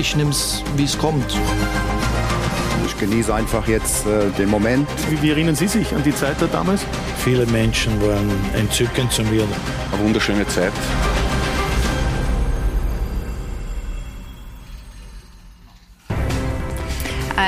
Ich 0.00 0.16
nehme 0.16 0.30
es, 0.30 0.64
wie 0.76 0.84
es 0.84 0.96
kommt. 0.96 1.26
Ich 2.86 2.98
genieße 2.98 3.34
einfach 3.34 3.68
jetzt 3.68 4.06
äh, 4.06 4.30
den 4.38 4.48
Moment. 4.48 4.88
Wie, 5.10 5.20
wie, 5.20 5.28
erinnern 5.28 5.54
Sie 5.54 5.68
sich 5.68 5.94
an 5.94 6.02
die 6.02 6.14
Zeit 6.14 6.36
da 6.40 6.46
damals? 6.46 6.86
Viele 7.22 7.44
Menschen 7.44 8.00
waren 8.00 8.30
entzückend 8.54 9.12
zu 9.12 9.22
mir. 9.24 9.42
Eine 9.92 10.02
wunderschöne 10.02 10.46
Zeit. 10.48 10.72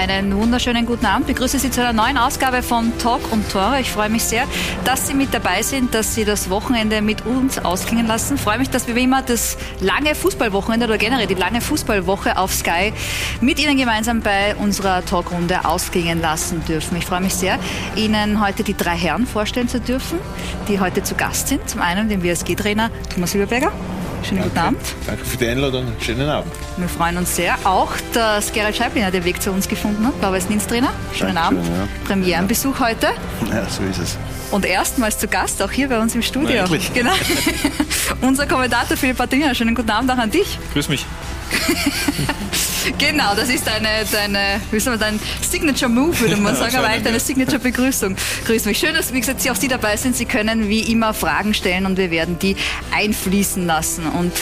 Einen 0.03 0.37
wunderschönen 0.37 0.85
guten 0.85 1.07
Abend. 1.07 1.29
Ich 1.29 1.37
begrüße 1.37 1.61
Sie 1.61 1.71
zu 1.71 1.81
einer 1.81 1.93
neuen 1.93 2.19
Ausgabe 2.19 2.65
von 2.65 2.93
Talk 2.99 3.31
und 3.31 3.49
Tore. 3.53 3.79
Ich 3.79 3.93
freue 3.93 4.09
mich 4.09 4.25
sehr, 4.25 4.49
dass 4.85 5.07
Sie 5.07 5.15
mit 5.15 5.33
dabei 5.33 5.63
sind, 5.63 5.95
dass 5.95 6.17
Sie 6.17 6.25
das 6.25 6.51
Wochenende 6.51 7.01
mit 7.03 7.25
uns 7.25 7.61
ausklingen 7.61 8.09
lassen. 8.09 8.35
Ich 8.35 8.41
freue 8.41 8.59
mich, 8.59 8.69
dass 8.69 8.89
wir 8.89 8.97
wie 8.97 9.05
immer 9.05 9.23
das 9.23 9.57
lange 9.79 10.17
Fußballwochenende 10.17 10.87
oder 10.87 10.99
generell 10.99 11.29
die 11.29 11.35
lange 11.35 11.61
Fußballwoche 11.61 12.37
auf 12.37 12.53
Sky 12.53 12.93
mit 13.41 13.63
Ihnen 13.63 13.77
gemeinsam 13.77 14.23
bei 14.23 14.57
unserer 14.57 15.05
Talkrunde 15.05 15.65
ausklingen 15.65 16.21
lassen 16.21 16.65
dürfen. 16.65 16.97
Ich 16.97 17.07
freue 17.07 17.21
mich 17.21 17.37
sehr, 17.37 17.61
Ihnen 17.95 18.45
heute 18.45 18.65
die 18.65 18.77
drei 18.77 18.97
Herren 18.97 19.25
vorstellen 19.25 19.69
zu 19.69 19.79
dürfen, 19.79 20.19
die 20.67 20.81
heute 20.81 21.05
zu 21.05 21.15
Gast 21.15 21.47
sind. 21.47 21.71
Zum 21.71 21.81
einen 21.81 22.09
den 22.09 22.25
WSG-Trainer 22.25 22.91
Thomas 23.15 23.31
Silberberger. 23.31 23.71
Schönen 24.25 24.41
Danke. 24.41 24.55
guten 24.55 24.67
Abend. 24.67 24.81
Danke 25.07 25.25
für 25.25 25.37
die 25.37 25.49
Einladung. 25.49 25.87
Schönen 26.01 26.29
Abend. 26.29 26.53
Wir 26.77 26.89
freuen 26.89 27.17
uns 27.17 27.35
sehr. 27.35 27.57
Auch, 27.65 27.93
dass 28.13 28.53
Gerald 28.53 28.77
Scheiblinger 28.77 29.11
den 29.11 29.25
Weg 29.25 29.43
zu 29.43 29.51
uns 29.51 29.69
gefunden 29.69 29.92
hat, 30.05 30.19
blau 30.21 30.33
weiß 30.33 30.47
trainer 30.69 30.93
Schönen 31.15 31.35
Dankeschön, 31.35 31.37
Abend. 31.37 31.67
Ja. 31.67 31.89
Premierenbesuch 32.07 32.81
heute. 32.81 33.09
Ja, 33.51 33.69
so 33.69 33.83
ist 33.85 33.99
es. 33.99 34.19
Und 34.51 34.67
erstmals 34.67 35.19
zu 35.19 35.29
Gast, 35.29 35.63
auch 35.63 35.71
hier 35.71 35.89
bei 35.89 35.99
uns 35.99 36.15
im 36.15 36.23
Studio. 36.23 36.65
Na, 36.69 36.77
genau. 36.93 37.13
Unser 38.21 38.47
Kommentator 38.47 38.97
Philipp 38.97 39.17
Patrina. 39.17 39.55
Schönen 39.55 39.75
guten 39.75 39.91
Abend 39.91 40.11
auch 40.11 40.19
an 40.19 40.31
dich. 40.31 40.59
Grüß 40.75 40.89
mich. 40.89 41.07
genau, 42.99 43.35
das 43.35 43.49
ist 43.49 43.67
deine, 43.67 43.89
deine, 44.11 44.61
wie 44.71 44.79
soll 44.81 44.93
man, 44.93 45.01
dein 45.01 45.21
Signature 45.41 45.91
Move, 45.91 46.19
würde 46.21 46.37
man 46.37 46.55
sagen, 46.55 46.77
aber 46.77 46.89
eigentlich 46.89 47.05
deine 47.05 47.21
Signature 47.21 47.59
Begrüßung. 47.61 48.17
Grüß 48.47 48.67
mich. 48.67 48.79
Schön, 48.79 48.95
dass, 48.95 49.13
wie 49.13 49.21
gesagt, 49.21 49.41
Sie 49.41 49.51
auch 49.51 49.57
Sie 49.57 49.69
dabei 49.69 49.97
sind. 49.97 50.17
Sie 50.17 50.27
können 50.27 50.69
wie 50.69 50.81
immer 50.81 51.15
Fragen 51.15 51.55
stellen 51.55 51.87
und 51.87 51.97
wir 51.97 52.11
werden 52.11 52.39
die 52.39 52.57
einfließen 52.95 53.67
lassen. 53.67 54.07
Und 54.07 54.33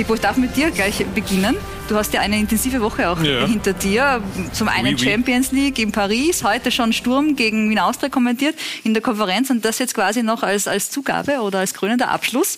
Pippo, 0.00 0.14
ich 0.14 0.20
darf 0.22 0.38
mit 0.38 0.56
dir 0.56 0.70
gleich 0.70 1.04
beginnen. 1.14 1.58
Du 1.90 1.94
hast 1.94 2.14
ja 2.14 2.22
eine 2.22 2.38
intensive 2.38 2.80
Woche 2.80 3.10
auch 3.10 3.22
ja. 3.22 3.46
hinter 3.46 3.74
dir. 3.74 4.22
Zum 4.50 4.68
einen 4.68 4.94
oui, 4.94 4.96
oui. 4.98 5.10
Champions 5.10 5.52
League 5.52 5.78
in 5.78 5.92
Paris, 5.92 6.42
heute 6.42 6.70
schon 6.70 6.94
Sturm 6.94 7.36
gegen 7.36 7.68
Wien 7.68 7.78
Austria 7.78 8.08
kommentiert 8.08 8.54
in 8.82 8.94
der 8.94 9.02
Konferenz 9.02 9.50
und 9.50 9.62
das 9.62 9.78
jetzt 9.78 9.92
quasi 9.92 10.22
noch 10.22 10.42
als, 10.42 10.66
als 10.66 10.90
Zugabe 10.90 11.42
oder 11.42 11.58
als 11.58 11.74
krönender 11.74 12.08
Abschluss. 12.08 12.56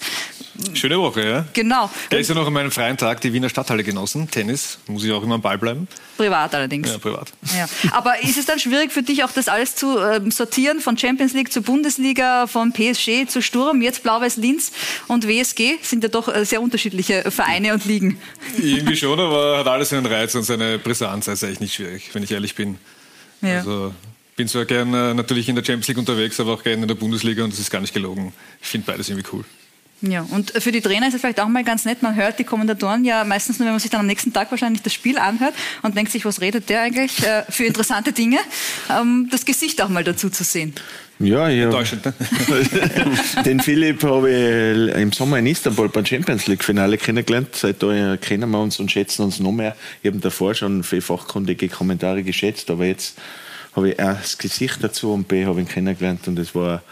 Schöne 0.74 0.98
Woche, 0.98 1.26
ja. 1.26 1.44
Genau. 1.52 1.90
Gestern 2.10 2.36
noch 2.36 2.46
an 2.46 2.52
meinem 2.52 2.70
freien 2.70 2.96
Tag 2.96 3.20
die 3.20 3.32
Wiener 3.32 3.48
Stadthalle 3.48 3.82
genossen. 3.82 4.30
Tennis, 4.30 4.78
muss 4.86 5.02
ich 5.04 5.12
auch 5.12 5.22
immer 5.22 5.36
am 5.36 5.42
Ball 5.42 5.58
bleiben. 5.58 5.88
Privat 6.16 6.54
allerdings. 6.54 6.90
Ja, 6.90 6.98
privat. 6.98 7.32
Ja. 7.56 7.66
Aber 7.92 8.22
ist 8.22 8.36
es 8.36 8.44
dann 8.44 8.58
schwierig 8.58 8.92
für 8.92 9.02
dich 9.02 9.24
auch 9.24 9.32
das 9.32 9.48
alles 9.48 9.74
zu 9.74 9.98
äh, 9.98 10.20
sortieren, 10.30 10.80
von 10.80 10.98
Champions 10.98 11.32
League 11.32 11.52
zur 11.52 11.62
Bundesliga, 11.62 12.46
von 12.46 12.72
PSG 12.72 13.26
zu 13.28 13.40
Sturm, 13.40 13.80
jetzt 13.80 14.02
Blau-Weiß 14.02 14.36
Linz 14.36 14.72
und 15.08 15.26
WSG 15.26 15.78
sind 15.82 16.02
ja 16.02 16.08
doch 16.08 16.28
äh, 16.28 16.44
sehr 16.44 16.60
unterschiedliche 16.60 17.30
Vereine 17.30 17.72
und 17.72 17.84
Ligen. 17.84 18.18
Irgendwie 18.58 18.96
schon, 18.96 19.18
aber 19.20 19.58
hat 19.58 19.66
alles 19.66 19.88
seinen 19.88 20.06
Reiz 20.06 20.34
und 20.34 20.44
seine 20.44 20.78
Brisanz. 20.78 21.28
Ist 21.28 21.44
eigentlich 21.44 21.60
nicht 21.60 21.74
schwierig, 21.74 22.10
wenn 22.12 22.22
ich 22.22 22.30
ehrlich 22.30 22.54
bin. 22.54 22.76
Ja. 23.40 23.58
Also 23.58 23.94
bin 24.36 24.48
zwar 24.48 24.64
gerne 24.64 25.14
natürlich 25.14 25.48
in 25.48 25.56
der 25.56 25.64
Champions 25.64 25.88
League 25.88 25.98
unterwegs, 25.98 26.40
aber 26.40 26.52
auch 26.52 26.62
gerne 26.62 26.82
in 26.82 26.88
der 26.88 26.94
Bundesliga 26.94 27.44
und 27.44 27.52
das 27.52 27.60
ist 27.60 27.70
gar 27.70 27.80
nicht 27.80 27.94
gelogen. 27.94 28.32
Ich 28.60 28.68
finde 28.68 28.86
beides 28.86 29.08
irgendwie 29.08 29.28
cool. 29.32 29.44
Ja, 30.02 30.26
und 30.30 30.50
für 30.50 30.72
die 30.72 30.80
Trainer 30.80 31.06
ist 31.06 31.14
es 31.14 31.20
vielleicht 31.20 31.38
auch 31.38 31.48
mal 31.48 31.62
ganz 31.62 31.84
nett, 31.84 32.02
man 32.02 32.16
hört 32.16 32.38
die 32.38 32.44
Kommentatoren 32.44 33.04
ja 33.04 33.22
meistens 33.22 33.58
nur, 33.58 33.66
wenn 33.66 33.74
man 33.74 33.80
sich 33.80 33.90
dann 33.90 34.00
am 34.00 34.06
nächsten 34.06 34.32
Tag 34.32 34.50
wahrscheinlich 34.50 34.82
das 34.82 34.92
Spiel 34.92 35.16
anhört 35.16 35.54
und 35.82 35.96
denkt 35.96 36.10
sich, 36.10 36.24
was 36.24 36.40
redet 36.40 36.68
der 36.68 36.82
eigentlich 36.82 37.24
äh, 37.24 37.44
für 37.48 37.64
interessante 37.64 38.12
Dinge, 38.12 38.38
ähm, 38.90 39.28
das 39.30 39.44
Gesicht 39.44 39.80
auch 39.80 39.88
mal 39.88 40.02
dazu 40.02 40.28
zu 40.28 40.42
sehen. 40.42 40.74
Ja, 41.20 41.48
ja. 41.48 41.70
Ne? 41.70 41.84
Den 43.44 43.60
Philipp 43.60 44.02
habe 44.02 44.30
ich 44.30 44.96
im 44.96 45.12
Sommer 45.12 45.38
in 45.38 45.46
Istanbul 45.46 45.88
beim 45.88 46.04
Champions 46.04 46.48
League 46.48 46.64
Finale 46.64 46.98
kennengelernt. 46.98 47.50
Seitdem 47.52 48.20
kennen 48.20 48.50
wir 48.50 48.60
uns 48.60 48.80
und 48.80 48.90
schätzen 48.90 49.22
uns 49.22 49.38
noch 49.38 49.52
mehr. 49.52 49.76
Ich 50.02 50.10
habe 50.10 50.18
davor 50.18 50.54
schon 50.54 50.82
viele 50.82 51.02
fachkundige 51.02 51.68
Kommentare 51.68 52.24
geschätzt, 52.24 52.70
aber 52.70 52.86
jetzt 52.86 53.18
habe 53.76 53.90
ich 53.90 54.00
A, 54.00 54.14
das 54.14 54.36
Gesicht 54.36 54.78
dazu 54.82 55.12
und 55.12 55.28
B, 55.28 55.46
habe 55.46 55.60
ich 55.60 55.68
ihn 55.68 55.72
kennengelernt 55.72 56.26
und 56.26 56.40
es 56.40 56.56
war 56.56 56.82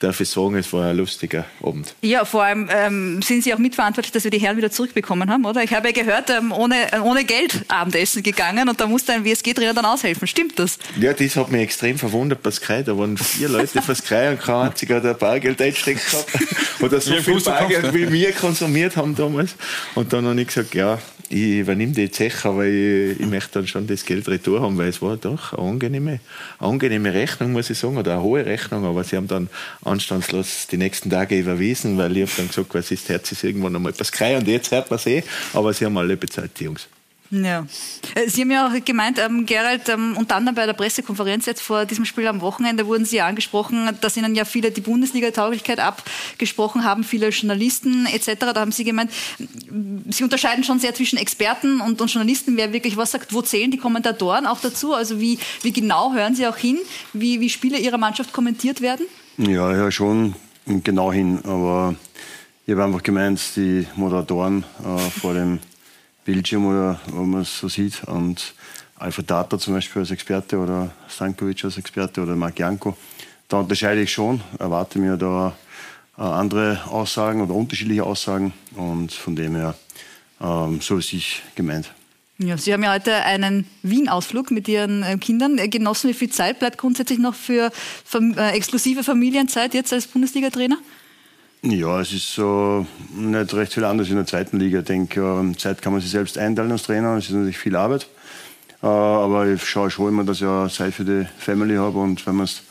darf 0.00 0.20
ich 0.20 0.28
sagen, 0.28 0.56
es 0.56 0.72
war 0.72 0.86
ein 0.86 0.96
lustiger 0.96 1.44
Abend. 1.62 1.94
Ja, 2.02 2.24
vor 2.24 2.44
allem 2.44 2.68
ähm, 2.72 3.22
sind 3.22 3.42
Sie 3.44 3.52
auch 3.52 3.58
mitverantwortlich, 3.58 4.12
dass 4.12 4.24
wir 4.24 4.30
die 4.30 4.38
Herren 4.38 4.56
wieder 4.56 4.70
zurückbekommen 4.70 5.30
haben, 5.30 5.44
oder? 5.44 5.62
Ich 5.62 5.72
habe 5.72 5.88
ja 5.88 5.92
gehört, 5.92 6.30
ähm, 6.30 6.52
ohne, 6.52 6.76
ohne 7.02 7.24
Geld 7.24 7.64
Abendessen 7.68 8.22
gegangen 8.22 8.68
und 8.68 8.80
da 8.80 8.86
musste 8.86 9.12
ein 9.12 9.24
WSG-Trainer 9.24 9.74
dann 9.74 9.84
aushelfen. 9.84 10.26
Stimmt 10.26 10.58
das? 10.58 10.78
Ja, 10.98 11.12
das 11.12 11.36
hat 11.36 11.50
mich 11.50 11.62
extrem 11.62 11.98
verwundert 11.98 12.42
bei 12.42 12.50
Sky. 12.50 12.82
Da 12.84 12.96
waren 12.96 13.16
vier 13.16 13.48
Leute 13.48 13.82
für 13.82 13.94
Sky 13.94 14.28
und 14.30 14.40
kein 14.40 14.68
einziger 14.68 14.96
hat 14.96 15.06
ein 15.06 15.18
Bargeld 15.18 15.60
eingesteckt 15.60 16.10
gehabt. 16.10 16.26
Oder 16.80 17.00
so 17.00 17.14
viel 17.14 17.40
Bargeld 17.40 17.92
wie 17.92 18.10
wir 18.12 18.32
konsumiert 18.32 18.96
haben 18.96 19.14
damals. 19.14 19.54
Und 19.94 20.12
dann 20.12 20.26
habe 20.26 20.40
ich 20.40 20.48
gesagt, 20.48 20.74
ja, 20.74 20.98
ich 21.30 21.58
übernehme 21.58 21.92
die 21.92 22.10
Zeche, 22.10 22.48
aber 22.48 22.66
ich, 22.66 23.20
ich, 23.20 23.26
möchte 23.26 23.54
dann 23.54 23.66
schon 23.66 23.86
das 23.86 24.04
Geld 24.04 24.28
retour 24.28 24.60
haben, 24.60 24.78
weil 24.78 24.88
es 24.88 25.02
war 25.02 25.16
doch 25.16 25.52
eine 25.52 25.68
angenehme, 25.68 26.20
angenehme 26.58 27.12
Rechnung, 27.12 27.52
muss 27.52 27.70
ich 27.70 27.78
sagen, 27.78 27.96
oder 27.96 28.14
eine 28.14 28.22
hohe 28.22 28.44
Rechnung, 28.44 28.84
aber 28.84 29.04
sie 29.04 29.16
haben 29.16 29.28
dann 29.28 29.48
anstandslos 29.84 30.66
die 30.70 30.76
nächsten 30.76 31.10
Tage 31.10 31.38
überwiesen, 31.38 31.98
weil 31.98 32.16
ich 32.16 32.22
habe 32.22 32.32
dann 32.36 32.48
gesagt, 32.48 32.74
was 32.74 32.90
ist, 32.90 33.08
Herz 33.08 33.32
ist 33.32 33.44
irgendwann 33.44 33.76
einmal 33.76 33.92
etwas 33.92 34.12
Krei 34.12 34.36
und 34.36 34.48
jetzt 34.48 34.70
hört 34.70 34.90
man 34.90 34.98
es 34.98 35.06
eh, 35.06 35.22
aber 35.52 35.72
sie 35.72 35.84
haben 35.84 35.98
alle 35.98 36.16
bezahlt, 36.16 36.52
die 36.58 36.64
Jungs. 36.64 36.88
Ja. 37.30 37.66
Äh, 38.14 38.28
sie 38.28 38.42
haben 38.42 38.50
ja 38.50 38.68
auch 38.68 38.84
gemeint, 38.84 39.18
ähm, 39.18 39.44
Gerald, 39.44 39.88
ähm, 39.88 40.16
und 40.16 40.30
dann 40.30 40.54
bei 40.54 40.64
der 40.64 40.72
Pressekonferenz 40.72 41.46
jetzt 41.46 41.60
vor 41.60 41.84
diesem 41.84 42.04
Spiel 42.04 42.26
am 42.26 42.40
Wochenende 42.40 42.86
wurden 42.86 43.04
Sie 43.04 43.20
angesprochen, 43.20 43.90
dass 44.00 44.16
Ihnen 44.16 44.34
ja 44.34 44.44
viele 44.44 44.70
die 44.70 44.80
Bundesliga-Tauglichkeit 44.80 45.78
abgesprochen 45.80 46.84
haben, 46.84 47.04
viele 47.04 47.28
Journalisten 47.28 48.06
etc. 48.06 48.52
Da 48.54 48.60
haben 48.60 48.72
Sie 48.72 48.84
gemeint, 48.84 49.10
Sie 50.08 50.24
unterscheiden 50.24 50.64
schon 50.64 50.78
sehr 50.78 50.94
zwischen 50.94 51.18
Experten 51.18 51.80
und, 51.80 52.00
und 52.00 52.12
Journalisten, 52.12 52.56
wer 52.56 52.72
wirklich 52.72 52.96
was 52.96 53.10
sagt. 53.10 53.34
Wo 53.34 53.42
zählen 53.42 53.70
die 53.70 53.78
Kommentatoren 53.78 54.46
auch 54.46 54.60
dazu? 54.60 54.94
Also 54.94 55.20
wie, 55.20 55.38
wie 55.62 55.72
genau 55.72 56.14
hören 56.14 56.34
Sie 56.34 56.46
auch 56.46 56.56
hin, 56.56 56.78
wie, 57.12 57.40
wie 57.40 57.50
Spiele 57.50 57.78
Ihrer 57.78 57.98
Mannschaft 57.98 58.32
kommentiert 58.32 58.80
werden? 58.80 59.06
Ja, 59.36 59.72
ja, 59.72 59.90
schon 59.90 60.34
genau 60.66 61.12
hin. 61.12 61.40
Aber 61.44 61.94
ich 62.66 62.72
habe 62.72 62.84
einfach 62.84 63.02
gemeint, 63.02 63.40
die 63.56 63.86
Moderatoren 63.96 64.64
äh, 64.84 65.10
vor 65.20 65.34
dem 65.34 65.60
Bildschirm 66.28 66.66
oder 66.66 67.00
wo 67.06 67.22
man 67.22 67.40
es 67.40 67.58
so 67.58 67.68
sieht. 67.68 68.04
Und 68.04 68.52
Alfred 68.96 69.30
Data 69.30 69.58
zum 69.58 69.72
Beispiel 69.72 70.02
als 70.02 70.10
Experte 70.10 70.58
oder 70.58 70.90
Stankovic 71.08 71.64
als 71.64 71.78
Experte 71.78 72.20
oder 72.20 72.36
Marc 72.36 72.58
Janko. 72.58 72.98
Da 73.48 73.60
unterscheide 73.60 74.02
ich 74.02 74.12
schon, 74.12 74.42
erwarte 74.58 74.98
mir 74.98 75.16
da 75.16 75.56
äh, 76.18 76.20
andere 76.20 76.84
Aussagen 76.84 77.40
oder 77.40 77.54
unterschiedliche 77.54 78.04
Aussagen 78.04 78.52
und 78.76 79.10
von 79.10 79.36
dem 79.36 79.56
her 79.56 79.74
ähm, 80.42 80.82
so 80.82 80.98
ist 80.98 81.14
ich 81.14 81.42
gemeint. 81.54 81.90
Ja, 82.36 82.58
Sie 82.58 82.74
haben 82.74 82.82
ja 82.82 82.92
heute 82.92 83.14
einen 83.14 83.66
Wien-Ausflug 83.82 84.50
mit 84.50 84.68
Ihren 84.68 85.02
äh, 85.02 85.16
Kindern 85.16 85.56
genossen. 85.70 86.10
Wie 86.10 86.14
viel 86.14 86.28
Zeit 86.28 86.58
bleibt 86.58 86.76
grundsätzlich 86.76 87.18
noch 87.18 87.34
für 87.34 87.72
äh, 88.12 88.50
exklusive 88.50 89.02
Familienzeit 89.02 89.72
jetzt 89.72 89.94
als 89.94 90.06
Bundesliga-Trainer? 90.06 90.76
Ja, 91.62 92.00
es 92.00 92.12
ist 92.12 92.32
so 92.34 92.86
nicht 93.14 93.52
recht 93.54 93.74
viel 93.74 93.84
anders 93.84 94.08
in 94.08 94.16
der 94.16 94.26
zweiten 94.26 94.58
Liga. 94.58 94.78
Ich 94.80 94.84
denke, 94.84 95.20
ähm, 95.20 95.58
Zeit 95.58 95.82
kann 95.82 95.92
man 95.92 96.00
sich 96.00 96.10
selbst 96.10 96.38
einteilen 96.38 96.70
als 96.70 96.84
Trainer. 96.84 97.16
Es 97.16 97.26
ist 97.26 97.32
natürlich 97.32 97.58
viel 97.58 97.74
Arbeit. 97.74 98.06
Äh, 98.82 98.86
aber 98.86 99.46
ich 99.46 99.64
schaue 99.64 99.90
schon 99.90 100.08
immer, 100.08 100.24
dass 100.24 100.40
ich 100.40 100.46
auch 100.46 100.68
Zeit 100.68 100.94
für 100.94 101.04
die 101.04 101.26
Family 101.38 101.76
habe. 101.76 101.98
Und 101.98 102.24
wenn 102.26 102.36
man 102.36 102.44
es 102.44 102.62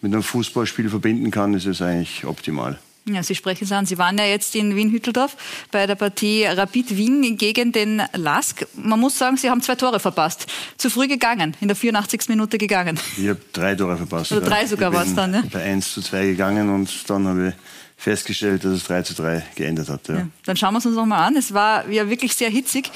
mit 0.00 0.12
einem 0.12 0.22
Fußballspiel 0.22 0.88
verbinden 0.88 1.30
kann, 1.30 1.54
ist 1.54 1.66
es 1.66 1.82
eigentlich 1.82 2.24
optimal. 2.24 2.78
Ja, 3.08 3.22
Sie 3.22 3.36
sprechen 3.36 3.64
es 3.64 3.72
an. 3.72 3.86
Sie 3.86 3.98
waren 3.98 4.18
ja 4.18 4.24
jetzt 4.24 4.56
in 4.56 4.74
Wien-Hütteldorf 4.74 5.36
bei 5.70 5.86
der 5.86 5.94
Partie 5.94 6.44
Rapid 6.44 6.96
Wien 6.96 7.36
gegen 7.36 7.70
den 7.70 8.02
Lask. 8.14 8.66
Man 8.74 8.98
muss 8.98 9.16
sagen, 9.16 9.36
Sie 9.36 9.48
haben 9.48 9.62
zwei 9.62 9.76
Tore 9.76 10.00
verpasst. 10.00 10.46
Zu 10.76 10.90
früh 10.90 11.06
gegangen, 11.06 11.56
in 11.60 11.68
der 11.68 11.76
84. 11.76 12.28
Minute 12.28 12.58
gegangen. 12.58 12.98
Ich 13.16 13.28
habe 13.28 13.40
drei 13.52 13.76
Tore 13.76 13.96
verpasst. 13.96 14.32
Oder 14.32 14.40
drei 14.40 14.66
sogar 14.66 14.92
war 14.92 15.04
es 15.04 15.14
dann, 15.14 15.30
ne? 15.30 15.44
Bei 15.52 15.62
1 15.62 15.94
zu 15.94 16.02
2 16.02 16.26
gegangen 16.26 16.68
und 16.68 17.08
dann 17.08 17.28
habe 17.28 17.48
ich 17.48 17.54
festgestellt, 17.96 18.62
dass 18.64 18.72
es 18.72 18.84
3 18.84 19.02
zu 19.02 19.14
3 19.14 19.42
geändert 19.54 19.88
hat. 19.88 20.08
Ja. 20.08 20.14
Ja, 20.16 20.26
dann 20.44 20.56
schauen 20.56 20.74
wir 20.74 20.78
es 20.78 20.86
uns 20.86 20.96
nochmal 20.96 21.22
an. 21.26 21.36
Es 21.36 21.54
war 21.54 21.88
ja 21.88 22.08
wirklich 22.10 22.34
sehr 22.34 22.50
hitzig. 22.50 22.90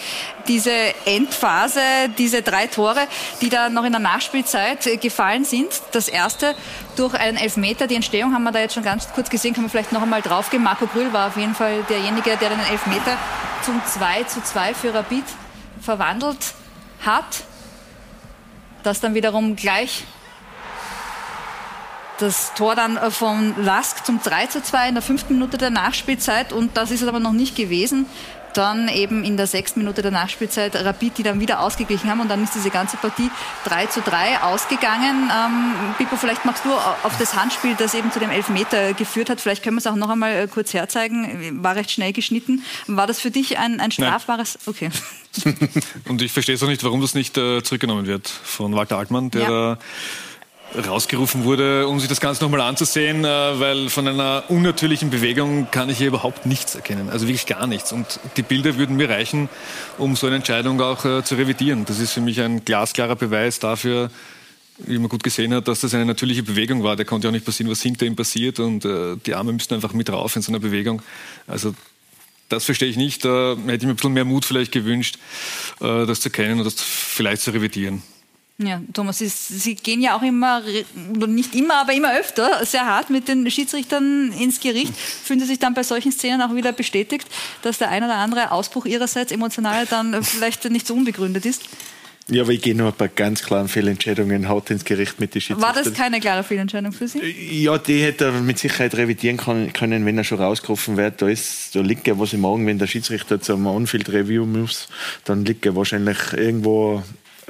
Diese 0.46 0.70
Endphase, 1.06 1.80
diese 2.18 2.42
drei 2.42 2.66
Tore, 2.66 3.06
die 3.40 3.48
da 3.48 3.70
noch 3.70 3.84
in 3.84 3.92
der 3.92 4.00
Nachspielzeit 4.00 5.00
gefallen 5.00 5.44
sind. 5.44 5.68
Das 5.92 6.08
erste 6.08 6.54
durch 6.96 7.14
einen 7.14 7.38
Elfmeter. 7.38 7.86
Die 7.86 7.94
Entstehung 7.94 8.34
haben 8.34 8.44
wir 8.44 8.52
da 8.52 8.60
jetzt 8.60 8.74
schon 8.74 8.84
ganz 8.84 9.08
kurz 9.12 9.30
gesehen, 9.30 9.54
kann 9.54 9.62
man 9.64 9.70
vielleicht 9.70 9.92
noch 9.92 10.02
einmal 10.02 10.22
draufgehen. 10.22 10.62
Marco 10.62 10.86
Grüll 10.86 11.12
war 11.12 11.28
auf 11.28 11.36
jeden 11.36 11.54
Fall 11.54 11.82
derjenige, 11.88 12.36
der 12.36 12.50
den 12.50 12.60
Elfmeter 12.60 13.16
zum 13.64 13.80
2 13.84 14.24
zu 14.24 14.42
2 14.42 14.74
für 14.74 14.94
Rapid 14.94 15.24
verwandelt 15.80 16.54
hat. 17.04 17.44
Das 18.82 19.00
dann 19.00 19.14
wiederum 19.14 19.56
gleich 19.56 20.04
das 22.20 22.52
Tor 22.54 22.74
dann 22.74 22.96
äh, 22.96 23.10
von 23.10 23.54
Lask 23.62 24.04
zum 24.04 24.20
3 24.22 24.46
zu 24.46 24.62
2 24.62 24.88
in 24.88 24.94
der 24.94 25.02
fünften 25.02 25.34
Minute 25.34 25.58
der 25.58 25.70
Nachspielzeit 25.70 26.52
und 26.52 26.76
das 26.76 26.90
ist 26.90 27.02
es 27.02 27.08
aber 27.08 27.20
noch 27.20 27.32
nicht 27.32 27.56
gewesen. 27.56 28.06
Dann 28.54 28.88
eben 28.88 29.22
in 29.22 29.36
der 29.36 29.46
sechsten 29.46 29.78
Minute 29.78 30.02
der 30.02 30.10
Nachspielzeit 30.10 30.74
Rapid, 30.74 31.18
die 31.18 31.22
dann 31.22 31.38
wieder 31.38 31.60
ausgeglichen 31.60 32.10
haben 32.10 32.20
und 32.20 32.28
dann 32.28 32.42
ist 32.42 32.52
diese 32.52 32.70
ganze 32.70 32.96
Partie 32.96 33.30
3 33.64 33.86
zu 33.86 34.00
3 34.00 34.42
ausgegangen. 34.42 35.30
Ähm, 35.30 35.94
Pippo, 35.98 36.16
vielleicht 36.16 36.44
machst 36.44 36.64
du 36.64 36.72
auf 36.72 37.16
das 37.18 37.34
Handspiel, 37.34 37.76
das 37.78 37.94
eben 37.94 38.10
zu 38.10 38.18
dem 38.18 38.30
Elfmeter 38.30 38.92
geführt 38.94 39.30
hat, 39.30 39.40
vielleicht 39.40 39.62
können 39.62 39.76
wir 39.76 39.80
es 39.80 39.86
auch 39.86 39.94
noch 39.94 40.08
einmal 40.08 40.32
äh, 40.32 40.48
kurz 40.48 40.74
herzeigen, 40.74 41.62
war 41.62 41.76
recht 41.76 41.92
schnell 41.92 42.12
geschnitten. 42.12 42.64
War 42.88 43.06
das 43.06 43.20
für 43.20 43.30
dich 43.30 43.58
ein, 43.58 43.78
ein 43.78 43.92
strafbares... 43.92 44.58
Nein. 44.66 44.74
Okay. 44.74 44.90
und 46.08 46.20
ich 46.20 46.32
verstehe 46.32 46.56
es 46.56 46.62
auch 46.64 46.68
nicht, 46.68 46.82
warum 46.82 47.00
das 47.00 47.14
nicht 47.14 47.38
äh, 47.38 47.62
zurückgenommen 47.62 48.06
wird 48.06 48.28
von 48.28 48.74
Walter 48.74 48.98
Altmann, 48.98 49.30
der 49.30 49.42
ja. 49.42 49.48
da 49.48 49.78
rausgerufen 50.74 51.44
wurde, 51.44 51.88
um 51.88 51.98
sich 51.98 52.08
das 52.08 52.20
Ganze 52.20 52.42
nochmal 52.42 52.60
anzusehen, 52.60 53.24
äh, 53.24 53.28
weil 53.60 53.88
von 53.88 54.06
einer 54.06 54.44
unnatürlichen 54.48 55.10
Bewegung 55.10 55.68
kann 55.70 55.90
ich 55.90 55.98
hier 55.98 56.08
überhaupt 56.08 56.46
nichts 56.46 56.74
erkennen. 56.74 57.10
Also 57.10 57.26
wirklich 57.26 57.46
gar 57.46 57.66
nichts. 57.66 57.92
Und 57.92 58.20
die 58.36 58.42
Bilder 58.42 58.76
würden 58.76 58.96
mir 58.96 59.08
reichen, 59.10 59.48
um 59.98 60.16
so 60.16 60.26
eine 60.26 60.36
Entscheidung 60.36 60.80
auch 60.80 61.04
äh, 61.04 61.24
zu 61.24 61.34
revidieren. 61.34 61.84
Das 61.84 61.98
ist 61.98 62.12
für 62.12 62.20
mich 62.20 62.40
ein 62.40 62.64
glasklarer 62.64 63.16
Beweis 63.16 63.58
dafür, 63.58 64.10
wie 64.78 64.98
man 64.98 65.08
gut 65.08 65.22
gesehen 65.22 65.52
hat, 65.52 65.68
dass 65.68 65.80
das 65.80 65.92
eine 65.94 66.06
natürliche 66.06 66.42
Bewegung 66.42 66.82
war. 66.82 66.96
Der 66.96 67.04
konnte 67.04 67.26
ja 67.26 67.30
auch 67.30 67.34
nicht 67.34 67.44
passieren, 67.44 67.70
was 67.70 67.82
hinter 67.82 68.06
ihm 68.06 68.16
passiert 68.16 68.60
und 68.60 68.84
äh, 68.84 69.16
die 69.26 69.34
Arme 69.34 69.52
müssten 69.52 69.74
einfach 69.74 69.92
mit 69.92 70.10
rauf 70.10 70.36
in 70.36 70.42
so 70.42 70.52
einer 70.52 70.60
Bewegung. 70.60 71.02
Also 71.46 71.74
das 72.48 72.64
verstehe 72.64 72.88
ich 72.88 72.96
nicht. 72.96 73.24
Da 73.24 73.56
hätte 73.66 73.76
ich 73.76 73.82
mir 73.84 73.90
ein 73.90 73.96
bisschen 73.96 74.12
mehr 74.12 74.24
Mut 74.24 74.44
vielleicht 74.44 74.72
gewünscht, 74.72 75.18
das 75.78 76.20
zu 76.20 76.30
erkennen 76.30 76.58
und 76.58 76.64
das 76.64 76.74
vielleicht 76.80 77.42
zu 77.42 77.52
revidieren. 77.52 78.02
Ja, 78.62 78.82
Thomas, 78.92 79.18
Sie, 79.18 79.28
Sie, 79.28 79.74
gehen 79.74 80.02
ja 80.02 80.14
auch 80.16 80.22
immer, 80.22 80.62
nicht 81.26 81.54
immer, 81.54 81.80
aber 81.80 81.94
immer 81.94 82.14
öfter 82.14 82.64
sehr 82.66 82.84
hart 82.84 83.08
mit 83.08 83.26
den 83.26 83.50
Schiedsrichtern 83.50 84.32
ins 84.38 84.60
Gericht. 84.60 84.94
Fühlen 84.94 85.40
Sie 85.40 85.46
sich 85.46 85.58
dann 85.58 85.72
bei 85.72 85.82
solchen 85.82 86.12
Szenen 86.12 86.42
auch 86.42 86.54
wieder 86.54 86.72
bestätigt, 86.72 87.26
dass 87.62 87.78
der 87.78 87.88
ein 87.88 88.04
oder 88.04 88.16
andere 88.16 88.50
Ausbruch 88.50 88.84
Ihrerseits 88.84 89.32
emotional 89.32 89.86
dann 89.86 90.22
vielleicht 90.22 90.68
nicht 90.68 90.86
so 90.86 90.94
unbegründet 90.94 91.46
ist? 91.46 91.62
Ja, 92.28 92.42
aber 92.42 92.52
ich 92.52 92.60
gehe 92.60 92.76
noch 92.76 92.92
bei 92.92 93.08
ganz 93.08 93.42
klaren 93.42 93.68
Fehlentscheidungen 93.68 94.48
haut 94.48 94.70
ins 94.70 94.84
Gericht 94.84 95.18
mit 95.18 95.34
den 95.34 95.40
Schiedsrichtern. 95.40 95.74
War 95.74 95.82
das 95.82 95.94
keine 95.94 96.20
klare 96.20 96.44
Fehlentscheidung 96.44 96.92
für 96.92 97.08
Sie? 97.08 97.18
Ja, 97.18 97.78
die 97.78 98.02
hätte 98.02 98.26
er 98.26 98.32
mit 98.32 98.58
Sicherheit 98.58 98.94
revidieren 98.94 99.38
können, 99.38 100.06
wenn 100.06 100.18
er 100.18 100.24
schon 100.24 100.38
rausgerufen 100.38 100.96
wird. 100.96 101.22
Da, 101.22 101.28
ist, 101.28 101.74
da 101.74 101.80
liegt 101.80 102.06
ja 102.06 102.18
was 102.18 102.32
im 102.32 102.44
Augen, 102.44 102.66
wenn 102.66 102.78
der 102.78 102.86
Schiedsrichter 102.86 103.40
zum 103.40 103.66
On-Field-Review 103.66 104.44
muss, 104.44 104.88
dann 105.24 105.44
liegt 105.44 105.66
er 105.66 105.74
wahrscheinlich 105.74 106.18
irgendwo 106.34 107.02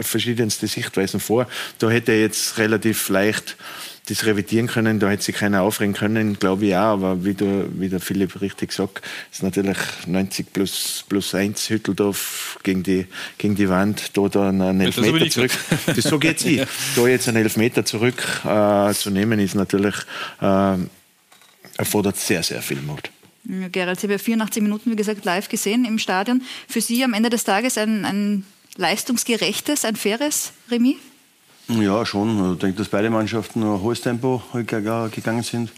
verschiedenste 0.02 0.66
Sichtweisen 0.66 1.20
vor. 1.20 1.46
Da 1.78 1.90
hätte 1.90 2.12
er 2.12 2.20
jetzt 2.20 2.58
relativ 2.58 3.08
leicht 3.08 3.56
das 4.10 4.26
revidieren 4.26 4.66
können, 4.66 4.98
da 4.98 5.08
hätte 5.08 5.22
sich 5.22 5.36
keiner 5.36 5.62
aufregen 5.62 5.94
können, 5.94 6.38
glaube 6.38 6.66
ich 6.66 6.74
auch, 6.74 6.94
aber 6.94 7.24
wie, 7.24 7.34
du, 7.34 7.68
wie 7.74 7.88
der 7.88 8.00
Philipp 8.00 8.40
richtig 8.40 8.72
sagt, 8.72 9.02
ist 9.30 9.42
natürlich 9.42 9.76
90 10.06 10.52
plus, 10.52 11.04
plus 11.08 11.34
1 11.34 11.70
Hütteldorf 11.70 12.58
gegen 12.62 12.82
die, 12.82 13.06
gegen 13.38 13.54
die 13.54 13.68
Wand, 13.68 14.16
da 14.16 14.28
dann 14.28 14.60
einen 14.60 14.80
Elfmeter 14.80 15.30
zurück. 15.30 15.52
Das 15.86 15.96
so 15.98 16.18
geht's 16.18 16.44
ja. 16.44 16.64
Da 16.96 17.06
jetzt 17.06 17.28
einen 17.28 17.42
Elfmeter 17.42 17.84
zurück 17.84 18.22
äh, 18.44 18.92
zu 18.94 19.10
nehmen, 19.10 19.38
ist 19.38 19.54
natürlich, 19.54 19.94
äh, 20.40 20.74
erfordert 21.76 22.16
sehr, 22.16 22.42
sehr 22.42 22.62
viel 22.62 22.80
Mut. 22.82 23.10
Ja, 23.44 23.68
Gerald, 23.68 24.00
Sie 24.00 24.06
haben 24.06 24.12
ja 24.12 24.18
84 24.18 24.62
Minuten, 24.62 24.90
wie 24.90 24.96
gesagt, 24.96 25.24
live 25.24 25.48
gesehen 25.48 25.84
im 25.84 25.98
Stadion. 25.98 26.42
Für 26.68 26.80
Sie 26.80 27.02
am 27.04 27.14
Ende 27.14 27.30
des 27.30 27.44
Tages 27.44 27.78
ein, 27.78 28.04
ein 28.04 28.44
leistungsgerechtes, 28.80 29.84
ein 29.84 29.94
faires 29.94 30.52
Remis? 30.70 30.96
Ja, 31.68 32.04
schon. 32.04 32.54
Ich 32.54 32.58
denke, 32.58 32.78
dass 32.78 32.88
beide 32.88 33.10
Mannschaften 33.10 33.62
ein 33.62 33.80
hohes 33.80 34.00
Tempo 34.00 34.42
gegangen 34.52 35.44
sind. 35.44 35.70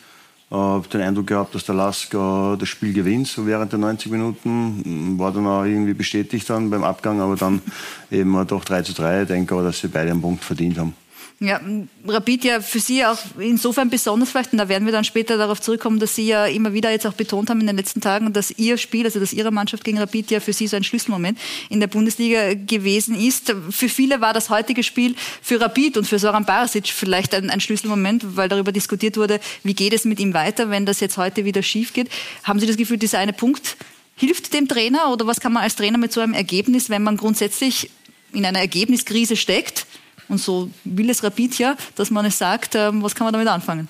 Ich 0.49 0.57
habe 0.57 0.89
den 0.89 1.01
Eindruck 1.03 1.27
gehabt, 1.27 1.55
dass 1.55 1.65
der 1.65 1.75
Lask 1.75 2.11
das 2.11 2.69
Spiel 2.69 2.93
gewinnt, 2.93 3.27
so 3.27 3.47
während 3.47 3.73
der 3.73 3.79
90 3.79 4.11
Minuten. 4.11 5.19
War 5.19 5.33
dann 5.33 5.47
auch 5.47 5.65
irgendwie 5.65 5.95
bestätigt 5.95 6.49
dann 6.49 6.71
beim 6.71 6.85
Abgang, 6.85 7.21
aber 7.21 7.37
dann 7.37 7.61
eben 8.11 8.47
doch 8.47 8.65
3 8.65 8.83
zu 8.83 8.95
3. 8.95 9.23
Ich 9.23 9.29
denke 9.29 9.55
aber, 9.55 9.65
dass 9.65 9.81
sie 9.81 9.89
beide 9.89 10.11
einen 10.11 10.23
Punkt 10.23 10.45
verdient 10.45 10.79
haben. 10.79 10.95
Ja, 11.43 11.61
Rapid 12.07 12.45
ja 12.45 12.61
für 12.61 12.79
Sie 12.79 13.05
auch 13.05 13.19
insofern 13.37 13.91
besonders 13.91 14.31
vielleicht, 14.31 14.53
und 14.53 14.59
da 14.59 14.69
werden 14.69 14.85
wir 14.85 14.93
dann 14.93 15.03
später 15.03 15.37
darauf 15.37 15.61
zurückkommen, 15.61 15.99
dass 15.99 16.15
Sie 16.15 16.29
ja 16.29 16.47
immer 16.47 16.73
wieder 16.73 16.89
jetzt 16.93 17.05
auch 17.05 17.15
betont 17.15 17.51
haben 17.51 17.61
in 17.61 17.67
den 17.67 17.77
letzten 17.77 18.01
Tagen, 18.01 18.33
dass 18.33 18.53
Ihr 18.53 18.79
Spiel, 18.79 19.07
also 19.07 19.19
dass 19.19 19.33
Ihre 19.33 19.51
Mannschaft 19.51 19.83
gegen 19.83 19.99
Rapid 19.99 20.31
ja 20.31 20.39
für 20.39 20.53
Sie 20.53 20.69
so 20.69 20.77
ein 20.77 20.85
Schlüsselmoment 20.85 21.37
in 21.69 21.81
der 21.81 21.89
Bundesliga 21.89 22.55
gewesen 22.55 23.17
ist. 23.19 23.53
Für 23.71 23.89
viele 23.89 24.21
war 24.21 24.33
das 24.33 24.51
heutige 24.51 24.85
Spiel 24.85 25.17
für 25.43 25.61
Rapid 25.61 25.97
und 25.97 26.05
für 26.07 26.21
Soran 26.21 26.45
Barasic 26.45 26.87
vielleicht 26.87 27.35
ein, 27.35 27.51
ein 27.51 27.61
Schlüsselmoment, 27.61 28.37
weil 28.37 28.49
darüber 28.49 28.71
diskutiert 28.71 29.17
wurde, 29.17 29.41
wie 29.65 29.75
geht 29.75 29.95
es 29.95 30.05
mit 30.05 30.21
ihm 30.21 30.35
weiter, 30.35 30.71
wenn 30.71 30.87
das 30.87 31.01
jetzt 31.01 31.17
heute 31.17 31.45
wieder 31.45 31.65
schief 31.65 31.93
geht. 31.93 32.09
Haben 32.45 32.61
Sie 32.61 32.69
das 32.69 32.77
Gefühl, 32.77 32.99
dieser 32.99 33.19
eine 33.19 33.33
Punkt 33.33 33.77
hilft 34.15 34.55
dem 34.55 34.69
Trainer 34.69 35.11
oder 35.13 35.27
was 35.27 35.41
kann 35.41 35.53
man 35.53 35.65
als 35.65 35.75
Trainer 35.75 35.99
mit 35.99 36.13
so 36.13 36.21
einem 36.21 36.35
Ergebnis, 36.35 36.89
wenn 36.89 37.03
man 37.03 37.17
grundsätzlich 37.17 37.91
in 38.33 38.47
einer 38.47 38.61
Ergebniskrise 38.61 39.37
steckt, 39.37 39.87
und 40.29 40.39
so 40.39 40.71
will 40.85 41.11
es 41.11 41.23
Rapid 41.23 41.59
ja, 41.59 41.77
dass 41.97 42.11
man 42.11 42.25
es 42.25 42.39
sagt. 42.39 42.75
Ähm, 42.75 43.03
was 43.03 43.15
kann 43.15 43.25
man 43.25 43.33
damit 43.33 43.49
anfangen? 43.49 43.89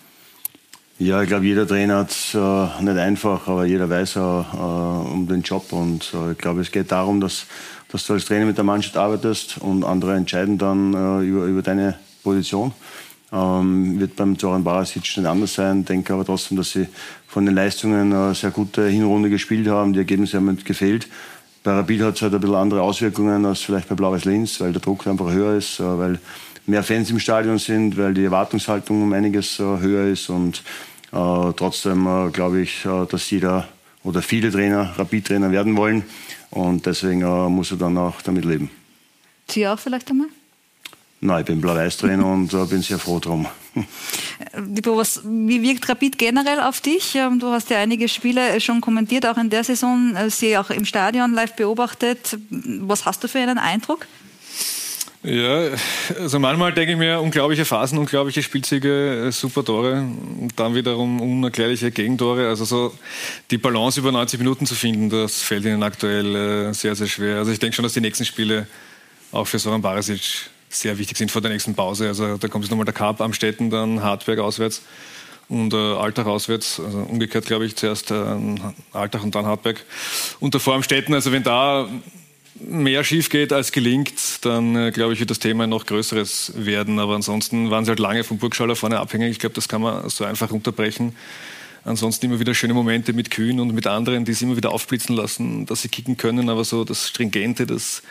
Ja, 0.99 1.20
ich 1.20 1.29
glaube, 1.29 1.46
jeder 1.46 1.67
Trainer 1.67 1.99
hat 1.99 2.11
es 2.11 2.34
äh, 2.34 2.82
nicht 2.82 2.96
einfach, 2.96 3.49
aber 3.49 3.64
jeder 3.64 3.90
weiß 3.90 4.17
äh, 4.17 4.20
um 4.20 5.26
den 5.29 5.43
Job. 5.43 5.73
Und 5.73 6.12
äh, 6.14 6.32
ich 6.32 6.38
glaube, 6.38 6.61
es 6.61 6.70
geht 6.70 6.93
darum, 6.93 7.20
dass, 7.20 7.46
dass 7.88 8.06
du 8.06 8.12
als 8.12 8.25
Trainer 8.26 8.46
mit 8.46 8.56
der 8.56 8.64
Mannschaft 8.64 8.96
arbeitest 8.96 9.58
und 9.58 9.82
andere 9.84 10.14
entscheiden 10.14 10.58
dann 10.58 10.94
äh, 10.94 11.25
über, 11.25 11.44
über 11.46 11.62
deine 11.62 11.99
Position. 12.23 12.73
Ähm, 13.32 13.99
wird 13.99 14.14
beim 14.14 14.38
Zoran 14.38 14.62
Barasic 14.62 15.02
nicht 15.02 15.26
anders 15.26 15.55
sein. 15.55 15.84
Denke 15.84 16.12
aber 16.12 16.25
trotzdem, 16.25 16.56
dass 16.56 16.70
sie 16.70 16.87
von 17.26 17.46
den 17.46 17.55
Leistungen 17.55 18.12
eine 18.12 18.34
sehr 18.34 18.50
gute 18.50 18.87
Hinrunde 18.87 19.31
gespielt 19.31 19.67
haben. 19.67 19.94
Die 19.94 19.99
Ergebnisse 19.99 20.37
haben 20.37 20.56
gefehlt. 20.62 21.08
Bei 21.62 21.72
Rapid 21.72 22.02
hat 22.02 22.16
es 22.16 22.22
halt 22.22 22.34
ein 22.34 22.40
bisschen 22.40 22.56
andere 22.56 22.82
Auswirkungen 22.82 23.46
als 23.46 23.60
vielleicht 23.60 23.88
bei 23.88 23.94
Blaues 23.94 24.24
Linz, 24.24 24.60
weil 24.60 24.72
der 24.72 24.81
Druck 24.81 25.06
einfach 25.06 25.31
höher 25.31 25.56
ist, 25.56 25.78
äh, 25.78 25.98
weil 25.98 26.19
mehr 26.66 26.82
Fans 26.82 27.10
im 27.10 27.20
Stadion 27.20 27.58
sind, 27.58 27.96
weil 27.96 28.14
die 28.14 28.24
Erwartungshaltung 28.24 29.02
um 29.02 29.12
einiges 29.12 29.60
äh, 29.60 29.62
höher 29.62 30.06
ist 30.06 30.28
und 30.28 30.62
äh, 31.12 31.52
trotzdem 31.56 32.06
äh, 32.06 32.31
glaube 32.31 32.60
ich, 32.60 32.84
äh, 32.84 33.06
dass 33.06 33.31
jeder 33.31 33.69
oder 34.02 34.22
viele 34.22 34.50
Trainer 34.50 34.92
Rapid-Trainer 34.96 35.52
werden 35.52 35.76
wollen 35.76 36.04
und 36.50 36.86
deswegen 36.86 37.22
äh, 37.22 37.48
muss 37.48 37.70
er 37.70 37.76
dann 37.76 37.96
auch 37.96 38.22
damit 38.22 38.44
leben. 38.44 38.70
Sie 39.48 39.66
auch 39.66 39.78
vielleicht 39.78 40.10
einmal? 40.10 40.28
Nein, 41.24 41.41
ich 41.41 41.46
bin 41.46 41.60
Blau-Weiß-Trainer 41.60 42.26
und 42.32 42.52
äh, 42.52 42.64
bin 42.64 42.82
sehr 42.82 42.98
froh 42.98 43.20
drum. 43.20 43.46
Was, 44.84 45.22
wie 45.24 45.62
wirkt 45.62 45.88
Rapid 45.88 46.19
generell 46.19 46.60
auf 46.60 46.81
dich? 46.81 47.14
Ähm, 47.14 47.38
du 47.38 47.46
hast 47.46 47.70
ja 47.70 47.79
einige 47.79 48.08
Spiele 48.08 48.60
schon 48.60 48.81
kommentiert, 48.81 49.24
auch 49.26 49.38
in 49.38 49.48
der 49.48 49.62
Saison, 49.62 50.17
äh, 50.17 50.29
sie 50.31 50.58
auch 50.58 50.70
im 50.70 50.84
Stadion 50.84 51.32
live 51.32 51.55
beobachtet. 51.55 52.36
Was 52.50 53.06
hast 53.06 53.22
du 53.22 53.29
für 53.29 53.38
einen 53.38 53.58
Eindruck? 53.58 54.06
Ja, 55.22 55.69
also 56.19 56.41
manchmal 56.41 56.72
denke 56.72 56.93
ich 56.94 56.98
mir, 56.98 57.20
unglaubliche 57.20 57.64
Phasen, 57.64 57.98
unglaubliche 57.98 58.43
Spielzüge, 58.43 59.29
äh, 59.29 59.31
super 59.31 59.64
Tore 59.64 59.98
und 60.00 60.50
dann 60.56 60.74
wiederum 60.74 61.20
unerklärliche 61.20 61.93
Gegentore. 61.93 62.48
Also 62.48 62.64
so 62.64 62.93
die 63.52 63.58
Balance 63.58 64.00
über 64.00 64.10
90 64.10 64.41
Minuten 64.41 64.67
zu 64.67 64.74
finden, 64.74 65.08
das 65.08 65.41
fällt 65.41 65.64
ihnen 65.64 65.84
aktuell 65.84 66.74
sehr, 66.74 66.96
sehr 66.96 67.06
schwer. 67.06 67.36
Also 67.38 67.52
ich 67.52 67.60
denke 67.60 67.76
schon, 67.76 67.84
dass 67.84 67.93
die 67.93 68.00
nächsten 68.00 68.24
Spiele 68.24 68.67
auch 69.31 69.46
für 69.46 69.60
Soran 69.60 69.81
Barisic 69.81 70.50
sehr 70.72 70.98
wichtig 70.98 71.19
sind 71.19 71.31
vor 71.31 71.43
der 71.43 71.50
nächsten 71.50 71.74
Pause. 71.74 72.08
Also 72.08 72.36
da 72.36 72.48
kommt 72.48 72.64
jetzt 72.64 72.70
nochmal 72.70 72.84
der 72.84 72.94
Cup 72.94 73.20
am 73.20 73.32
Städten, 73.32 73.70
dann 73.70 74.02
Hartberg 74.02 74.38
auswärts 74.38 74.82
und 75.48 75.72
äh, 75.74 75.76
Altach 75.76 76.26
auswärts. 76.26 76.81
Also 76.81 76.98
umgekehrt, 76.98 77.46
glaube 77.46 77.67
ich, 77.67 77.76
zuerst 77.76 78.10
äh, 78.10 78.24
Altach 78.93 79.22
und 79.22 79.34
dann 79.34 79.46
Hartberg. 79.46 79.84
Und 80.41 80.55
davor 80.55 80.74
am 80.74 80.82
Städten, 80.82 81.14
also 81.14 81.32
wenn 81.32 81.43
da 81.43 81.88
mehr 82.55 83.05
schief 83.05 83.29
geht 83.29 83.52
als 83.52 83.72
gelingt, 83.72 84.44
dann 84.44 84.76
äh, 84.76 84.91
glaube 84.91 85.12
ich, 85.12 85.20
wird 85.20 85.31
das 85.31 85.38
Thema 85.38 85.67
noch 85.67 85.86
größeres 85.86 86.52
werden. 86.56 86.98
Aber 86.98 87.14
ansonsten 87.14 87.70
waren 87.70 87.84
sie 87.84 87.91
halt 87.91 87.98
lange 87.98 88.24
vom 88.24 88.38
Burgschaller 88.38 88.76
vorne 88.76 88.98
abhängig. 88.98 89.31
Ich 89.31 89.38
glaube, 89.38 89.55
das 89.55 89.69
kann 89.69 89.82
man 89.82 90.08
so 90.08 90.24
einfach 90.24 90.50
unterbrechen. 90.50 91.14
Ansonsten 91.84 92.26
immer 92.26 92.38
wieder 92.38 92.55
schöne 92.55 92.74
Momente 92.74 93.12
mit 93.12 93.31
Kühn 93.31 93.58
und 93.58 93.74
mit 93.74 93.88
anderen, 93.88 94.24
die 94.24 94.34
sie 94.34 94.44
immer 94.44 94.56
wieder 94.56 94.70
aufblitzen 94.70 95.17
lassen, 95.17 95.67
dass 95.67 95.82
sie 95.82 95.88
kicken 95.88 96.17
können. 96.17 96.48
Aber 96.48 96.64
so 96.64 96.84
das 96.84 97.08
Stringente, 97.08 97.67
das 97.67 98.02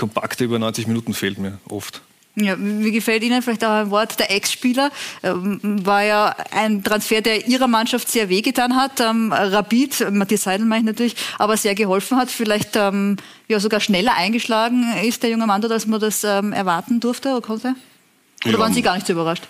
Kompakte 0.00 0.44
über 0.44 0.58
90 0.58 0.86
Minuten 0.88 1.14
fehlt 1.14 1.38
mir 1.38 1.58
oft. 1.68 2.02
Ja, 2.36 2.54
wie 2.58 2.92
gefällt 2.92 3.22
Ihnen 3.22 3.42
vielleicht 3.42 3.64
auch 3.64 3.70
ein 3.70 3.90
Wort 3.90 4.18
der 4.18 4.30
Ex-Spieler? 4.30 4.90
Ähm, 5.22 5.60
war 5.84 6.02
ja 6.02 6.34
ein 6.52 6.82
Transfer, 6.82 7.20
der 7.20 7.46
Ihrer 7.46 7.66
Mannschaft 7.66 8.08
sehr 8.08 8.28
wehgetan 8.28 8.76
hat. 8.76 9.00
Ähm, 9.00 9.32
Rapid, 9.32 10.10
Matthias 10.12 10.44
Seidel 10.44 10.64
meine 10.64 10.80
ich 10.80 10.86
natürlich, 10.86 11.16
aber 11.38 11.56
sehr 11.56 11.74
geholfen 11.74 12.16
hat. 12.16 12.30
Vielleicht 12.30 12.76
ähm, 12.76 13.16
ja 13.48 13.58
sogar 13.60 13.80
schneller 13.80 14.14
eingeschlagen 14.16 14.84
ist 15.04 15.22
der 15.22 15.30
junge 15.30 15.46
Mann 15.46 15.60
dort, 15.60 15.72
als 15.72 15.86
man 15.86 16.00
das 16.00 16.24
ähm, 16.24 16.52
erwarten 16.52 17.00
durfte 17.00 17.30
oder 17.30 17.40
konnte? 17.40 17.74
Oder 18.44 18.52
ja, 18.52 18.58
waren 18.58 18.72
Sie 18.72 18.82
gar 18.82 18.94
nicht 18.94 19.06
so 19.06 19.12
überrascht? 19.12 19.46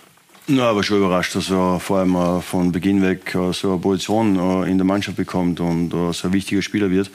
Na, 0.47 0.69
aber 0.69 0.83
schon 0.83 0.97
überrascht, 0.97 1.35
dass 1.35 1.51
er 1.51 1.79
vor 1.79 1.99
allem 1.99 2.15
äh, 2.15 2.41
von 2.41 2.71
Beginn 2.71 3.01
weg 3.01 3.35
äh, 3.35 3.53
so 3.53 3.69
eine 3.69 3.77
Position 3.79 4.37
äh, 4.63 4.69
in 4.69 4.77
der 4.77 4.85
Mannschaft 4.85 5.15
bekommt 5.15 5.59
und 5.59 5.91
so 5.91 6.27
ein 6.27 6.33
wichtiger 6.33 6.61
Spieler 6.61 6.89
wird. 6.89 7.11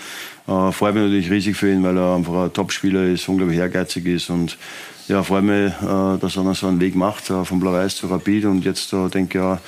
Freut 0.46 0.94
mich 0.94 1.02
natürlich 1.02 1.30
riesig 1.30 1.56
für 1.56 1.72
ihn, 1.72 1.82
weil 1.82 1.96
er 1.96 2.14
einfach 2.14 2.44
ein 2.44 2.52
Top-Spieler 2.52 3.04
ist, 3.04 3.28
unglaublich 3.28 3.58
ehrgeizig 3.58 4.06
ist 4.06 4.30
und 4.30 4.56
ja, 5.08 5.22
freut 5.22 5.42
mich, 5.42 5.72
dass 5.80 6.36
er 6.36 6.44
noch 6.44 6.54
so 6.54 6.68
einen 6.68 6.80
Weg 6.80 6.94
macht 6.94 7.24
von 7.24 7.60
Blau-Weiß 7.60 7.96
zu 7.96 8.06
Rapid 8.06 8.44
und 8.44 8.64
jetzt 8.64 8.92
denke 8.92 9.38
ich 9.38 9.44
ja, 9.44 9.60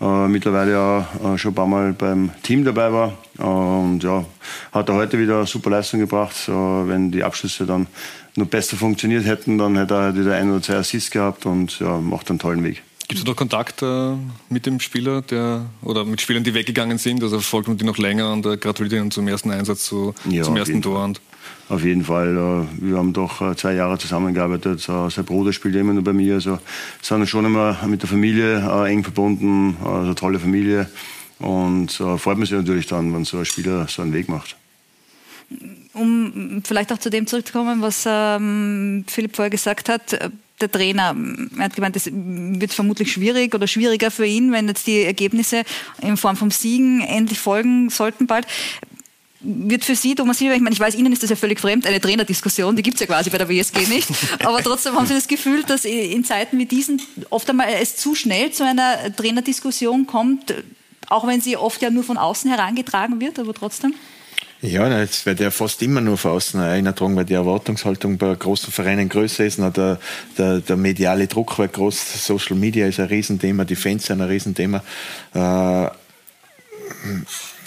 äh, 0.00 0.28
mittlerweile 0.28 0.72
ja 0.72 1.08
äh, 1.24 1.38
schon 1.38 1.52
ein 1.52 1.54
paar 1.54 1.66
Mal 1.66 1.92
beim 1.94 2.30
Team 2.42 2.64
dabei 2.64 2.92
war. 2.92 3.14
Äh, 3.38 3.42
und 3.42 4.02
ja, 4.02 4.24
hat 4.72 4.88
er 4.88 4.94
heute 4.94 5.18
wieder 5.18 5.46
super 5.46 5.70
Leistung 5.70 6.00
gebracht. 6.00 6.48
wenn 6.48 7.10
die 7.10 7.24
Abschlüsse 7.24 7.66
dann 7.66 7.86
noch 8.36 8.46
besser 8.46 8.76
funktioniert 8.76 9.24
hätten, 9.24 9.56
dann 9.56 9.76
hätte 9.76 9.94
er 9.94 10.00
halt 10.02 10.18
wieder 10.18 10.34
ein 10.34 10.50
oder 10.50 10.62
zwei 10.62 10.76
Assists 10.76 11.10
gehabt 11.10 11.46
und 11.46 11.78
ja, 11.80 11.98
macht 11.98 12.28
einen 12.28 12.38
tollen 12.38 12.62
Weg. 12.62 12.82
Gibt 13.08 13.20
es 13.20 13.26
noch 13.26 13.36
Kontakt 13.36 13.82
äh, 13.82 14.14
mit 14.48 14.66
dem 14.66 14.80
Spieler 14.80 15.22
der, 15.22 15.66
oder 15.82 16.04
mit 16.04 16.20
Spielern, 16.20 16.42
die 16.42 16.54
weggegangen 16.54 16.98
sind? 16.98 17.22
Also 17.22 17.40
folgt 17.40 17.68
man 17.68 17.76
die 17.76 17.84
noch 17.84 17.98
länger 17.98 18.32
und 18.32 18.44
äh, 18.46 18.56
gratuliert 18.56 18.94
ihnen 18.94 19.10
zum 19.12 19.28
ersten 19.28 19.50
Einsatz, 19.50 19.84
zu, 19.84 20.14
ja, 20.28 20.42
zum 20.42 20.56
ersten 20.56 20.82
Tor? 20.82 21.04
Und 21.04 21.20
auf 21.68 21.84
jeden 21.84 22.04
Fall. 22.04 22.36
Äh, 22.36 22.84
wir 22.84 22.96
haben 22.96 23.12
doch 23.12 23.40
äh, 23.40 23.54
zwei 23.56 23.74
Jahre 23.74 23.98
zusammengearbeitet. 23.98 24.80
Sein 24.80 25.24
Bruder 25.24 25.52
spielt 25.52 25.76
immer 25.76 25.92
noch 25.92 26.02
bei 26.02 26.12
mir. 26.12 26.34
Also 26.34 26.58
sind 27.00 27.28
schon 27.28 27.44
immer 27.44 27.78
mit 27.86 28.02
der 28.02 28.08
Familie 28.08 28.58
äh, 28.58 28.90
eng 28.90 29.04
verbunden. 29.04 29.76
Also 29.84 30.06
eine 30.06 30.14
tolle 30.14 30.38
Familie. 30.38 30.90
Und 31.38 31.92
freut 31.92 32.38
mich 32.38 32.50
natürlich 32.50 32.86
dann, 32.86 33.12
wenn 33.12 33.26
so 33.26 33.36
ein 33.36 33.44
Spieler 33.44 33.86
so 33.88 34.00
einen 34.00 34.14
Weg 34.14 34.28
macht 34.28 34.56
um 35.92 36.60
vielleicht 36.64 36.92
auch 36.92 36.98
zu 36.98 37.08
dem 37.08 37.26
zurückzukommen, 37.26 37.80
was 37.80 38.04
ähm, 38.06 39.04
Philipp 39.06 39.36
vorher 39.36 39.50
gesagt 39.50 39.88
hat, 39.88 40.30
der 40.60 40.70
Trainer, 40.70 41.14
er 41.58 41.64
hat 41.64 41.74
gemeint, 41.74 41.96
es 41.96 42.10
wird 42.12 42.72
vermutlich 42.72 43.12
schwierig 43.12 43.54
oder 43.54 43.66
schwieriger 43.66 44.10
für 44.10 44.26
ihn, 44.26 44.52
wenn 44.52 44.68
jetzt 44.68 44.86
die 44.86 45.02
Ergebnisse 45.02 45.62
in 46.00 46.16
Form 46.16 46.36
von 46.36 46.50
Siegen 46.50 47.00
endlich 47.02 47.38
folgen 47.38 47.90
sollten 47.90 48.26
bald. 48.26 48.46
Wird 49.40 49.84
für 49.84 49.94
Sie, 49.94 50.14
Thomas 50.14 50.38
Silber, 50.38 50.54
ich 50.54 50.62
meine, 50.62 50.72
ich 50.72 50.80
weiß, 50.80 50.94
Ihnen 50.94 51.12
ist 51.12 51.22
das 51.22 51.30
ja 51.30 51.36
völlig 51.36 51.60
fremd, 51.60 51.86
eine 51.86 52.00
Trainerdiskussion, 52.00 52.74
die 52.74 52.82
gibt 52.82 52.94
es 52.94 53.00
ja 53.00 53.06
quasi 53.06 53.28
bei 53.30 53.38
der 53.38 53.48
WSG 53.48 53.86
nicht. 53.86 54.08
Aber 54.44 54.62
trotzdem 54.62 54.94
haben 54.94 55.06
Sie 55.06 55.14
das 55.14 55.28
Gefühl, 55.28 55.62
dass 55.62 55.84
in 55.84 56.24
Zeiten 56.24 56.58
wie 56.58 56.66
diesen 56.66 57.02
oft 57.30 57.48
einmal 57.50 57.68
es 57.80 57.96
zu 57.96 58.14
schnell 58.14 58.50
zu 58.50 58.64
einer 58.64 59.14
Trainerdiskussion 59.14 60.06
kommt, 60.06 60.54
auch 61.08 61.26
wenn 61.26 61.40
sie 61.40 61.56
oft 61.56 61.82
ja 61.82 61.90
nur 61.90 62.02
von 62.02 62.16
außen 62.16 62.50
herangetragen 62.50 63.20
wird, 63.20 63.38
aber 63.38 63.54
trotzdem? 63.54 63.94
Ja, 64.66 65.00
es 65.00 65.24
wird 65.26 65.38
ja 65.38 65.52
fast 65.52 65.80
immer 65.82 66.00
nur 66.00 66.18
von 66.18 66.32
außen 66.32 66.58
eingetragen, 66.58 67.14
weil 67.14 67.24
die 67.24 67.34
Erwartungshaltung 67.34 68.18
bei 68.18 68.34
großen 68.34 68.72
Vereinen 68.72 69.08
größer 69.08 69.44
ist. 69.44 69.58
Der, 69.58 70.00
der, 70.36 70.58
der 70.58 70.76
mediale 70.76 71.28
Druck 71.28 71.56
wird 71.58 71.74
groß. 71.74 72.26
Social 72.26 72.56
Media 72.56 72.88
ist 72.88 72.98
ein 72.98 73.06
Riesenthema, 73.06 73.64
die 73.64 73.76
Fans 73.76 74.06
sind 74.06 74.20
ein 74.20 74.28
Riesenthema. 74.28 74.82
Äh, 75.34 75.86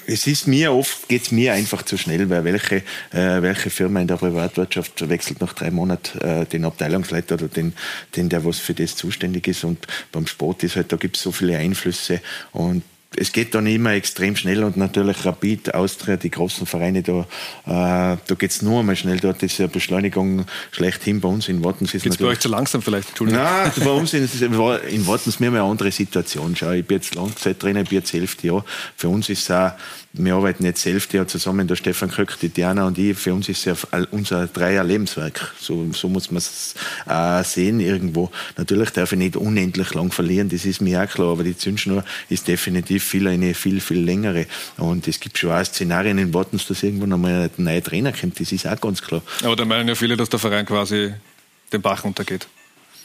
es 0.08 0.28
ist 0.28 0.48
mir 0.48 0.74
oft, 0.74 1.08
geht 1.08 1.22
es 1.22 1.32
mir 1.32 1.54
einfach 1.54 1.84
zu 1.84 1.98
schnell, 1.98 2.30
weil 2.30 2.44
welche, 2.44 2.78
äh, 3.12 3.42
welche 3.42 3.70
Firma 3.70 4.02
in 4.02 4.08
der 4.08 4.18
Privatwirtschaft 4.18 5.08
wechselt 5.08 5.40
nach 5.40 5.54
drei 5.54 5.72
Monaten 5.72 6.20
äh, 6.20 6.46
den 6.48 6.66
Abteilungsleiter 6.66 7.36
oder 7.36 7.48
den, 7.48 7.74
den, 8.18 8.28
der 8.28 8.44
was 8.44 8.60
für 8.60 8.74
das 8.74 8.98
zuständig 8.98 9.48
ist. 9.48 9.64
Und 9.64 9.88
beim 10.12 10.28
Sport 10.28 10.64
ist 10.64 10.76
halt, 10.76 10.92
da 10.92 10.98
gibt 10.98 11.16
es 11.16 11.24
so 11.24 11.32
viele 11.32 11.58
Einflüsse 11.60 12.20
und 12.52 12.84
es 13.16 13.32
geht 13.32 13.56
dann 13.56 13.66
immer 13.66 13.94
extrem 13.94 14.36
schnell 14.36 14.64
und 14.64 14.78
natürlich 14.78 15.26
Rapid, 15.26 15.74
Austria, 15.74 16.16
die 16.16 16.30
großen 16.30 16.68
Vereine, 16.68 17.02
da, 17.02 17.22
äh, 17.66 18.18
da 18.26 18.36
geht 18.38 18.52
es 18.52 18.62
nur 18.62 18.80
einmal 18.80 18.96
schnell. 18.96 19.20
Dort 19.20 19.42
ist 19.42 19.58
ja 19.58 19.68
Beschleunigung 19.68 20.46
schlechthin. 20.72 21.20
Bei 21.20 21.28
uns 21.28 21.50
in 21.50 21.64
Wattens 21.64 21.94
ist 21.96 22.06
es. 22.06 22.18
bei 22.18 22.26
euch 22.26 22.40
zu 22.40 22.50
langsam 22.50 22.82
vielleicht? 22.82 23.20
Nein, 23.20 23.72
bei 23.84 23.90
uns 23.90 24.14
in, 24.14 24.30
in 24.42 25.08
Wattens 25.08 25.40
wir 25.40 25.48
haben 25.48 25.56
eine 25.56 25.64
andere 25.64 25.92
Situation. 25.92 26.56
Schau, 26.56 26.72
ich 26.72 26.86
bin 26.86 26.98
jetzt 26.98 27.16
Langzeitrainer, 27.16 27.82
ich 27.82 27.90
bin 27.90 27.98
jetzt 28.00 28.14
elf 28.14 28.42
Jahre. 28.44 28.64
Für 28.96 29.10
uns 29.10 29.28
ist 29.30 29.42
es 29.42 29.52
auch 29.52 29.72
wir 30.14 30.34
arbeiten 30.34 30.66
jetzt 30.66 30.86
elf 30.86 31.12
Jahre 31.14 31.28
zusammen, 31.28 31.68
der 31.68 31.76
Stefan 31.76 32.10
Kröck, 32.10 32.38
die 32.42 32.50
Diana 32.50 32.88
und 32.88 32.98
ich. 32.98 33.18
Für 33.18 33.34
uns 33.34 33.48
ist 33.48 33.66
es 33.66 33.66
ja 33.66 34.06
unser 34.12 34.48
Dreier 34.48 34.84
Lebenswerk. 34.84 35.54
So, 35.60 35.92
so 35.94 36.10
muss 36.10 36.32
man 36.32 36.38
es 36.38 36.74
äh, 37.08 37.44
sehen 37.44 37.80
irgendwo. 37.80 38.32
Natürlich 38.58 38.90
darf 38.90 39.12
ich 39.12 39.20
nicht 39.20 39.36
unendlich 39.36 39.94
lang 39.94 40.12
verlieren, 40.12 40.50
das 40.50 40.66
ist 40.66 40.82
mir 40.82 41.04
auch 41.04 41.08
klar, 41.08 41.32
aber 41.34 41.44
die 41.44 41.56
Zündschnur 41.56 42.04
ist 42.30 42.48
definitiv 42.48 43.04
viel 43.04 43.28
eine 43.28 43.54
viel, 43.54 43.80
viel 43.82 44.00
längere. 44.00 44.48
Und 44.78 45.08
es 45.08 45.20
gibt 45.20 45.38
schon 45.38 45.52
auch 45.52 45.64
Szenarien 45.64 46.18
in 46.18 46.34
Wattens, 46.34 46.66
dass 46.68 46.82
irgendwann 46.82 47.14
einmal 47.14 47.44
ein 47.44 47.64
neuer 47.64 47.84
Trainer 47.84 48.12
kommt, 48.12 48.40
das 48.40 48.52
ist 48.52 48.68
auch 48.68 48.82
ganz 48.82 49.02
klar. 49.02 49.22
Aber 49.44 49.56
da 49.56 49.66
meinen 49.66 49.88
ja 49.88 49.96
viele, 49.96 50.18
dass 50.18 50.30
der 50.30 50.40
Verein 50.40 50.66
quasi 50.66 51.14
den 51.72 51.82
Bach 51.82 52.04
runtergeht. 52.04 52.48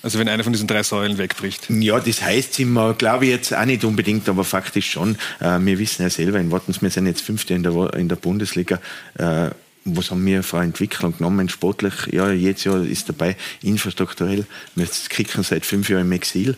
Also 0.05 0.19
wenn 0.19 0.29
eine 0.29 0.45
von 0.45 0.53
diesen 0.53 0.69
drei 0.69 0.83
Säulen 0.83 1.17
wegbricht. 1.17 1.71
Ja, 1.71 1.99
das 1.99 2.21
heißt 2.21 2.61
immer, 2.61 2.93
glaube 2.93 3.25
ich 3.25 3.31
jetzt 3.31 3.55
auch 3.55 3.65
nicht 3.65 3.85
unbedingt, 3.85 4.29
aber 4.29 4.45
faktisch 4.45 4.91
schon. 4.91 5.17
Äh, 5.41 5.59
wir 5.61 5.79
wissen 5.79 6.03
ja 6.03 6.11
selber 6.11 6.39
in 6.39 6.51
Wattens, 6.51 6.83
wir 6.83 6.91
sind 6.91 7.07
jetzt 7.07 7.23
Fünfte 7.23 7.55
in 7.55 7.63
der, 7.63 7.95
in 7.95 8.11
der 8.11 8.17
Bundesliga. 8.17 8.81
Äh, 9.15 9.49
was 9.87 10.11
haben 10.11 10.25
wir 10.27 10.43
für 10.43 10.59
eine 10.59 10.67
Entwicklung 10.67 11.17
genommen? 11.17 11.49
Sportlich, 11.49 11.95
ja, 12.13 12.31
jedes 12.31 12.65
Jahr 12.65 12.85
ist 12.85 13.09
dabei, 13.09 13.35
infrastrukturell. 13.63 14.45
Wir 14.75 14.87
kicken 15.09 15.43
seit 15.43 15.65
fünf 15.65 15.89
Jahren 15.89 16.03
im 16.03 16.13
Exil. 16.13 16.55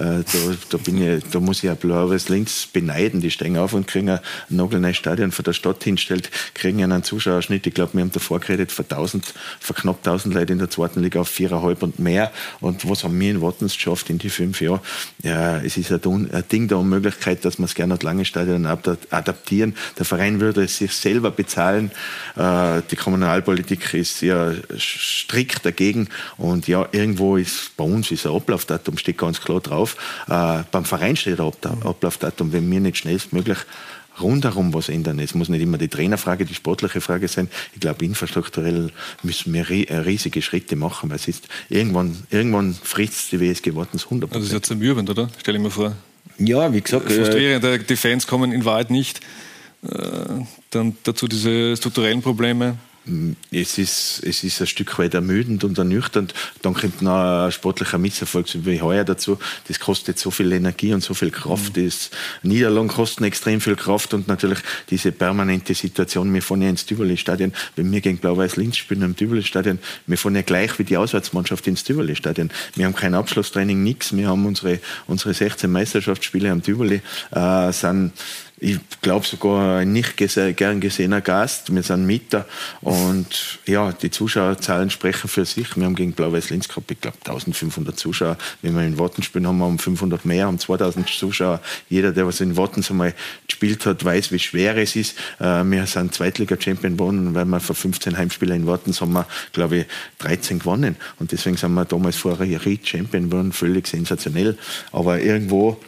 Äh, 0.00 0.24
da, 0.24 0.56
da, 0.70 0.78
bin 0.78 1.02
ich, 1.02 1.24
da 1.30 1.40
muss 1.40 1.58
ich 1.58 1.64
ja 1.64 1.74
Blaues 1.74 2.30
Linz 2.30 2.66
beneiden. 2.66 3.20
Die 3.20 3.30
steigen 3.30 3.58
auf 3.58 3.74
und 3.74 3.86
kriegen 3.86 4.08
ein 4.08 4.20
nagelneues 4.48 4.96
Stadion 4.96 5.30
von 5.30 5.44
der 5.44 5.52
Stadt 5.52 5.84
hinstellt, 5.84 6.30
kriegen 6.54 6.82
einen 6.82 7.02
Zuschauerschnitt. 7.02 7.66
Ich 7.66 7.74
glaube, 7.74 7.92
wir 7.94 8.00
haben 8.00 8.10
davor 8.10 8.40
geredet 8.40 8.72
von 8.72 8.86
1000, 8.86 9.34
von 9.60 9.76
knapp 9.76 9.98
1000 9.98 10.34
Leuten 10.34 10.52
in 10.52 10.58
der 10.58 10.70
zweiten 10.70 11.02
Liga 11.02 11.20
auf 11.20 11.28
viereinhalb 11.28 11.82
und 11.82 11.98
mehr. 11.98 12.32
Und 12.60 12.88
was 12.88 13.04
haben 13.04 13.20
wir 13.20 13.30
in 13.30 13.42
Wattens 13.42 13.74
geschafft 13.74 14.08
in 14.08 14.16
die 14.16 14.30
fünf 14.30 14.62
Jahren? 14.62 14.80
Ja, 15.22 15.58
es 15.58 15.76
ist 15.76 15.92
ein, 15.92 16.30
Ding 16.50 16.68
der 16.68 16.78
Unmöglichkeit, 16.78 17.44
dass 17.44 17.58
wir 17.58 17.66
es 17.66 17.74
gerne 17.74 17.98
lange 18.00 18.24
Stadion 18.24 18.64
adaptieren. 18.64 19.76
Der 19.98 20.06
Verein 20.06 20.40
würde 20.40 20.64
es 20.64 20.78
sich 20.78 20.92
selber 20.92 21.30
bezahlen. 21.30 21.90
Äh, 22.36 22.80
die 22.90 22.96
Kommunalpolitik 22.96 23.92
ist 23.92 24.22
ja 24.22 24.52
strikt 24.78 25.66
dagegen. 25.66 26.08
Und 26.38 26.68
ja, 26.68 26.88
irgendwo 26.92 27.36
ist 27.36 27.76
bei 27.76 27.84
uns 27.84 28.10
ist 28.10 28.24
ein 28.24 28.34
Ablaufdatum, 28.34 28.96
steht 28.96 29.18
ganz 29.18 29.42
klar 29.42 29.60
drauf 29.60 29.89
auf. 29.90 29.96
Äh, 30.28 30.64
beim 30.70 30.84
Verein 30.84 31.16
steht 31.16 31.40
ein 31.40 31.52
Ablaufdatum, 31.84 32.52
wenn 32.52 32.70
wir 32.70 32.80
nicht 32.80 32.98
schnellstmöglich 32.98 33.58
rundherum 34.20 34.74
was 34.74 34.88
ändern. 34.88 35.18
Es 35.18 35.34
muss 35.34 35.48
nicht 35.48 35.62
immer 35.62 35.78
die 35.78 35.88
Trainerfrage, 35.88 36.44
die 36.44 36.54
sportliche 36.54 37.00
Frage 37.00 37.28
sein. 37.28 37.48
Ich 37.74 37.80
glaube, 37.80 38.04
infrastrukturell 38.04 38.90
müssen 39.22 39.52
wir 39.52 39.70
äh, 39.70 39.96
riesige 39.98 40.42
Schritte 40.42 40.76
machen, 40.76 41.10
weil 41.10 41.16
es 41.16 41.28
ist 41.28 41.48
irgendwann, 41.68 42.16
irgendwann 42.30 42.74
frisst 42.74 43.32
die 43.32 43.40
WSG 43.40 43.74
Wartens 43.74 44.04
100 44.04 44.34
Das 44.34 44.44
ist 44.44 44.52
ja 44.52 44.60
zermürbend, 44.60 45.08
oder? 45.10 45.30
Stell 45.38 45.56
ich 45.56 45.62
mir 45.62 45.70
vor. 45.70 45.94
Ja, 46.38 46.72
wie 46.72 46.80
gesagt. 46.80 47.10
Frustrierend, 47.10 47.64
äh, 47.64 47.78
die 47.78 47.96
Fans 47.96 48.26
kommen 48.26 48.52
in 48.52 48.64
Wahrheit 48.64 48.90
nicht. 48.90 49.20
Äh, 49.82 50.44
dann 50.70 50.96
dazu 51.04 51.26
diese 51.26 51.76
strukturellen 51.76 52.22
Probleme 52.22 52.76
es 53.50 53.78
ist, 53.78 54.22
es 54.24 54.44
ist 54.44 54.60
ein 54.60 54.66
Stück 54.66 54.98
weit 54.98 55.14
ermüdend 55.14 55.64
und 55.64 55.78
ernüchternd. 55.78 56.34
Dann 56.62 56.74
kommt 56.74 57.00
noch 57.00 57.46
ein 57.46 57.52
sportlicher 57.52 57.98
Misserfolg 57.98 58.46
wie 58.52 58.82
heuer 58.82 59.04
dazu. 59.04 59.38
Das 59.68 59.80
kostet 59.80 60.18
so 60.18 60.30
viel 60.30 60.52
Energie 60.52 60.92
und 60.92 61.02
so 61.02 61.14
viel 61.14 61.30
Kraft. 61.30 61.76
Mhm. 61.76 61.86
Das 61.86 62.10
Niederlagen 62.42 62.88
kosten 62.88 63.24
extrem 63.24 63.60
viel 63.60 63.76
Kraft 63.76 64.12
und 64.12 64.28
natürlich 64.28 64.58
diese 64.90 65.12
permanente 65.12 65.74
Situation. 65.74 66.32
Wir 66.32 66.42
fahren 66.42 66.62
ja 66.62 66.68
ins 66.68 66.84
Tivoli-Stadion. 66.84 67.52
Wenn 67.74 67.90
wir 67.90 68.02
gegen 68.02 68.18
Blau-Weiß-Linz 68.18 68.76
spielen 68.76 69.02
im 69.02 69.16
Tivoli-Stadion, 69.16 69.78
wir 70.06 70.18
fahren 70.18 70.36
ja 70.36 70.42
gleich 70.42 70.78
wie 70.78 70.84
die 70.84 70.98
Auswärtsmannschaft 70.98 71.66
ins 71.66 71.84
Tivoli-Stadion. 71.84 72.50
Wir 72.74 72.84
haben 72.84 72.94
kein 72.94 73.14
Abschlusstraining, 73.14 73.82
nichts. 73.82 74.14
Wir 74.14 74.28
haben 74.28 74.44
unsere, 74.44 74.78
unsere 75.06 75.32
16 75.32 75.70
Meisterschaftsspiele 75.70 76.50
am 76.50 76.62
Tivoli, 76.62 77.00
äh, 77.30 77.72
sind 77.72 78.12
ich 78.60 78.78
glaube 79.00 79.26
sogar 79.26 79.78
ein 79.78 79.92
nicht 79.92 80.16
gern 80.18 80.80
gesehener 80.80 81.22
Gast. 81.22 81.74
Wir 81.74 81.82
sind 81.82 82.06
Mieter 82.06 82.46
und 82.82 83.58
ja, 83.64 83.90
die 83.92 84.10
Zuschauerzahlen 84.10 84.90
sprechen 84.90 85.28
für 85.28 85.46
sich. 85.46 85.76
Wir 85.76 85.86
haben 85.86 85.94
gegen 85.94 86.12
Blau-Weiß 86.12 86.50
Linz 86.50 86.68
gehabt, 86.68 86.90
ich 86.90 87.00
glaube 87.00 87.16
1500 87.24 87.98
Zuschauer. 87.98 88.36
Wenn 88.60 88.76
wir 88.76 88.82
in 88.82 88.98
Worten 88.98 89.22
spielen, 89.22 89.46
haben 89.46 89.58
wir 89.58 89.66
um 89.66 89.78
500 89.78 90.26
mehr, 90.26 90.48
um 90.48 90.58
2000 90.58 91.08
Zuschauer. 91.08 91.60
Jeder, 91.88 92.12
der 92.12 92.26
was 92.26 92.42
in 92.42 92.56
Worten 92.56 92.84
einmal 92.90 93.14
gespielt 93.46 93.86
hat, 93.86 94.04
weiß, 94.04 94.30
wie 94.30 94.38
schwer 94.38 94.76
es 94.76 94.94
ist. 94.94 95.16
Äh, 95.38 95.64
wir 95.64 95.86
sind 95.86 96.14
Zweitliga-Champion 96.14 96.98
geworden, 96.98 97.34
weil 97.34 97.46
wir 97.46 97.60
vor 97.60 97.74
15 97.74 98.18
Heimspielen 98.18 98.56
in 98.56 98.66
Worten 98.66 98.92
haben 98.92 99.12
wir, 99.12 99.26
glaube 99.52 99.76
ich, 99.78 99.86
13 100.18 100.58
gewonnen. 100.58 100.96
Und 101.18 101.32
deswegen 101.32 101.56
sind 101.56 101.72
wir 101.72 101.86
damals 101.86 102.16
vorher 102.16 102.60
Champion 102.84 103.30
geworden, 103.30 103.52
völlig 103.52 103.86
sensationell. 103.86 104.58
Aber 104.92 105.18
irgendwo 105.18 105.80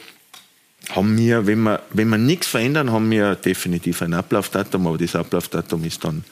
haben 0.90 1.16
wir, 1.16 1.46
wenn 1.46 1.62
wir, 1.62 1.82
wenn 1.90 2.08
wir 2.08 2.18
nichts 2.18 2.46
verändern, 2.48 2.90
haben 2.90 3.10
wir 3.10 3.34
definitiv 3.36 4.02
ein 4.02 4.14
Ablaufdatum, 4.14 4.86
aber 4.86 4.98
das 4.98 5.16
Ablaufdatum 5.16 5.84
ist 5.84 6.04
dann 6.04 6.24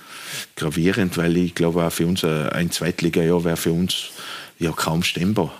gravierend, 0.57 1.17
weil 1.17 1.37
ich 1.37 1.55
glaube 1.55 1.85
auch 1.85 1.93
für 1.93 2.07
uns 2.07 2.25
ein 2.25 2.71
Zweitliga-Jahr 2.71 3.45
wäre 3.45 3.57
für 3.57 3.73
uns 3.73 4.11
ja 4.59 4.73
kaum 4.73 5.03
stemmbar. 5.03 5.53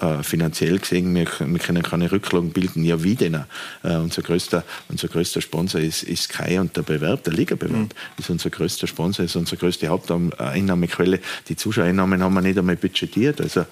Äh, 0.00 0.22
finanziell 0.22 0.78
gesehen, 0.78 1.14
wir, 1.14 1.26
wir 1.38 1.58
können 1.58 1.82
keine 1.82 2.10
Rücklagen 2.10 2.52
bilden, 2.52 2.84
ja 2.84 3.02
wie 3.02 3.16
denn? 3.16 3.34
Äh, 3.82 3.96
unser, 3.96 4.22
größter, 4.22 4.64
unser 4.88 5.08
größter 5.08 5.42
Sponsor 5.42 5.78
ist, 5.78 6.04
ist 6.04 6.22
Sky 6.22 6.58
und 6.58 6.74
der 6.74 6.82
Bewerb, 6.82 7.24
der 7.24 7.34
Ligabewerb, 7.34 7.76
mhm. 7.76 7.88
ist 8.16 8.30
unser 8.30 8.48
größter 8.48 8.86
Sponsor, 8.86 9.26
ist 9.26 9.36
unsere 9.36 9.58
größte 9.58 9.88
Haupteinnahmequelle. 9.88 11.20
Die 11.48 11.56
Zuschauereinnahmen 11.56 12.22
haben 12.22 12.32
wir 12.32 12.40
nicht 12.40 12.58
einmal 12.58 12.76
budgetiert. 12.76 13.42
Also 13.42 13.66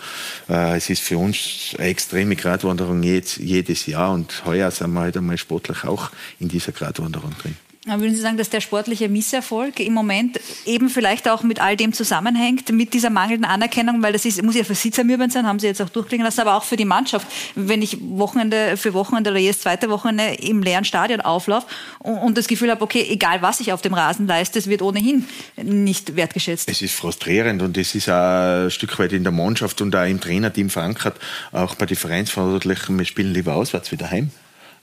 äh, 0.51 0.77
es 0.77 0.91
ist 0.91 1.01
für 1.01 1.17
uns 1.17 1.75
eine 1.79 1.89
extreme 1.89 2.37
Gratwanderung 2.37 3.03
jedes, 3.03 3.37
jedes 3.37 3.87
Jahr 3.87 4.13
und 4.13 4.45
heuer 4.45 4.71
sind 4.71 4.93
wir 4.93 5.01
halt 5.01 5.17
einmal 5.17 5.39
sportlich 5.39 5.85
auch 5.85 6.11
in 6.41 6.49
dieser 6.49 6.73
Gratwanderung 6.73 7.33
drin. 7.41 7.57
Würden 7.89 8.15
Sie 8.15 8.21
sagen, 8.21 8.37
dass 8.37 8.51
der 8.51 8.61
sportliche 8.61 9.09
Misserfolg 9.09 9.81
im 9.81 9.95
Moment 9.95 10.41
eben 10.67 10.89
vielleicht 10.89 11.29
auch 11.29 11.43
mit 11.43 11.61
all 11.61 11.77
dem 11.77 11.93
zusammenhängt, 11.93 12.71
mit 12.71 12.95
dieser 12.95 13.11
mangelnden 13.11 13.45
Anerkennung, 13.45 14.03
weil 14.03 14.13
das 14.13 14.25
ist, 14.25 14.43
muss 14.43 14.55
ja 14.55 14.65
für 14.65 14.75
Sie 14.75 14.91
zermürbend 14.91 15.33
sein, 15.33 15.47
haben 15.47 15.59
Sie 15.59 15.67
jetzt 15.67 15.81
auch 15.81 15.89
durchklingen 15.89 16.25
lassen, 16.25 16.41
aber 16.41 16.57
auch 16.57 16.65
für 16.65 16.77
die 16.77 16.85
Mannschaft. 16.85 17.27
Wenn 17.55 17.83
ich 17.83 17.99
Wochenende 18.01 18.77
für 18.77 18.95
Wochenende 18.95 19.31
oder 19.31 19.39
jedes 19.39 19.61
zweite 19.61 19.89
Wochenende 19.91 20.35
im 20.35 20.63
leeren 20.63 20.85
Stadion 20.85 21.21
auflaufe 21.21 21.67
und 22.01 22.37
das 22.37 22.47
Gefühl 22.47 22.71
habe, 22.71 22.83
okay, 22.83 23.07
egal 23.09 23.43
was 23.43 23.61
ich 23.61 23.73
auf 23.73 23.83
dem 23.83 23.95
Rasen 23.95 24.27
leiste, 24.27 24.59
es 24.59 24.69
wird 24.69 24.83
ohnehin 24.83 25.25
nicht 25.57 26.17
wertgeschätzt. 26.17 26.69
Es 26.69 26.83
ist 26.83 26.95
frustrierend 26.95 27.63
und 27.63 27.77
es 27.77 27.95
ist 27.95 28.09
auch 28.09 28.65
ein 28.65 28.71
Stück 28.71 28.99
weit 28.99 29.13
in 29.13 29.23
der 29.23 29.33
Mannschaft 29.33 29.81
und 29.81 29.95
auch 29.97 30.07
im 30.07 30.21
Trainerteam 30.21 30.71
verankert, 30.71 31.19
auch 31.53 31.75
bei 31.75 31.87
den 31.87 31.97
Vereinsverantwortlichen, 31.97 32.99
wir 32.99 33.05
spielen 33.05 33.33
lieber 33.33 33.55
auswärts 33.55 33.91
wie 33.93 33.97
daheim. 33.97 34.31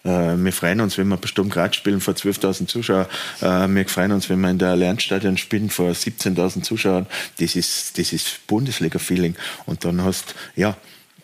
Äh, 0.05 0.37
wir 0.37 0.53
freuen 0.53 0.81
uns, 0.81 0.97
wenn 0.97 1.07
wir 1.07 1.17
bei 1.17 1.27
Sturm 1.27 1.49
Graz 1.49 1.75
spielen 1.75 1.99
vor 1.99 2.13
12.000 2.13 2.67
Zuschauern. 2.67 3.07
Äh, 3.41 3.67
wir 3.67 3.87
freuen 3.87 4.11
uns, 4.11 4.29
wenn 4.29 4.39
wir 4.39 4.49
in 4.49 4.59
der 4.59 4.75
Lernstadion 4.75 5.37
spielen 5.37 5.69
vor 5.69 5.91
17.000 5.91 6.61
Zuschauern. 6.61 7.07
Das 7.39 7.55
ist, 7.55 7.97
das 7.97 8.13
ist 8.13 8.47
Bundesliga-Feeling. 8.47 9.35
Und 9.65 9.83
dann 9.83 10.03
hast, 10.03 10.35
ja, 10.55 10.77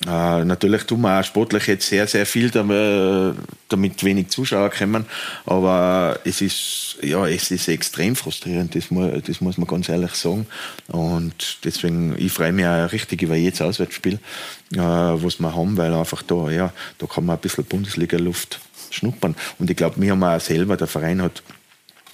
äh, 0.08 0.44
natürlich 0.46 0.84
tun 0.86 1.02
wir 1.02 1.20
auch 1.20 1.24
sportlich 1.24 1.68
jetzt 1.68 1.88
sehr, 1.88 2.08
sehr 2.08 2.26
viel, 2.26 2.50
damit, 2.50 3.36
damit 3.70 4.04
wenig 4.04 4.30
Zuschauer 4.30 4.72
kommen. 4.72 5.06
Aber 5.46 6.20
es 6.24 6.42
ist, 6.42 6.98
ja, 7.04 7.28
es 7.28 7.52
ist 7.52 7.68
extrem 7.68 8.16
frustrierend, 8.16 8.74
das 8.74 8.90
muss, 8.90 9.12
das 9.24 9.42
muss 9.42 9.58
man 9.58 9.68
ganz 9.68 9.90
ehrlich 9.90 10.16
sagen. 10.16 10.48
Und 10.88 11.60
deswegen, 11.64 12.16
ich 12.18 12.32
freue 12.32 12.52
mich 12.52 12.66
auch 12.66 12.92
richtig 12.92 13.22
über 13.22 13.36
jedes 13.36 13.62
Auswärtsspiel, 13.62 14.16
äh, 14.74 14.78
was 14.80 15.40
wir 15.40 15.56
haben, 15.56 15.78
weil 15.78 15.94
einfach 15.94 16.24
da, 16.24 16.50
ja, 16.50 16.74
da 16.98 17.06
kann 17.06 17.26
man 17.26 17.36
ein 17.36 17.42
bisschen 17.42 17.66
Bundesliga-Luft 17.66 18.60
schnuppern. 18.94 19.36
Und 19.60 19.70
ich 19.70 19.78
glaube, 19.78 20.02
wir 20.02 20.12
haben 20.12 20.24
auch 20.24 20.40
selber, 20.40 20.78
der 20.78 20.88
Verein 20.88 21.22
hat 21.22 21.44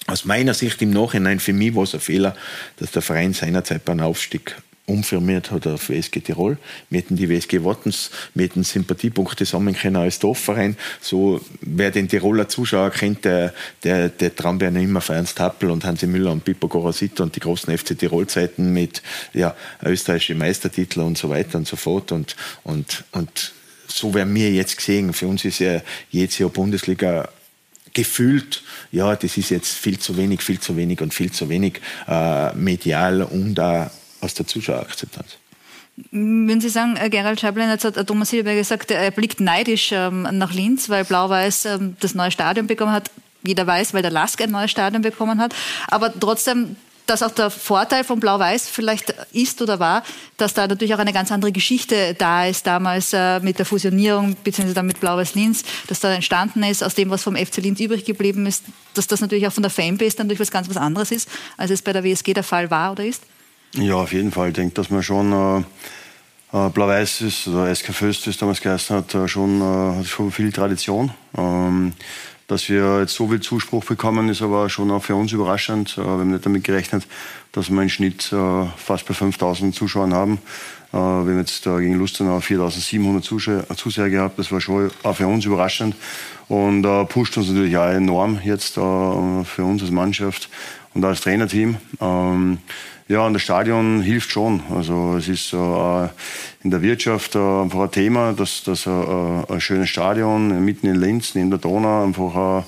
aus 0.07 0.23
meiner 0.23 0.53
Sicht 0.53 0.81
im 0.81 0.91
Nachhinein, 0.91 1.39
für 1.39 1.53
mich 1.53 1.75
war 1.75 1.83
es 1.83 1.93
ein 1.93 1.99
Fehler, 1.99 2.35
dass 2.77 2.91
der 2.91 3.01
Verein 3.01 3.33
seinerzeit 3.33 3.83
beim 3.83 3.99
Aufstieg 3.99 4.55
umfirmiert 4.87 5.51
hat 5.51 5.67
auf 5.67 5.89
WSG 5.89 6.21
Tirol. 6.21 6.57
Wir 6.89 7.01
hätten 7.01 7.17
die 7.17 7.27
WSG 7.27 7.65
Wattens, 7.65 8.09
wir 8.33 8.45
hätten 8.45 8.63
Sympathiepunkte 8.63 9.43
sammeln 9.43 9.75
können 9.75 9.97
als 9.97 10.19
Dorfverein. 10.19 10.77
So, 11.01 11.41
wer 11.59 11.91
den 11.91 12.07
Tiroler 12.07 12.47
Zuschauer 12.47 12.91
kennt, 12.91 13.25
der, 13.25 13.53
der, 13.83 14.07
der 14.07 14.33
trauen 14.33 14.61
wir 14.61 14.69
immer 14.69 15.01
für 15.01 15.13
Ernst 15.13 15.41
Happel 15.41 15.71
und 15.71 15.83
Hansi 15.83 16.07
Müller 16.07 16.31
und 16.31 16.45
Pippo 16.45 16.69
Gorosito 16.69 17.21
und 17.23 17.35
die 17.35 17.41
großen 17.41 17.77
FC 17.77 17.99
Tirol-Zeiten 17.99 18.71
mit, 18.71 19.03
ja, 19.33 19.55
österreichische 19.83 20.35
Meistertitel 20.35 21.01
und 21.01 21.17
so 21.17 21.29
weiter 21.29 21.57
und 21.57 21.67
so 21.67 21.75
fort 21.75 22.13
und, 22.13 22.37
und, 22.63 23.03
und 23.11 23.51
so 23.97 24.13
werden 24.13 24.33
wir 24.35 24.51
jetzt 24.51 24.77
gesehen. 24.77 25.13
Für 25.13 25.27
uns 25.27 25.43
ist 25.45 25.59
ja 25.59 25.81
jedes 26.11 26.37
Jahr 26.37 26.49
Bundesliga 26.49 27.29
gefühlt, 27.93 28.61
ja, 28.91 29.15
das 29.15 29.37
ist 29.37 29.49
jetzt 29.49 29.73
viel 29.73 29.97
zu 29.97 30.17
wenig, 30.17 30.41
viel 30.43 30.59
zu 30.59 30.77
wenig 30.77 31.01
und 31.01 31.13
viel 31.13 31.31
zu 31.31 31.49
wenig 31.49 31.81
äh, 32.07 32.53
medial 32.53 33.23
und 33.23 33.59
auch 33.59 33.89
aus 34.21 34.35
der 34.35 34.45
Zuschauerakzeptanz. 34.45 35.37
Würden 36.11 36.61
Sie 36.61 36.69
sagen, 36.69 36.95
äh, 36.95 37.09
Gerald 37.09 37.39
Scheiblein, 37.39 37.69
jetzt 37.69 37.85
hat 37.85 37.95
Thomas 38.05 38.29
Hilberg 38.29 38.55
gesagt, 38.55 38.91
er 38.91 39.09
blickt 39.09 39.39
neidisch 39.39 39.89
ähm, 39.91 40.27
nach 40.31 40.53
Linz, 40.53 40.89
weil 40.89 41.05
Blau-Weiß 41.05 41.65
ähm, 41.65 41.97
das 41.99 42.13
neue 42.13 42.29
Stadion 42.29 42.67
bekommen 42.67 42.91
hat. 42.91 43.09
Jeder 43.43 43.65
weiß, 43.65 43.95
weil 43.95 44.03
der 44.03 44.11
Lask 44.11 44.39
ein 44.41 44.51
neues 44.51 44.69
Stadion 44.69 45.01
bekommen 45.01 45.39
hat. 45.39 45.55
Aber 45.87 46.13
trotzdem, 46.13 46.75
dass 47.07 47.23
auch 47.23 47.31
der 47.31 47.49
Vorteil 47.49 48.03
von 48.03 48.19
Blau-Weiß 48.19 48.69
vielleicht 48.69 49.13
ist 49.31 49.61
oder 49.61 49.79
war, 49.79 50.03
dass 50.35 50.53
da 50.53 50.67
natürlich 50.67 50.93
auch 50.93 50.99
eine 50.99 51.13
ganz 51.13 51.31
andere 51.31 51.51
Geschichte 51.51 52.13
da 52.13 52.45
ist, 52.45 52.67
damals 52.67 53.13
äh, 53.13 53.39
mit 53.39 53.57
der 53.57 53.65
Fusionierung, 53.65 54.35
beziehungsweise 54.43 54.75
dann 54.75 54.85
mit 54.85 54.99
Blau-Weiß-Linz, 54.99 55.63
dass 55.87 56.01
da 56.01 56.13
entstanden 56.13 56.63
ist, 56.63 56.83
aus 56.83 56.93
dem, 56.93 57.09
was 57.09 57.23
vom 57.23 57.35
FC 57.35 57.57
Linz 57.57 57.79
übrig 57.79 58.05
geblieben 58.05 58.45
ist, 58.45 58.65
dass 58.93 59.07
das 59.07 59.21
natürlich 59.21 59.47
auch 59.47 59.53
von 59.53 59.63
der 59.63 59.71
Fanbase 59.71 60.17
dann 60.17 60.27
durch 60.27 60.39
was 60.39 60.51
ganz 60.51 60.69
was 60.69 60.77
anderes 60.77 61.11
ist, 61.11 61.29
als 61.55 61.71
es 61.71 61.81
bei 61.81 61.93
der 61.93 62.03
WSG 62.03 62.33
der 62.33 62.43
Fall 62.43 62.69
war 62.69 62.91
oder 62.91 63.05
ist? 63.05 63.23
Ja, 63.73 63.95
auf 63.95 64.13
jeden 64.13 64.31
Fall. 64.31 64.49
Ich 64.49 64.55
denke, 64.55 64.75
dass 64.75 64.89
man 64.89 65.01
schon 65.01 65.31
äh, 65.31 66.57
äh 66.57 66.69
Blau-Weiß 66.69 67.21
ist, 67.21 67.47
oder 67.47 67.73
SK 67.73 67.93
Föst, 67.93 68.25
wie 68.25 68.31
es 68.31 68.37
damals 68.37 68.61
geheißen 68.61 68.97
hat, 68.97 69.15
äh, 69.15 69.27
schon, 69.27 69.61
äh, 69.61 69.99
hat 69.99 70.05
schon 70.05 70.31
viel 70.31 70.51
Tradition. 70.51 71.11
Ähm, 71.37 71.93
dass 72.47 72.69
wir 72.69 73.01
jetzt 73.01 73.13
so 73.13 73.27
viel 73.27 73.41
Zuspruch 73.41 73.83
bekommen, 73.83 74.29
ist 74.29 74.41
aber 74.41 74.69
schon 74.69 74.89
auch 74.91 75.03
für 75.03 75.15
uns 75.15 75.31
überraschend. 75.33 75.97
Äh, 75.97 76.01
wir 76.01 76.07
haben 76.07 76.31
nicht 76.31 76.45
damit 76.45 76.63
gerechnet, 76.63 77.05
dass 77.51 77.69
wir 77.69 77.79
einen 77.79 77.89
Schnitt 77.89 78.31
äh, 78.31 78.65
fast 78.77 79.05
bei 79.05 79.13
5000 79.13 79.75
Zuschauern 79.75 80.13
haben. 80.13 80.39
Wir 80.89 80.99
haben 81.01 81.37
jetzt 81.37 81.65
gegen 81.65 81.95
Lustenau 81.95 82.39
4700 82.39 83.21
Zuseher 83.77 84.09
gehabt. 84.09 84.39
Das 84.39 84.53
war 84.53 84.61
schon 84.61 84.89
auch 85.03 85.17
für 85.17 85.27
uns 85.27 85.43
überraschend 85.43 85.97
und 86.47 86.83
pusht 87.09 87.37
uns 87.37 87.49
natürlich 87.49 87.75
auch 87.75 87.89
enorm 87.89 88.39
jetzt 88.41 88.75
für 88.75 89.63
uns 89.63 89.81
als 89.81 89.91
Mannschaft 89.91 90.49
und 90.93 91.03
als 91.03 91.19
Trainerteam. 91.19 91.75
Ja, 93.09 93.25
und 93.25 93.33
das 93.33 93.41
Stadion 93.41 94.01
hilft 94.01 94.31
schon. 94.31 94.61
Also 94.69 95.15
es 95.15 95.29
ist 95.29 95.53
äh, 95.53 96.07
in 96.63 96.71
der 96.71 96.81
Wirtschaft 96.81 97.35
äh, 97.35 97.39
einfach 97.39 97.79
ein 97.79 97.91
Thema, 97.91 98.33
dass, 98.33 98.63
dass 98.63 98.85
äh, 98.85 98.89
ein 98.89 99.61
schönes 99.61 99.89
Stadion 99.89 100.65
mitten 100.65 100.87
in 100.87 100.95
Linz, 100.95 101.33
neben 101.33 101.49
der 101.49 101.59
Donau, 101.59 102.03
einfach 102.03 102.65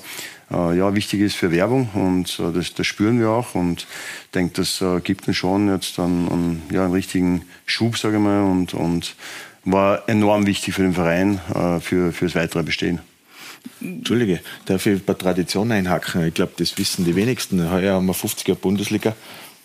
äh, 0.50 0.78
ja, 0.78 0.94
wichtig 0.94 1.20
ist 1.20 1.36
für 1.36 1.52
Werbung 1.52 1.90
und 1.92 2.40
äh, 2.40 2.52
das, 2.54 2.72
das 2.72 2.86
spüren 2.86 3.20
wir 3.20 3.28
auch 3.28 3.54
und 3.54 3.86
ich 4.24 4.30
denke, 4.30 4.54
das 4.54 4.80
äh, 4.80 5.00
gibt 5.00 5.28
uns 5.28 5.36
schon 5.36 5.68
jetzt 5.68 5.98
einen, 5.98 6.28
einen, 6.28 6.62
ja, 6.72 6.84
einen 6.84 6.94
richtigen 6.94 7.42
Schub, 7.66 7.98
sage 7.98 8.16
ich 8.16 8.22
mal, 8.22 8.42
und, 8.42 8.72
und 8.72 9.16
war 9.64 10.08
enorm 10.08 10.46
wichtig 10.46 10.74
für 10.74 10.82
den 10.82 10.94
Verein, 10.94 11.38
äh, 11.54 11.80
für, 11.80 12.12
für 12.12 12.24
das 12.24 12.34
weitere 12.34 12.62
Bestehen. 12.62 13.00
Entschuldige, 13.82 14.40
darf 14.64 14.86
ich 14.86 15.04
bei 15.04 15.12
Tradition 15.12 15.70
einhaken? 15.70 16.26
Ich 16.26 16.34
glaube, 16.34 16.52
das 16.56 16.78
wissen 16.78 17.04
die 17.04 17.14
wenigsten. 17.14 17.70
Heuer 17.70 17.94
haben 17.94 18.06
wir 18.06 18.14
50er 18.14 18.54
Bundesliga 18.54 19.14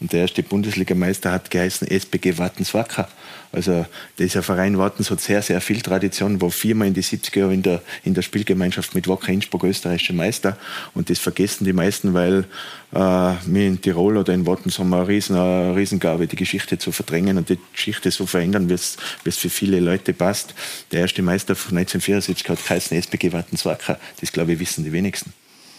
und 0.01 0.11
der 0.11 0.21
erste 0.21 0.43
Bundesligameister 0.43 1.31
hat 1.31 1.49
geheißen 1.49 1.87
SPG 1.87 2.37
Wattenswacker. 2.37 3.07
Also 3.55 3.85
dieser 4.19 4.43
Verein 4.43 4.77
Wattens 4.77 5.09
hat 5.09 5.21
sehr, 5.21 5.41
sehr 5.41 5.61
viel 5.61 5.79
Tradition, 5.79 6.41
war 6.41 6.51
viermal 6.51 6.89
in 6.89 6.93
die 6.93 7.03
70er 7.03 7.39
Jahre 7.39 7.53
in 7.53 7.63
der, 7.63 7.81
in 8.03 8.13
der 8.13 8.21
Spielgemeinschaft 8.21 8.93
mit 8.93 9.07
Wacker 9.07 9.31
Innsbruck 9.31 9.63
österreichischer 9.63 10.13
Meister. 10.13 10.57
Und 10.93 11.09
das 11.09 11.19
vergessen 11.19 11.63
die 11.63 11.71
meisten, 11.71 12.13
weil 12.13 12.45
äh, 12.91 12.97
wir 12.97 13.67
in 13.67 13.79
Tirol 13.79 14.17
oder 14.17 14.33
in 14.33 14.45
Wattens 14.45 14.77
haben 14.77 14.93
eine, 14.93 15.07
riesen, 15.07 15.37
eine 15.37 15.73
Riesengabe, 15.73 16.27
die 16.27 16.35
Geschichte 16.35 16.77
zu 16.77 16.91
verdrängen 16.91 17.37
und 17.37 17.47
die 17.47 17.57
Geschichte 17.71 18.11
so 18.11 18.25
verändern, 18.25 18.67
wie 18.67 18.73
es 18.73 19.37
für 19.37 19.49
viele 19.49 19.79
Leute 19.79 20.11
passt. 20.11 20.53
Der 20.91 20.99
erste 21.01 21.21
Meister 21.21 21.55
von 21.55 21.77
1974 21.77 22.49
hat 22.49 22.61
geheißen 22.61 22.97
SPG 22.97 23.31
Wattenswacker. 23.31 23.97
Das, 24.19 24.33
glaube 24.33 24.51
ich, 24.53 24.59
wissen 24.59 24.83
die 24.83 24.91
wenigsten. 24.91 25.31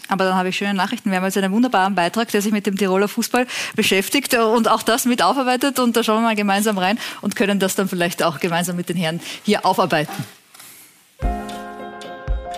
Aber 0.07 0.25
dann 0.25 0.35
habe 0.35 0.49
ich 0.49 0.57
schöne 0.57 0.73
Nachrichten. 0.73 1.11
Wir 1.11 1.17
haben 1.17 1.25
jetzt 1.25 1.37
einen 1.37 1.51
wunderbaren 1.51 1.95
Beitrag, 1.95 2.29
der 2.29 2.41
sich 2.41 2.51
mit 2.51 2.65
dem 2.65 2.77
Tiroler 2.77 3.07
Fußball 3.07 3.45
beschäftigt 3.75 4.33
und 4.33 4.69
auch 4.69 4.83
das 4.83 5.05
mit 5.05 5.21
aufarbeitet. 5.21 5.79
Und 5.79 5.95
da 5.95 6.03
schauen 6.03 6.17
wir 6.17 6.27
mal 6.29 6.35
gemeinsam 6.35 6.77
rein 6.77 6.97
und 7.21 7.35
können 7.35 7.59
das 7.59 7.75
dann 7.75 7.87
vielleicht 7.87 8.23
auch 8.23 8.39
gemeinsam 8.39 8.75
mit 8.75 8.89
den 8.89 8.97
Herren 8.97 9.19
hier 9.43 9.65
aufarbeiten. 9.65 10.13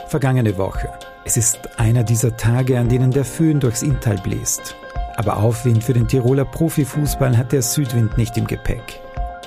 Vergangene 0.07 0.57
Woche. 0.57 0.89
Es 1.25 1.37
ist 1.37 1.59
einer 1.77 2.03
dieser 2.03 2.35
Tage, 2.37 2.79
an 2.79 2.89
denen 2.89 3.11
der 3.11 3.25
Föhn 3.25 3.59
durchs 3.59 3.83
Inntal 3.83 4.17
bläst. 4.17 4.75
Aber 5.17 5.37
Aufwind 5.37 5.83
für 5.83 5.93
den 5.93 6.07
Tiroler 6.07 6.45
Profifußball 6.45 7.37
hat 7.37 7.51
der 7.51 7.61
Südwind 7.61 8.17
nicht 8.17 8.37
im 8.37 8.47
Gepäck. 8.47 9.01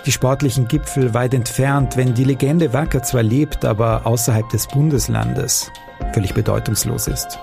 Die 0.04 0.12
sportlichen 0.12 0.68
Gipfel 0.68 1.14
weit 1.14 1.32
entfernt, 1.32 1.96
wenn 1.96 2.14
die 2.14 2.24
Legende 2.24 2.72
Wacker 2.72 3.02
zwar 3.02 3.22
lebt, 3.22 3.64
aber 3.64 4.04
außerhalb 4.04 4.48
des 4.50 4.66
Bundeslandes 4.66 5.70
völlig 6.12 6.34
bedeutungslos 6.34 7.06
ist 7.06 7.38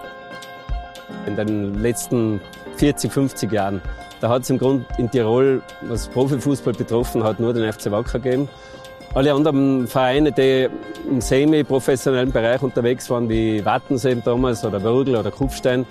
in 1.29 1.35
den 1.35 1.81
letzten 1.81 2.41
40, 2.77 3.11
50 3.11 3.51
Jahren. 3.51 3.81
Da 4.19 4.29
hat 4.29 4.41
es 4.41 4.49
im 4.49 4.57
Grunde 4.57 4.85
in 4.97 5.09
Tirol, 5.09 5.61
was 5.81 6.07
Profifußball 6.09 6.73
betroffen 6.73 7.23
hat, 7.23 7.39
nur 7.39 7.53
den 7.53 7.71
FC 7.71 7.89
Wacker 7.91 8.19
gegeben. 8.19 8.49
Alle 9.13 9.33
anderen 9.33 9.87
Vereine, 9.87 10.31
die 10.31 10.67
im 11.09 11.21
semi-professionellen 11.21 12.31
Bereich 12.31 12.61
unterwegs 12.61 13.09
waren, 13.09 13.27
wie 13.29 13.63
Wattensee 13.65 14.15
damals 14.23 14.63
oder 14.63 14.83
Würgel 14.83 15.15
oder 15.15 15.31
Kufstein, 15.31 15.85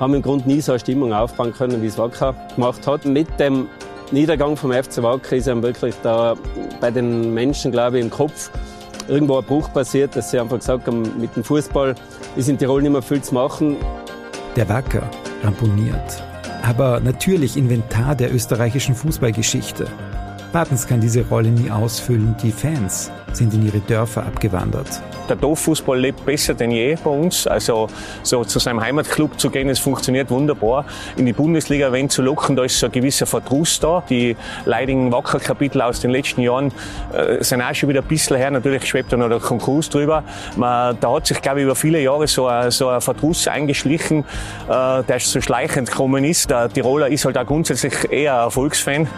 haben 0.00 0.14
im 0.14 0.22
Grunde 0.22 0.48
nie 0.48 0.60
so 0.60 0.72
eine 0.72 0.80
Stimmung 0.80 1.12
aufbauen 1.12 1.52
können, 1.52 1.82
wie 1.82 1.86
es 1.86 1.98
Wacker 1.98 2.34
gemacht 2.54 2.86
hat. 2.86 3.04
Mit 3.04 3.28
dem 3.38 3.68
Niedergang 4.10 4.56
vom 4.56 4.72
FC 4.72 5.02
Wacker 5.02 5.36
ist 5.36 5.48
einem 5.48 5.62
wirklich 5.62 5.94
da 6.02 6.34
bei 6.80 6.90
den 6.90 7.32
Menschen, 7.32 7.70
glaube 7.70 7.98
ich, 7.98 8.04
im 8.04 8.10
Kopf 8.10 8.50
irgendwo 9.08 9.38
ein 9.38 9.44
Bruch 9.44 9.72
passiert, 9.72 10.16
dass 10.16 10.30
sie 10.30 10.40
einfach 10.40 10.58
gesagt 10.58 10.86
haben, 10.86 11.20
mit 11.20 11.36
dem 11.36 11.44
Fußball 11.44 11.94
ist 12.36 12.48
in 12.48 12.58
Tirol 12.58 12.82
nicht 12.82 12.92
mehr 12.92 13.02
viel 13.02 13.22
zu 13.22 13.34
machen. 13.34 13.76
Der 14.56 14.68
Wacker 14.68 15.10
ramponiert. 15.42 16.22
Aber 16.62 17.00
natürlich 17.00 17.56
Inventar 17.56 18.14
der 18.14 18.32
österreichischen 18.32 18.94
Fußballgeschichte. 18.94 19.86
Bartens 20.54 20.86
kann 20.86 21.00
diese 21.00 21.26
Rolle 21.26 21.48
nie 21.48 21.68
ausfüllen. 21.68 22.36
Die 22.40 22.52
Fans 22.52 23.10
sind 23.32 23.52
in 23.54 23.66
ihre 23.66 23.80
Dörfer 23.80 24.24
abgewandert. 24.24 24.86
Der 25.28 25.34
Dorffußball 25.34 25.98
lebt 25.98 26.24
besser 26.24 26.54
denn 26.54 26.70
je 26.70 26.96
bei 27.02 27.10
uns. 27.10 27.48
Also 27.48 27.88
so 28.22 28.44
zu 28.44 28.60
seinem 28.60 28.80
Heimatclub 28.80 29.40
zu 29.40 29.50
gehen, 29.50 29.68
es 29.68 29.80
funktioniert 29.80 30.30
wunderbar. 30.30 30.84
In 31.16 31.26
die 31.26 31.32
Bundesliga 31.32 31.90
wenn 31.90 32.08
zu 32.08 32.22
locken, 32.22 32.54
da 32.54 32.62
ist 32.62 32.78
so 32.78 32.86
ein 32.86 32.92
gewisser 32.92 33.26
Verdruss 33.26 33.80
da. 33.80 34.04
Die 34.08 34.36
leidigen 34.64 35.10
Wackerkapitel 35.10 35.82
aus 35.82 35.98
den 35.98 36.12
letzten 36.12 36.40
Jahren 36.42 36.70
äh, 37.12 37.42
sind 37.42 37.60
auch 37.60 37.74
schon 37.74 37.88
wieder 37.88 38.02
ein 38.02 38.06
bisschen 38.06 38.36
her. 38.36 38.52
Natürlich 38.52 38.86
schwebt 38.86 39.12
da 39.12 39.16
noch 39.16 39.28
der 39.28 39.40
Konkurs 39.40 39.90
drüber. 39.90 40.22
Man, 40.54 40.96
da 41.00 41.16
hat 41.16 41.26
sich, 41.26 41.42
glaube 41.42 41.58
ich, 41.58 41.64
über 41.64 41.74
viele 41.74 42.00
Jahre 42.00 42.28
so 42.28 42.46
ein, 42.46 42.70
so 42.70 42.90
ein 42.90 43.00
Verdruss 43.00 43.48
eingeschlichen, 43.48 44.20
äh, 44.68 45.02
der 45.02 45.18
so 45.18 45.40
schleichend 45.40 45.90
gekommen 45.90 46.22
ist. 46.22 46.48
Der 46.48 46.68
Tiroler 46.68 47.08
ist 47.08 47.24
halt 47.24 47.36
auch 47.36 47.44
grundsätzlich 47.44 48.08
eher 48.08 48.34
ein 48.34 48.44
Erfolgsfan. 48.44 49.08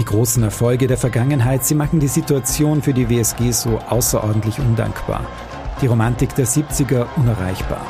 Die 0.00 0.06
großen 0.06 0.42
Erfolge 0.42 0.86
der 0.86 0.96
Vergangenheit, 0.96 1.62
sie 1.62 1.74
machen 1.74 2.00
die 2.00 2.08
Situation 2.08 2.80
für 2.80 2.94
die 2.94 3.10
WSG 3.10 3.50
so 3.50 3.78
außerordentlich 3.90 4.58
undankbar. 4.58 5.26
Die 5.82 5.88
Romantik 5.88 6.34
der 6.36 6.46
70er 6.46 7.04
unerreichbar. 7.16 7.82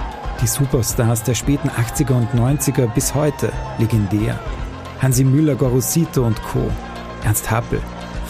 Die 0.42 0.48
Superstars 0.48 1.22
der 1.22 1.34
späten 1.34 1.70
80er 1.70 2.14
und 2.14 2.28
90er 2.32 2.92
bis 2.92 3.14
heute 3.14 3.52
legendär. 3.78 4.40
Hansi 5.00 5.22
Müller, 5.22 5.54
Gorosito 5.54 6.26
und 6.26 6.42
Co. 6.42 6.68
Ernst 7.22 7.48
Happel. 7.48 7.80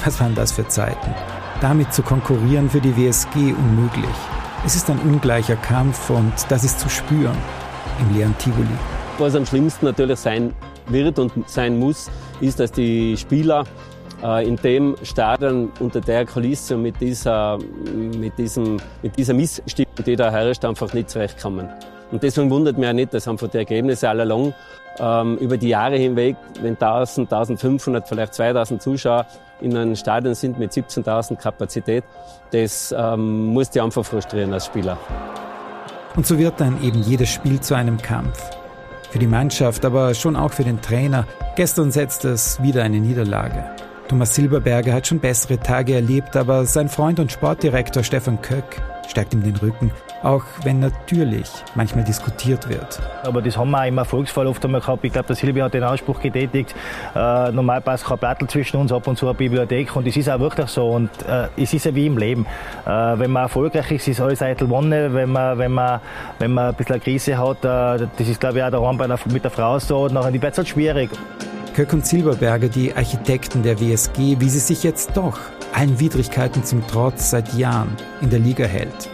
Was 0.04 0.20
waren 0.20 0.34
das 0.34 0.52
für 0.52 0.68
Zeiten? 0.68 1.14
Damit 1.62 1.94
zu 1.94 2.02
konkurrieren 2.02 2.68
für 2.68 2.82
die 2.82 2.94
WSG 2.98 3.54
unmöglich. 3.54 4.16
Es 4.66 4.76
ist 4.76 4.90
ein 4.90 4.98
ungleicher 4.98 5.56
Kampf 5.56 6.10
und 6.10 6.34
das 6.50 6.64
ist 6.64 6.80
zu 6.80 6.90
spüren 6.90 7.38
im 7.98 8.14
leeren 8.14 8.36
Tivoli. 8.36 8.68
Was 9.16 9.34
am 9.34 9.46
schlimmsten 9.46 9.86
natürlich 9.86 10.18
sein 10.18 10.52
wird 10.92 11.18
und 11.18 11.32
sein 11.48 11.78
muss, 11.78 12.10
ist, 12.40 12.60
dass 12.60 12.72
die 12.72 13.16
Spieler 13.16 13.64
äh, 14.22 14.46
in 14.46 14.56
dem 14.56 14.96
Stadion 15.02 15.70
unter 15.80 16.00
der 16.00 16.26
Kulisse 16.26 16.76
und 16.76 16.82
mit 16.82 17.00
dieser, 17.00 17.58
mit 17.94 18.36
diesem, 18.38 18.78
mit 19.02 19.16
dieser 19.16 19.34
Missstimmung, 19.34 19.94
die 20.04 20.16
da 20.16 20.30
herrscht, 20.30 20.64
einfach 20.64 20.92
nicht 20.92 21.10
zurechtkommen. 21.10 21.68
Und 22.10 22.22
deswegen 22.22 22.50
wundert 22.50 22.76
mich 22.76 22.88
auch 22.88 22.92
nicht, 22.92 23.14
dass 23.14 23.28
einfach 23.28 23.48
die 23.48 23.58
Ergebnisse 23.58 24.08
allalong 24.08 24.52
ähm, 24.98 25.36
über 25.38 25.56
die 25.56 25.68
Jahre 25.68 25.96
hinweg, 25.96 26.36
wenn 26.60 26.74
1000, 26.74 27.32
1500, 27.32 28.08
vielleicht 28.08 28.34
2000 28.34 28.82
Zuschauer 28.82 29.26
in 29.60 29.76
einem 29.76 29.94
Stadion 29.94 30.34
sind 30.34 30.58
mit 30.58 30.72
17.000 30.72 31.36
Kapazität, 31.36 32.04
das 32.50 32.94
ähm, 32.96 33.46
muss 33.46 33.70
die 33.70 33.80
einfach 33.80 34.04
frustrieren 34.04 34.52
als 34.52 34.66
Spieler. 34.66 34.98
Und 36.16 36.26
so 36.26 36.36
wird 36.36 36.60
dann 36.60 36.82
eben 36.82 37.02
jedes 37.02 37.28
Spiel 37.28 37.60
zu 37.60 37.74
einem 37.74 37.96
Kampf 37.98 38.59
für 39.10 39.18
die 39.18 39.26
Mannschaft, 39.26 39.84
aber 39.84 40.14
schon 40.14 40.36
auch 40.36 40.52
für 40.52 40.64
den 40.64 40.80
Trainer. 40.80 41.26
Gestern 41.56 41.90
setzt 41.90 42.24
es 42.24 42.62
wieder 42.62 42.82
eine 42.82 43.00
Niederlage. 43.00 43.64
Thomas 44.08 44.34
Silberberger 44.34 44.92
hat 44.92 45.06
schon 45.06 45.20
bessere 45.20 45.58
Tage 45.58 45.94
erlebt, 45.94 46.36
aber 46.36 46.64
sein 46.66 46.88
Freund 46.88 47.20
und 47.20 47.30
Sportdirektor 47.30 48.02
Stefan 48.02 48.40
Köck 48.42 48.82
stärkt 49.10 49.34
ihm 49.34 49.42
den 49.42 49.56
Rücken, 49.56 49.90
auch 50.22 50.44
wenn 50.62 50.80
natürlich 50.80 51.48
manchmal 51.74 52.04
diskutiert 52.04 52.68
wird. 52.68 53.00
Aber 53.24 53.42
das 53.42 53.56
haben 53.56 53.70
wir 53.70 53.80
auch 53.82 53.86
im 53.86 53.98
Erfolgsfall 53.98 54.46
oft 54.46 54.64
einmal 54.64 54.80
gehabt. 54.80 55.04
Ich 55.04 55.12
glaube, 55.12 55.26
der 55.26 55.36
Silbi 55.36 55.60
hat 55.60 55.74
den 55.74 55.84
Ausspruch 55.84 56.20
getätigt, 56.20 56.74
äh, 57.14 57.50
normal 57.50 57.80
passt 57.80 58.04
kein 58.04 58.18
Plattel 58.18 58.48
zwischen 58.48 58.76
uns, 58.76 58.92
ab 58.92 59.06
und 59.06 59.16
zu 59.16 59.26
eine 59.26 59.34
Bibliothek 59.34 59.94
und 59.96 60.06
es 60.06 60.16
ist 60.16 60.28
auch 60.28 60.38
wirklich 60.38 60.68
so 60.68 60.90
und 60.90 61.10
äh, 61.28 61.48
es 61.56 61.72
ist 61.72 61.86
ja 61.86 61.94
wie 61.94 62.06
im 62.06 62.16
Leben. 62.16 62.46
Äh, 62.86 62.90
wenn 62.90 63.30
man 63.30 63.44
erfolgreich 63.44 63.90
ist, 63.90 64.08
ist 64.08 64.20
alles 64.20 64.42
eitel 64.42 64.68
Wonne, 64.68 65.12
wenn 65.12 65.30
man, 65.30 65.58
wenn 65.58 65.72
man, 65.72 66.00
wenn 66.38 66.52
man 66.52 66.68
ein 66.68 66.74
bisschen 66.74 66.94
eine 66.94 67.02
Krise 67.02 67.36
hat, 67.36 67.64
äh, 67.64 68.06
das 68.16 68.28
ist 68.28 68.40
glaube 68.40 68.58
ich 68.58 68.64
auch 68.64 68.70
daheim 68.70 68.96
bei 68.96 69.06
der, 69.06 69.18
mit 69.32 69.42
der 69.42 69.50
Frau 69.50 69.78
so, 69.78 70.04
und 70.04 70.14
nachher 70.14 70.32
wird 70.32 70.44
es 70.44 70.58
halt 70.58 70.68
schwierig. 70.68 71.10
Köck 71.74 71.92
und 71.92 72.04
Silberberger, 72.04 72.68
die 72.68 72.94
Architekten 72.94 73.62
der 73.62 73.80
WSG, 73.80 74.36
wie 74.38 74.48
sie 74.48 74.58
sich 74.58 74.82
jetzt 74.82 75.16
doch 75.16 75.38
allen 75.72 75.98
Widrigkeiten 76.00 76.64
zum 76.64 76.86
Trotz 76.86 77.30
seit 77.30 77.54
Jahren 77.54 77.96
in 78.20 78.30
der 78.30 78.38
Liga 78.38 78.64
hält. 78.64 79.10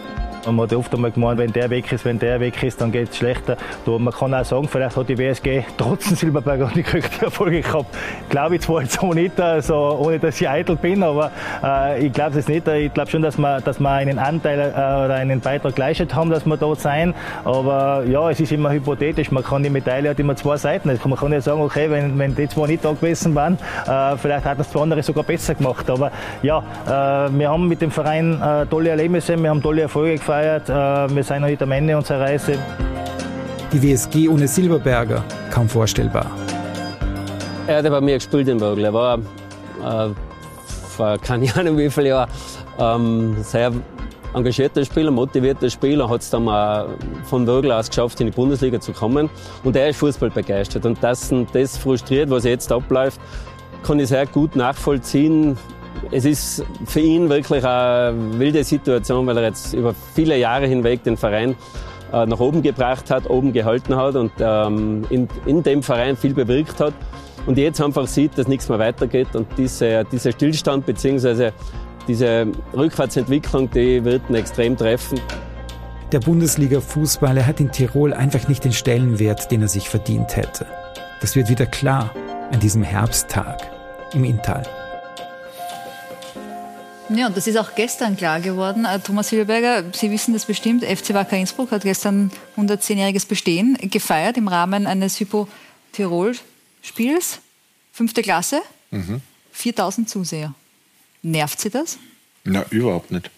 Man 0.51 0.61
hat 0.61 0.73
oft 0.73 0.93
einmal 0.93 1.11
gemeint, 1.11 1.39
wenn 1.39 1.51
der 1.51 1.69
weg 1.69 1.91
ist, 1.91 2.05
wenn 2.05 2.19
der 2.19 2.39
weg 2.39 2.63
ist, 2.63 2.79
dann 2.79 2.89
geht 2.91 3.09
es 3.09 3.17
schlechter. 3.17 3.57
Da, 3.85 3.91
man 3.97 4.13
kann 4.13 4.33
auch 4.33 4.45
sagen, 4.45 4.67
vielleicht 4.69 4.95
hat 4.95 5.09
die 5.09 5.17
WSG 5.17 5.63
trotz 5.77 6.05
Silberberger 6.05 6.71
nicht 6.75 6.93
die 6.93 7.25
Erfolge 7.25 7.61
gehabt. 7.61 7.93
Glaube 8.29 8.55
ich 8.55 8.61
zwar 8.61 8.81
jetzt 8.81 9.03
auch 9.03 9.13
nicht, 9.13 9.39
also 9.41 9.99
ohne 9.99 10.19
dass 10.19 10.39
ich 10.39 10.47
eitel 10.47 10.77
bin, 10.77 11.03
aber 11.03 11.31
äh, 11.61 12.05
ich 12.05 12.13
glaube 12.13 12.39
es 12.39 12.47
nicht. 12.47 12.65
Ich 12.65 12.93
glaube 12.93 13.11
schon, 13.11 13.21
dass 13.21 13.37
wir, 13.37 13.59
dass 13.59 13.79
wir 13.81 13.89
einen 13.89 14.19
Anteil 14.19 14.59
äh, 14.59 14.71
oder 14.71 15.15
einen 15.15 15.41
Beitrag 15.41 15.75
geleistet 15.75 16.15
haben, 16.15 16.29
dass 16.29 16.45
wir 16.45 16.55
dort 16.55 16.79
sein. 16.79 17.13
Aber 17.43 18.05
ja, 18.07 18.29
es 18.29 18.39
ist 18.39 18.53
immer 18.53 18.71
hypothetisch. 18.71 19.31
Man 19.31 19.43
kann 19.43 19.63
die 19.63 19.69
Medaille 19.69 20.11
hat 20.11 20.19
immer 20.19 20.35
zwei 20.37 20.55
Seiten. 20.55 20.89
Also 20.89 21.09
man 21.09 21.17
kann 21.17 21.33
ja 21.33 21.41
sagen, 21.41 21.59
okay, 21.59 21.91
wenn, 21.91 22.17
wenn 22.17 22.35
die 22.35 22.47
zwei 22.47 22.67
nicht 22.67 22.85
da 22.85 22.91
gewesen 22.91 23.35
wären, 23.35 23.57
äh, 23.85 24.15
vielleicht 24.15 24.45
hat 24.45 24.59
das 24.59 24.71
zwei 24.71 24.81
andere 24.81 25.03
sogar 25.03 25.25
besser 25.25 25.55
gemacht. 25.55 25.89
Aber 25.89 26.09
ja, 26.41 26.59
äh, 26.85 27.37
wir 27.37 27.49
haben 27.49 27.67
mit 27.67 27.81
dem 27.81 27.91
Verein 27.91 28.41
äh, 28.41 28.65
tolle 28.67 28.91
Erlebnisse, 28.91 29.37
wir 29.37 29.49
haben 29.49 29.61
tolle 29.61 29.81
Erfolge 29.81 30.13
gefeiert 30.13 30.36
gefeiert. 30.37 30.69
Äh, 30.69 31.15
wir 31.15 31.23
sind 31.23 31.43
heute 31.43 31.63
am 31.63 31.71
Ende 31.71 31.97
unserer 31.97 32.21
Reise. 32.21 32.57
Die 33.71 33.81
WSG 33.81 34.29
ohne 34.29 34.47
Silberberger, 34.47 35.23
kaum 35.51 35.67
vorstellbar. 35.67 36.27
Er 37.67 37.77
hat 37.77 37.89
bei 37.89 38.01
mir 38.01 38.15
gespielt 38.15 38.47
in 38.47 38.59
Vögel. 38.59 38.85
Er 38.85 38.93
war 38.93 39.17
äh, 39.17 40.09
vor 40.95 41.17
keine 41.17 41.53
Ahnung 41.55 41.77
wie 41.77 41.89
viele 41.89 42.09
Jahren 42.09 42.29
ähm, 42.79 43.35
sehr 43.41 43.71
engagierter 44.33 44.85
Spieler, 44.85 45.09
motivierter 45.09 45.69
Spieler, 45.69 46.07
hat 46.09 46.21
es 46.21 46.29
dann 46.29 46.43
mal 46.43 46.87
von 47.25 47.45
Vögel 47.45 47.71
aus 47.71 47.89
geschafft, 47.89 48.19
in 48.21 48.27
die 48.27 48.33
Bundesliga 48.33 48.79
zu 48.79 48.93
kommen. 48.93 49.29
Und 49.63 49.75
er 49.75 49.89
ist 49.89 49.97
Fußball 49.97 50.29
begeistert. 50.29 50.85
Und 50.85 50.99
das, 51.01 51.33
das 51.51 51.77
frustriert, 51.77 52.29
was 52.29 52.43
jetzt 52.43 52.71
abläuft, 52.71 53.19
kann 53.83 53.99
ich 53.99 54.09
sehr 54.09 54.25
gut 54.27 54.55
nachvollziehen 54.55 55.57
es 56.11 56.25
ist 56.25 56.65
für 56.85 56.99
ihn 56.99 57.29
wirklich 57.29 57.63
eine 57.63 58.13
wilde 58.39 58.63
Situation, 58.63 59.27
weil 59.27 59.37
er 59.37 59.43
jetzt 59.43 59.73
über 59.73 59.93
viele 60.13 60.37
Jahre 60.37 60.67
hinweg 60.67 61.03
den 61.03 61.17
Verein 61.17 61.55
äh, 62.13 62.25
nach 62.25 62.39
oben 62.39 62.61
gebracht 62.61 63.09
hat, 63.09 63.29
oben 63.29 63.53
gehalten 63.53 63.95
hat 63.95 64.15
und 64.15 64.31
ähm, 64.39 65.05
in, 65.09 65.27
in 65.45 65.63
dem 65.63 65.83
Verein 65.83 66.15
viel 66.15 66.33
bewirkt 66.33 66.79
hat. 66.79 66.93
Und 67.45 67.57
jetzt 67.57 67.81
einfach 67.81 68.07
sieht, 68.07 68.37
dass 68.37 68.47
nichts 68.47 68.67
mehr 68.67 68.79
weitergeht 68.79 69.33
und 69.33 69.47
diese, 69.57 70.03
dieser 70.11 70.31
Stillstand 70.31 70.85
bzw. 70.85 71.51
diese 72.07 72.47
Rückwärtsentwicklung, 72.75 73.69
die 73.71 74.03
wird 74.03 74.21
ihn 74.29 74.35
extrem 74.35 74.75
treffen. 74.75 75.19
Der 76.11 76.19
Bundesliga-Fußballer 76.19 77.45
hat 77.45 77.59
in 77.59 77.71
Tirol 77.71 78.13
einfach 78.13 78.47
nicht 78.47 78.63
den 78.63 78.73
Stellenwert, 78.73 79.51
den 79.51 79.61
er 79.61 79.67
sich 79.67 79.89
verdient 79.89 80.35
hätte. 80.35 80.65
Das 81.19 81.35
wird 81.35 81.49
wieder 81.49 81.65
klar 81.65 82.11
an 82.51 82.59
diesem 82.59 82.83
Herbsttag 82.83 83.71
im 84.13 84.23
Inntal. 84.23 84.63
Ja, 87.09 87.27
und 87.27 87.37
das 87.37 87.47
ist 87.47 87.55
auch 87.57 87.73
gestern 87.75 88.17
klar 88.17 88.41
geworden. 88.41 88.83
Äh, 88.85 88.99
Thomas 88.99 89.29
Silberberger, 89.29 89.85
Sie 89.93 90.11
wissen 90.11 90.33
das 90.33 90.45
bestimmt, 90.45 90.83
FC 90.83 91.13
Wacker 91.13 91.37
Innsbruck 91.37 91.71
hat 91.71 91.83
gestern 91.83 92.31
110-jähriges 92.57 93.25
Bestehen 93.27 93.77
gefeiert 93.81 94.35
im 94.37 94.49
Rahmen 94.49 94.87
eines 94.87 95.19
Hypo-Tirol-Spiels. 95.19 97.39
Fünfte 97.93 98.21
Klasse, 98.21 98.61
mhm. 98.91 99.21
4000 99.53 100.09
Zuseher. 100.09 100.53
Nervt 101.23 101.59
Sie 101.59 101.69
das? 101.69 101.97
Na, 102.43 102.65
überhaupt 102.69 103.11
nicht. 103.11 103.31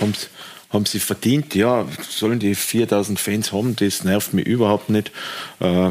Haben 0.00 0.14
sie, 0.14 0.26
haben 0.70 0.86
sie 0.86 0.98
verdient, 0.98 1.54
ja, 1.54 1.86
sollen 2.08 2.38
die 2.38 2.54
4000 2.54 3.20
Fans 3.20 3.52
haben, 3.52 3.76
das 3.76 4.04
nervt 4.04 4.32
mich 4.32 4.46
überhaupt 4.46 4.88
nicht. 4.88 5.12
Äh, 5.60 5.90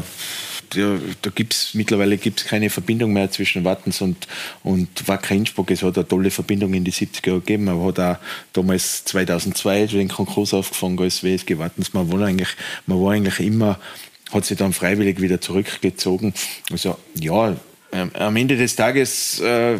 da, 0.74 0.98
da 1.22 1.30
mittlerweile 1.74 2.16
gibt's 2.16 2.44
keine 2.44 2.70
Verbindung 2.70 3.12
mehr 3.12 3.30
zwischen 3.30 3.64
Wattens 3.64 4.00
und, 4.00 4.26
und 4.62 5.08
Wacker 5.08 5.34
Innsbruck. 5.34 5.70
Es 5.70 5.82
hat 5.82 5.96
eine 5.96 6.08
tolle 6.08 6.30
Verbindung 6.30 6.74
in 6.74 6.84
die 6.84 6.92
70er 6.92 7.28
Jahre 7.28 7.40
gegeben, 7.40 7.68
aber 7.68 7.86
hat 7.86 8.00
auch 8.00 8.16
damals 8.52 9.04
2002 9.04 9.86
den 9.86 10.08
Konkurs 10.08 10.54
aufgefangen 10.54 10.98
als 11.00 11.22
WSG 11.22 11.58
Wattens. 11.58 11.92
Man 11.92 12.10
war 12.12 12.26
eigentlich, 12.26 12.50
man 12.86 13.00
war 13.00 13.12
eigentlich 13.12 13.40
immer, 13.40 13.78
hat 14.32 14.44
sich 14.44 14.58
dann 14.58 14.72
freiwillig 14.72 15.20
wieder 15.20 15.40
zurückgezogen. 15.40 16.34
Also, 16.70 16.98
ja, 17.14 17.56
ähm, 17.92 18.10
am 18.14 18.36
Ende 18.36 18.56
des 18.56 18.74
Tages, 18.76 19.40
äh, 19.40 19.78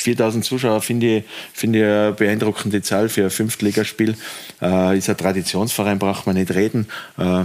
4000 0.00 0.44
Zuschauer 0.44 0.80
finde 0.80 1.18
ich, 1.18 1.24
finde 1.52 1.78
ich 1.78 1.84
eine 1.84 2.12
beeindruckende 2.12 2.80
Zahl 2.82 3.08
für 3.08 3.24
ein 3.24 3.30
Fünftligaspiel. 3.30 4.16
Äh, 4.62 4.96
ist 4.98 5.10
ein 5.10 5.16
Traditionsverein, 5.16 5.98
braucht 5.98 6.26
man 6.26 6.36
nicht 6.36 6.54
reden. 6.54 6.86
Äh, 7.18 7.44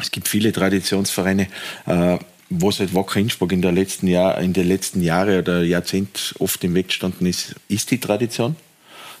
es 0.00 0.10
gibt 0.10 0.28
viele 0.28 0.52
Traditionsvereine, 0.52 1.48
äh, 1.86 2.18
wo 2.50 2.72
halt 2.72 2.94
Wacker 2.94 3.20
Innsbruck 3.20 3.52
in, 3.52 3.62
der 3.62 3.72
letzten 3.72 4.08
Jahr, 4.08 4.40
in 4.40 4.52
den 4.52 4.66
letzten 4.66 5.02
Jahren 5.02 5.38
oder 5.38 5.62
Jahrzehnt 5.62 6.34
oft 6.40 6.62
im 6.64 6.74
Weg 6.74 6.88
gestanden 6.88 7.26
ist, 7.26 7.54
ist 7.68 7.90
die 7.90 7.98
Tradition. 7.98 8.56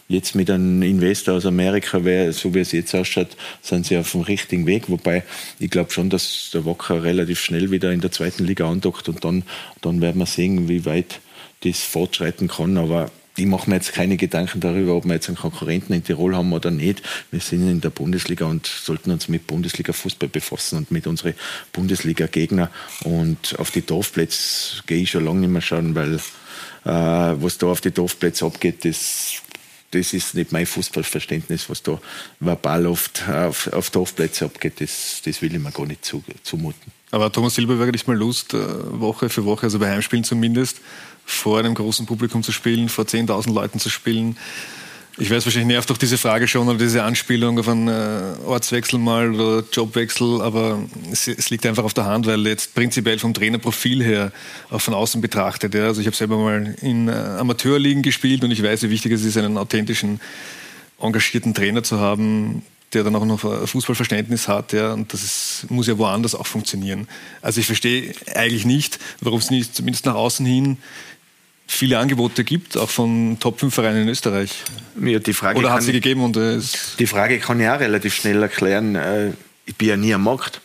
Jetzt 0.08 0.34
mit 0.34 0.50
einem 0.50 0.82
Investor 0.82 1.36
aus 1.36 1.46
Amerika, 1.46 2.00
so 2.32 2.52
wie 2.52 2.58
es 2.58 2.72
jetzt 2.72 2.92
ausschaut, 2.96 3.28
sind 3.62 3.86
sie 3.86 3.96
auf 3.96 4.10
dem 4.10 4.22
richtigen 4.22 4.66
Weg. 4.66 4.90
Wobei 4.90 5.22
ich 5.60 5.70
glaube 5.70 5.92
schon, 5.92 6.10
dass 6.10 6.50
der 6.52 6.66
Wacker 6.66 7.04
relativ 7.04 7.38
schnell 7.38 7.70
wieder 7.70 7.92
in 7.92 8.00
der 8.00 8.10
zweiten 8.10 8.44
Liga 8.44 8.68
andockt 8.68 9.08
und 9.08 9.24
dann, 9.24 9.44
dann 9.80 10.00
werden 10.00 10.18
wir 10.18 10.26
sehen, 10.26 10.68
wie 10.68 10.84
weit 10.84 11.20
das 11.62 11.84
fortschreiten 11.84 12.48
kann. 12.48 12.76
Aber 12.76 13.12
ich 13.40 13.46
mache 13.46 13.70
mir 13.70 13.76
jetzt 13.76 13.94
keine 13.94 14.16
Gedanken 14.16 14.60
darüber, 14.60 14.94
ob 14.94 15.06
wir 15.06 15.14
jetzt 15.14 15.28
einen 15.28 15.38
Konkurrenten 15.38 15.94
in 15.94 16.04
Tirol 16.04 16.36
haben 16.36 16.52
oder 16.52 16.70
nicht. 16.70 17.02
Wir 17.30 17.40
sind 17.40 17.68
in 17.68 17.80
der 17.80 17.90
Bundesliga 17.90 18.44
und 18.44 18.66
sollten 18.66 19.10
uns 19.10 19.28
mit 19.28 19.46
Bundesliga-Fußball 19.46 20.28
befassen 20.28 20.76
und 20.76 20.90
mit 20.90 21.06
unseren 21.06 21.34
Bundesliga-Gegner. 21.72 22.70
Und 23.04 23.58
auf 23.58 23.70
die 23.70 23.84
Dorfplätze 23.84 24.82
gehe 24.86 25.02
ich 25.02 25.10
schon 25.10 25.24
lange 25.24 25.40
nicht 25.40 25.50
mehr 25.50 25.62
schauen, 25.62 25.94
weil 25.94 26.16
äh, 26.84 27.40
was 27.42 27.58
da 27.58 27.68
auf 27.68 27.80
die 27.80 27.92
Dorfplätze 27.92 28.44
abgeht, 28.44 28.84
das, 28.84 29.36
das 29.90 30.12
ist 30.12 30.34
nicht 30.34 30.52
mein 30.52 30.66
Fußballverständnis, 30.66 31.70
was 31.70 31.82
da 31.82 31.98
verbal 32.40 32.86
oft 32.86 33.26
auf, 33.28 33.72
auf 33.72 33.90
Dorfplätze 33.90 34.44
abgeht. 34.44 34.80
Das, 34.80 35.22
das 35.24 35.40
will 35.40 35.54
ich 35.54 35.60
mir 35.60 35.72
gar 35.72 35.86
nicht 35.86 36.04
zu, 36.04 36.22
zumuten. 36.42 36.92
Aber 37.10 37.32
Thomas 37.32 37.54
Silberberger 37.54 37.92
nicht 37.92 38.06
mal 38.06 38.16
Lust, 38.16 38.54
äh, 38.54 38.58
Woche 39.00 39.28
für 39.28 39.44
Woche, 39.44 39.64
also 39.64 39.78
bei 39.78 39.90
Heimspielen 39.90 40.24
zumindest, 40.24 40.80
vor 41.24 41.58
einem 41.58 41.74
großen 41.74 42.06
Publikum 42.06 42.42
zu 42.42 42.52
spielen, 42.52 42.88
vor 42.88 43.04
10.000 43.04 43.52
Leuten 43.52 43.78
zu 43.78 43.90
spielen. 43.90 44.36
Ich 45.18 45.30
weiß 45.30 45.44
wahrscheinlich 45.44 45.66
nervt 45.66 45.90
doch 45.90 45.98
diese 45.98 46.16
Frage 46.16 46.48
schon 46.48 46.68
oder 46.68 46.78
diese 46.78 47.02
Anspielung 47.02 47.58
auf 47.58 47.68
einen 47.68 47.88
äh, 47.88 48.36
Ortswechsel 48.46 48.98
mal 48.98 49.34
oder 49.34 49.64
Jobwechsel, 49.70 50.40
aber 50.40 50.78
es, 51.12 51.28
es, 51.28 51.50
liegt 51.50 51.66
einfach 51.66 51.84
auf 51.84 51.92
der 51.92 52.06
Hand, 52.06 52.26
weil 52.26 52.46
jetzt 52.46 52.74
prinzipiell 52.74 53.18
vom 53.18 53.34
Trainerprofil 53.34 54.02
her 54.02 54.32
auch 54.70 54.80
von 54.80 54.94
außen 54.94 55.20
betrachtet. 55.20 55.74
Ja. 55.74 55.84
Also 55.86 56.00
ich 56.00 56.06
habe 56.06 56.16
selber 56.16 56.38
mal 56.38 56.74
in 56.80 57.08
äh, 57.08 57.12
Amateurligen 57.12 58.02
gespielt 58.02 58.44
und 58.44 58.50
ich 58.50 58.62
weiß, 58.62 58.82
wie 58.84 58.90
wichtig 58.90 59.12
es 59.12 59.24
ist, 59.24 59.36
einen 59.36 59.58
authentischen, 59.58 60.20
engagierten 60.98 61.52
Trainer 61.52 61.82
zu 61.82 61.98
haben, 61.98 62.62
der 62.92 63.04
dann 63.04 63.14
auch 63.16 63.24
noch 63.24 63.40
Fußballverständnis 63.40 64.48
hat, 64.48 64.72
ja, 64.72 64.92
und 64.92 65.12
das 65.12 65.22
ist, 65.22 65.66
muss 65.70 65.86
ja 65.86 65.96
woanders 65.96 66.34
auch 66.34 66.46
funktionieren. 66.46 67.08
Also 67.40 67.60
ich 67.60 67.66
verstehe 67.66 68.14
eigentlich 68.34 68.64
nicht, 68.64 68.98
warum 69.20 69.38
es 69.38 69.50
nicht 69.50 69.74
zumindest 69.74 70.06
nach 70.06 70.14
außen 70.14 70.44
hin 70.44 70.78
viele 71.70 71.98
Angebote 71.98 72.42
gibt, 72.42 72.76
auch 72.76 72.90
von 72.90 73.36
Top 73.38 73.60
5 73.60 73.72
Vereinen 73.72 74.02
in 74.02 74.08
Österreich. 74.08 74.64
Ja, 75.00 75.20
die 75.20 75.32
Frage 75.32 75.58
Oder 75.58 75.72
hat 75.72 75.82
sie 75.82 75.92
gegeben? 75.92 76.22
Und, 76.24 76.36
äh, 76.36 76.58
die 76.98 77.06
Frage 77.06 77.38
kann 77.38 77.60
ich 77.60 77.68
auch 77.68 77.78
relativ 77.78 78.14
schnell 78.14 78.42
erklären. 78.42 78.96
Äh, 78.96 79.32
ich 79.66 79.76
bin 79.76 79.88
ja 79.88 79.96
nie 79.96 80.12
am 80.12 80.24
Markt. 80.24 80.60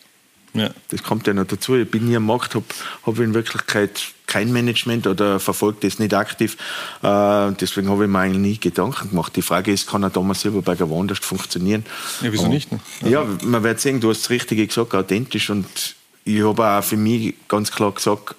Ja. 0.55 0.69
Das 0.89 1.03
kommt 1.03 1.27
ja 1.27 1.33
noch 1.33 1.45
dazu. 1.45 1.75
Ich 1.75 1.89
bin 1.89 2.07
nie 2.07 2.15
am 2.15 2.25
Markt, 2.25 2.55
habe 2.55 2.65
hab 3.05 3.19
in 3.19 3.33
Wirklichkeit 3.33 4.01
kein 4.25 4.51
Management 4.51 5.05
oder 5.05 5.39
verfolge 5.39 5.79
das 5.81 5.99
nicht 5.99 6.13
aktiv. 6.13 6.57
Äh, 7.03 7.51
deswegen 7.59 7.89
habe 7.89 8.05
ich 8.05 8.09
mir 8.09 8.19
eigentlich 8.19 8.41
nie 8.41 8.57
Gedanken 8.57 9.09
gemacht. 9.09 9.35
Die 9.35 9.41
Frage 9.41 9.71
ist, 9.71 9.87
kann 9.87 10.03
ein 10.03 10.11
Thomas 10.11 10.41
Silberberger 10.41 10.89
woanders 10.89 11.19
funktionieren? 11.19 11.85
Ja, 12.21 12.31
wieso 12.31 12.45
und, 12.45 12.49
nicht? 12.49 12.71
Ne? 12.71 12.79
Ja, 13.03 13.25
man 13.43 13.63
wird 13.63 13.79
sehen, 13.79 13.99
du 13.99 14.09
hast 14.09 14.23
das 14.23 14.29
Richtige 14.29 14.65
gesagt, 14.65 14.95
authentisch 14.95 15.49
und 15.49 15.95
ich 16.27 16.43
habe 16.43 16.67
auch 16.67 16.83
für 16.83 16.97
mich 16.97 17.35
ganz 17.47 17.71
klar 17.71 17.91
gesagt, 17.91 18.35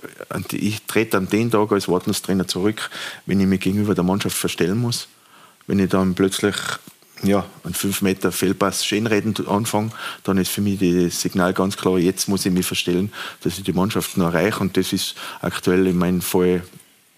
ich 0.52 0.83
trete 0.83 1.18
an 1.18 1.29
den 1.29 1.52
Tag 1.52 1.70
als 1.70 1.87
Wartenstrainer 1.87 2.48
zurück, 2.48 2.90
wenn 3.26 3.38
ich 3.38 3.46
mich 3.46 3.61
gegenüber 3.61 3.94
der 3.94 4.02
Mannschaft 4.02 4.37
verstellen 4.37 4.79
muss. 4.79 5.07
Wenn 5.68 5.79
ich 5.79 5.88
dann 5.88 6.14
plötzlich 6.14 6.57
ja, 7.22 7.46
einen 7.64 7.74
5 7.74 8.02
Meter 8.02 8.33
Fehlpass 8.33 8.85
schönreden 8.85 9.35
anfange, 9.46 9.90
dann 10.24 10.38
ist 10.38 10.50
für 10.50 10.61
mich 10.61 10.79
das 10.79 11.20
Signal 11.20 11.52
ganz 11.55 11.76
klar, 11.76 11.98
jetzt 11.98 12.29
muss 12.29 12.46
ich 12.46 12.52
mich 12.52 12.66
verstellen, 12.66 13.12
dass 13.42 13.59
ich 13.59 13.64
die 13.64 13.72
Mannschaft 13.72 14.16
noch 14.16 14.33
erreiche. 14.33 14.61
Und 14.61 14.76
das 14.76 14.92
ist 14.92 15.14
aktuell 15.40 15.87
in 15.87 15.96
meinem 15.96 16.20
Fall 16.20 16.62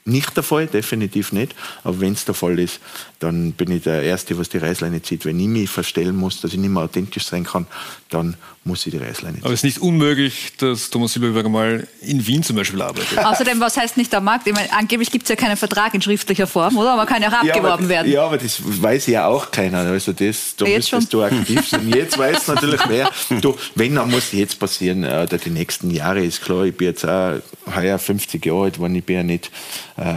nicht 0.08 0.36
der 0.36 0.42
Fall, 0.42 0.66
definitiv 0.66 1.32
nicht. 1.32 1.54
Aber 1.84 2.00
wenn 2.00 2.14
es 2.14 2.24
der 2.24 2.34
Fall 2.34 2.58
ist, 2.58 2.80
dann 3.18 3.52
bin 3.52 3.70
ich 3.70 3.82
der 3.82 4.02
Erste, 4.02 4.38
was 4.38 4.48
die 4.48 4.58
Reißleine 4.58 5.02
zieht. 5.02 5.24
Wenn 5.24 5.38
ich 5.40 5.48
mich 5.48 5.70
verstellen 5.70 6.16
muss, 6.16 6.40
dass 6.40 6.52
ich 6.52 6.58
nicht 6.58 6.70
mehr 6.70 6.82
authentisch 6.82 7.26
sein 7.26 7.44
kann, 7.44 7.66
dann 8.10 8.36
muss 8.64 8.86
ich 8.86 8.92
die 8.92 8.98
Reißleine 8.98 9.36
ziehen. 9.36 9.44
Aber 9.44 9.54
es 9.54 9.60
ist 9.60 9.64
nicht 9.64 9.78
unmöglich, 9.78 10.52
dass 10.58 10.90
Thomas 10.90 11.12
Silberberger 11.12 11.48
mal 11.48 11.88
in 12.02 12.24
Wien 12.26 12.42
zum 12.42 12.56
Beispiel 12.56 12.80
arbeitet. 12.80 13.18
Außerdem, 13.24 13.58
was 13.60 13.76
heißt 13.76 13.96
nicht 13.96 14.12
der 14.12 14.20
Markt? 14.20 14.46
Ich 14.46 14.54
meine, 14.54 14.72
angeblich 14.72 15.10
gibt 15.10 15.24
es 15.24 15.30
ja 15.30 15.36
keinen 15.36 15.56
Vertrag 15.56 15.94
in 15.94 16.02
schriftlicher 16.02 16.46
Form, 16.46 16.76
oder? 16.76 16.96
Man 16.96 17.06
kann 17.06 17.22
ja 17.22 17.28
auch 17.28 17.32
abgeworben 17.32 17.64
ja, 17.64 17.72
aber, 17.72 17.88
werden. 17.88 18.12
Ja, 18.12 18.24
aber 18.24 18.38
das 18.38 18.60
weiß 18.62 19.06
ja 19.08 19.26
auch 19.26 19.50
keiner. 19.50 19.78
Also 19.78 20.12
das, 20.12 20.54
da 20.56 20.66
jetzt 20.66 20.92
müsstest 20.92 21.12
du 21.12 21.22
aktiv 21.22 21.68
sein. 21.68 21.88
Jetzt 21.88 22.18
weiß 22.18 22.48
natürlich 22.48 22.86
mehr. 22.86 23.10
Du, 23.40 23.56
wenn, 23.74 23.94
dann 23.94 24.10
muss 24.10 24.32
jetzt 24.32 24.58
passieren, 24.58 25.04
äh, 25.04 25.26
oder 25.26 25.38
die 25.38 25.50
nächsten 25.50 25.90
Jahre 25.90 26.22
ist 26.22 26.42
klar. 26.42 26.64
Ich 26.64 26.76
bin 26.76 26.88
jetzt 26.88 27.04
auch 27.04 27.40
heuer 27.74 27.98
50 27.98 28.44
Jahre 28.44 28.64
alt, 28.64 28.80
wenn 28.80 28.94
ich 28.94 29.04
bin 29.04 29.16
ja 29.16 29.22
nicht, 29.22 29.50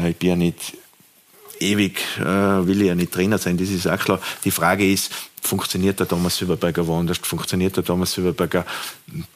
ich 0.10 0.18
bin 0.18 0.30
ja 0.30 0.36
nicht 0.36 0.74
ewig 1.62 2.02
äh, 2.20 2.24
will 2.24 2.82
ich 2.82 2.88
ja 2.88 2.96
nicht 2.96 3.12
Trainer 3.12 3.38
sein, 3.38 3.58
das 3.58 3.70
ist 3.70 3.88
auch 3.88 4.00
klar. 4.00 4.20
Die 4.44 4.52
Frage 4.52 4.92
ist, 4.92 5.12
funktioniert 5.42 6.00
der 6.00 6.08
Thomas 6.08 6.38
Silberberger 6.38 6.86
woanders? 6.86 7.18
Funktioniert 7.20 7.76
der 7.76 7.84
Thomas 7.84 8.14
Silberberger 8.14 8.66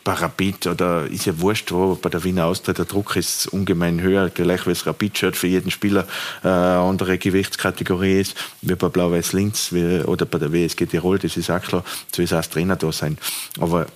bei 0.04 0.14
Rapid 0.14 0.68
oder 0.68 1.06
ist 1.06 1.26
ja 1.26 1.40
wurscht, 1.40 1.72
wo 1.72 1.96
bei 1.96 2.10
der 2.10 2.24
Wiener 2.24 2.46
Austria 2.46 2.74
der 2.74 2.86
Druck 2.86 3.16
ist 3.16 3.48
ungemein 3.48 4.02
höher, 4.02 4.30
gleich 4.30 4.66
wie 4.66 4.72
das 4.72 4.86
Rapid-Shirt 4.86 5.36
für 5.36 5.48
jeden 5.48 5.72
Spieler 5.72 6.08
äh, 6.44 6.48
andere 6.48 7.18
Gewichtskategorie 7.18 8.22
ist, 8.22 8.36
wie 8.62 8.76
bei 8.76 8.88
Blau-Weiß 8.88 9.34
Linz 9.34 9.74
oder 10.06 10.26
bei 10.26 10.38
der 10.38 10.52
WSG 10.52 10.86
Tirol, 10.86 11.20
das 11.20 11.38
ist 11.38 11.50
auch 11.50 11.62
klar, 11.62 11.84
so 12.14 12.22
ist 12.22 12.34
auch 12.34 12.38
als 12.38 12.50
Trainer 12.50 12.76
da 12.76 12.92
sein. 12.92 13.18
Aber 13.60 13.88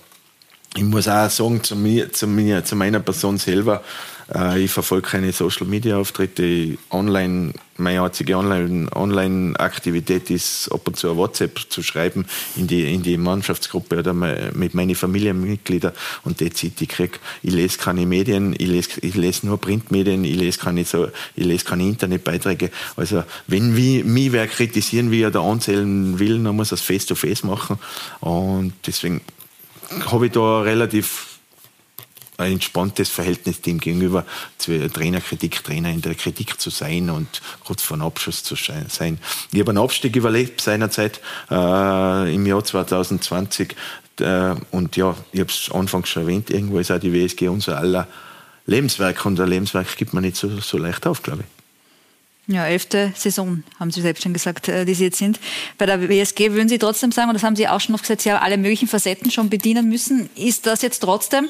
ich 0.76 0.84
muss 0.84 1.08
auch 1.08 1.28
sagen, 1.30 1.62
zu, 1.64 1.74
mir, 1.74 2.12
zu, 2.12 2.26
mir, 2.26 2.64
zu 2.64 2.76
meiner 2.76 3.00
Person 3.00 3.38
selber, 3.38 3.82
äh, 4.34 4.60
ich 4.62 4.70
verfolge 4.70 5.08
keine 5.08 5.32
Social 5.32 5.66
Media 5.66 5.96
Auftritte. 5.96 6.78
Online, 6.90 7.52
meine 7.76 8.02
einzige 8.02 8.36
Online-Aktivität 8.36 10.22
Online 10.22 10.36
ist 10.36 10.70
ab 10.72 10.86
und 10.86 10.96
zu 10.96 11.10
ein 11.10 11.16
WhatsApp 11.16 11.58
zu 11.68 11.82
schreiben 11.82 12.26
in 12.56 12.66
die, 12.66 12.92
in 12.92 13.02
die 13.02 13.16
Mannschaftsgruppe 13.16 13.98
oder 13.98 14.12
mit 14.12 14.74
meinen 14.74 14.94
Familienmitgliedern 14.94 15.92
und 16.24 16.40
die 16.40 16.50
Zeit, 16.50 16.80
die 16.80 16.86
kriege. 16.86 17.18
Ich 17.42 17.52
lese 17.52 17.78
keine 17.78 18.06
Medien, 18.06 18.54
ich 18.56 18.68
lese, 18.68 19.00
ich 19.00 19.14
lese 19.14 19.46
nur 19.46 19.58
Printmedien, 19.58 20.24
ich 20.24 20.36
lese 20.36 20.58
keine, 20.58 20.84
so, 20.84 21.08
ich 21.34 21.44
lese 21.44 21.64
keine 21.64 21.84
Internetbeiträge. 21.84 22.70
Also, 22.96 23.24
wenn 23.46 23.76
wie, 23.76 24.02
mich 24.02 24.32
wer 24.32 24.46
kritisieren, 24.46 25.10
wie 25.10 25.22
er 25.22 25.30
da 25.30 25.40
anzählen 25.42 26.18
will, 26.18 26.42
dann 26.42 26.56
muss 26.56 26.72
er 26.72 26.74
es 26.74 26.82
face-to-face 26.82 27.44
machen. 27.44 27.78
Und 28.20 28.74
deswegen 28.86 29.22
habe 30.06 30.26
ich 30.26 30.32
da 30.32 30.60
relativ 30.60 31.29
ein 32.40 32.52
entspanntes 32.52 33.08
Verhältnis 33.08 33.60
dem 33.60 33.78
gegenüber, 33.78 34.24
Trainerkritik, 34.58 35.62
Trainer 35.62 35.90
in 35.90 36.00
der 36.00 36.14
Kritik 36.14 36.60
zu 36.60 36.70
sein 36.70 37.10
und 37.10 37.40
kurz 37.64 37.82
vor 37.82 37.96
einem 37.96 38.06
Abschluss 38.06 38.42
zu 38.42 38.56
sein. 38.56 39.18
Ich 39.52 39.60
habe 39.60 39.70
einen 39.70 39.78
Abstieg 39.78 40.16
überlebt 40.16 40.60
seinerzeit 40.60 41.20
äh, 41.50 42.34
im 42.34 42.46
Jahr 42.46 42.64
2020 42.64 43.76
äh, 44.20 44.54
und 44.70 44.96
ja, 44.96 45.14
ich 45.32 45.40
habe 45.40 45.50
es 45.50 45.70
anfangs 45.72 46.08
schon 46.08 46.22
erwähnt, 46.22 46.50
irgendwo 46.50 46.78
ist 46.78 46.90
auch 46.90 46.98
die 46.98 47.12
WSG 47.12 47.48
unser 47.48 47.78
aller 47.78 48.06
Lebenswerk 48.66 49.24
und 49.26 49.40
ein 49.40 49.48
Lebenswerk 49.48 49.96
gibt 49.96 50.14
man 50.14 50.22
nicht 50.22 50.36
so, 50.36 50.48
so 50.60 50.78
leicht 50.78 51.06
auf, 51.06 51.22
glaube 51.22 51.42
ich. 51.42 51.59
Ja, 52.50 52.66
elfte 52.66 53.12
Saison, 53.14 53.62
haben 53.78 53.92
Sie 53.92 54.00
selbst 54.00 54.24
schon 54.24 54.32
gesagt, 54.32 54.66
äh, 54.66 54.84
die 54.84 54.94
Sie 54.94 55.04
jetzt 55.04 55.18
sind. 55.18 55.38
Bei 55.78 55.86
der 55.86 56.08
WSG 56.08 56.50
würden 56.50 56.68
Sie 56.68 56.78
trotzdem 56.78 57.12
sagen, 57.12 57.28
und 57.28 57.34
das 57.34 57.44
haben 57.44 57.54
Sie 57.54 57.68
auch 57.68 57.80
schon 57.80 57.94
oft 57.94 58.02
gesagt, 58.02 58.22
Sie 58.22 58.32
haben 58.32 58.42
alle 58.42 58.58
möglichen 58.58 58.88
Facetten 58.88 59.30
schon 59.30 59.48
bedienen 59.48 59.88
müssen. 59.88 60.28
Ist 60.34 60.66
das 60.66 60.82
jetzt 60.82 60.98
trotzdem 60.98 61.48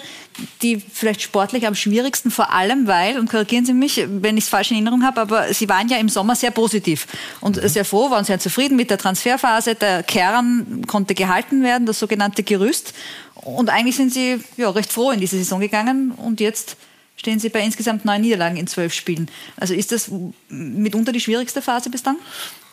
die 0.62 0.76
vielleicht 0.78 1.22
sportlich 1.22 1.66
am 1.66 1.74
schwierigsten, 1.74 2.30
vor 2.30 2.52
allem 2.52 2.86
weil, 2.86 3.18
und 3.18 3.30
korrigieren 3.30 3.64
Sie 3.64 3.72
mich, 3.72 4.06
wenn 4.08 4.36
ich 4.36 4.44
es 4.44 4.50
falsch 4.50 4.70
in 4.70 4.76
Erinnerung 4.76 5.04
habe, 5.04 5.20
aber 5.20 5.52
Sie 5.52 5.68
waren 5.68 5.88
ja 5.88 5.96
im 5.98 6.08
Sommer 6.08 6.36
sehr 6.36 6.50
positiv 6.50 7.06
und 7.40 7.56
mhm. 7.56 7.68
sehr 7.68 7.84
froh, 7.84 8.10
waren 8.10 8.24
sehr 8.24 8.38
zufrieden 8.38 8.76
mit 8.76 8.90
der 8.90 8.98
Transferphase. 8.98 9.74
Der 9.74 10.02
Kern 10.02 10.84
konnte 10.86 11.14
gehalten 11.14 11.62
werden, 11.62 11.86
das 11.86 11.98
sogenannte 11.98 12.42
Gerüst. 12.42 12.94
Und 13.34 13.70
eigentlich 13.70 13.96
sind 13.96 14.12
Sie 14.12 14.40
ja, 14.56 14.70
recht 14.70 14.92
froh 14.92 15.10
in 15.10 15.20
diese 15.20 15.36
Saison 15.38 15.60
gegangen 15.60 16.12
und 16.12 16.40
jetzt 16.40 16.76
stehen 17.20 17.38
Sie 17.38 17.50
bei 17.50 17.60
insgesamt 17.60 18.06
neun 18.06 18.22
Niederlagen 18.22 18.56
in 18.56 18.66
zwölf 18.66 18.94
Spielen. 18.94 19.30
Also 19.56 19.74
ist 19.74 19.92
das 19.92 20.10
mitunter 20.48 21.12
die 21.12 21.20
schwierigste 21.20 21.60
Phase 21.60 21.90
bis 21.90 22.02
dann? 22.02 22.16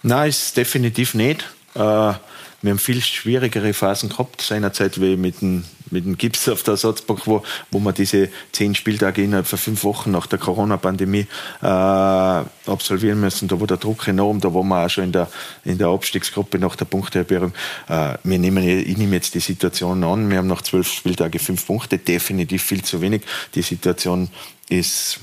Nein, 0.04 0.30
ist 0.30 0.56
definitiv 0.56 1.14
nicht. 1.16 1.44
Äh, 1.76 2.14
wir 2.62 2.72
haben 2.72 2.80
viel 2.80 3.02
schwierigere 3.02 3.74
Phasen 3.74 4.10
gehabt 4.10 4.42
seinerzeit 4.42 5.00
wie 5.00 5.16
mit 5.16 5.42
dem, 5.42 5.64
mit 5.92 6.06
dem 6.06 6.18
Gips 6.18 6.50
auf 6.50 6.64
der 6.64 6.74
Ersatzbank, 6.74 7.28
wo, 7.28 7.44
wo 7.72 7.80
wir 7.80 7.94
diese 7.94 8.30
zehn 8.52 8.74
Spieltage 8.74 9.24
innerhalb 9.24 9.46
von 9.46 9.60
fünf 9.60 9.84
Wochen 9.84 10.12
nach 10.12 10.26
der 10.26 10.40
Corona-Pandemie 10.40 11.28
äh, 11.62 11.66
absolvieren 11.66 13.20
müssen. 13.20 13.48
Da 13.48 13.60
war 13.60 13.68
der 13.68 13.78
Druck 13.78 14.08
enorm, 14.08 14.42
da 14.42 14.54
waren 14.54 14.68
wir 14.68 14.86
auch 14.86 14.90
schon 14.90 15.06
in 15.06 15.12
der, 15.12 15.30
in 15.66 15.78
der 15.78 15.88
Abstiegsgruppe 15.88 16.58
nach 16.58 16.76
der 16.76 16.86
Punkteerhöhung. 16.86 17.54
Äh, 17.90 18.18
wir 18.24 18.40
nehmen, 18.40 18.68
ich 18.68 18.98
nehme 18.98 19.16
jetzt 19.16 19.36
die 19.36 19.40
Situation 19.40 20.04
an, 20.04 20.30
wir 20.30 20.38
haben 20.38 20.48
nach 20.48 20.64
zwölf 20.64 20.92
Spieltage 20.92 21.40
fünf 21.40 21.66
Punkte, 21.66 22.00
definitiv 22.00 22.64
viel 22.64 22.84
zu 22.84 23.02
wenig. 23.02 23.22
Die 23.54 23.62
Situation 23.62 24.30
ist 24.70 25.20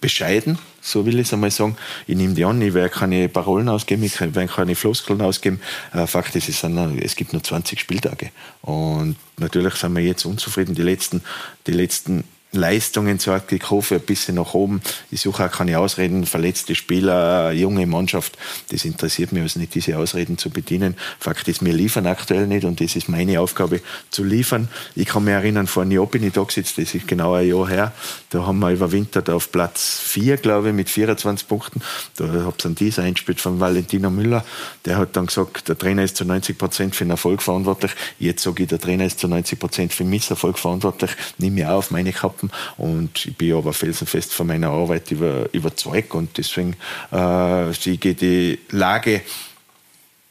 bescheiden, 0.00 0.58
so 0.80 1.04
will 1.04 1.16
ich 1.16 1.26
es 1.26 1.32
einmal 1.32 1.50
sagen. 1.50 1.76
Ich 2.06 2.16
nehme 2.16 2.34
die 2.34 2.44
an, 2.44 2.60
ich 2.62 2.74
werde 2.74 2.90
keine 2.90 3.28
Parolen 3.28 3.68
ausgeben, 3.68 4.02
ich 4.02 4.18
werde 4.20 4.46
keine 4.46 4.74
Floskeln 4.74 5.20
ausgeben. 5.20 5.60
Äh, 5.92 6.06
Fakt 6.06 6.34
ist, 6.36 6.48
es, 6.48 6.60
sind, 6.60 6.78
es 7.02 7.16
gibt 7.16 7.32
nur 7.32 7.42
20 7.42 7.78
Spieltage. 7.78 8.30
Und 8.62 9.16
natürlich 9.38 9.74
sind 9.74 9.94
wir 9.94 10.02
jetzt 10.02 10.24
unzufrieden. 10.24 10.74
Die 10.74 10.82
letzten, 10.82 11.22
die 11.66 11.72
letzten 11.72 12.24
Leistungen 12.52 13.18
zeigt. 13.20 13.52
Ich 13.52 13.70
hoffe 13.70 13.96
ein 13.96 14.00
bisschen 14.00 14.34
nach 14.34 14.54
oben. 14.54 14.82
Ich 15.10 15.20
suche 15.20 15.46
auch 15.46 15.50
keine 15.50 15.78
Ausreden. 15.78 16.26
Verletzte 16.26 16.74
Spieler, 16.74 17.52
junge 17.52 17.86
Mannschaft. 17.86 18.36
Das 18.70 18.84
interessiert 18.84 19.32
mich 19.32 19.42
also 19.42 19.60
nicht, 19.60 19.74
diese 19.74 19.96
Ausreden 19.96 20.36
zu 20.36 20.50
bedienen. 20.50 20.96
Fakt 21.20 21.46
ist, 21.46 21.64
wir 21.64 21.72
liefern 21.72 22.06
aktuell 22.06 22.46
nicht 22.46 22.64
und 22.64 22.80
das 22.80 22.96
ist 22.96 23.08
meine 23.08 23.40
Aufgabe, 23.40 23.80
zu 24.10 24.24
liefern. 24.24 24.68
Ich 24.96 25.06
kann 25.06 25.24
mich 25.24 25.34
erinnern, 25.34 25.68
vor 25.68 25.82
einem 25.82 25.92
Jahr 25.92 26.06
bin 26.06 26.24
ich 26.24 26.32
da 26.32 26.42
gesetzt, 26.42 26.78
das 26.78 26.94
ist 26.94 27.06
genau 27.06 27.34
ein 27.34 27.46
Jahr 27.46 27.68
her. 27.68 27.92
Da 28.30 28.46
haben 28.46 28.58
wir 28.58 28.70
überwintert 28.70 29.30
auf 29.30 29.52
Platz 29.52 30.00
4, 30.02 30.36
glaube 30.38 30.68
ich, 30.68 30.74
mit 30.74 30.90
24 30.90 31.46
Punkten. 31.46 31.80
Da 32.16 32.26
habe 32.26 32.54
ich 32.56 32.62
dann 32.62 32.74
dieser 32.74 33.04
eingespielt 33.04 33.40
von 33.40 33.60
Valentino 33.60 34.10
Müller. 34.10 34.44
Der 34.86 34.98
hat 34.98 35.14
dann 35.16 35.26
gesagt, 35.26 35.68
der 35.68 35.78
Trainer 35.78 36.02
ist 36.02 36.16
zu 36.16 36.24
90 36.24 36.58
Prozent 36.58 36.96
für 36.96 37.04
den 37.04 37.10
Erfolg 37.10 37.42
verantwortlich. 37.42 37.92
Jetzt 38.18 38.42
sage 38.42 38.64
ich, 38.64 38.68
der 38.68 38.80
Trainer 38.80 39.04
ist 39.04 39.20
zu 39.20 39.28
90 39.28 39.58
Prozent 39.58 39.92
für 39.92 40.02
den 40.02 40.10
Misserfolg 40.10 40.58
verantwortlich. 40.58 41.12
Nimm 41.38 41.54
mir 41.54 41.72
auf 41.72 41.92
meine 41.92 42.12
Kappe 42.12 42.39
Gruppen. 42.40 42.50
Und 42.76 43.26
ich 43.26 43.36
bin 43.36 43.54
aber 43.54 43.72
felsenfest 43.72 44.32
von 44.32 44.46
meiner 44.46 44.70
Arbeit 44.70 45.10
über, 45.10 45.48
überzeugt 45.52 46.14
und 46.14 46.36
deswegen 46.38 46.76
äh, 47.10 47.72
sehe 47.72 47.98
die 47.98 48.58
Lage 48.70 49.22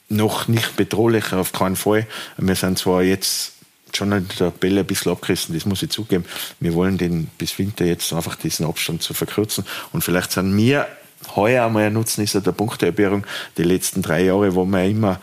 noch 0.09 0.47
nicht 0.47 0.75
bedrohlich, 0.75 1.33
auf 1.33 1.51
keinen 1.51 1.75
Fall. 1.75 2.07
Wir 2.37 2.55
sind 2.55 2.79
zwar 2.79 3.03
jetzt 3.03 3.53
schon 3.93 4.11
in 4.11 4.27
der 4.39 4.51
Bälle 4.51 4.81
ein 4.81 4.87
bisschen 4.87 5.11
abgerissen, 5.11 5.53
das 5.53 5.65
muss 5.65 5.83
ich 5.83 5.89
zugeben. 5.89 6.25
Wir 6.59 6.73
wollen 6.73 6.97
den 6.97 7.27
bis 7.37 7.57
Winter 7.59 7.85
jetzt 7.85 8.11
einfach 8.13 8.35
diesen 8.35 8.65
Abstand 8.65 9.01
zu 9.01 9.13
verkürzen. 9.13 9.65
Und 9.91 10.03
vielleicht 10.03 10.31
sind 10.31 10.55
wir 10.55 10.87
heuer 11.35 11.65
einmal 11.65 11.91
nutzen, 11.91 12.23
ist 12.23 12.33
ja 12.33 12.39
der 12.39 12.51
Punktehalbierung. 12.51 13.25
Die 13.57 13.63
letzten 13.63 14.01
drei 14.01 14.23
Jahre 14.23 14.55
waren 14.55 14.69
wir 14.69 14.85
immer 14.85 15.19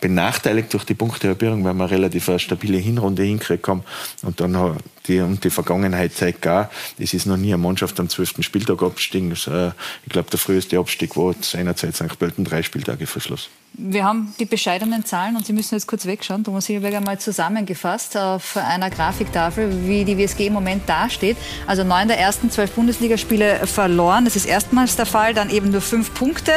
benachteiligt 0.00 0.72
durch 0.72 0.84
die 0.84 0.94
Punktehalbierung, 0.94 1.64
weil 1.64 1.74
wir 1.74 1.90
relativ 1.90 2.28
eine 2.28 2.38
stabile 2.38 2.78
Hinrunde 2.78 3.22
hinkriegt 3.22 3.66
haben. 3.68 3.82
Und 4.22 4.40
dann 4.40 4.78
die, 5.06 5.20
und 5.20 5.42
die 5.44 5.50
Vergangenheit 5.50 6.14
zeigt 6.14 6.42
gar, 6.42 6.70
es 6.98 7.14
ist 7.14 7.26
noch 7.26 7.36
nie 7.36 7.52
eine 7.52 7.58
Mannschaft 7.58 7.98
am 8.00 8.08
12. 8.08 8.36
Spieltag 8.40 8.82
abgestiegen. 8.82 9.30
Äh, 9.32 9.68
ich 10.04 10.12
glaube, 10.12 10.30
der 10.30 10.38
früheste 10.38 10.78
Abstieg 10.78 11.16
war 11.16 11.34
seinerzeit 11.40 11.96
St. 11.96 12.18
Pölten 12.18 12.44
drei 12.44 12.62
Spieltage 12.62 13.06
vor 13.06 13.22
Schluss. 13.22 13.48
Wir 13.72 14.04
haben 14.04 14.34
die 14.40 14.46
bescheidenen 14.46 15.04
Zahlen 15.04 15.36
und 15.36 15.46
Sie 15.46 15.52
müssen 15.52 15.76
jetzt 15.76 15.86
kurz 15.86 16.04
wegschauen. 16.04 16.42
Thomas 16.42 16.66
Hilberger 16.66 17.00
mal 17.00 17.18
zusammengefasst 17.18 18.16
auf 18.16 18.56
einer 18.56 18.90
Grafiktafel, 18.90 19.86
wie 19.86 20.04
die 20.04 20.18
WSG 20.18 20.48
im 20.48 20.54
Moment 20.54 20.88
dasteht. 20.88 21.36
Also 21.66 21.84
neun 21.84 22.08
der 22.08 22.18
ersten 22.18 22.50
zwölf 22.50 22.72
Bundesligaspiele 22.72 23.66
verloren. 23.66 24.24
Das 24.24 24.34
ist 24.34 24.44
erstmals 24.44 24.96
der 24.96 25.06
Fall. 25.06 25.34
Dann 25.34 25.50
eben 25.50 25.70
nur 25.70 25.80
fünf 25.80 26.12
Punkte. 26.14 26.52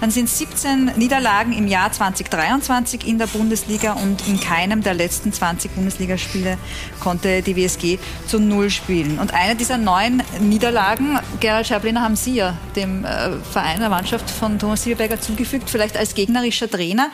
Dann 0.00 0.12
sind 0.12 0.28
17 0.28 0.92
Niederlagen 0.96 1.52
im 1.52 1.66
Jahr 1.66 1.92
2023 2.24 3.06
in 3.06 3.18
der 3.18 3.26
Bundesliga 3.26 3.92
und 3.94 4.26
in 4.26 4.40
keinem 4.40 4.82
der 4.82 4.94
letzten 4.94 5.32
20 5.32 5.74
Bundesligaspiele 5.74 6.58
konnte 7.00 7.42
die 7.42 7.56
WSG 7.56 7.98
zu 8.26 8.38
Null 8.38 8.70
spielen. 8.70 9.18
Und 9.18 9.34
eine 9.34 9.56
dieser 9.56 9.78
neun 9.78 10.22
Niederlagen, 10.40 11.18
Gerald 11.40 11.66
Scheibliner, 11.66 12.02
haben 12.02 12.16
Sie 12.16 12.34
ja 12.34 12.56
dem 12.76 13.04
äh, 13.04 13.32
Verein 13.50 13.80
der 13.80 13.88
Mannschaft 13.88 14.30
von 14.30 14.58
Thomas 14.58 14.82
Silberberger 14.82 15.20
zugefügt, 15.20 15.68
vielleicht 15.68 15.96
als 15.96 16.14
gegnerischer 16.14 16.70
Trainer. 16.70 17.10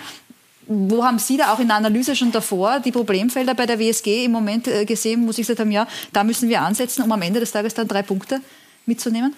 Wo 0.67 1.03
haben 1.05 1.19
Sie 1.19 1.37
da 1.37 1.53
auch 1.55 1.61
in 1.61 1.69
der 1.69 1.77
Analyse 1.77 2.15
schon 2.15 2.31
davor 2.31 2.81
die 2.81 2.93
Problemfelder 2.93 3.55
bei 3.55 3.65
der 3.65 3.79
WSG 3.79 4.27
im 4.27 4.33
Moment 4.33 4.69
äh, 4.69 4.85
gesehen, 4.85 5.27
wo 5.27 5.33
Sie 5.33 5.43
gesagt 5.43 5.61
haben, 5.61 5.71
ja, 5.71 5.87
da 6.13 6.25
müssen 6.25 6.49
wir 6.49 6.61
ansetzen, 6.61 7.03
um 7.03 7.11
am 7.11 7.23
Ende 7.23 7.41
des 7.41 7.53
Tages 7.53 7.75
dann 7.75 7.89
drei 7.89 8.03
Punkte 8.03 8.41
mitzunehmen? 8.85 9.35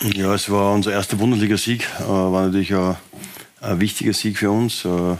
Ja, 0.00 0.34
es 0.34 0.50
war 0.50 0.72
unser 0.74 0.92
erster 0.92 1.16
Bundesligasieg, 1.16 1.86
äh, 2.00 2.08
war 2.08 2.46
natürlich 2.46 2.74
ein, 2.74 2.96
ein, 3.62 3.80
wichtiger 3.80 4.12
Sieg 4.12 4.38
für 4.38 4.50
uns. 4.50 4.84
Äh, 4.84 5.16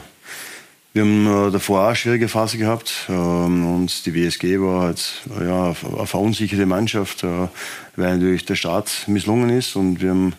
wir 0.93 1.01
haben 1.01 1.47
äh, 1.47 1.51
davor 1.51 1.81
auch 1.81 1.87
eine 1.87 1.95
schwierige 1.95 2.27
Phase 2.27 2.57
gehabt 2.57 3.07
ähm, 3.09 3.65
und 3.65 4.05
die 4.05 4.13
WSG 4.13 4.59
war 4.59 4.81
halt, 4.81 5.23
ja, 5.39 5.65
eine 5.67 6.07
verunsicherte 6.07 6.65
Mannschaft, 6.65 7.23
weil 7.23 7.49
natürlich 7.95 8.45
der 8.45 8.55
Start 8.55 8.91
misslungen 9.07 9.49
ist 9.49 9.75
und 9.75 10.01
wir 10.01 10.09
haben 10.09 10.33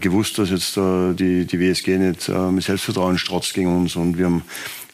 gewusst, 0.00 0.38
dass 0.38 0.50
jetzt 0.50 0.76
die, 0.76 1.46
die 1.46 1.58
WSG 1.58 1.96
nicht 1.96 2.28
mit 2.28 2.62
Selbstvertrauen 2.62 3.18
strotzt 3.18 3.54
gegen 3.54 3.74
uns 3.74 3.96
und 3.96 4.18
wir 4.18 4.26
haben 4.26 4.42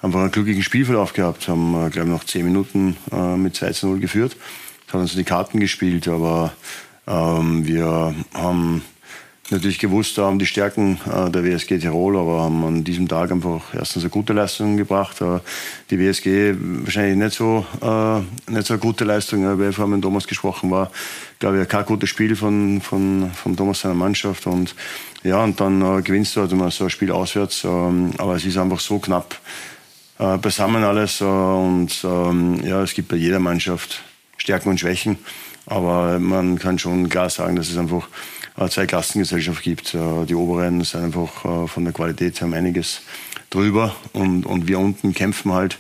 einfach 0.01 0.21
einen 0.21 0.31
glücklichen 0.31 0.63
Spielverlauf 0.63 1.13
gehabt, 1.13 1.49
haben, 1.49 1.91
glaube 1.91 2.09
ich, 2.09 2.15
noch 2.15 2.25
zehn 2.25 2.45
Minuten 2.45 2.97
mit 3.37 3.57
2 3.57 3.73
zu 3.73 3.89
0 3.89 3.99
geführt, 3.99 4.37
das 4.87 4.95
hat 4.95 5.01
uns 5.01 5.15
die 5.15 5.25
Karten 5.25 5.59
gespielt, 5.59 6.07
aber 6.07 6.53
ähm, 7.07 7.67
wir 7.67 8.15
haben 8.33 8.83
natürlich 9.51 9.79
gewusst, 9.79 10.19
haben 10.19 10.39
die 10.39 10.47
Stärken 10.47 11.01
äh, 11.07 11.31
der 11.31 11.45
WSG 11.45 11.79
Tirol, 11.79 12.17
aber 12.17 12.43
haben 12.43 12.65
an 12.65 12.85
diesem 12.85 13.09
Tag 13.09 13.31
einfach 13.31 13.75
erstens 13.75 14.03
eine 14.03 14.11
gute 14.11 14.33
Leistung 14.33 14.77
gebracht. 14.77 15.21
Äh, 15.21 15.41
die 15.91 15.99
WSG 15.99 16.55
wahrscheinlich 16.59 17.17
nicht 17.17 17.35
so, 17.35 17.65
äh, 17.81 18.51
nicht 18.51 18.67
so 18.67 18.75
eine 18.75 18.81
gute 18.81 19.05
Leistung, 19.05 19.45
weil 19.59 19.73
vorhin 19.73 19.95
mit 19.95 20.03
Thomas 20.03 20.27
gesprochen 20.27 20.71
war. 20.71 20.91
Glaube 21.39 21.63
ich, 21.63 21.69
kein 21.69 21.85
gutes 21.85 22.11
Spiel 22.11 22.37
von, 22.37 22.81
von, 22.81 23.31
von 23.33 23.57
Thomas 23.57 23.81
seiner 23.81 23.95
Mannschaft 23.95 24.47
und 24.47 24.75
ja, 25.25 25.43
und 25.43 25.61
dann 25.61 26.05
gewinnst 26.05 26.37
du 26.37 26.43
halt 26.43 26.53
immer 26.53 26.71
so 26.71 26.85
ein 26.85 26.91
Spiel 26.91 27.11
auswärts, 27.11 27.65
ähm, 27.65 28.13
aber 28.19 28.37
es 28.37 28.45
ist 28.45 28.57
einfach 28.57 28.81
so 28.81 28.99
knapp 28.99 29.39
beisammen 30.19 30.83
alles 30.83 31.21
und 31.21 31.91
ähm, 32.03 32.61
ja, 32.65 32.83
es 32.83 32.93
gibt 32.93 33.07
bei 33.07 33.17
jeder 33.17 33.39
Mannschaft 33.39 34.03
Stärken 34.37 34.71
und 34.71 34.81
Schwächen. 34.81 35.19
Aber 35.67 36.19
man 36.19 36.59
kann 36.59 36.79
schon 36.79 37.09
klar 37.09 37.29
sagen, 37.29 37.55
dass 37.55 37.69
es 37.69 37.77
einfach 37.77 38.09
eine 38.59 38.71
Zweiklassengesellschaft 38.71 39.63
gibt. 39.63 39.95
Äh, 39.95 40.27
die 40.27 40.35
Oberen 40.35 40.83
sind 40.85 41.05
einfach 41.05 41.45
äh, 41.45 41.67
von 41.67 41.85
der 41.85 41.93
Qualität 41.93 42.41
her 42.41 42.53
einiges 42.53 43.03
drüber 43.51 43.95
und, 44.13 44.45
und 44.45 44.69
wir 44.69 44.79
unten 44.79 45.15
kämpfen 45.15 45.53
halt 45.53 45.79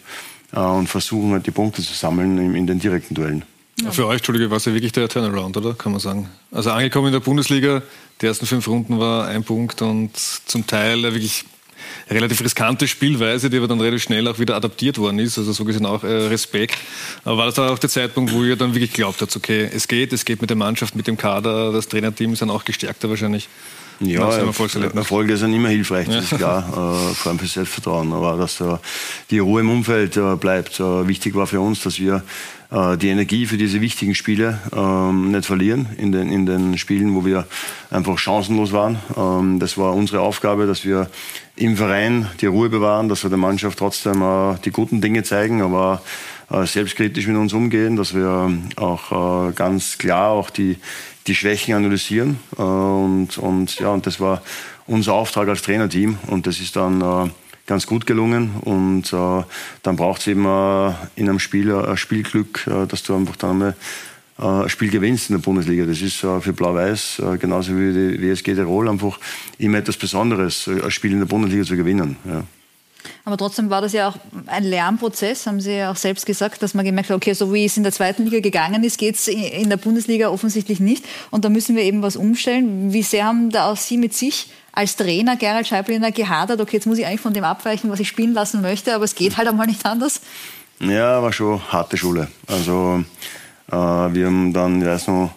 äh, 0.52 0.60
und 0.60 0.88
versuchen 0.88 1.32
halt 1.32 1.46
die 1.46 1.50
Punkte 1.50 1.82
zu 1.82 1.92
sammeln 1.92 2.38
in, 2.38 2.54
in 2.54 2.66
den 2.66 2.78
direkten 2.78 3.14
Duellen. 3.14 3.44
Ja. 3.80 3.92
Für 3.92 4.06
euch, 4.06 4.18
Entschuldige, 4.18 4.50
war 4.50 4.56
es 4.56 4.64
ja 4.64 4.74
wirklich 4.74 4.92
der 4.92 5.08
Turnaround, 5.08 5.56
oder? 5.56 5.74
Kann 5.74 5.92
man 5.92 6.00
sagen. 6.00 6.28
Also 6.50 6.70
angekommen 6.70 7.08
in 7.08 7.12
der 7.12 7.20
Bundesliga, 7.20 7.82
die 8.20 8.26
ersten 8.26 8.46
fünf 8.46 8.66
Runden 8.66 8.98
war 8.98 9.28
ein 9.28 9.44
Punkt 9.44 9.82
und 9.82 10.16
zum 10.16 10.66
Teil 10.66 11.02
wirklich 11.02 11.44
relativ 12.10 12.42
riskante 12.42 12.88
Spielweise, 12.88 13.50
die 13.50 13.58
aber 13.58 13.68
dann 13.68 13.80
relativ 13.80 14.02
schnell 14.02 14.26
auch 14.28 14.38
wieder 14.38 14.56
adaptiert 14.56 14.98
worden 14.98 15.18
ist. 15.18 15.38
Also 15.38 15.52
so 15.52 15.64
gesehen 15.64 15.86
auch 15.86 16.04
äh, 16.04 16.06
Respekt. 16.06 16.78
Aber 17.24 17.38
war 17.38 17.46
das 17.46 17.58
auch 17.58 17.78
der 17.78 17.90
Zeitpunkt, 17.90 18.32
wo 18.32 18.44
ihr 18.44 18.56
dann 18.56 18.74
wirklich 18.74 18.92
glaubt 18.92 19.20
habt, 19.20 19.34
okay, 19.36 19.68
es 19.72 19.88
geht, 19.88 20.12
es 20.12 20.24
geht 20.24 20.40
mit 20.40 20.50
der 20.50 20.56
Mannschaft, 20.56 20.94
mit 20.96 21.06
dem 21.06 21.16
Kader, 21.16 21.72
das 21.72 21.88
Trainerteam 21.88 22.32
ist 22.32 22.42
dann 22.42 22.50
auch 22.50 22.64
gestärkter 22.64 23.08
wahrscheinlich? 23.08 23.48
Ja, 24.00 24.30
Erfolge 24.30 25.36
sind 25.36 25.52
immer 25.52 25.70
hilfreich, 25.70 26.06
das 26.06 26.30
ist 26.30 26.36
klar, 26.36 26.68
äh, 27.10 27.14
vor 27.14 27.30
allem 27.30 27.38
für 27.40 27.46
Selbstvertrauen. 27.46 28.12
Aber 28.12 28.36
dass 28.36 28.60
äh, 28.60 28.76
die 29.30 29.40
Ruhe 29.40 29.60
im 29.60 29.70
Umfeld 29.70 30.16
äh, 30.16 30.36
bleibt. 30.36 30.78
Äh, 30.78 31.08
wichtig 31.08 31.34
war 31.34 31.48
für 31.48 31.60
uns, 31.60 31.82
dass 31.82 31.98
wir 31.98 32.22
die 32.70 33.08
Energie 33.08 33.46
für 33.46 33.56
diese 33.56 33.80
wichtigen 33.80 34.14
Spiele 34.14 34.58
ähm, 34.76 35.30
nicht 35.30 35.46
verlieren 35.46 35.86
in 35.96 36.12
den, 36.12 36.30
in 36.30 36.44
den 36.44 36.76
Spielen, 36.76 37.14
wo 37.14 37.24
wir 37.24 37.46
einfach 37.90 38.18
chancenlos 38.18 38.72
waren. 38.72 38.98
Ähm, 39.16 39.58
das 39.58 39.78
war 39.78 39.94
unsere 39.94 40.20
Aufgabe, 40.20 40.66
dass 40.66 40.84
wir 40.84 41.08
im 41.56 41.78
Verein 41.78 42.28
die 42.42 42.46
Ruhe 42.46 42.68
bewahren, 42.68 43.08
dass 43.08 43.22
wir 43.22 43.30
der 43.30 43.38
Mannschaft 43.38 43.78
trotzdem 43.78 44.20
äh, 44.20 44.56
die 44.64 44.70
guten 44.70 45.00
Dinge 45.00 45.22
zeigen, 45.22 45.62
aber 45.62 46.02
äh, 46.50 46.66
selbstkritisch 46.66 47.26
mit 47.26 47.36
uns 47.36 47.52
umgehen, 47.52 47.96
dass 47.96 48.14
wir 48.14 48.52
auch 48.76 49.48
äh, 49.48 49.52
ganz 49.52 49.98
klar 49.98 50.30
auch 50.30 50.50
die, 50.50 50.76
die 51.26 51.34
Schwächen 51.34 51.74
analysieren. 51.74 52.38
Äh, 52.58 52.62
und, 52.62 53.38
und 53.38 53.78
ja, 53.78 53.88
und 53.88 54.06
das 54.06 54.20
war 54.20 54.42
unser 54.86 55.14
Auftrag 55.14 55.48
als 55.48 55.62
Trainerteam 55.62 56.18
und 56.26 56.46
das 56.46 56.60
ist 56.60 56.76
dann 56.76 57.00
äh, 57.00 57.30
ganz 57.68 57.86
gut 57.86 58.06
gelungen. 58.06 58.50
Und 58.62 59.12
äh, 59.12 59.44
dann 59.84 59.94
braucht 59.94 60.22
es 60.22 60.26
eben 60.26 60.44
äh, 60.44 60.88
in 61.14 61.28
einem 61.28 61.38
Spiel 61.38 61.72
ein 61.72 61.96
Spielglück, 61.96 62.68
dass 62.88 63.04
du 63.04 63.14
einfach 63.14 63.36
dann 63.36 63.50
einmal 63.50 63.76
ein 64.40 64.68
Spiel 64.68 64.88
gewinnst 64.90 65.30
in 65.30 65.36
der 65.36 65.42
Bundesliga. 65.42 65.84
Das 65.84 66.00
ist 66.00 66.18
für 66.18 66.52
Blau-Weiß 66.52 67.20
genauso 67.40 67.76
wie 67.76 67.92
die 67.92 68.22
WSG 68.22 68.54
Tirol 68.54 68.88
einfach 68.88 69.18
immer 69.58 69.78
etwas 69.78 69.96
Besonderes, 69.96 70.68
ein 70.68 70.92
Spiel 70.92 71.10
in 71.10 71.18
der 71.18 71.26
Bundesliga 71.26 71.64
zu 71.64 71.76
gewinnen. 71.76 72.16
Ja. 72.24 72.44
Aber 73.24 73.36
trotzdem 73.36 73.70
war 73.70 73.80
das 73.80 73.92
ja 73.92 74.08
auch 74.08 74.16
ein 74.46 74.64
Lernprozess, 74.64 75.46
haben 75.46 75.60
Sie 75.60 75.76
ja 75.76 75.90
auch 75.90 75.96
selbst 75.96 76.26
gesagt, 76.26 76.62
dass 76.62 76.74
man 76.74 76.84
gemerkt 76.84 77.10
hat, 77.10 77.16
okay, 77.16 77.32
so 77.32 77.52
wie 77.52 77.64
es 77.64 77.76
in 77.76 77.82
der 77.82 77.92
zweiten 77.92 78.24
Liga 78.24 78.40
gegangen 78.40 78.84
ist, 78.84 78.98
geht 78.98 79.16
es 79.16 79.28
in 79.28 79.68
der 79.68 79.76
Bundesliga 79.76 80.28
offensichtlich 80.28 80.80
nicht. 80.80 81.04
Und 81.30 81.44
da 81.44 81.48
müssen 81.48 81.76
wir 81.76 81.82
eben 81.82 82.02
was 82.02 82.16
umstellen. 82.16 82.92
Wie 82.92 83.02
sehr 83.02 83.24
haben 83.24 83.50
da 83.50 83.70
auch 83.70 83.76
Sie 83.76 83.98
mit 83.98 84.14
sich 84.14 84.50
als 84.78 84.94
Trainer, 84.94 85.34
Gerald 85.34 85.66
Scheibliner, 85.66 86.12
gehadert, 86.12 86.60
okay, 86.60 86.76
jetzt 86.76 86.86
muss 86.86 86.98
ich 86.98 87.04
eigentlich 87.04 87.20
von 87.20 87.34
dem 87.34 87.42
abweichen, 87.42 87.90
was 87.90 87.98
ich 87.98 88.06
spielen 88.06 88.32
lassen 88.32 88.60
möchte, 88.62 88.94
aber 88.94 89.02
es 89.02 89.16
geht 89.16 89.36
halt 89.36 89.48
einmal 89.48 89.66
nicht 89.66 89.84
anders? 89.84 90.20
Ja, 90.78 91.20
war 91.20 91.32
schon 91.32 91.60
harte 91.72 91.96
Schule. 91.96 92.28
Also 92.46 93.02
äh, 93.72 93.74
wir 93.74 94.26
haben 94.26 94.52
dann, 94.52 94.80
ich 94.80 94.86
weiß 94.86 95.08
noch, 95.08 95.34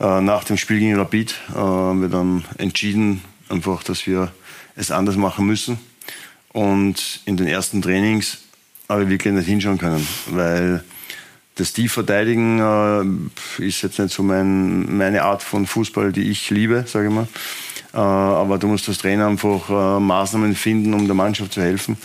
äh, 0.00 0.20
nach 0.20 0.44
dem 0.44 0.58
Spiel 0.58 0.80
gegen 0.80 0.96
Rapid 0.96 1.34
äh, 1.48 1.54
haben 1.54 2.02
wir 2.02 2.10
dann 2.10 2.44
entschieden, 2.58 3.24
einfach, 3.48 3.82
dass 3.84 4.06
wir 4.06 4.32
es 4.76 4.90
anders 4.90 5.16
machen 5.16 5.46
müssen 5.46 5.78
und 6.52 7.20
in 7.24 7.38
den 7.38 7.46
ersten 7.46 7.80
Trainings 7.80 8.36
habe 8.86 9.04
ich 9.04 9.08
wirklich 9.08 9.32
nicht 9.32 9.46
hinschauen 9.46 9.78
können, 9.78 10.06
weil 10.26 10.84
das 11.54 11.72
Tiefverteidigen 11.72 13.30
äh, 13.58 13.64
ist 13.64 13.80
jetzt 13.80 13.98
nicht 13.98 14.14
so 14.14 14.22
mein, 14.22 14.94
meine 14.94 15.22
Art 15.22 15.42
von 15.42 15.66
Fußball, 15.66 16.12
die 16.12 16.30
ich 16.30 16.50
liebe, 16.50 16.84
sage 16.86 17.08
ich 17.08 17.14
mal. 17.14 17.28
Äh, 17.94 17.96
aber 17.98 18.58
du 18.58 18.66
musst 18.66 18.88
als 18.88 18.98
Trainer 18.98 19.26
einfach 19.26 19.68
äh, 19.70 20.00
Maßnahmen 20.00 20.54
finden, 20.54 20.94
um 20.94 21.06
der 21.06 21.14
Mannschaft 21.14 21.52
zu 21.52 21.62
helfen 21.62 21.96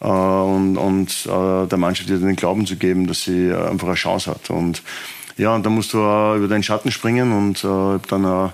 äh, 0.00 0.06
und, 0.06 0.76
und 0.76 1.26
der 1.26 1.78
Mannschaft 1.78 2.08
den 2.08 2.36
Glauben 2.36 2.66
zu 2.66 2.76
geben, 2.76 3.06
dass 3.06 3.24
sie 3.24 3.52
einfach 3.52 3.88
eine 3.88 3.96
Chance 3.96 4.30
hat. 4.30 4.50
Und 4.50 4.82
ja, 5.36 5.54
und 5.54 5.64
da 5.64 5.70
musst 5.70 5.92
du 5.92 5.98
über 5.98 6.48
deinen 6.48 6.62
Schatten 6.64 6.90
springen 6.90 7.32
und 7.32 7.62
äh, 7.62 7.68
habe 7.68 8.02
dann 8.08 8.52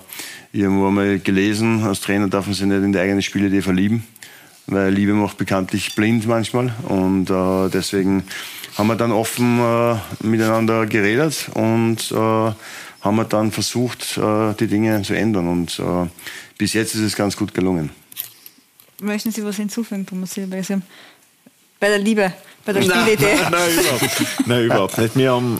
irgendwo 0.53 0.87
einmal 0.87 1.19
gelesen, 1.19 1.83
als 1.83 2.01
Trainer 2.01 2.27
darf 2.27 2.45
man 2.45 2.53
sich 2.53 2.65
nicht 2.65 2.83
in 2.83 2.93
die 2.93 2.99
eigene 2.99 3.21
Spielidee 3.21 3.61
verlieben, 3.61 4.03
weil 4.67 4.93
Liebe 4.93 5.13
macht 5.13 5.37
bekanntlich 5.37 5.95
blind 5.95 6.27
manchmal 6.27 6.73
und 6.83 7.29
äh, 7.29 7.69
deswegen 7.69 8.23
haben 8.77 8.87
wir 8.87 8.95
dann 8.95 9.11
offen 9.11 9.59
äh, 9.59 9.95
miteinander 10.21 10.85
geredet 10.85 11.49
und 11.53 12.11
äh, 12.11 12.51
haben 13.05 13.15
wir 13.17 13.25
dann 13.25 13.51
versucht, 13.51 14.17
äh, 14.17 14.53
die 14.55 14.67
Dinge 14.67 15.01
zu 15.03 15.15
ändern 15.15 15.47
und 15.47 15.79
äh, 15.79 16.07
bis 16.57 16.73
jetzt 16.73 16.95
ist 16.95 17.01
es 17.01 17.15
ganz 17.15 17.37
gut 17.37 17.53
gelungen. 17.53 17.91
Möchten 18.99 19.31
Sie 19.31 19.45
was 19.45 19.57
hinzufügen, 19.57 20.05
Thomas 20.05 20.33
Silber? 20.33 20.57
Bei 21.79 21.87
der 21.87 21.99
Liebe, 21.99 22.33
bei 22.65 22.73
der 22.73 22.81
Spielidee? 22.81 23.35
Nein, 23.35 23.51
nein, 23.51 23.73
überhaupt, 23.75 24.47
nein, 24.47 24.65
überhaupt 24.65 24.97
nicht. 24.97 25.15
Wir 25.15 25.31
haben 25.31 25.59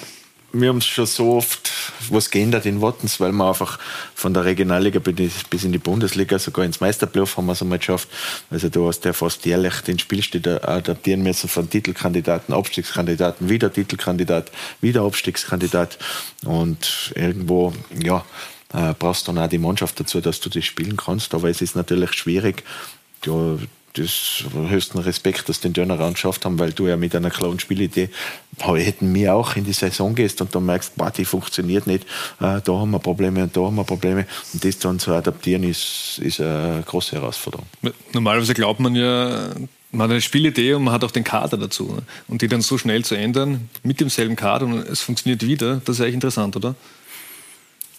wir 0.62 0.70
haben 0.70 0.82
schon 0.82 1.06
so 1.06 1.34
oft 1.34 1.72
was 2.10 2.32
geändert 2.32 2.66
in 2.66 2.82
Wattens, 2.82 3.20
weil 3.20 3.32
wir 3.32 3.48
einfach 3.48 3.80
von 4.14 4.34
der 4.34 4.46
Regionalliga 4.46 5.00
bis 5.00 5.64
in 5.64 5.72
die 5.72 5.78
Bundesliga, 5.78 6.40
sogar 6.40 6.66
ins 6.66 6.80
Meisterplayoff 6.80 7.38
haben 7.38 7.48
wir 7.48 7.54
es 7.54 7.62
einmal 7.62 7.80
geschafft. 7.80 8.08
Also 8.50 8.70
du 8.70 8.88
hast 8.88 9.04
ja 9.06 9.14
fast 9.14 9.46
jährlich 9.46 9.82
den 9.82 10.00
Spielstil 10.00 10.48
adaptieren 10.48 11.24
müssen 11.24 11.50
von 11.50 11.70
Titelkandidaten, 11.70 12.54
Abstiegskandidaten, 12.54 13.50
wieder 13.50 13.72
Titelkandidat, 13.72 14.52
wieder 14.82 15.02
Abstiegskandidat. 15.02 15.98
Und 16.46 17.14
irgendwo, 17.16 17.74
ja, 18.02 18.26
äh, 18.74 18.94
brauchst 18.98 19.28
du 19.28 19.34
dann 19.34 19.44
auch 19.44 19.50
die 19.50 19.58
Mannschaft 19.58 20.00
dazu, 20.00 20.22
dass 20.22 20.40
du 20.40 20.50
das 20.50 20.66
spielen 20.66 20.98
kannst. 20.98 21.34
Aber 21.34 21.50
es 21.50 21.62
ist 21.62 21.76
natürlich 21.76 22.14
schwierig. 22.14 22.64
Du, 23.22 23.60
das 23.98 24.44
höchsten 24.54 25.00
Respekt, 25.00 25.50
dass 25.50 25.60
den 25.60 25.74
Turnaround 25.74 26.16
geschafft 26.16 26.46
haben, 26.46 26.60
weil 26.60 26.72
du 26.72 26.88
ja 26.88 26.98
mit 26.98 27.16
einer 27.16 27.30
klaren 27.30 27.60
Spielidee 27.60 28.10
hätten 28.58 29.14
wir 29.14 29.36
auch 29.36 29.56
in 29.56 29.66
die 29.66 29.74
Saison 29.74 30.16
gehst 30.16 30.42
und 30.42 30.56
dann 30.56 30.66
merkst, 30.66 30.96
boah, 30.96 31.12
die 31.12 31.26
funktioniert 31.26 31.88
nicht, 31.88 32.04
äh, 32.40 32.62
da 32.62 32.74
haben 32.74 32.92
wir 32.92 33.00
Probleme 33.00 33.44
und 33.44 33.56
da 33.56 33.62
haben 33.62 33.76
wir 33.76 33.84
Probleme 33.84 34.26
und 34.54 34.64
das 34.64 34.80
dann 34.80 35.00
zu 35.00 35.14
adaptieren 35.14 35.64
ist, 35.64 36.20
ist 36.22 36.40
eine 36.40 36.84
große 36.86 37.16
Herausforderung. 37.16 37.66
Normalerweise 38.14 38.54
glaubt 38.54 38.80
man 38.80 38.96
ja, 38.96 39.50
man 39.92 40.06
hat 40.06 40.12
eine 40.12 40.22
Spielidee 40.22 40.74
und 40.74 40.84
man 40.84 40.94
hat 40.94 41.04
auch 41.04 41.12
den 41.12 41.24
Kader 41.24 41.58
dazu. 41.58 41.98
Und 42.28 42.42
die 42.42 42.48
dann 42.48 42.62
so 42.62 42.78
schnell 42.78 43.04
zu 43.04 43.16
ändern, 43.16 43.70
mit 43.84 44.00
demselben 44.00 44.36
Kader 44.36 44.66
und 44.66 44.88
es 44.88 45.02
funktioniert 45.02 45.46
wieder, 45.46 45.82
das 45.86 45.98
ist 45.98 46.02
eigentlich 46.02 46.16
interessant, 46.16 46.56
oder? 46.56 46.76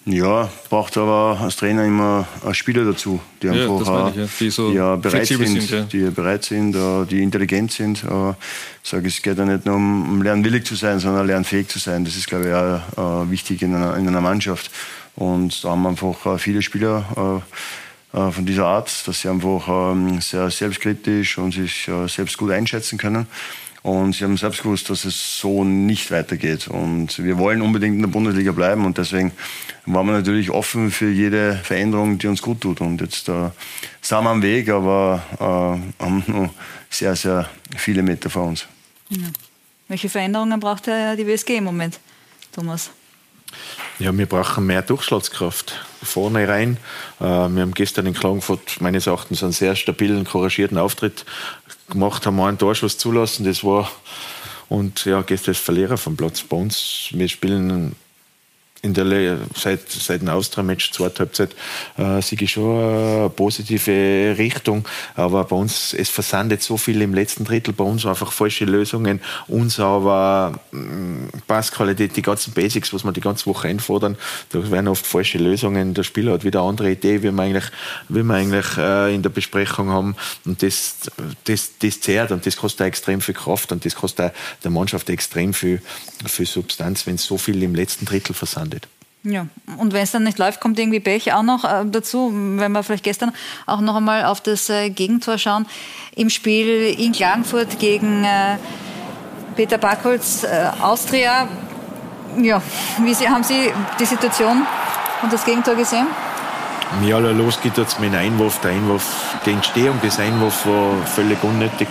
Ja, 0.08 0.48
braucht 0.70 0.96
aber 0.98 1.36
als 1.42 1.56
Trainer 1.56 1.84
immer 1.84 2.28
Spieler 2.52 2.84
dazu, 2.84 3.20
die 3.42 3.48
einfach 3.48 3.80
ich, 4.10 4.16
ja. 4.16 4.28
die, 4.38 4.50
so 4.50 4.70
die 4.70 5.02
bereit 5.02 5.26
sind, 5.26 5.44
sind 5.44 5.70
ja. 5.70 5.80
die 5.82 6.10
bereit 6.10 6.44
sind, 6.44 6.76
die 7.10 7.22
intelligent 7.24 7.72
sind. 7.72 8.04
Ich 8.04 8.88
sage, 8.88 9.08
es 9.08 9.20
geht 9.20 9.36
ja 9.36 9.44
nicht 9.44 9.66
nur 9.66 9.74
um 9.74 10.22
lernwillig 10.22 10.64
zu 10.64 10.76
sein, 10.76 11.00
sondern 11.00 11.26
lernfähig 11.26 11.66
zu 11.66 11.80
sein. 11.80 12.04
Das 12.04 12.14
ist, 12.14 12.28
glaube 12.28 12.46
ich, 12.46 12.96
auch 12.96 13.28
wichtig 13.30 13.62
in 13.62 13.74
einer, 13.74 13.96
in 13.96 14.06
einer 14.06 14.20
Mannschaft. 14.20 14.70
Und 15.16 15.64
da 15.64 15.70
haben 15.70 15.82
wir 15.82 15.88
einfach 15.88 16.38
viele 16.38 16.62
Spieler 16.62 17.42
von 18.12 18.46
dieser 18.46 18.66
Art, 18.66 19.08
dass 19.08 19.22
sie 19.22 19.28
einfach 19.28 19.66
ähm, 19.92 20.20
sehr 20.20 20.48
selbstkritisch 20.50 21.36
und 21.36 21.52
sich 21.52 21.90
selbst 22.06 22.38
gut 22.38 22.52
einschätzen 22.52 22.96
können. 22.96 23.26
Und 23.86 24.16
sie 24.16 24.24
haben 24.24 24.36
selbst 24.36 24.64
gewusst, 24.64 24.90
dass 24.90 25.04
es 25.04 25.38
so 25.38 25.62
nicht 25.62 26.10
weitergeht. 26.10 26.66
Und 26.66 27.22
wir 27.22 27.38
wollen 27.38 27.62
unbedingt 27.62 27.94
in 27.94 28.00
der 28.00 28.08
Bundesliga 28.08 28.50
bleiben. 28.50 28.84
Und 28.84 28.98
deswegen 28.98 29.30
waren 29.84 30.06
wir 30.06 30.12
natürlich 30.12 30.50
offen 30.50 30.90
für 30.90 31.08
jede 31.08 31.54
Veränderung, 31.62 32.18
die 32.18 32.26
uns 32.26 32.42
gut 32.42 32.62
tut. 32.62 32.80
Und 32.80 33.00
jetzt 33.00 33.28
äh, 33.28 33.50
sind 34.02 34.24
wir 34.24 34.30
am 34.30 34.42
Weg, 34.42 34.70
aber 34.70 35.22
äh, 35.34 36.02
haben 36.02 36.24
noch 36.26 36.52
sehr, 36.90 37.14
sehr 37.14 37.48
viele 37.76 38.02
Meter 38.02 38.28
vor 38.28 38.46
uns. 38.46 38.66
Ja. 39.08 39.28
Welche 39.86 40.08
Veränderungen 40.08 40.58
braucht 40.58 40.86
die 40.88 41.24
WSG 41.24 41.58
im 41.58 41.64
Moment, 41.64 42.00
Thomas? 42.50 42.90
Ja, 44.00 44.16
wir 44.16 44.26
brauchen 44.26 44.66
mehr 44.66 44.82
Durchschlagskraft 44.82 45.86
vorne 46.02 46.48
rein. 46.48 46.76
Äh, 47.20 47.24
wir 47.24 47.62
haben 47.62 47.72
gestern 47.72 48.06
in 48.06 48.14
Klagenfurt 48.14 48.80
meines 48.80 49.06
Erachtens 49.06 49.42
einen 49.42 49.52
sehr 49.52 49.76
stabilen, 49.76 50.24
couragierten 50.24 50.76
Auftritt 50.76 51.24
gemacht, 51.88 52.26
haben 52.26 52.40
einen 52.40 52.58
Torschuss 52.58 52.98
zulassen. 52.98 53.44
Das 53.44 53.64
war 53.64 53.90
und 54.68 55.04
ja, 55.04 55.22
gestern 55.22 55.52
ist 55.52 55.60
Verlierer 55.60 55.96
vom 55.96 56.16
Platz 56.16 56.42
bei 56.42 56.56
uns. 56.56 57.08
Wir 57.12 57.28
spielen 57.28 57.94
in 58.82 58.94
der 58.94 59.38
seit, 59.54 59.88
seit 59.90 60.20
dem 60.20 60.28
Austria-Match, 60.28 60.92
zweite 60.92 61.20
Halbzeit, 61.20 61.54
äh, 61.96 62.20
sehe 62.20 62.38
ich 62.40 62.52
schon 62.52 62.78
eine 62.78 63.30
positive 63.30 64.34
Richtung. 64.38 64.86
Aber 65.14 65.44
bei 65.44 65.56
uns, 65.56 65.94
es 65.94 66.08
versandet 66.08 66.62
so 66.62 66.76
viel 66.76 67.00
im 67.02 67.14
letzten 67.14 67.44
Drittel, 67.44 67.72
bei 67.72 67.84
uns 67.84 68.06
einfach 68.06 68.32
falsche 68.32 68.64
Lösungen, 68.64 69.20
unsauber, 69.48 70.58
mm, 70.72 71.28
Passqualität, 71.46 72.16
die 72.16 72.22
ganzen 72.22 72.52
Basics, 72.52 72.92
was 72.92 73.04
wir 73.04 73.12
die 73.12 73.20
ganze 73.20 73.46
Woche 73.46 73.68
einfordern, 73.68 74.16
da 74.50 74.70
werden 74.70 74.88
oft 74.88 75.06
falsche 75.06 75.38
Lösungen. 75.38 75.94
Der 75.94 76.02
Spieler 76.02 76.32
hat 76.32 76.44
wieder 76.44 76.60
eine 76.60 76.68
andere 76.68 76.90
Idee, 76.92 77.22
wie 77.22 77.30
wir 77.30 77.42
eigentlich, 77.42 77.70
wie 78.08 78.22
wir 78.22 78.34
eigentlich 78.34 78.76
äh, 78.78 79.14
in 79.14 79.22
der 79.22 79.30
Besprechung 79.30 79.90
haben. 79.90 80.16
Und 80.44 80.62
das, 80.62 80.96
das, 81.44 81.72
das 81.80 82.00
zehrt 82.00 82.30
und 82.30 82.46
das 82.46 82.56
kostet 82.56 82.86
extrem 82.86 83.20
viel 83.20 83.34
Kraft 83.34 83.72
und 83.72 83.84
das 83.84 83.94
kostet 83.94 84.32
der 84.62 84.70
Mannschaft 84.70 85.08
extrem 85.10 85.54
viel, 85.54 85.82
viel 86.26 86.46
Substanz, 86.46 87.06
wenn 87.06 87.18
so 87.18 87.38
viel 87.38 87.62
im 87.62 87.74
letzten 87.74 88.04
Drittel 88.04 88.34
versandet. 88.34 88.65
Ja, 89.28 89.48
und 89.78 89.92
wenn 89.92 90.02
es 90.02 90.12
dann 90.12 90.22
nicht 90.22 90.38
läuft, 90.38 90.60
kommt 90.60 90.78
irgendwie 90.78 91.00
Pech 91.00 91.32
auch 91.32 91.42
noch 91.42 91.64
äh, 91.64 91.84
dazu. 91.84 92.30
Wenn 92.32 92.70
wir 92.70 92.84
vielleicht 92.84 93.02
gestern 93.02 93.32
auch 93.66 93.80
noch 93.80 93.96
einmal 93.96 94.24
auf 94.24 94.40
das 94.40 94.70
äh, 94.70 94.88
Gegentor 94.90 95.36
schauen. 95.36 95.66
Im 96.14 96.30
Spiel 96.30 96.94
in 96.96 97.10
Klagenfurt 97.10 97.80
gegen 97.80 98.24
äh, 98.24 98.56
Peter 99.56 99.78
Backholz, 99.78 100.44
äh, 100.44 100.70
Austria. 100.80 101.48
Ja, 102.40 102.62
wie 103.02 103.14
Sie, 103.14 103.28
haben 103.28 103.42
Sie 103.42 103.72
die 103.98 104.04
Situation 104.04 104.64
und 105.22 105.32
das 105.32 105.44
Gegentor 105.44 105.74
gesehen? 105.74 106.06
Ja, 107.02 107.18
los 107.18 107.60
geht 107.60 107.76
jetzt 107.78 107.98
mit 107.98 108.12
dem 108.12 108.20
Einwurf. 108.20 108.60
Der 108.60 108.70
Einwurf, 108.70 109.38
die 109.44 109.50
Entstehung 109.50 110.00
des 110.02 110.20
Einwurfs 110.20 110.64
war 110.66 111.04
völlig 111.04 111.42
unnötig. 111.42 111.88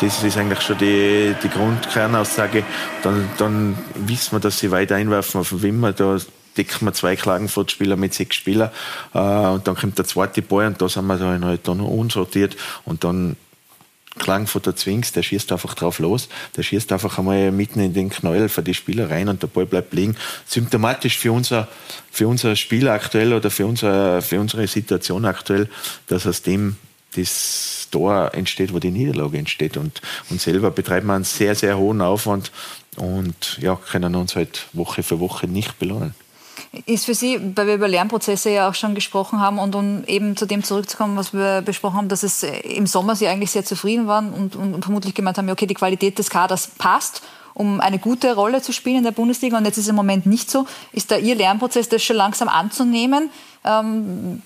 Das 0.00 0.22
ist 0.22 0.36
eigentlich 0.36 0.60
schon 0.60 0.76
die, 0.78 1.34
die 1.42 1.48
Grundkernaussage. 1.48 2.64
Dann, 3.02 3.28
dann 3.38 3.78
wissen 3.94 4.32
wir, 4.32 4.40
dass 4.40 4.58
sie 4.58 4.70
weiter 4.70 4.96
einwerfen 4.96 5.40
auf 5.40 5.48
den 5.48 5.62
Wimmer. 5.62 5.92
Da 5.92 6.18
decken 6.56 6.86
wir 6.86 6.92
zwei 6.92 7.16
Klagenfurt-Spieler 7.16 7.96
mit 7.96 8.14
sechs 8.14 8.36
Spielern 8.36 8.70
äh, 9.14 9.18
und 9.18 9.66
dann 9.66 9.76
kommt 9.76 9.98
der 9.98 10.04
zweite 10.04 10.42
Ball 10.42 10.66
und 10.66 10.80
da 10.80 10.88
sind 10.88 11.06
wir 11.06 11.16
dann 11.16 11.44
halt 11.44 11.68
dann 11.68 11.80
unsortiert 11.80 12.56
und 12.84 13.04
dann 13.04 13.36
Klagenfurt 14.18 14.78
Zwings, 14.78 15.12
der 15.12 15.22
schießt 15.22 15.52
einfach 15.52 15.74
drauf 15.74 15.98
los, 15.98 16.28
der 16.56 16.62
schießt 16.62 16.90
einfach 16.92 17.18
einmal 17.18 17.52
mitten 17.52 17.80
in 17.80 17.92
den 17.92 18.08
Knäuel 18.08 18.48
für 18.48 18.62
die 18.62 18.72
Spieler 18.72 19.10
rein 19.10 19.28
und 19.28 19.42
der 19.42 19.48
Ball 19.48 19.66
bleibt 19.66 19.92
liegen. 19.92 20.16
Symptomatisch 20.46 21.18
für 21.18 21.32
unser, 21.32 21.68
für 22.10 22.26
unser 22.26 22.56
Spiel 22.56 22.88
aktuell 22.88 23.34
oder 23.34 23.50
für, 23.50 23.66
unser, 23.66 24.22
für 24.22 24.40
unsere 24.40 24.66
Situation 24.66 25.26
aktuell, 25.26 25.68
dass 26.06 26.26
aus 26.26 26.40
dem 26.40 26.76
das 27.14 27.75
Tor 27.90 28.30
entsteht, 28.34 28.72
wo 28.74 28.78
die 28.78 28.90
Niederlage 28.90 29.38
entsteht. 29.38 29.76
Und, 29.76 30.02
und 30.30 30.40
selber 30.40 30.70
betreiben 30.70 31.06
wir 31.06 31.14
einen 31.14 31.24
sehr, 31.24 31.54
sehr 31.54 31.78
hohen 31.78 32.00
Aufwand 32.00 32.52
und 32.96 33.58
ja, 33.60 33.76
können 33.76 34.14
uns 34.14 34.36
halt 34.36 34.66
Woche 34.72 35.02
für 35.02 35.20
Woche 35.20 35.46
nicht 35.46 35.78
belohnen. 35.78 36.14
Ist 36.84 37.06
für 37.06 37.14
Sie, 37.14 37.38
weil 37.54 37.66
wir 37.66 37.74
über 37.74 37.88
Lernprozesse 37.88 38.50
ja 38.50 38.68
auch 38.68 38.74
schon 38.74 38.94
gesprochen 38.94 39.40
haben 39.40 39.58
und 39.58 39.74
um 39.74 40.04
eben 40.06 40.36
zu 40.36 40.46
dem 40.46 40.62
zurückzukommen, 40.62 41.16
was 41.16 41.32
wir 41.32 41.62
besprochen 41.62 41.96
haben, 41.96 42.08
dass 42.08 42.22
es 42.22 42.42
äh, 42.42 42.58
im 42.60 42.86
Sommer 42.86 43.16
Sie 43.16 43.28
eigentlich 43.28 43.50
sehr 43.50 43.64
zufrieden 43.64 44.06
waren 44.06 44.32
und, 44.32 44.56
und 44.56 44.82
vermutlich 44.82 45.14
gemeint 45.14 45.38
haben, 45.38 45.48
okay, 45.50 45.66
die 45.66 45.74
Qualität 45.74 46.18
des 46.18 46.28
Kaders 46.28 46.68
passt, 46.78 47.22
um 47.54 47.80
eine 47.80 47.98
gute 47.98 48.34
Rolle 48.34 48.60
zu 48.62 48.72
spielen 48.72 48.98
in 48.98 49.04
der 49.04 49.12
Bundesliga 49.12 49.56
und 49.56 49.64
jetzt 49.64 49.78
ist 49.78 49.84
es 49.84 49.90
im 49.90 49.96
Moment 49.96 50.26
nicht 50.26 50.50
so. 50.50 50.66
Ist 50.92 51.10
da 51.10 51.16
Ihr 51.16 51.34
Lernprozess, 51.34 51.88
das 51.88 52.02
schon 52.02 52.16
langsam 52.16 52.48
anzunehmen? 52.48 53.30
Ähm, 53.64 54.42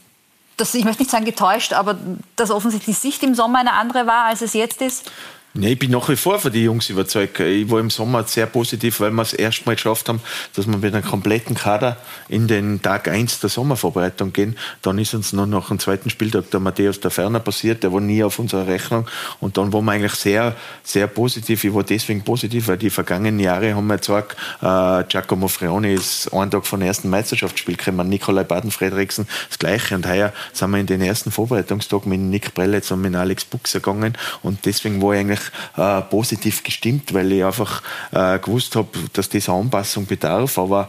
dass, 0.60 0.74
ich 0.74 0.84
möchte 0.84 1.02
nicht 1.02 1.10
sagen 1.10 1.24
getäuscht, 1.24 1.72
aber 1.72 1.96
dass 2.36 2.50
offensichtlich 2.50 2.96
die 2.96 3.00
Sicht 3.00 3.22
im 3.22 3.34
Sommer 3.34 3.60
eine 3.60 3.72
andere 3.72 4.06
war, 4.06 4.26
als 4.26 4.42
es 4.42 4.52
jetzt 4.52 4.82
ist? 4.82 5.10
Nee, 5.52 5.72
ich 5.72 5.78
bin 5.80 5.90
nach 5.90 6.08
wie 6.08 6.14
vor 6.14 6.38
von 6.38 6.52
den 6.52 6.62
Jungs 6.62 6.90
überzeugt. 6.90 7.40
Ich 7.40 7.68
war 7.68 7.80
im 7.80 7.90
Sommer 7.90 8.22
sehr 8.22 8.46
positiv, 8.46 9.00
weil 9.00 9.10
wir 9.10 9.22
es 9.22 9.32
erstmal 9.32 9.74
geschafft 9.74 10.08
haben, 10.08 10.20
dass 10.54 10.68
wir 10.68 10.76
mit 10.76 10.94
einem 10.94 11.04
kompletten 11.04 11.56
Kader 11.56 11.96
in 12.28 12.46
den 12.46 12.80
Tag 12.80 13.08
1 13.08 13.40
der 13.40 13.50
Sommervorbereitung 13.50 14.32
gehen. 14.32 14.56
Dann 14.80 14.96
ist 14.98 15.12
uns 15.12 15.32
noch 15.32 15.46
nach 15.46 15.66
dem 15.66 15.80
zweiten 15.80 16.08
Spieltag 16.08 16.52
der 16.52 16.60
Matthäus 16.60 17.00
der 17.00 17.10
Ferner 17.10 17.40
passiert, 17.40 17.82
der 17.82 17.92
war 17.92 18.00
nie 18.00 18.22
auf 18.22 18.38
unserer 18.38 18.68
Rechnung. 18.68 19.08
Und 19.40 19.56
dann 19.56 19.72
waren 19.72 19.84
wir 19.86 19.90
eigentlich 19.90 20.14
sehr, 20.14 20.54
sehr 20.84 21.08
positiv. 21.08 21.64
Ich 21.64 21.74
war 21.74 21.82
deswegen 21.82 22.22
positiv, 22.22 22.68
weil 22.68 22.78
die 22.78 22.90
vergangenen 22.90 23.40
Jahre 23.40 23.74
haben 23.74 23.88
wir 23.88 23.98
gesagt, 23.98 24.36
äh, 24.62 25.02
Giacomo 25.08 25.48
Freoni 25.48 25.94
ist 25.94 26.32
einen 26.32 26.52
Tag 26.52 26.64
vom 26.64 26.80
ersten 26.80 27.10
Meisterschaftsspiel 27.10 27.74
gekommen, 27.74 28.08
Nikolai 28.08 28.44
Baden-Fredriksen 28.44 29.26
das 29.48 29.58
Gleiche. 29.58 29.96
Und 29.96 30.06
heuer 30.06 30.32
sind 30.52 30.70
wir 30.70 30.78
in 30.78 30.86
den 30.86 31.00
ersten 31.00 31.32
Vorbereitungstag 31.32 32.06
mit 32.06 32.20
Nick 32.20 32.54
Prelitz 32.54 32.92
und 32.92 33.00
mit 33.00 33.16
Alex 33.16 33.44
Buchser 33.46 33.80
gegangen. 33.80 34.16
Und 34.44 34.64
deswegen 34.64 35.02
war 35.02 35.14
ich 35.14 35.18
eigentlich 35.18 35.39
äh, 35.76 36.00
positiv 36.02 36.62
gestimmt, 36.62 37.14
weil 37.14 37.32
ich 37.32 37.44
einfach 37.44 37.82
äh, 38.12 38.38
gewusst 38.38 38.76
habe, 38.76 38.88
dass 39.12 39.28
diese 39.28 39.52
Anpassung 39.52 40.06
bedarf. 40.06 40.58
Aber 40.58 40.88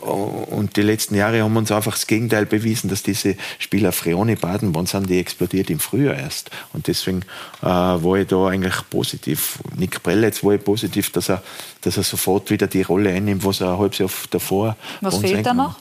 und 0.00 0.76
die 0.76 0.82
letzten 0.82 1.14
Jahre 1.14 1.42
haben 1.42 1.56
uns 1.56 1.70
einfach 1.70 1.92
das 1.92 2.06
Gegenteil 2.06 2.46
bewiesen, 2.46 2.88
dass 2.88 3.02
diese 3.02 3.36
Spieler 3.58 3.92
Freone 3.92 4.36
baden, 4.36 4.74
wann 4.74 4.86
sind 4.86 5.08
die 5.08 5.18
explodiert 5.18 5.70
im 5.70 5.78
Frühjahr 5.78 6.16
erst. 6.16 6.50
Und 6.72 6.86
deswegen 6.88 7.22
äh, 7.62 7.66
war 7.66 8.16
ich 8.16 8.26
da 8.26 8.48
eigentlich 8.48 8.74
positiv. 8.90 9.58
Nick 9.76 10.02
Prelletz 10.02 10.42
war 10.42 10.54
ich 10.54 10.64
positiv, 10.64 11.10
dass 11.12 11.28
er, 11.28 11.42
dass 11.82 11.96
er 11.96 12.02
sofort 12.02 12.50
wieder 12.50 12.66
die 12.66 12.82
Rolle 12.82 13.10
einnimmt, 13.10 13.44
was 13.44 13.60
er 13.60 13.72
ein 13.72 13.78
halbes 13.78 13.98
Jahr 13.98 14.10
davor. 14.30 14.76
Was 15.00 15.18
fehlt 15.18 15.46
da 15.46 15.54
noch? 15.54 15.76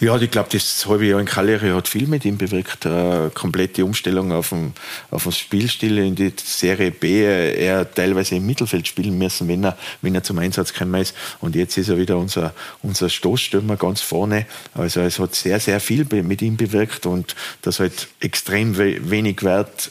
Ja, 0.00 0.16
ich 0.16 0.30
glaube, 0.30 0.48
das 0.52 0.86
halbe 0.86 1.06
Jahr 1.06 1.18
in 1.18 1.26
Cagliari 1.26 1.70
hat 1.70 1.88
viel 1.88 2.06
mit 2.06 2.24
ihm 2.24 2.38
bewirkt. 2.38 2.86
Äh, 2.86 3.30
komplette 3.34 3.84
Umstellung 3.84 4.32
auf 4.32 4.50
den, 4.50 4.72
auf 5.10 5.28
Spielstil 5.34 5.98
in 5.98 6.14
die 6.14 6.32
Serie 6.42 6.92
B. 6.92 7.24
Er 7.24 7.92
teilweise 7.92 8.36
im 8.36 8.46
Mittelfeld 8.46 8.86
spielen 8.86 9.18
müssen, 9.18 9.48
wenn 9.48 9.64
er, 9.64 9.76
wenn 10.00 10.14
er 10.14 10.22
zum 10.22 10.38
Einsatz 10.38 10.72
gekommen 10.72 11.00
ist. 11.00 11.14
Und 11.40 11.56
jetzt 11.56 11.76
ist 11.76 11.88
er 11.88 11.98
wieder 11.98 12.16
unser, 12.16 12.54
unser 12.82 13.08
Stoßstürmer 13.08 13.76
ganz 13.76 14.00
vorne. 14.00 14.46
Also 14.74 15.00
es 15.00 15.18
hat 15.18 15.34
sehr, 15.34 15.58
sehr 15.58 15.80
viel 15.80 16.06
mit 16.22 16.42
ihm 16.42 16.56
bewirkt 16.56 17.06
und 17.06 17.34
das 17.62 17.80
halt 17.80 18.08
extrem 18.20 18.76
wenig 18.78 19.42
Wert 19.42 19.90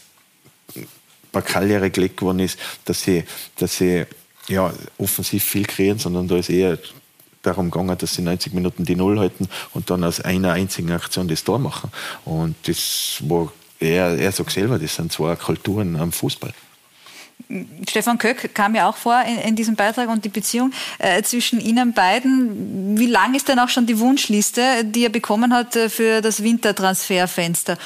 bei 1.34 1.42
Cagliari 1.42 1.90
gelegt 1.90 2.22
worden 2.22 2.40
ist, 2.40 2.58
dass 2.86 3.02
sie, 3.02 3.26
dass 3.58 3.78
sie 3.78 4.06
ja, 4.48 4.74
offensiv 4.98 5.44
viel 5.44 5.66
kreieren, 5.66 6.00
sondern 6.00 6.28
da 6.28 6.38
ist 6.38 6.50
eher 6.50 6.80
darum 7.48 7.72
gegangen, 7.72 7.98
dass 7.98 8.14
sie 8.14 8.22
90 8.22 8.54
Minuten 8.54 8.86
die 8.86 8.96
Null 8.96 9.20
halten 9.20 9.48
und 9.74 9.90
dann 9.90 10.04
aus 10.04 10.22
einer 10.22 10.54
einzigen 10.54 10.92
Aktion 10.92 11.28
das 11.28 11.44
Tor 11.44 11.60
machen. 11.60 11.92
Und 12.26 12.56
das 12.68 13.18
war, 13.22 13.52
er, 13.80 14.18
er 14.18 14.32
sagt 14.32 14.52
selber, 14.52 14.78
das 14.78 14.96
sind 14.96 15.12
zwei 15.12 15.36
Kulturen 15.36 15.96
am 15.96 16.12
Fußball. 16.12 16.54
Stefan 17.88 18.18
Köck 18.18 18.54
kam 18.54 18.76
ja 18.76 18.90
auch 18.90 18.98
vor 18.98 19.22
in, 19.26 19.38
in 19.38 19.56
diesem 19.56 19.76
Beitrag 19.76 20.10
und 20.10 20.26
die 20.26 20.30
Beziehung 20.30 20.74
äh, 20.98 21.22
zwischen 21.22 21.62
Ihnen 21.62 21.94
beiden. 21.94 22.98
Wie 22.98 23.06
lang 23.06 23.36
ist 23.36 23.48
denn 23.48 23.60
auch 23.60 23.70
schon 23.70 23.86
die 23.86 24.00
Wunschliste, 24.00 24.84
die 24.84 25.06
er 25.06 25.10
bekommen 25.10 25.54
hat 25.54 25.76
äh, 25.76 25.90
für 25.90 26.22
das 26.22 26.44
Wintertransferfenster? 26.44 27.78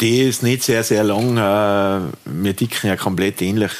Die 0.00 0.22
ist 0.22 0.42
nicht 0.42 0.64
sehr, 0.64 0.82
sehr 0.82 1.04
lang. 1.04 1.36
Äh, 1.36 2.12
wir 2.24 2.52
dicken 2.54 2.88
ja 2.88 2.96
komplett 2.96 3.40
ähnlich 3.40 3.72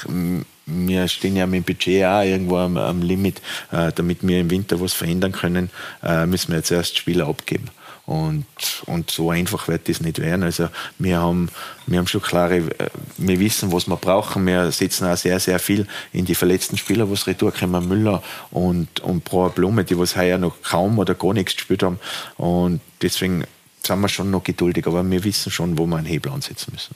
wir 0.66 1.06
stehen 1.08 1.36
ja 1.36 1.46
mit 1.46 1.58
dem 1.58 1.74
Budget 1.74 2.04
auch 2.04 2.22
irgendwo 2.22 2.56
am, 2.56 2.76
am 2.76 3.02
Limit. 3.02 3.40
Äh, 3.70 3.92
damit 3.94 4.26
wir 4.26 4.40
im 4.40 4.50
Winter 4.50 4.80
was 4.80 4.92
verändern 4.92 5.32
können, 5.32 5.70
äh, 6.02 6.26
müssen 6.26 6.48
wir 6.50 6.58
jetzt 6.58 6.70
erst 6.70 6.98
Spieler 6.98 7.28
abgeben. 7.28 7.70
Und, 8.04 8.46
und 8.86 9.10
so 9.10 9.30
einfach 9.30 9.66
wird 9.66 9.88
das 9.88 10.00
nicht 10.00 10.20
werden. 10.20 10.44
Also 10.44 10.68
wir 10.98 11.18
haben, 11.18 11.48
wir 11.86 11.98
haben 11.98 12.06
schon 12.06 12.22
klare, 12.22 12.58
äh, 12.58 12.88
wir 13.16 13.40
wissen, 13.40 13.72
was 13.72 13.88
wir 13.88 13.96
brauchen. 13.96 14.46
Wir 14.46 14.70
setzen 14.70 15.06
auch 15.08 15.16
sehr, 15.16 15.40
sehr 15.40 15.58
viel 15.58 15.86
in 16.12 16.24
die 16.24 16.34
verletzten 16.34 16.76
Spieler, 16.76 17.10
was 17.10 17.26
retour 17.26 17.52
kommen, 17.52 17.88
Müller 17.88 18.22
und, 18.50 19.00
und 19.00 19.24
Brauer 19.24 19.50
Blume, 19.50 19.84
die 19.84 19.98
was 19.98 20.16
heuer 20.16 20.38
noch 20.38 20.62
kaum 20.62 20.98
oder 20.98 21.14
gar 21.14 21.32
nichts 21.32 21.56
gespielt 21.56 21.82
haben. 21.82 21.98
Und 22.36 22.80
deswegen 23.02 23.44
sind 23.84 24.00
wir 24.00 24.08
schon 24.08 24.30
noch 24.30 24.42
geduldig, 24.42 24.86
aber 24.86 25.08
wir 25.08 25.24
wissen 25.24 25.50
schon, 25.50 25.78
wo 25.78 25.86
wir 25.86 25.96
einen 25.96 26.06
Hebel 26.06 26.32
ansetzen 26.32 26.72
müssen. 26.72 26.94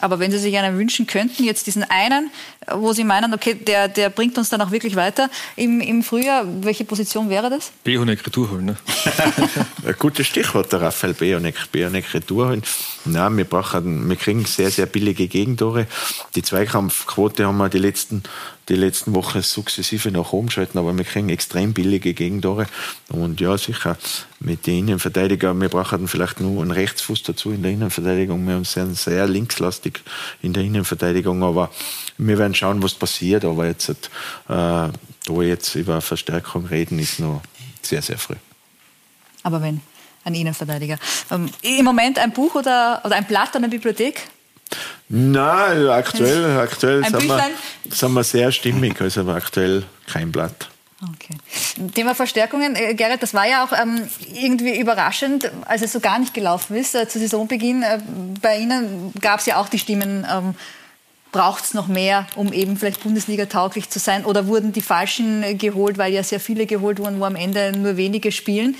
Aber 0.00 0.18
wenn 0.18 0.30
Sie 0.30 0.38
sich 0.38 0.56
einen 0.56 0.78
wünschen 0.78 1.06
könnten, 1.06 1.44
jetzt 1.44 1.66
diesen 1.66 1.84
einen, 1.84 2.30
wo 2.70 2.92
Sie 2.92 3.04
meinen, 3.04 3.32
okay, 3.32 3.54
der, 3.54 3.88
der 3.88 4.10
bringt 4.10 4.36
uns 4.36 4.50
dann 4.50 4.60
auch 4.60 4.70
wirklich 4.70 4.96
weiter 4.96 5.30
im, 5.56 5.80
im 5.80 6.02
Frühjahr, 6.02 6.44
welche 6.62 6.84
Position 6.84 7.30
wäre 7.30 7.48
das? 7.48 7.72
Behonek 7.84 8.26
Retour 8.26 8.50
holen, 8.50 8.66
ne? 8.66 8.76
Ein 9.86 9.94
gutes 9.98 10.26
Stichwort, 10.26 10.72
der 10.72 10.82
Raphael 10.82 11.14
Behonek. 11.14 11.72
Behonek 11.72 12.12
Retour 12.12 12.48
holen. 12.48 12.62
Nein, 13.04 13.36
wir, 13.36 13.44
brauchen, 13.44 14.08
wir 14.08 14.16
kriegen 14.16 14.44
sehr, 14.44 14.70
sehr 14.70 14.86
billige 14.86 15.28
Gegentore. 15.28 15.86
Die 16.34 16.42
Zweikampfquote 16.42 17.46
haben 17.46 17.56
wir 17.56 17.68
die 17.68 17.78
letzten 17.78 18.22
die 18.68 18.74
letzten 18.74 19.14
Wochen 19.14 19.42
sukzessive 19.42 20.10
nach 20.10 20.32
oben 20.32 20.48
geschalten, 20.48 20.78
aber 20.78 20.96
wir 20.96 21.04
kriegen 21.04 21.28
extrem 21.28 21.72
billige 21.72 22.14
Gegentore. 22.14 22.66
Und 23.08 23.40
ja, 23.40 23.56
sicher, 23.56 23.96
mit 24.40 24.66
den 24.66 24.88
Innenverteidigern, 24.88 25.60
wir 25.60 25.68
brauchen 25.68 26.08
vielleicht 26.08 26.40
nur 26.40 26.62
einen 26.62 26.72
Rechtsfuß 26.72 27.22
dazu 27.22 27.52
in 27.52 27.62
der 27.62 27.72
Innenverteidigung. 27.72 28.46
Wir 28.46 28.64
sind 28.64 28.96
sehr 28.96 29.26
linkslastig 29.28 30.00
in 30.42 30.52
der 30.52 30.64
Innenverteidigung, 30.64 31.42
aber 31.42 31.70
wir 32.18 32.38
werden 32.38 32.54
schauen, 32.54 32.82
was 32.82 32.94
passiert. 32.94 33.44
Aber 33.44 33.66
jetzt, 33.66 33.88
äh, 33.88 33.94
da 34.48 34.92
jetzt 35.40 35.74
über 35.74 36.00
Verstärkung 36.00 36.66
reden, 36.66 36.98
ist 36.98 37.20
noch 37.20 37.42
sehr, 37.82 38.02
sehr 38.02 38.18
früh. 38.18 38.36
Aber 39.42 39.62
wenn 39.62 39.80
ein 40.24 40.34
Innenverteidiger. 40.34 40.98
Ähm, 41.30 41.48
Im 41.62 41.84
Moment 41.84 42.18
ein 42.18 42.32
Buch 42.32 42.56
oder, 42.56 43.00
oder 43.04 43.14
ein 43.14 43.24
Blatt 43.26 43.54
an 43.54 43.62
der 43.62 43.68
Bibliothek? 43.68 44.22
Nein, 45.08 45.86
aktuell, 45.88 46.58
aktuell 46.58 47.04
sind 47.04 47.28
wir, 47.28 47.50
sind 47.90 48.12
wir, 48.12 48.24
sehr 48.24 48.50
stimmig, 48.50 49.00
also 49.00 49.28
aktuell 49.30 49.84
kein 50.06 50.32
Blatt. 50.32 50.68
Okay. 51.02 51.36
Thema 51.94 52.14
Verstärkungen, 52.14 52.74
äh, 52.74 52.94
Gerrit, 52.94 53.22
das 53.22 53.34
war 53.34 53.46
ja 53.46 53.64
auch 53.64 53.72
ähm, 53.72 54.08
irgendwie 54.32 54.80
überraschend, 54.80 55.50
als 55.66 55.82
es 55.82 55.92
so 55.92 56.00
gar 56.00 56.18
nicht 56.18 56.32
gelaufen 56.32 56.74
ist. 56.74 56.94
Äh, 56.94 57.06
zu 57.06 57.18
Saisonbeginn 57.18 57.82
äh, 57.82 58.00
bei 58.40 58.58
Ihnen 58.58 59.12
gab 59.20 59.40
es 59.40 59.46
ja 59.46 59.56
auch 59.58 59.68
die 59.68 59.78
Stimmen, 59.78 60.26
ähm, 60.30 60.54
braucht 61.32 61.64
es 61.64 61.74
noch 61.74 61.86
mehr, 61.86 62.26
um 62.34 62.50
eben 62.50 62.78
vielleicht 62.78 63.02
Bundesliga 63.02 63.44
tauglich 63.44 63.90
zu 63.90 63.98
sein? 63.98 64.24
Oder 64.24 64.46
wurden 64.46 64.72
die 64.72 64.80
Falschen 64.80 65.42
äh, 65.42 65.54
geholt, 65.54 65.98
weil 65.98 66.14
ja 66.14 66.22
sehr 66.22 66.40
viele 66.40 66.64
geholt 66.64 66.98
wurden, 66.98 67.20
wo 67.20 67.24
am 67.24 67.36
Ende 67.36 67.72
nur 67.76 67.98
wenige 67.98 68.32
spielen? 68.32 68.74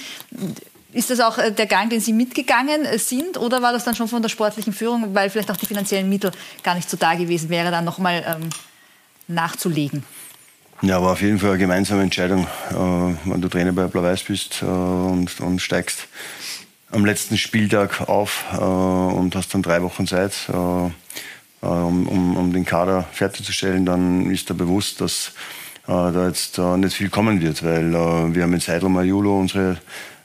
Ist 0.96 1.10
das 1.10 1.20
auch 1.20 1.36
äh, 1.36 1.52
der 1.52 1.66
Gang, 1.66 1.90
den 1.90 2.00
Sie 2.00 2.14
mitgegangen 2.14 2.86
äh, 2.86 2.98
sind, 2.98 3.36
oder 3.36 3.60
war 3.60 3.70
das 3.74 3.84
dann 3.84 3.94
schon 3.94 4.08
von 4.08 4.22
der 4.22 4.30
sportlichen 4.30 4.72
Führung, 4.72 5.14
weil 5.14 5.28
vielleicht 5.28 5.50
auch 5.50 5.56
die 5.58 5.66
finanziellen 5.66 6.08
Mittel 6.08 6.30
gar 6.62 6.74
nicht 6.74 6.88
so 6.88 6.96
da 6.96 7.14
gewesen 7.14 7.50
wäre, 7.50 7.70
dann 7.70 7.84
nochmal 7.84 8.24
ähm, 8.26 8.48
nachzulegen? 9.28 10.04
Ja, 10.80 11.02
war 11.02 11.12
auf 11.12 11.20
jeden 11.20 11.38
Fall 11.38 11.50
eine 11.50 11.58
gemeinsame 11.58 12.02
Entscheidung, 12.02 12.46
äh, 12.70 12.74
wenn 12.74 13.42
du 13.42 13.48
Trainer 13.48 13.72
bei 13.72 13.88
Blau-Weiß 13.88 14.22
bist 14.22 14.62
äh, 14.62 14.64
und, 14.64 15.38
und, 15.40 15.60
steigst 15.60 16.08
am 16.90 17.04
letzten 17.04 17.36
Spieltag 17.36 18.08
auf 18.08 18.46
äh, 18.54 18.56
und 18.56 19.36
hast 19.36 19.52
dann 19.52 19.60
drei 19.60 19.82
Wochen 19.82 20.06
Zeit, 20.06 20.32
äh, 20.48 20.54
um, 20.54 20.92
um, 22.08 22.36
um, 22.38 22.52
den 22.54 22.64
Kader 22.64 23.04
fertigzustellen, 23.12 23.84
dann 23.84 24.30
ist 24.30 24.48
dir 24.48 24.54
bewusst, 24.54 25.02
dass 25.02 25.32
da 25.86 26.26
jetzt 26.26 26.58
nicht 26.58 26.96
viel 26.96 27.10
kommen 27.10 27.40
wird, 27.40 27.62
weil 27.62 27.92
wir 27.92 28.42
haben 28.42 28.52
in 28.52 28.60
Seidel 28.60 28.88
Majulo 28.88 29.38
unsere 29.38 29.78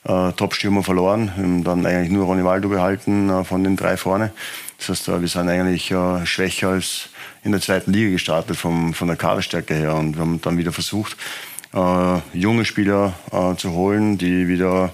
äh, 0.04 0.32
Top-Stürmer 0.32 0.82
verloren. 0.82 1.36
Haben 1.36 1.64
dann 1.64 1.86
eigentlich 1.86 2.10
nur 2.10 2.26
Ronny 2.26 2.44
Waldo 2.44 2.68
behalten 2.68 3.30
äh, 3.30 3.44
von 3.44 3.64
den 3.64 3.76
drei 3.76 3.96
vorne. 3.96 4.32
Das 4.78 4.88
heißt, 4.88 5.08
äh, 5.08 5.20
wir 5.20 5.28
sind 5.28 5.48
eigentlich 5.48 5.90
äh, 5.90 6.26
schwächer 6.26 6.70
als 6.70 7.08
in 7.44 7.52
der 7.52 7.60
zweiten 7.60 7.92
Liga 7.92 8.10
gestartet 8.10 8.56
vom, 8.56 8.94
von 8.94 9.08
der 9.08 9.16
Kaderstärke 9.16 9.74
her 9.74 9.94
und 9.94 10.16
wir 10.16 10.22
haben 10.22 10.40
dann 10.40 10.58
wieder 10.58 10.72
versucht, 10.72 11.16
äh, 11.72 12.18
junge 12.32 12.64
Spieler 12.64 13.14
äh, 13.32 13.56
zu 13.56 13.72
holen, 13.72 14.18
die 14.18 14.48
wieder 14.48 14.92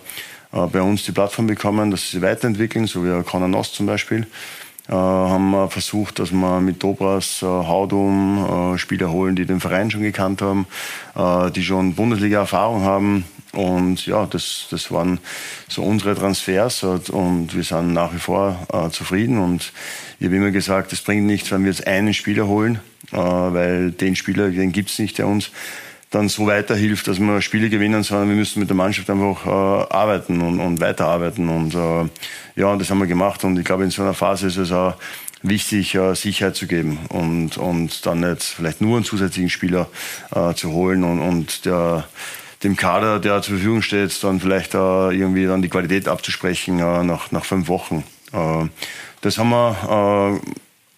bei 0.51 0.81
uns 0.81 1.05
die 1.05 1.13
Plattform 1.13 1.47
bekommen, 1.47 1.91
dass 1.91 2.11
sie 2.11 2.23
weiterentwickeln, 2.23 2.87
so 2.87 3.05
wie 3.05 3.23
Conor 3.23 3.49
Noss 3.49 3.75
zum 3.75 3.85
Beispiel. 3.85 4.27
Haben 4.89 5.51
wir 5.51 5.69
versucht, 5.69 6.19
dass 6.19 6.33
wir 6.33 6.61
mit 6.61 6.83
Dobras, 6.83 7.43
äh, 7.43 7.45
Haudum 7.45 8.75
Spieler 8.79 9.11
holen, 9.11 9.37
die 9.37 9.45
den 9.45 9.61
Verein 9.61 9.91
schon 9.91 10.01
gekannt 10.01 10.41
haben, 10.41 10.67
die 11.55 11.63
schon 11.63 11.95
Bundesliga-Erfahrung 11.95 12.83
haben. 12.83 13.25
Und 13.53 14.07
ja, 14.07 14.27
das, 14.27 14.67
das 14.71 14.91
waren 14.91 15.19
so 15.69 15.83
unsere 15.83 16.15
Transfers 16.15 16.83
und 16.83 17.55
wir 17.57 17.65
sind 17.65 17.95
nach 17.95 18.13
wie 18.13 18.19
vor 18.19 18.67
äh, 18.73 18.91
zufrieden. 18.91 19.39
Und 19.39 19.73
ich 20.21 20.27
habe 20.27 20.37
immer 20.37 20.51
gesagt, 20.51 20.93
es 20.93 21.01
bringt 21.01 21.27
nichts, 21.27 21.51
wenn 21.51 21.65
wir 21.65 21.71
jetzt 21.71 21.87
einen 21.87 22.13
Spieler 22.13 22.47
holen, 22.47 22.81
äh, 23.13 23.17
weil 23.17 23.91
den 23.93 24.17
Spieler, 24.17 24.51
den 24.51 24.73
gibt 24.73 24.91
es 24.91 24.99
nicht, 24.99 25.19
der 25.19 25.27
uns 25.27 25.51
dann 26.11 26.29
so 26.29 26.47
weiterhilft, 26.47 27.07
dass 27.07 27.19
wir 27.19 27.43
Spiele 27.43 27.69
gewinnen, 27.69 28.03
sondern 28.03 28.29
wir 28.29 28.37
müssen 28.37 28.61
mit 28.61 28.69
der 28.69 28.77
Mannschaft 28.77 29.11
einfach 29.11 29.47
äh, 29.47 29.95
arbeiten 29.95 30.41
und, 30.41 30.61
und 30.61 30.81
weiterarbeiten. 30.81 31.49
Und 31.49 31.75
äh, 31.75 32.09
ja, 32.61 32.77
das 32.77 32.91
haben 32.91 32.99
wir 32.99 33.07
gemacht. 33.07 33.45
Und 33.45 33.59
ich 33.59 33.65
glaube, 33.65 33.85
in 33.85 33.91
so 33.91 34.03
einer 34.03 34.15
Phase 34.15 34.47
ist 34.47 34.57
es 34.57 34.73
auch 34.73 34.95
wichtig, 35.43 35.95
äh, 35.95 36.15
Sicherheit 36.15 36.57
zu 36.57 36.67
geben 36.67 36.99
und, 37.11 37.59
und 37.59 38.07
dann 38.07 38.23
jetzt 38.23 38.49
vielleicht 38.49 38.81
nur 38.81 38.97
einen 38.97 39.05
zusätzlichen 39.05 39.51
Spieler 39.51 39.89
äh, 40.35 40.55
zu 40.55 40.73
holen 40.73 41.05
und, 41.05 41.21
und 41.21 41.65
der, 41.65 42.09
dem 42.63 42.77
Kader, 42.77 43.21
der 43.21 43.43
zur 43.43 43.55
Verfügung 43.57 43.83
steht, 43.83 44.23
dann 44.25 44.41
vielleicht 44.41 44.75
äh, 44.75 45.11
irgendwie 45.11 45.47
dann 45.47 45.63
die 45.63 45.69
Qualität 45.69 46.09
abzusprechen 46.09 46.79
äh, 46.79 47.05
nach, 47.05 47.31
nach 47.31 47.45
fünf 47.45 47.69
Wochen. 47.69 48.05
Äh, 48.33 48.67
das 49.21 49.39
haben 49.39 49.51
wir 49.51 50.41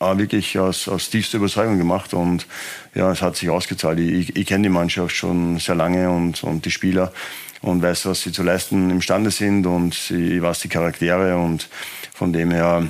äh, 0.00 0.18
wirklich 0.18 0.58
aus, 0.58 0.88
aus 0.88 1.10
tiefster 1.10 1.38
Überzeugung 1.38 1.78
gemacht 1.78 2.14
und 2.14 2.46
ja, 2.94 3.10
es 3.10 3.20
hat 3.20 3.36
sich 3.36 3.50
ausgezahlt. 3.50 3.98
Ich, 3.98 4.36
ich 4.36 4.46
kenne 4.46 4.64
die 4.64 4.68
Mannschaft 4.70 5.14
schon 5.14 5.58
sehr 5.58 5.74
lange 5.74 6.10
und, 6.10 6.42
und 6.42 6.64
die 6.64 6.70
Spieler 6.70 7.12
und 7.60 7.82
weiß, 7.82 8.06
was 8.06 8.22
sie 8.22 8.32
zu 8.32 8.42
leisten 8.42 8.90
imstande 8.90 9.30
sind 9.30 9.66
und 9.66 10.10
ich 10.10 10.40
weiß 10.40 10.60
die 10.60 10.68
Charaktere 10.68 11.36
und 11.36 11.68
von 12.14 12.32
dem 12.32 12.50
her, 12.50 12.86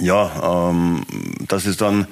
ja, 0.00 0.70
ähm, 0.70 1.04
dass 1.46 1.66
es 1.66 1.76
dann 1.76 2.06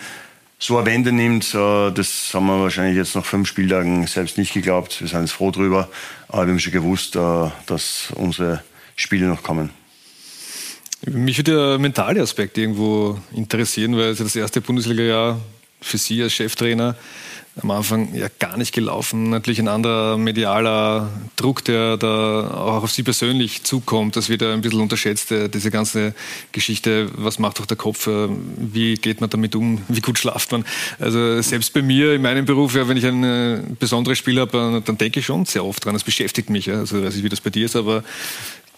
so 0.62 0.76
eine 0.78 0.86
Wende 0.86 1.10
nimmt, 1.10 1.54
äh, 1.54 1.90
das 1.90 2.30
haben 2.32 2.46
wir 2.46 2.60
wahrscheinlich 2.60 2.96
jetzt 2.96 3.16
nach 3.16 3.24
fünf 3.24 3.48
Spieltagen 3.48 4.06
selbst 4.06 4.38
nicht 4.38 4.54
geglaubt. 4.54 5.00
Wir 5.00 5.08
sind 5.08 5.22
jetzt 5.22 5.32
froh 5.32 5.50
drüber, 5.50 5.88
aber 6.28 6.46
wir 6.46 6.52
haben 6.52 6.60
schon 6.60 6.72
gewusst, 6.72 7.16
äh, 7.16 7.50
dass 7.66 8.12
unsere 8.14 8.62
Spiele 8.94 9.26
noch 9.26 9.42
kommen. 9.42 9.70
Mich 11.04 11.36
würde 11.36 11.56
der 11.56 11.78
mentale 11.80 12.22
Aspekt 12.22 12.56
irgendwo 12.58 13.18
interessieren, 13.34 13.96
weil 13.96 14.10
es 14.10 14.20
ja 14.20 14.24
das 14.24 14.36
erste 14.36 14.60
Bundesliga-Jahr 14.60 15.40
für 15.80 15.98
Sie 15.98 16.22
als 16.22 16.32
Cheftrainer 16.32 16.94
am 17.60 17.70
Anfang 17.70 18.14
ja 18.14 18.28
gar 18.38 18.56
nicht 18.56 18.72
gelaufen. 18.72 19.28
Natürlich 19.28 19.60
ein 19.60 19.68
anderer 19.68 20.16
medialer 20.16 21.10
Druck, 21.36 21.64
der 21.64 21.98
da 21.98 22.50
auch 22.50 22.82
auf 22.82 22.90
Sie 22.90 23.02
persönlich 23.02 23.62
zukommt. 23.62 24.16
Das 24.16 24.28
wird 24.30 24.40
ja 24.40 24.52
ein 24.52 24.62
bisschen 24.62 24.80
unterschätzt, 24.80 25.30
diese 25.30 25.70
ganze 25.70 26.14
Geschichte. 26.52 27.10
Was 27.14 27.38
macht 27.38 27.58
doch 27.58 27.66
der 27.66 27.76
Kopf? 27.76 28.08
Wie 28.56 28.94
geht 28.94 29.20
man 29.20 29.28
damit 29.28 29.54
um? 29.54 29.82
Wie 29.88 30.00
gut 30.00 30.18
schlaft 30.18 30.52
man? 30.52 30.64
Also 30.98 31.42
selbst 31.42 31.74
bei 31.74 31.82
mir 31.82 32.14
in 32.14 32.22
meinem 32.22 32.46
Beruf, 32.46 32.74
ja, 32.74 32.88
wenn 32.88 32.96
ich 32.96 33.06
ein 33.06 33.22
äh, 33.22 33.60
besonderes 33.78 34.18
Spiel 34.18 34.40
habe, 34.40 34.82
dann 34.84 34.96
denke 34.98 35.20
ich 35.20 35.26
schon 35.26 35.44
sehr 35.44 35.64
oft 35.64 35.84
dran. 35.84 35.92
Das 35.92 36.04
beschäftigt 36.04 36.48
mich. 36.48 36.70
Also 36.70 36.98
ich 36.98 37.04
weiß 37.04 37.14
nicht, 37.14 37.24
wie 37.24 37.28
das 37.28 37.42
bei 37.42 37.50
dir 37.50 37.66
ist, 37.66 37.76
aber 37.76 38.02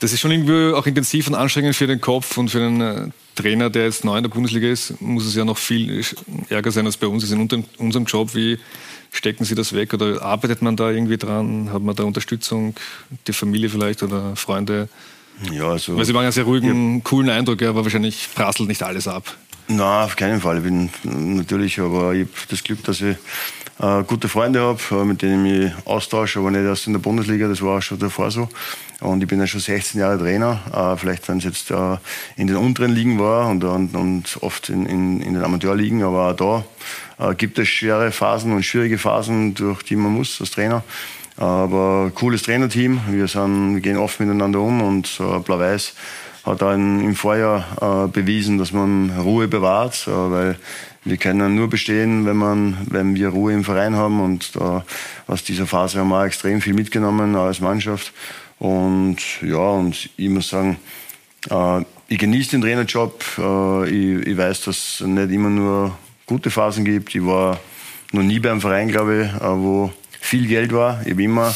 das 0.00 0.12
ist 0.12 0.20
schon 0.20 0.30
irgendwie 0.30 0.74
auch 0.74 0.86
intensiv 0.86 1.28
und 1.28 1.34
anstrengend 1.34 1.76
für 1.76 1.86
den 1.86 2.00
Kopf 2.00 2.36
und 2.36 2.50
für 2.50 2.58
den 2.58 2.80
äh, 2.80 3.08
Trainer, 3.34 3.70
der 3.70 3.84
jetzt 3.84 4.04
neu 4.04 4.16
in 4.16 4.22
der 4.22 4.30
Bundesliga 4.30 4.68
ist, 4.68 5.00
muss 5.00 5.26
es 5.26 5.34
ja 5.34 5.44
noch 5.44 5.58
viel 5.58 6.04
ärger 6.48 6.70
sein 6.70 6.86
als 6.86 6.96
bei 6.96 7.06
uns. 7.06 7.24
Ist 7.24 7.32
in 7.32 7.66
unserem 7.78 8.04
Job, 8.04 8.34
wie 8.34 8.58
stecken 9.10 9.44
Sie 9.44 9.54
das 9.54 9.72
weg 9.72 9.94
oder 9.94 10.22
arbeitet 10.22 10.62
man 10.62 10.76
da 10.76 10.90
irgendwie 10.90 11.16
dran? 11.16 11.70
Hat 11.72 11.82
man 11.82 11.94
da 11.94 12.04
Unterstützung, 12.04 12.74
die 13.26 13.32
Familie 13.32 13.68
vielleicht 13.68 14.02
oder 14.02 14.36
Freunde? 14.36 14.88
Ja, 15.50 15.70
also. 15.70 15.96
Weil 15.96 16.04
Sie 16.04 16.12
machen 16.12 16.24
ja 16.24 16.32
sehr 16.32 16.44
ruhigen, 16.44 16.96
ja. 16.96 17.00
coolen 17.02 17.30
Eindruck, 17.30 17.62
aber 17.62 17.84
wahrscheinlich 17.84 18.28
prasselt 18.34 18.68
nicht 18.68 18.82
alles 18.82 19.08
ab. 19.08 19.36
Na, 19.66 20.04
auf 20.04 20.16
keinen 20.16 20.40
Fall. 20.40 20.58
Ich 20.58 20.62
bin 20.64 20.90
natürlich, 21.36 21.80
aber 21.80 22.14
ich 22.14 22.22
habe 22.22 22.30
das 22.50 22.62
Glück, 22.62 22.84
dass 22.84 23.00
ich 23.00 23.16
äh, 23.80 24.02
gute 24.04 24.28
Freunde 24.28 24.60
habe, 24.60 24.80
äh, 24.90 25.04
mit 25.04 25.22
denen 25.22 25.44
ich 25.46 25.52
mich 25.52 25.72
austausche, 25.86 26.38
aber 26.38 26.50
nicht 26.50 26.64
erst 26.64 26.86
in 26.86 26.92
der 26.92 27.00
Bundesliga, 27.00 27.48
das 27.48 27.62
war 27.62 27.78
auch 27.78 27.82
schon 27.82 27.98
davor 27.98 28.30
so. 28.30 28.48
Und 29.04 29.22
ich 29.22 29.28
bin 29.28 29.38
ja 29.38 29.46
schon 29.46 29.60
16 29.60 30.00
Jahre 30.00 30.18
Trainer, 30.18 30.60
äh, 30.72 30.96
vielleicht 30.96 31.28
wenn 31.28 31.36
es 31.38 31.44
jetzt 31.44 31.70
äh, 31.70 31.96
in 32.36 32.46
den 32.46 32.56
unteren 32.56 32.90
Ligen 32.90 33.18
war 33.18 33.48
und, 33.48 33.62
und, 33.62 33.94
und 33.94 34.38
oft 34.40 34.70
in, 34.70 34.86
in, 34.86 35.20
in, 35.20 35.34
den 35.34 35.44
Amateurligen, 35.44 36.02
aber 36.02 36.30
auch 36.30 36.64
da 37.18 37.30
äh, 37.30 37.34
gibt 37.34 37.58
es 37.58 37.68
schwere 37.68 38.10
Phasen 38.12 38.52
und 38.52 38.62
schwierige 38.62 38.96
Phasen, 38.96 39.54
durch 39.54 39.82
die 39.82 39.96
man 39.96 40.12
muss 40.12 40.40
als 40.40 40.52
Trainer. 40.52 40.82
Aber 41.36 42.12
cooles 42.14 42.44
Trainerteam, 42.44 43.00
wir, 43.10 43.28
sind, 43.28 43.74
wir 43.74 43.80
gehen 43.82 43.98
oft 43.98 44.20
miteinander 44.20 44.60
um 44.60 44.80
und 44.80 45.18
Blau-Weiß 45.18 45.94
hat 46.46 46.62
auch 46.62 46.72
im 46.72 47.16
Vorjahr 47.16 48.08
bewiesen, 48.12 48.58
dass 48.58 48.70
man 48.70 49.10
Ruhe 49.18 49.48
bewahrt, 49.48 50.06
weil 50.06 50.56
wir 51.04 51.16
können 51.16 51.54
nur 51.54 51.68
bestehen, 51.68 52.24
wenn, 52.24 52.36
man, 52.36 52.78
wenn 52.88 53.14
wir 53.14 53.30
Ruhe 53.30 53.52
im 53.52 53.64
Verein 53.64 53.96
haben. 53.96 54.20
Und 54.20 54.54
da, 54.54 54.84
aus 55.26 55.42
dieser 55.42 55.66
Phase 55.66 55.98
haben 55.98 56.08
wir 56.08 56.24
extrem 56.24 56.60
viel 56.60 56.74
mitgenommen 56.74 57.34
als 57.34 57.60
Mannschaft. 57.60 58.12
Und 58.64 59.18
ja, 59.42 59.58
und 59.58 60.08
ich 60.16 60.30
muss 60.30 60.48
sagen, 60.48 60.78
äh, 61.50 61.82
ich 62.08 62.16
genieße 62.16 62.52
den 62.52 62.62
Trainerjob. 62.62 63.22
Äh, 63.36 63.90
ich, 63.90 64.26
ich, 64.26 64.38
weiß, 64.38 64.62
dass 64.62 65.00
es 65.00 65.06
nicht 65.06 65.30
immer 65.32 65.50
nur 65.50 65.98
gute 66.24 66.50
Phasen 66.50 66.82
gibt. 66.82 67.14
Ich 67.14 67.26
war 67.26 67.60
noch 68.12 68.22
nie 68.22 68.38
beim 68.38 68.62
Verein, 68.62 68.88
glaube 68.88 69.24
ich, 69.24 69.42
äh, 69.42 69.50
wo 69.50 69.92
viel 70.24 70.46
Geld 70.46 70.72
war. 70.72 71.02
Ich 71.04 71.12
habe 71.12 71.22
immer 71.22 71.54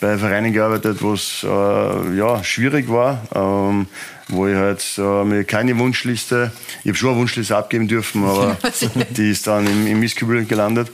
bei 0.00 0.16
Vereinen 0.16 0.52
gearbeitet, 0.52 1.02
wo 1.02 1.12
es 1.12 1.44
äh, 1.44 2.16
ja, 2.16 2.42
schwierig 2.42 2.88
war. 2.88 3.22
Ähm, 3.34 3.86
wo 4.30 4.46
ich 4.46 4.56
halt 4.56 4.84
äh, 4.98 5.24
mir 5.24 5.44
keine 5.44 5.78
Wunschliste, 5.78 6.52
ich 6.82 6.88
habe 6.88 6.98
schon 6.98 7.10
eine 7.10 7.18
Wunschliste 7.18 7.56
abgeben 7.56 7.88
dürfen, 7.88 8.24
aber 8.24 8.58
die 9.10 9.30
ist 9.30 9.46
dann 9.46 9.66
im, 9.66 9.86
im 9.86 10.00
Mistkübel 10.00 10.44
gelandet. 10.44 10.90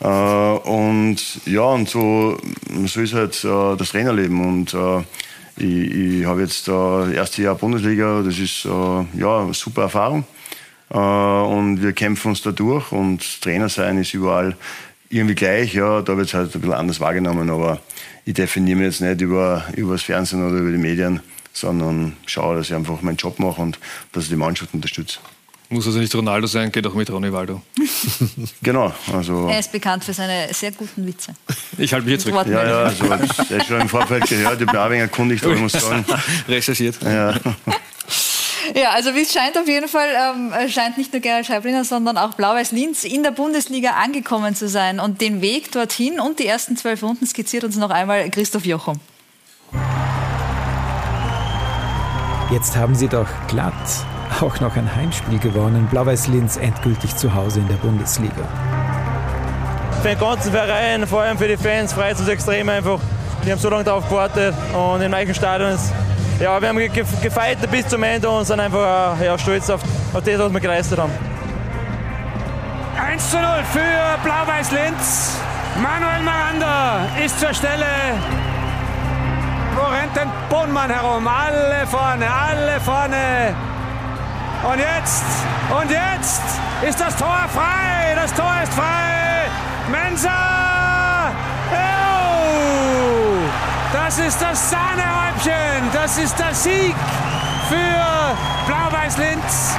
Äh, 0.00 0.06
und 0.06 1.16
ja, 1.46 1.62
und 1.62 1.88
so, 1.88 2.38
so 2.86 3.00
ist 3.00 3.14
halt 3.14 3.44
äh, 3.44 3.76
das 3.76 3.90
Trainerleben. 3.90 4.40
Und 4.40 4.74
äh, 4.74 5.00
ich, 5.56 6.20
ich 6.20 6.26
habe 6.26 6.42
jetzt 6.42 6.68
äh, 6.68 7.14
erste 7.14 7.42
Jahr 7.42 7.56
Bundesliga, 7.56 8.22
das 8.22 8.38
ist 8.38 8.64
ja 8.64 9.40
eine 9.42 9.54
super 9.54 9.82
Erfahrung. 9.82 10.24
Und 10.88 11.82
wir 11.82 11.92
kämpfen 11.94 12.28
uns 12.28 12.42
da 12.42 12.52
durch 12.52 12.92
und 12.92 13.42
Trainer 13.42 13.68
sein 13.68 13.98
ist 13.98 14.14
überall 14.14 14.54
irgendwie 15.08 15.34
gleich. 15.34 15.74
Ja, 15.74 16.02
da 16.02 16.16
wird 16.16 16.28
es 16.28 16.34
halt 16.34 16.54
ein 16.54 16.60
bisschen 16.60 16.74
anders 16.74 17.00
wahrgenommen, 17.00 17.50
aber 17.50 17.80
ich 18.24 18.34
definiere 18.34 18.78
mich 18.78 18.86
jetzt 18.86 19.00
nicht 19.00 19.20
über, 19.20 19.64
über 19.74 19.92
das 19.92 20.02
Fernsehen 20.02 20.46
oder 20.46 20.58
über 20.58 20.70
die 20.70 20.78
Medien 20.78 21.20
sondern 21.56 22.16
schaue, 22.26 22.56
dass 22.56 22.66
ich 22.66 22.74
einfach 22.74 23.00
meinen 23.02 23.16
Job 23.16 23.38
mache 23.38 23.62
und 23.62 23.78
dass 24.12 24.24
ich 24.24 24.28
die 24.28 24.36
Mannschaft 24.36 24.74
unterstütze. 24.74 25.18
Muss 25.68 25.86
also 25.86 25.98
nicht 25.98 26.14
Ronaldo 26.14 26.46
sein, 26.46 26.70
geht 26.70 26.86
auch 26.86 26.94
mit 26.94 27.10
Ronny 27.10 27.32
Waldo. 27.32 27.60
genau. 28.62 28.94
Also 29.12 29.48
er 29.48 29.58
ist 29.58 29.72
bekannt 29.72 30.04
für 30.04 30.12
seine 30.12 30.52
sehr 30.52 30.70
guten 30.70 31.04
Witze. 31.06 31.34
Ich 31.76 31.92
halte 31.92 32.04
mich 32.06 32.12
jetzt 32.12 32.26
weg. 32.26 32.34
Ja, 32.46 32.64
ja, 32.64 32.78
also, 32.84 33.04
das 33.08 33.50
ist 33.50 33.66
schon 33.66 33.80
im 33.80 33.88
Vorfeld 33.88 34.28
gehört, 34.28 34.60
ich 34.60 34.66
bin 34.66 34.76
auch 34.76 34.84
ein 34.84 34.90
wenig 34.90 35.02
erkundigt, 35.02 35.44
aber 35.44 35.54
ich 35.54 35.60
muss 35.60 35.72
sagen. 35.72 36.04
Recherchiert. 36.46 37.02
Ja. 37.02 37.34
Ja, 38.74 38.90
also 38.90 39.14
wie 39.14 39.22
es 39.22 39.32
scheint 39.32 39.56
auf 39.56 39.68
jeden 39.68 39.88
Fall, 39.88 40.08
ähm, 40.14 40.52
scheint 40.68 40.98
nicht 40.98 41.12
nur 41.12 41.20
Gerald 41.20 41.46
Scheibliner, 41.46 41.84
sondern 41.84 42.18
auch 42.18 42.34
Blau-Weiß 42.34 42.72
Linz 42.72 43.04
in 43.04 43.22
der 43.22 43.30
Bundesliga 43.30 43.92
angekommen 43.92 44.54
zu 44.54 44.68
sein. 44.68 45.00
Und 45.00 45.20
den 45.20 45.40
Weg 45.40 45.72
dorthin 45.72 46.20
und 46.20 46.38
die 46.38 46.46
ersten 46.46 46.76
zwölf 46.76 47.02
Runden 47.02 47.26
skizziert 47.26 47.64
uns 47.64 47.76
noch 47.76 47.90
einmal 47.90 48.28
Christoph 48.30 48.64
Jochum. 48.66 49.00
Jetzt 52.50 52.76
haben 52.76 52.94
sie 52.94 53.08
doch 53.08 53.28
glatt 53.48 53.74
auch 54.40 54.60
noch 54.60 54.76
ein 54.76 54.94
Heimspiel 54.94 55.38
gewonnen. 55.38 55.86
Blau-Weiß 55.90 56.28
Linz 56.28 56.56
endgültig 56.56 57.16
zu 57.16 57.34
Hause 57.34 57.60
in 57.60 57.68
der 57.68 57.76
Bundesliga. 57.76 58.34
Für 60.02 60.08
den 60.08 60.18
ganzen 60.18 60.52
Verein, 60.52 61.06
vor 61.06 61.22
allem 61.22 61.38
für 61.38 61.48
die 61.48 61.56
Fans, 61.56 61.92
freut 61.92 62.14
es 62.14 62.20
uns 62.20 62.28
extrem 62.28 62.68
einfach. 62.68 63.00
Die 63.44 63.52
haben 63.52 63.58
so 63.58 63.70
lange 63.70 63.84
darauf 63.84 64.08
gewartet 64.08 64.54
und 64.74 65.00
im 65.00 65.14
eigenen 65.14 65.34
Stadion 65.34 65.70
ist, 65.70 65.92
ja, 66.40 66.60
wir 66.60 66.68
haben 66.68 66.78
gefeiert 67.22 67.70
bis 67.70 67.88
zum 67.88 68.02
Ende 68.02 68.28
und 68.28 68.44
sind 68.44 68.60
einfach 68.60 69.20
ja, 69.20 69.38
stolz 69.38 69.70
auf, 69.70 69.80
auf 70.12 70.22
das, 70.22 70.38
was 70.38 70.52
wir 70.52 70.60
geleistet 70.60 70.98
haben. 70.98 71.12
1 72.98 73.30
zu 73.30 73.36
0 73.36 73.46
für 73.72 74.22
Blau-Weiß 74.24 74.70
Linz. 74.72 75.38
Manuel 75.82 76.22
Miranda 76.22 77.06
ist 77.22 77.38
zur 77.38 77.52
Stelle 77.52 77.86
wo 79.76 79.82
rennt 79.82 80.16
denn 80.16 80.30
Bohnmann 80.48 80.90
herum? 80.90 81.28
Alle 81.28 81.86
vorne, 81.86 82.26
alle 82.26 82.80
vorne. 82.80 83.54
Und 84.62 84.78
jetzt, 84.78 85.24
und 85.70 85.90
jetzt 85.90 86.42
ist 86.88 86.98
das 86.98 87.14
Tor 87.16 87.44
frei. 87.52 88.14
Das 88.14 88.32
Tor 88.32 88.54
ist 88.62 88.72
frei. 88.72 89.50
Mensa! 89.90 90.85
Das 93.92 94.18
ist 94.18 94.40
das 94.40 94.70
Sahnehäubchen. 94.70 95.90
Das 95.92 96.18
ist 96.18 96.38
der 96.38 96.54
Sieg 96.54 96.94
für 97.68 98.66
Blau-Weiß 98.66 99.18
Linz. 99.18 99.76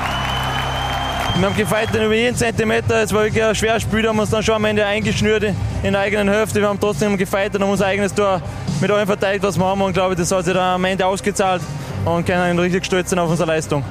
Wir 1.38 1.46
haben 1.46 1.56
gefeiert 1.56 1.94
über 1.94 2.16
jeden 2.16 2.36
Zentimeter. 2.36 3.04
Es 3.04 3.14
war 3.14 3.24
wirklich 3.24 3.44
ein 3.44 3.54
schweres 3.54 3.84
Spiel, 3.84 4.08
haben 4.08 4.18
uns 4.18 4.32
dann 4.32 4.42
schon 4.42 4.56
am 4.56 4.66
Ende 4.66 4.86
eingeschnürt 4.86 5.44
in 5.84 5.94
der 5.94 6.02
eigenen 6.02 6.30
Hälfte. 6.30 6.60
Wir 6.62 6.68
haben 6.68 6.80
trotzdem 6.80 7.16
gefeiert 7.16 7.56
und 7.56 7.64
unser 7.64 7.86
eigenes 7.86 8.14
Tor 8.14 8.42
mit 8.82 8.90
allem 8.90 9.06
verteidigt, 9.06 9.44
was 9.44 9.58
wir 9.58 9.66
haben. 9.66 9.82
Und 9.82 9.94
glaube, 9.94 10.16
das 10.16 10.32
hat 10.32 10.46
sich 10.46 10.54
dann 10.54 10.76
am 10.76 10.86
Ende 10.86 11.06
ausgezahlt 11.06 11.62
und 12.06 12.26
können 12.26 12.58
richtig 12.58 12.86
stolz 12.86 13.12
sein 13.12 13.20
auf 13.20 13.30
unsere 13.30 13.48
Leistung. 13.48 13.84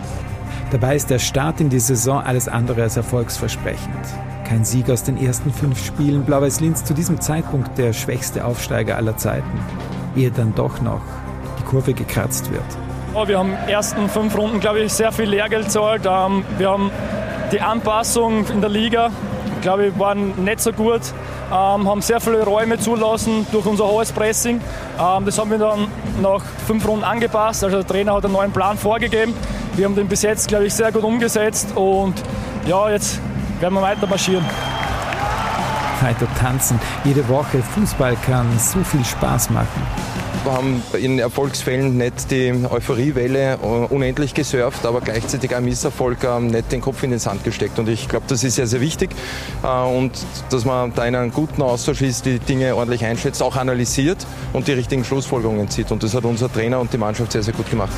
Dabei 0.72 0.96
ist 0.96 1.08
der 1.08 1.20
Start 1.20 1.60
in 1.60 1.68
die 1.68 1.78
Saison 1.78 2.20
alles 2.20 2.48
andere 2.48 2.82
als 2.82 2.96
erfolgsversprechend. 2.96 3.94
Kein 4.44 4.64
Sieg 4.64 4.90
aus 4.90 5.04
den 5.04 5.16
ersten 5.16 5.52
fünf 5.52 5.84
Spielen. 5.84 6.24
Blau-Weiß 6.24 6.60
Linz 6.60 6.84
zu 6.84 6.94
diesem 6.94 7.20
Zeitpunkt 7.20 7.78
der 7.78 7.92
schwächste 7.92 8.44
Aufsteiger 8.44 8.96
aller 8.96 9.16
Zeiten. 9.16 9.60
Ehe 10.16 10.30
dann 10.30 10.54
doch 10.54 10.80
noch 10.80 11.02
die 11.58 11.64
Kurve 11.64 11.94
gekratzt 11.94 12.50
wird. 12.50 12.64
Wir 13.28 13.38
haben 13.38 13.52
in 13.52 13.56
den 13.60 13.68
ersten 13.68 14.08
fünf 14.10 14.36
Runden, 14.36 14.60
glaube 14.60 14.80
ich, 14.80 14.92
sehr 14.92 15.10
viel 15.10 15.24
Lehrgeld 15.24 15.66
gezahlt. 15.66 16.02
Ähm, 16.04 16.44
wir 16.58 16.70
haben 16.70 16.90
die 17.50 17.60
Anpassung 17.60 18.46
in 18.48 18.60
der 18.60 18.68
Liga, 18.68 19.10
glaube 19.62 19.86
ich, 19.86 19.98
waren 19.98 20.44
nicht 20.44 20.60
so 20.60 20.72
gut. 20.72 21.00
Ähm, 21.48 21.88
haben 21.88 22.02
sehr 22.02 22.20
viele 22.20 22.44
Räume 22.44 22.78
zulassen 22.78 23.46
durch 23.52 23.64
unser 23.64 23.86
hohes 23.86 24.12
Pressing. 24.12 24.60
Ähm, 25.00 25.24
das 25.24 25.38
haben 25.38 25.50
wir 25.50 25.58
dann 25.58 25.86
nach 26.20 26.42
fünf 26.66 26.86
Runden 26.86 27.04
angepasst. 27.04 27.64
Also 27.64 27.78
der 27.78 27.86
Trainer 27.86 28.14
hat 28.14 28.24
einen 28.24 28.34
neuen 28.34 28.52
Plan 28.52 28.76
vorgegeben. 28.76 29.32
Wir 29.76 29.84
haben 29.86 29.94
den 29.94 30.08
bis 30.08 30.22
jetzt, 30.22 30.48
glaube 30.48 30.66
ich, 30.66 30.74
sehr 30.74 30.92
gut 30.92 31.04
umgesetzt 31.04 31.68
und 31.74 32.14
ja, 32.66 32.90
jetzt 32.90 33.20
werden 33.60 33.74
wir 33.74 33.82
weiter 33.82 34.06
marschieren. 34.06 34.44
Weiter 36.02 36.26
tanzen. 36.38 36.78
Jede 37.04 37.28
Woche 37.28 37.62
Fußball 37.62 38.16
kann 38.24 38.46
so 38.58 38.82
viel 38.84 39.04
Spaß 39.04 39.50
machen. 39.50 39.82
Wir 40.44 40.52
haben 40.52 40.82
in 40.96 41.18
Erfolgsfällen 41.18 41.96
nicht 41.96 42.30
die 42.30 42.52
Euphoriewelle 42.70 43.54
äh, 43.54 43.56
unendlich 43.92 44.32
gesurft, 44.32 44.86
aber 44.86 45.00
gleichzeitig 45.00 45.56
am 45.56 45.64
Misserfolg 45.64 46.22
ähm, 46.22 46.46
nicht 46.46 46.70
den 46.70 46.80
Kopf 46.80 47.02
in 47.02 47.10
den 47.10 47.18
Sand 47.18 47.42
gesteckt. 47.42 47.80
Und 47.80 47.88
ich 47.88 48.08
glaube, 48.08 48.26
das 48.28 48.44
ist 48.44 48.54
sehr, 48.54 48.68
sehr 48.68 48.80
wichtig. 48.80 49.10
Äh, 49.64 49.66
und 49.66 50.12
dass 50.50 50.64
man 50.64 50.92
da 50.94 51.04
in 51.04 51.16
einem 51.16 51.32
guten 51.32 51.62
Austausch 51.62 52.00
ist, 52.02 52.26
die 52.26 52.38
Dinge 52.38 52.76
ordentlich 52.76 53.04
einschätzt, 53.04 53.42
auch 53.42 53.56
analysiert 53.56 54.24
und 54.52 54.68
die 54.68 54.72
richtigen 54.72 55.04
Schlussfolgerungen 55.04 55.68
zieht. 55.68 55.90
Und 55.90 56.04
das 56.04 56.14
hat 56.14 56.24
unser 56.24 56.52
Trainer 56.52 56.78
und 56.78 56.92
die 56.92 56.98
Mannschaft 56.98 57.32
sehr, 57.32 57.42
sehr 57.42 57.54
gut 57.54 57.68
gemacht. 57.68 57.92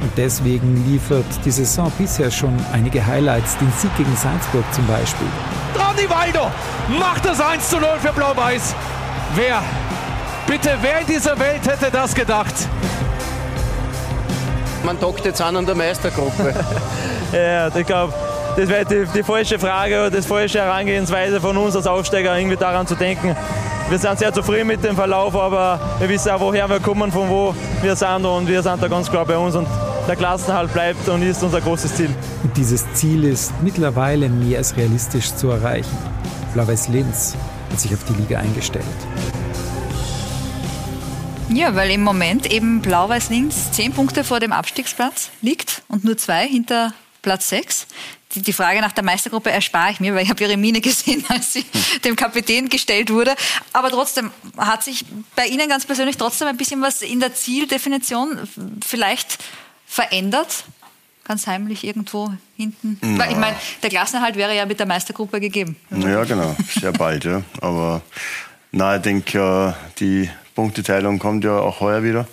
Und 0.00 0.12
deswegen 0.16 0.82
liefert 0.90 1.26
die 1.44 1.50
Saison 1.50 1.92
bisher 1.98 2.30
schon 2.30 2.56
einige 2.72 3.06
Highlights, 3.06 3.58
den 3.58 3.70
Sieg 3.78 3.94
gegen 3.98 4.16
Salzburg 4.16 4.64
zum 4.72 4.86
Beispiel. 4.86 5.28
Ronny 5.76 6.08
Waldo 6.08 6.50
macht 6.98 7.24
das 7.24 7.40
1 7.40 7.68
zu 7.68 7.78
0 7.78 7.88
für 8.00 8.12
Blau-Weiß. 8.12 8.74
Wer 9.34 9.62
Bitte, 10.46 10.76
wer 10.80 11.00
in 11.00 11.06
dieser 11.06 11.38
Welt 11.38 11.66
hätte 11.66 11.90
das 11.90 12.14
gedacht? 12.14 12.54
Man 14.84 14.98
dockt 14.98 15.24
jetzt 15.24 15.40
an 15.40 15.56
an 15.56 15.64
der 15.64 15.74
Meistergruppe. 15.74 16.52
ja, 17.32 17.74
ich 17.74 17.86
glaube, 17.86 18.12
das 18.56 18.68
wäre 18.68 18.84
die, 18.84 19.06
die 19.14 19.22
falsche 19.22 19.58
Frage 19.58 20.00
oder 20.00 20.10
das 20.10 20.26
falsche 20.26 20.60
Herangehensweise 20.60 21.40
von 21.40 21.56
uns 21.56 21.76
als 21.76 21.86
Aufsteiger, 21.86 22.36
irgendwie 22.36 22.56
daran 22.56 22.86
zu 22.86 22.96
denken. 22.96 23.36
Wir 23.88 23.98
sind 23.98 24.18
sehr 24.18 24.32
zufrieden 24.32 24.66
mit 24.66 24.84
dem 24.84 24.96
Verlauf, 24.96 25.34
aber 25.36 25.78
wir 26.00 26.08
wissen 26.08 26.30
auch, 26.30 26.40
woher 26.40 26.68
wir 26.68 26.80
kommen, 26.80 27.12
von 27.12 27.28
wo 27.28 27.54
wir 27.80 27.94
sind 27.94 28.24
und 28.24 28.48
wir 28.48 28.62
sind 28.62 28.82
da 28.82 28.88
ganz 28.88 29.08
klar 29.08 29.24
bei 29.24 29.36
uns 29.36 29.54
und 29.54 29.66
der 30.06 30.16
Klassenhalt 30.16 30.72
bleibt 30.72 31.08
und 31.08 31.22
ist 31.22 31.42
unser 31.42 31.60
großes 31.60 31.96
Ziel. 31.96 32.10
Und 32.42 32.56
dieses 32.56 32.84
Ziel 32.94 33.24
ist 33.24 33.52
mittlerweile 33.62 34.28
mehr 34.28 34.58
als 34.58 34.76
realistisch 34.76 35.34
zu 35.34 35.50
erreichen. 35.50 35.96
Blau-Weiß 36.54 36.88
Linz 36.88 37.36
hat 37.70 37.80
sich 37.80 37.94
auf 37.94 38.04
die 38.04 38.14
Liga 38.14 38.38
eingestellt. 38.38 38.84
Ja, 41.50 41.74
weil 41.74 41.90
im 41.90 42.02
Moment 42.02 42.50
eben 42.50 42.80
Blau-Weiß 42.80 43.30
Linz 43.30 43.72
zehn 43.72 43.92
Punkte 43.92 44.24
vor 44.24 44.40
dem 44.40 44.52
Abstiegsplatz 44.52 45.30
liegt 45.40 45.82
und 45.88 46.04
nur 46.04 46.16
zwei 46.16 46.46
hinter 46.48 46.94
Platz 47.20 47.48
sechs. 47.48 47.86
Die, 48.34 48.42
die 48.42 48.52
Frage 48.52 48.80
nach 48.80 48.92
der 48.92 49.04
Meistergruppe 49.04 49.50
erspare 49.50 49.92
ich 49.92 50.00
mir, 50.00 50.14
weil 50.14 50.24
ich 50.24 50.30
habe 50.30 50.42
ihre 50.42 50.56
Mine 50.56 50.80
gesehen, 50.80 51.24
als 51.28 51.52
sie 51.52 51.64
dem 52.04 52.16
Kapitän 52.16 52.68
gestellt 52.68 53.10
wurde. 53.10 53.34
Aber 53.72 53.90
trotzdem 53.90 54.30
hat 54.56 54.82
sich 54.82 55.04
bei 55.36 55.46
Ihnen 55.46 55.68
ganz 55.68 55.84
persönlich 55.84 56.16
trotzdem 56.16 56.48
ein 56.48 56.56
bisschen 56.56 56.80
was 56.80 57.02
in 57.02 57.20
der 57.20 57.34
Zieldefinition 57.34 58.38
vielleicht 58.84 59.38
verändert? 59.92 60.64
Ganz 61.24 61.46
heimlich 61.46 61.84
irgendwo 61.84 62.32
hinten? 62.56 62.98
Na. 63.00 63.18
Weil 63.18 63.30
ich 63.32 63.36
meine, 63.36 63.56
der 63.82 63.90
Klassenerhalt 63.90 64.34
wäre 64.36 64.56
ja 64.56 64.66
mit 64.66 64.80
der 64.80 64.86
Meistergruppe 64.86 65.38
gegeben. 65.40 65.76
Ja, 65.90 66.24
genau. 66.24 66.56
Sehr 66.80 66.92
bald, 66.92 67.24
ja. 67.24 67.42
Aber 67.60 68.02
na, 68.72 68.96
ich 68.96 69.02
denke, 69.02 69.74
die 70.00 70.28
Punkteteilung 70.56 71.18
kommt 71.20 71.44
ja 71.44 71.58
auch 71.58 71.80
heuer 71.80 72.02
wieder. 72.02 72.26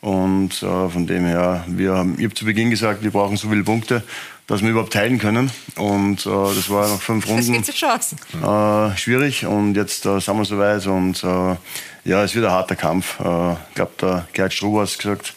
Und 0.00 0.62
äh, 0.62 0.88
von 0.88 1.06
dem 1.08 1.24
her, 1.24 1.64
wir 1.66 1.94
haben, 1.94 2.14
ich 2.18 2.24
habe 2.26 2.34
zu 2.34 2.44
Beginn 2.44 2.70
gesagt, 2.70 3.02
wir 3.02 3.10
brauchen 3.10 3.36
so 3.36 3.48
viele 3.48 3.64
Punkte, 3.64 4.04
dass 4.46 4.62
wir 4.62 4.70
überhaupt 4.70 4.92
teilen 4.92 5.18
können. 5.18 5.50
Und 5.76 6.24
äh, 6.24 6.30
das 6.30 6.70
war 6.70 6.88
nach 6.88 7.00
fünf 7.00 7.26
Runden 7.26 7.54
Das 7.54 7.66
sich 7.66 7.84
aus. 7.84 8.12
äh, 8.12 8.96
schwierig. 8.96 9.46
Und 9.46 9.74
jetzt 9.74 10.06
äh, 10.06 10.20
sind 10.20 10.36
wir 10.36 10.44
soweit. 10.44 10.86
Und 10.86 11.24
äh, 11.24 11.56
ja, 12.04 12.22
es 12.22 12.36
wird 12.36 12.44
ein 12.44 12.52
harter 12.52 12.76
Kampf. 12.76 13.18
Äh, 13.18 13.52
ich 13.54 13.74
glaube, 13.74 13.92
der 14.00 14.28
Gerd 14.32 14.52
Struber 14.54 14.82
hat 14.82 14.96
gesagt, 14.96 15.34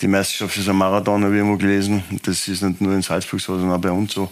die 0.00 0.08
Meisterschaft 0.08 0.56
ist 0.56 0.68
ein 0.68 0.76
Marathon, 0.76 1.24
habe 1.24 1.34
ich 1.34 1.38
irgendwo 1.38 1.56
gelesen. 1.56 2.02
Das 2.24 2.46
ist 2.48 2.62
nicht 2.62 2.80
nur 2.80 2.94
in 2.94 3.02
Salzburg 3.02 3.40
so, 3.40 3.58
sondern 3.58 3.78
auch 3.78 3.82
bei 3.82 3.90
uns 3.90 4.12
so. 4.12 4.30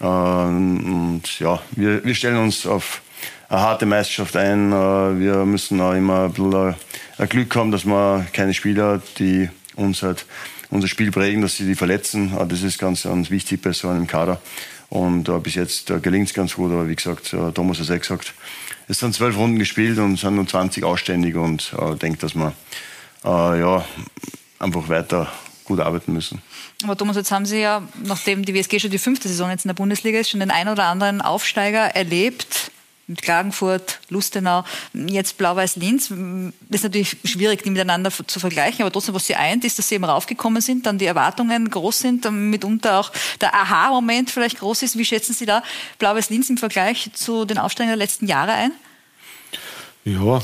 Äh, 0.00 0.04
und 0.04 1.22
ja, 1.38 1.60
wir, 1.72 2.04
wir 2.04 2.14
stellen 2.14 2.38
uns 2.38 2.66
auf 2.66 3.02
eine 3.48 3.60
harte 3.60 3.86
Meisterschaft 3.86 4.36
ein. 4.36 4.72
Äh, 4.72 5.18
Wir 5.20 5.44
müssen 5.44 5.80
auch 5.80 5.92
immer 5.94 6.24
ein 6.24 6.32
bisschen 6.32 6.74
ein 7.18 7.28
Glück 7.28 7.54
haben, 7.56 7.70
dass 7.70 7.84
wir 7.84 8.26
keine 8.32 8.54
Spieler, 8.54 9.00
die 9.18 9.48
uns 9.76 10.02
halt 10.02 10.26
unser 10.70 10.88
Spiel 10.88 11.10
prägen, 11.10 11.42
dass 11.42 11.56
sie 11.56 11.66
die 11.66 11.76
verletzen. 11.76 12.36
Äh, 12.36 12.46
Das 12.46 12.62
ist 12.62 12.78
ganz, 12.78 13.04
ganz 13.04 13.30
wichtig 13.30 13.62
bei 13.62 13.72
so 13.72 13.88
einem 13.88 14.06
Kader. 14.06 14.40
Und 14.90 15.28
äh, 15.28 15.38
bis 15.38 15.54
jetzt 15.54 15.90
äh, 15.90 16.00
gelingt 16.00 16.28
es 16.28 16.34
ganz 16.34 16.54
gut, 16.54 16.70
aber 16.70 16.88
wie 16.88 16.96
gesagt, 16.96 17.32
äh, 17.32 17.52
Thomas 17.52 17.78
hat 17.78 17.84
es 17.84 17.90
eh 17.90 17.98
gesagt, 17.98 18.34
es 18.86 18.98
sind 18.98 19.14
zwölf 19.14 19.36
Runden 19.36 19.58
gespielt 19.58 19.98
und 19.98 20.14
es 20.14 20.20
sind 20.20 20.36
nur 20.36 20.46
20 20.46 20.84
ausständig 20.84 21.36
und 21.36 21.74
äh, 21.78 21.94
denke, 21.96 22.18
dass 22.18 22.34
äh, 22.34 23.60
ja, 23.60 23.84
einfach 24.58 24.88
weiter 24.88 25.32
gut 25.64 25.80
arbeiten 25.80 26.12
müssen. 26.12 26.42
Aber 26.82 26.96
Thomas, 26.96 27.16
jetzt 27.16 27.30
haben 27.30 27.46
Sie 27.46 27.60
ja, 27.60 27.82
nachdem 28.02 28.44
die 28.44 28.54
WSG 28.54 28.78
schon 28.78 28.90
die 28.90 28.98
fünfte 28.98 29.28
Saison 29.28 29.50
jetzt 29.50 29.64
in 29.64 29.68
der 29.68 29.74
Bundesliga 29.74 30.18
ist, 30.18 30.30
schon 30.30 30.40
den 30.40 30.50
ein 30.50 30.68
oder 30.68 30.84
anderen 30.84 31.20
Aufsteiger 31.20 31.80
erlebt. 31.80 32.70
Mit 33.06 33.20
Klagenfurt, 33.20 34.00
Lustenau, 34.08 34.64
jetzt 34.94 35.36
Blau-Weiß-Linz. 35.36 36.08
Das 36.08 36.80
ist 36.80 36.84
natürlich 36.84 37.18
schwierig, 37.22 37.62
die 37.62 37.68
miteinander 37.68 38.10
zu 38.10 38.40
vergleichen, 38.40 38.80
aber 38.80 38.90
trotzdem, 38.90 39.14
was 39.14 39.26
sie 39.26 39.34
eint, 39.34 39.62
ist, 39.64 39.78
dass 39.78 39.90
sie 39.90 39.96
eben 39.96 40.04
raufgekommen 40.04 40.62
sind, 40.62 40.86
dann 40.86 40.96
die 40.96 41.04
Erwartungen 41.04 41.68
groß 41.68 41.98
sind, 41.98 42.24
dann 42.24 42.48
mitunter 42.48 42.98
auch 42.98 43.12
der 43.42 43.54
Aha-Moment 43.54 44.30
vielleicht 44.30 44.58
groß 44.58 44.84
ist. 44.84 44.96
Wie 44.96 45.04
schätzen 45.04 45.34
Sie 45.34 45.44
da 45.44 45.62
Blau-Weiß-Linz 45.98 46.48
im 46.48 46.56
Vergleich 46.56 47.10
zu 47.12 47.44
den 47.44 47.58
Aufsteigern 47.58 47.90
der 47.90 47.98
letzten 47.98 48.26
Jahre 48.26 48.52
ein? 48.52 48.72
Ja, 50.06 50.40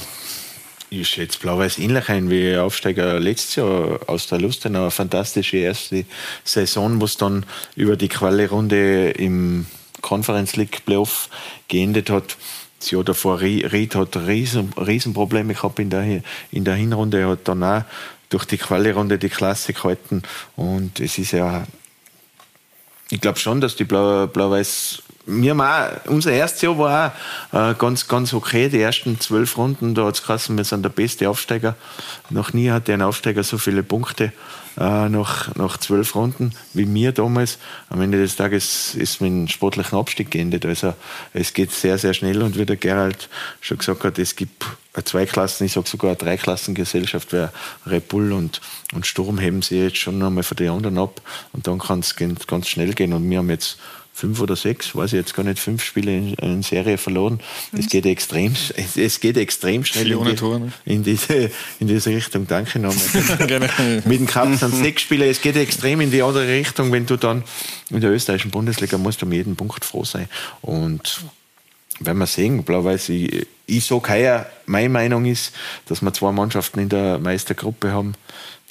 ich 0.90 1.08
schätze 1.08 1.38
Blau-Weiß 1.38 1.78
ähnlich 1.78 2.08
ein 2.08 2.30
wie 2.30 2.56
Aufsteiger 2.56 3.18
letztes 3.20 3.56
Jahr 3.56 4.00
aus 4.08 4.26
der 4.26 4.40
Lustenau. 4.40 4.82
Eine 4.82 4.90
fantastische 4.90 5.58
erste 5.58 6.04
Saison, 6.44 7.00
wo 7.00 7.04
es 7.04 7.16
dann 7.16 7.46
über 7.76 7.96
die 7.96 8.08
Quali-Runde 8.08 9.10
im 9.10 9.66
Conference 10.00 10.56
League 10.56 10.84
Playoff 10.84 11.28
geendet 11.68 12.10
hat. 12.10 12.36
Das 12.80 12.90
Jahr 12.90 13.04
davor, 13.04 13.40
Ried 13.40 13.94
hat 13.94 14.16
riesen, 14.16 14.72
Riesenprobleme 14.76 15.54
gehabt 15.54 15.78
in 15.78 15.90
der, 15.90 16.22
in 16.50 16.64
der 16.64 16.74
Hinrunde. 16.74 17.20
Er 17.20 17.28
hat 17.28 17.46
dann 17.46 17.62
auch 17.62 17.84
durch 18.28 18.44
die 18.44 18.58
Quali-Runde 18.58 19.18
die 19.18 19.28
Klasse 19.28 19.72
gehalten. 19.72 20.22
Und 20.56 20.98
es 20.98 21.18
ist 21.18 21.32
ja, 21.32 21.66
ich 23.10 23.20
glaube 23.20 23.38
schon, 23.38 23.60
dass 23.60 23.76
die 23.76 23.84
Blau- 23.84 24.26
Blau-Weiß 24.26 25.02
wir 25.26 25.50
haben 25.50 25.60
auch, 25.60 26.10
unser 26.10 26.32
erstes 26.32 26.62
Jahr 26.62 26.78
war 26.78 27.12
auch 27.52 27.70
äh, 27.70 27.74
ganz, 27.74 28.08
ganz 28.08 28.32
okay. 28.32 28.68
Die 28.68 28.80
ersten 28.80 29.20
zwölf 29.20 29.56
Runden, 29.56 29.94
da 29.94 30.06
hat 30.06 30.16
es 30.16 30.22
geheißen, 30.22 30.56
wir 30.56 30.64
sind 30.64 30.82
der 30.82 30.90
beste 30.90 31.28
Aufsteiger. 31.28 31.76
Noch 32.30 32.52
nie 32.52 32.70
hatte 32.70 32.92
ein 32.94 33.02
Aufsteiger 33.02 33.42
so 33.42 33.58
viele 33.58 33.82
Punkte 33.82 34.32
äh, 34.78 35.08
nach, 35.08 35.54
nach 35.56 35.76
zwölf 35.76 36.14
Runden 36.14 36.52
wie 36.72 36.86
mir 36.86 37.12
damals. 37.12 37.58
Am 37.90 38.00
Ende 38.00 38.18
des 38.18 38.36
Tages 38.36 38.94
ist 38.94 39.20
mit 39.20 39.30
dem 39.30 39.48
sportlichen 39.48 39.98
Abstieg 39.98 40.30
geendet. 40.30 40.64
Also 40.64 40.94
es 41.32 41.52
geht 41.52 41.72
sehr, 41.72 41.98
sehr 41.98 42.14
schnell 42.14 42.42
und 42.42 42.56
wie 42.56 42.66
der 42.66 42.76
Gerald 42.76 43.28
schon 43.60 43.78
gesagt 43.78 44.04
hat, 44.04 44.18
es 44.18 44.36
gibt 44.36 44.64
eine 44.94 45.04
Zweiklassen, 45.04 45.66
ich 45.66 45.72
sage 45.72 45.88
sogar 45.88 46.10
eine 46.10 46.16
Dreiklassengesellschaft, 46.16 47.32
weil 47.32 47.52
Red 47.86 48.08
Bull 48.08 48.32
und, 48.32 48.60
und 48.94 49.06
Sturm 49.06 49.38
heben 49.38 49.62
sie 49.62 49.84
jetzt 49.84 49.98
schon 49.98 50.20
einmal 50.22 50.42
von 50.42 50.56
den 50.56 50.70
anderen 50.70 50.98
ab 50.98 51.20
und 51.52 51.66
dann 51.66 51.78
kann 51.78 52.00
es 52.00 52.16
ganz 52.16 52.68
schnell 52.68 52.94
gehen 52.94 53.12
und 53.12 53.28
wir 53.28 53.38
haben 53.38 53.50
jetzt 53.50 53.78
fünf 54.12 54.40
oder 54.40 54.56
sechs, 54.56 54.94
weiß 54.94 55.12
ich 55.12 55.18
jetzt 55.18 55.34
gar 55.34 55.44
nicht, 55.44 55.58
fünf 55.58 55.82
Spiele 55.82 56.16
in, 56.16 56.34
in 56.34 56.62
Serie 56.62 56.98
verloren. 56.98 57.40
Es 57.76 57.88
geht 57.88 58.04
extrem, 58.06 58.52
es, 58.76 58.96
es 58.96 59.20
geht 59.20 59.36
extrem 59.36 59.84
schnell 59.84 60.12
in, 60.12 60.24
die, 60.24 60.34
Tor, 60.34 60.58
ne? 60.58 60.72
in, 60.84 61.02
diese, 61.02 61.50
in 61.78 61.88
diese 61.88 62.10
Richtung. 62.10 62.46
Danke 62.46 62.78
nochmal. 62.78 64.02
Mit 64.04 64.20
dem 64.20 64.26
Cup 64.26 64.54
sind 64.54 64.74
sechs 64.74 65.02
Spiele. 65.02 65.26
Es 65.26 65.40
geht 65.40 65.56
extrem 65.56 66.00
in 66.00 66.10
die 66.10 66.22
andere 66.22 66.46
Richtung, 66.48 66.92
wenn 66.92 67.06
du 67.06 67.16
dann 67.16 67.44
in 67.88 68.00
der 68.00 68.10
österreichischen 68.10 68.50
Bundesliga 68.50 68.98
musst 68.98 69.22
du 69.22 69.26
um 69.26 69.32
jeden 69.32 69.56
Punkt 69.56 69.84
froh 69.84 70.04
sein. 70.04 70.28
Und 70.60 71.22
werden 72.00 72.18
wir 72.18 72.26
sehen, 72.26 72.64
Blau-Weiß, 72.64 73.10
ich, 73.10 73.46
ich 73.66 73.84
sage 73.84 74.08
heuer, 74.08 74.46
meine 74.66 74.88
Meinung 74.88 75.26
ist, 75.26 75.54
dass 75.86 76.02
wir 76.02 76.12
zwei 76.12 76.32
Mannschaften 76.32 76.80
in 76.80 76.88
der 76.88 77.18
Meistergruppe 77.18 77.92
haben, 77.92 78.14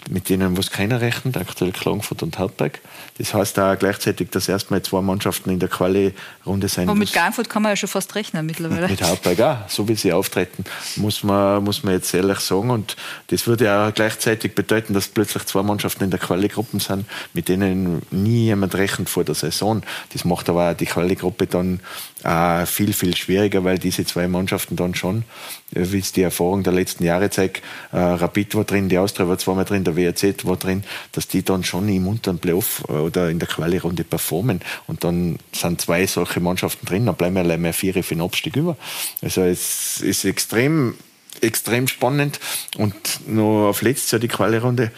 mit 0.09 0.29
denen 0.29 0.57
was 0.57 0.71
keiner 0.71 1.01
rechnet, 1.01 1.37
aktuell 1.37 1.71
Klagenfurt 1.71 2.23
und 2.23 2.37
Hartberg. 2.37 2.79
Das 3.19 3.33
heißt 3.33 3.59
auch 3.59 3.77
gleichzeitig, 3.77 4.29
dass 4.31 4.47
erstmal 4.47 4.81
zwei 4.81 5.01
Mannschaften 5.01 5.49
in 5.49 5.59
der 5.59 5.67
Quali-Runde 5.67 6.69
sein 6.69 6.87
Aber 6.87 6.97
mit. 6.97 7.11
Klagenfurt 7.11 7.49
kann 7.49 7.61
man 7.61 7.73
ja 7.73 7.75
schon 7.75 7.89
fast 7.89 8.15
rechnen 8.15 8.45
mittlerweile. 8.45 8.87
Mit 8.87 9.01
Hartberg 9.01 9.41
auch, 9.41 9.69
so 9.69 9.89
wie 9.89 9.95
sie 9.95 10.13
auftreten, 10.13 10.63
muss 10.95 11.21
man, 11.21 11.61
muss 11.61 11.83
man 11.83 11.95
jetzt 11.95 12.13
ehrlich 12.13 12.39
sagen. 12.39 12.71
Und 12.71 12.95
das 13.27 13.45
würde 13.45 13.65
ja 13.65 13.89
gleichzeitig 13.89 14.55
bedeuten, 14.55 14.93
dass 14.93 15.09
plötzlich 15.09 15.43
zwei 15.45 15.63
Mannschaften 15.63 16.05
in 16.05 16.11
der 16.11 16.19
Quali-Gruppe 16.19 16.79
sind, 16.79 17.05
mit 17.33 17.49
denen 17.49 18.01
nie 18.09 18.45
jemand 18.45 18.75
rechnet 18.75 19.09
vor 19.09 19.25
der 19.25 19.35
Saison. 19.35 19.83
Das 20.13 20.23
macht 20.23 20.47
aber 20.47 20.71
auch 20.71 20.73
die 20.73 20.85
Quali-Gruppe 20.85 21.45
dann 21.45 21.81
äh, 22.23 22.65
viel, 22.65 22.93
viel 22.93 23.15
schwieriger, 23.15 23.63
weil 23.63 23.79
diese 23.79 24.05
zwei 24.05 24.27
Mannschaften 24.27 24.75
dann 24.75 24.95
schon, 24.95 25.23
äh, 25.73 25.85
wie 25.91 25.99
es 25.99 26.11
die 26.11 26.21
Erfahrung 26.21 26.63
der 26.63 26.73
letzten 26.73 27.03
Jahre 27.03 27.29
zeigt, 27.29 27.63
äh, 27.91 27.97
Rapid 27.97 28.55
war 28.55 28.63
drin, 28.65 28.89
die 28.89 28.97
Austria 28.97 29.27
war 29.27 29.37
zweimal 29.37 29.65
drin, 29.65 29.83
der 29.83 29.95
WRZ 29.95 30.45
war 30.45 30.57
drin, 30.57 30.83
dass 31.11 31.27
die 31.27 31.43
dann 31.43 31.63
schon 31.63 31.87
im 31.89 32.07
unteren 32.07 32.39
Playoff 32.39 32.83
äh, 32.89 32.93
oder 32.93 33.29
in 33.29 33.39
der 33.39 33.47
Quali-Runde 33.47 34.03
performen. 34.03 34.61
Und 34.87 35.03
dann 35.03 35.39
sind 35.53 35.81
zwei 35.81 36.05
solche 36.07 36.39
Mannschaften 36.39 36.85
drin, 36.85 37.05
dann 37.05 37.15
bleiben 37.15 37.37
allein 37.37 37.61
mehr 37.61 37.73
vier 37.73 37.93
für 38.03 38.15
den 38.15 38.21
Abstieg 38.21 38.55
über. 38.55 38.77
Also 39.21 39.41
es 39.41 40.01
ist 40.01 40.25
extrem, 40.25 40.95
extrem 41.41 41.87
spannend. 41.87 42.39
Und 42.77 43.27
noch 43.27 43.69
auf 43.69 43.81
letztes 43.81 44.11
Jahr 44.11 44.19
die 44.19 44.27
Quali-Runde, 44.27 44.91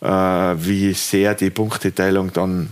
äh, 0.00 0.06
wie 0.06 0.92
sehr 0.94 1.34
die 1.34 1.50
Punkteteilung 1.50 2.32
dann 2.32 2.70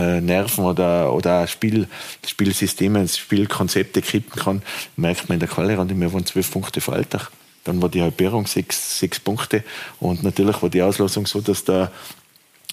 äh, 0.00 0.20
Nerven 0.20 0.64
oder, 0.64 1.12
oder 1.12 1.46
Spiel, 1.46 1.86
Spielsysteme, 2.26 3.06
Spielkonzepte 3.06 4.00
kippen 4.00 4.40
kann, 4.40 4.62
merkt 4.96 5.28
man 5.28 5.36
in 5.36 5.40
der 5.40 5.48
Quali-Runde, 5.48 5.98
wir 5.98 6.12
waren 6.12 6.24
zwölf 6.24 6.50
Punkte 6.50 6.80
vor 6.80 6.94
Alltag. 6.94 7.30
Dann 7.64 7.82
war 7.82 7.90
die 7.90 8.00
Halbierung 8.00 8.46
sechs, 8.46 8.98
sechs 8.98 9.20
Punkte. 9.20 9.62
Und 9.98 10.22
natürlich 10.22 10.62
war 10.62 10.70
die 10.70 10.82
Auslosung 10.82 11.26
so, 11.26 11.40
dass 11.40 11.64
der 11.64 11.92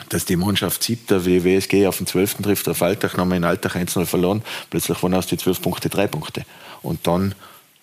dass 0.10 0.26
die 0.26 0.36
Mannschaft 0.36 0.84
siebter 0.84 1.26
wie 1.26 1.44
WSG 1.44 1.88
auf 1.88 1.98
den 1.98 2.06
12. 2.06 2.36
trifft, 2.44 2.70
auf 2.70 2.84
Alltag, 2.84 3.18
nochmal 3.18 3.38
in 3.38 3.44
Alltag 3.44 3.76
1-0 3.76 4.06
verloren. 4.06 4.44
Plötzlich 4.70 5.02
waren 5.02 5.16
aus 5.16 5.26
die 5.26 5.38
12 5.38 5.60
Punkte 5.60 5.90
drei 5.90 6.06
Punkte. 6.06 6.46
Und 6.84 7.08
dann, 7.08 7.32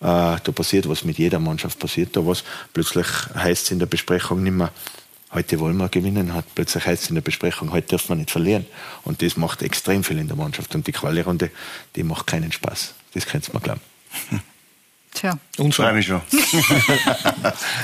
äh, 0.00 0.38
da 0.40 0.52
passiert 0.54 0.88
was, 0.88 1.04
mit 1.04 1.18
jeder 1.18 1.40
Mannschaft 1.40 1.80
passiert 1.80 2.16
da 2.16 2.24
was. 2.24 2.44
Plötzlich 2.72 3.06
heißt 3.34 3.64
es 3.64 3.70
in 3.72 3.80
der 3.80 3.86
Besprechung 3.86 4.44
nicht 4.44 4.52
mehr, 4.52 4.70
heute 5.34 5.60
wollen 5.60 5.76
wir 5.76 5.88
gewinnen, 5.88 6.34
hat 6.34 6.44
plötzlich 6.54 6.86
heißt 6.86 7.04
es 7.04 7.08
in 7.08 7.16
der 7.16 7.22
Besprechung, 7.22 7.72
heute 7.72 7.88
dürfen 7.88 8.10
wir 8.10 8.16
nicht 8.16 8.30
verlieren. 8.30 8.66
Und 9.02 9.22
das 9.22 9.36
macht 9.36 9.62
extrem 9.62 10.04
viel 10.04 10.18
in 10.18 10.28
der 10.28 10.36
Mannschaft. 10.36 10.74
Und 10.74 10.86
die 10.86 10.92
Quali-Runde, 10.92 11.50
die 11.96 12.02
macht 12.02 12.26
keinen 12.26 12.52
Spaß. 12.52 12.94
Das 13.14 13.26
könnt 13.26 13.48
ihr 13.48 13.54
mir 13.54 13.60
glauben. 13.60 13.80
Tja. 15.14 15.38
Unschön. 15.58 15.84
Freue 15.84 15.94
mich 15.94 16.06
schon. 16.06 16.20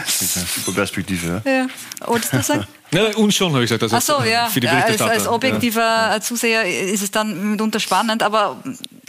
Super 0.07 0.73
Perspektive. 0.75 1.41
Ja. 1.45 1.51
ja. 1.51 1.67
Wolltest 2.05 2.33
du 2.33 2.43
sagen? 2.43 2.67
Ja, 2.91 3.15
uns 3.15 3.37
schon, 3.37 3.53
habe 3.53 3.63
ich 3.63 3.71
gesagt. 3.71 3.85
Also 3.85 3.97
Ach 3.97 4.03
so, 4.19 4.25
ja. 4.29 4.49
Für 4.49 4.59
die 4.59 4.67
ja 4.67 4.81
als, 4.81 5.01
als 5.01 5.29
objektiver 5.29 5.81
ja. 5.81 6.21
Zuseher 6.21 6.65
ist 6.65 7.03
es 7.03 7.13
dann 7.13 7.53
mitunter 7.53 7.79
spannend, 7.79 8.25
aber 8.25 8.61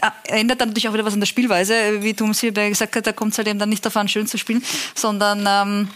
äh, 0.01 0.39
ändert 0.39 0.61
dann 0.61 0.67
natürlich 0.67 0.87
auch 0.87 0.93
wieder 0.93 1.03
was 1.03 1.15
an 1.15 1.19
der 1.19 1.25
Spielweise. 1.25 2.03
Wie 2.03 2.13
Thomas 2.13 2.39
Hilberg 2.39 2.69
gesagt 2.69 2.95
hat, 2.95 3.07
da 3.07 3.11
kommt 3.11 3.31
es 3.31 3.39
halt 3.39 3.47
eben 3.47 3.57
dann 3.57 3.69
nicht 3.69 3.83
darauf 3.83 3.97
an, 3.97 4.07
schön 4.07 4.27
zu 4.27 4.37
spielen, 4.37 4.63
sondern 4.93 5.45
ähm, 5.47 5.87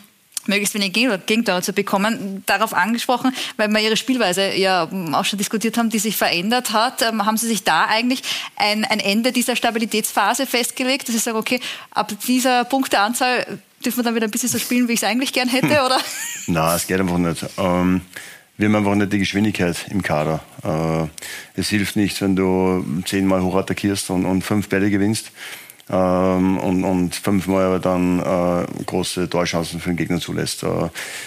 möglichst 0.47 0.73
wenig 0.73 0.93
Gegentore 0.93 1.61
zu 1.61 1.73
bekommen. 1.73 2.43
Darauf 2.45 2.73
angesprochen, 2.73 3.33
weil 3.57 3.69
wir 3.69 3.79
Ihre 3.79 3.97
Spielweise 3.97 4.53
ja 4.55 4.87
auch 5.13 5.25
schon 5.25 5.37
diskutiert 5.37 5.77
haben, 5.77 5.89
die 5.89 5.99
sich 5.99 6.17
verändert 6.17 6.71
hat. 6.71 7.01
Ähm, 7.01 7.25
haben 7.25 7.37
Sie 7.37 7.47
sich 7.47 7.63
da 7.63 7.85
eigentlich 7.85 8.21
ein, 8.55 8.85
ein 8.85 8.99
Ende 8.99 9.31
dieser 9.31 9.55
Stabilitätsphase 9.55 10.45
festgelegt, 10.45 11.07
dass 11.07 11.15
Sie 11.15 11.19
sagen, 11.19 11.37
okay, 11.37 11.59
ab 11.91 12.11
dieser 12.27 12.65
Punkteanzahl 12.65 13.59
dürfen 13.83 13.99
wir 13.99 14.03
dann 14.03 14.15
wieder 14.15 14.27
ein 14.27 14.31
bisschen 14.31 14.49
so 14.49 14.59
spielen, 14.59 14.87
wie 14.87 14.93
ich 14.93 15.01
es 15.01 15.07
eigentlich 15.07 15.33
gern 15.33 15.47
hätte, 15.47 15.83
oder? 15.85 15.99
Nein, 16.47 16.75
es 16.75 16.87
geht 16.87 16.99
einfach 16.99 17.17
nicht. 17.17 17.45
Ähm, 17.57 18.01
wir 18.57 18.67
haben 18.67 18.75
einfach 18.75 18.95
nicht 18.95 19.11
die 19.11 19.19
Geschwindigkeit 19.19 19.75
im 19.89 20.01
Kader. 20.01 20.41
Äh, 20.63 21.59
es 21.59 21.69
hilft 21.69 21.95
nichts, 21.95 22.21
wenn 22.21 22.35
du 22.35 22.85
zehnmal 23.05 23.41
hoch 23.41 23.55
attackierst 23.55 24.09
und, 24.09 24.25
und 24.25 24.43
fünf 24.43 24.69
Bälle 24.69 24.89
gewinnst 24.89 25.31
ähm, 25.89 26.57
und, 26.57 26.83
und 26.83 27.15
fünfmal 27.15 27.65
aber 27.65 27.79
dann 27.79 28.19
äh, 28.19 28.83
große 28.85 29.29
Torchancen 29.29 29.79
für 29.79 29.89
den 29.89 29.97
Gegner 29.97 30.19
zulässt. 30.19 30.63
Äh, 30.63 30.85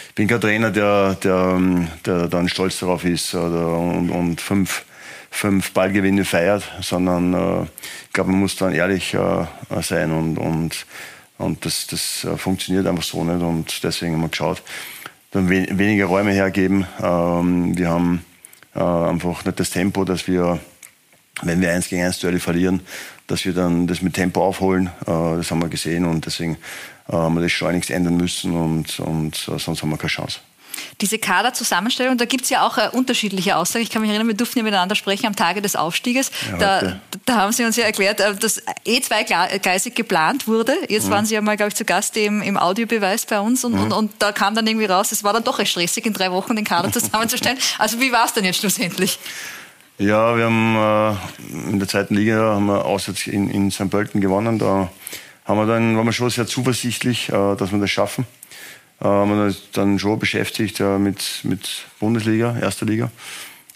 ich 0.09 0.15
bin 0.15 0.27
kein 0.27 0.41
Trainer, 0.41 0.71
der, 0.71 1.15
der, 1.15 1.61
der 2.05 2.29
dann 2.29 2.49
stolz 2.49 2.81
darauf 2.81 3.05
ist 3.05 3.35
oder, 3.35 3.79
und, 3.79 4.11
und 4.11 4.41
fünf, 4.41 4.85
fünf 5.31 5.73
Ballgewinne 5.73 6.25
feiert, 6.25 6.69
sondern 6.81 7.35
äh, 7.35 7.63
ich 8.07 8.13
glaube, 8.13 8.31
man 8.31 8.41
muss 8.41 8.57
dann 8.57 8.73
ehrlich 8.73 9.15
äh, 9.15 9.47
sein 9.83 10.11
und, 10.11 10.39
und, 10.39 10.87
und 11.39 11.65
das, 11.65 11.87
das 11.87 12.25
äh, 12.25 12.37
funktioniert 12.37 12.87
einfach 12.87 13.05
so 13.05 13.23
nicht 13.23 13.43
und 13.43 13.85
deswegen 13.85 14.15
haben 14.15 14.23
wir 14.23 14.29
geschaut, 14.29 14.63
dann 15.31 15.49
we 15.49 15.67
weniger 15.71 16.07
Räume 16.07 16.33
hergeben. 16.33 16.87
Ähm, 17.01 17.77
wir 17.77 17.91
haben 17.91 18.25
äh, 18.75 18.81
einfach 18.81 19.45
nicht 19.45 19.61
das 19.61 19.71
Tempo, 19.71 20.05
dass 20.05 20.27
wir, 20.27 20.59
wenn 21.43 21.61
wir 21.61 21.71
eins 21.71 21.89
gegen 21.89 22.03
eins 22.03 22.19
Duelle 22.19 22.41
verlieren, 22.41 22.81
dass 23.29 23.45
wir 23.45 23.53
dann 23.53 23.87
das 23.87 24.03
mit 24.03 24.15
Tempo 24.15 24.45
aufholen. 24.45 24.89
Äh, 25.03 25.37
das 25.37 25.51
haben 25.53 25.63
wir 25.63 25.69
gesehen 25.69 26.05
und 26.05 26.27
deswegen 26.27 26.57
äh, 27.09 27.13
haben 27.13 27.35
wir 27.35 27.43
das 27.43 27.53
schleunigst 27.53 27.91
ändern 27.91 28.17
müssen 28.17 28.53
und, 28.55 28.99
und 28.99 29.49
äh, 29.49 29.59
sonst 29.59 29.83
haben 29.83 29.91
wir 29.91 29.99
keine 29.99 30.11
Chance. 30.11 30.41
Diese 31.01 31.19
Kaderzusammenstellung, 31.19 32.19
da 32.19 32.25
gibt 32.25 32.45
es 32.45 32.51
ja 32.51 32.67
auch 32.67 32.79
äh, 32.79 32.89
unterschiedliche 32.93 33.57
Aussagen. 33.57 33.83
Ich 33.83 33.91
kann 33.91 34.01
mich 34.01 34.11
erinnern, 34.11 34.29
wir 34.29 34.35
durften 34.35 34.59
ja 34.59 34.65
miteinander 34.65 34.95
sprechen 34.95 35.27
am 35.27 35.37
Tage 35.37 35.61
des 35.61 35.77
Aufstieges. 35.77 36.31
Ja, 36.53 36.59
da, 36.59 37.01
da, 37.27 37.37
haben 37.37 37.53
Sie 37.53 37.65
uns 37.65 37.77
ja 37.77 37.85
erklärt, 37.85 38.21
dass 38.21 38.63
eh 38.85 39.01
zweigleisig 39.01 39.95
geplant 39.95 40.47
wurde. 40.47 40.75
Jetzt 40.89 41.07
mhm. 41.07 41.11
waren 41.11 41.27
Sie 41.27 41.35
ja 41.35 41.41
mal, 41.41 41.57
glaube 41.57 41.71
ich, 41.71 41.75
zu 41.75 41.85
Gast 41.85 42.17
im, 42.17 42.43
im 42.43 42.57
Audiobeweis 42.57 43.27
bei 43.27 43.41
uns 43.41 43.65
und, 43.65 43.75
mhm. 43.75 43.83
und, 43.83 43.93
und, 43.93 44.13
da 44.21 44.33
kam 44.33 44.55
dann 44.55 44.67
irgendwie 44.67 44.87
raus, 44.87 45.13
es 45.13 45.25
war 45.25 45.33
dann 45.33 45.45
doch 45.45 45.59
recht 45.59 45.73
stressig, 45.73 46.07
in 46.07 46.13
drei 46.13 46.31
Wochen 46.31 46.57
den 46.57 46.65
Kader 46.65 46.93
zusammenzustellen. 46.93 47.59
Also 47.79 48.01
wie 48.01 48.13
war 48.13 48.27
es 48.27 48.33
denn 48.33 48.45
jetzt 48.45 48.61
schlussendlich? 48.61 49.19
Ja, 50.01 50.37
wir 50.37 50.45
haben 50.45 50.77
äh, 50.77 51.71
in 51.71 51.81
der 51.81 51.89
zweiten 51.89 52.15
Liga 52.15 52.55
haben 52.55 52.67
wir 52.67 52.85
auswärts 52.85 53.27
in, 53.27 53.51
in 53.51 53.73
St. 53.73 53.91
Pölten 53.91 54.21
gewonnen. 54.21 54.57
Da 54.57 54.93
haben 55.45 55.59
wir 55.59 55.67
dann, 55.67 55.97
waren 55.97 56.07
wir 56.07 56.13
schon 56.13 56.31
sehr 56.31 56.47
zuversichtlich, 56.47 57.31
äh, 57.31 57.57
dass 57.57 57.73
wir 57.73 57.81
das 57.81 57.91
schaffen. 57.91 58.25
Äh, 59.01 59.07
haben 59.07 59.31
wir 59.31 59.53
dann 59.73 59.99
schon 59.99 60.17
beschäftigt 60.21 60.79
äh, 60.79 60.99
mit, 60.99 61.41
mit 61.43 61.87
Bundesliga, 61.99 62.57
erster 62.61 62.87
Liga. 62.87 63.07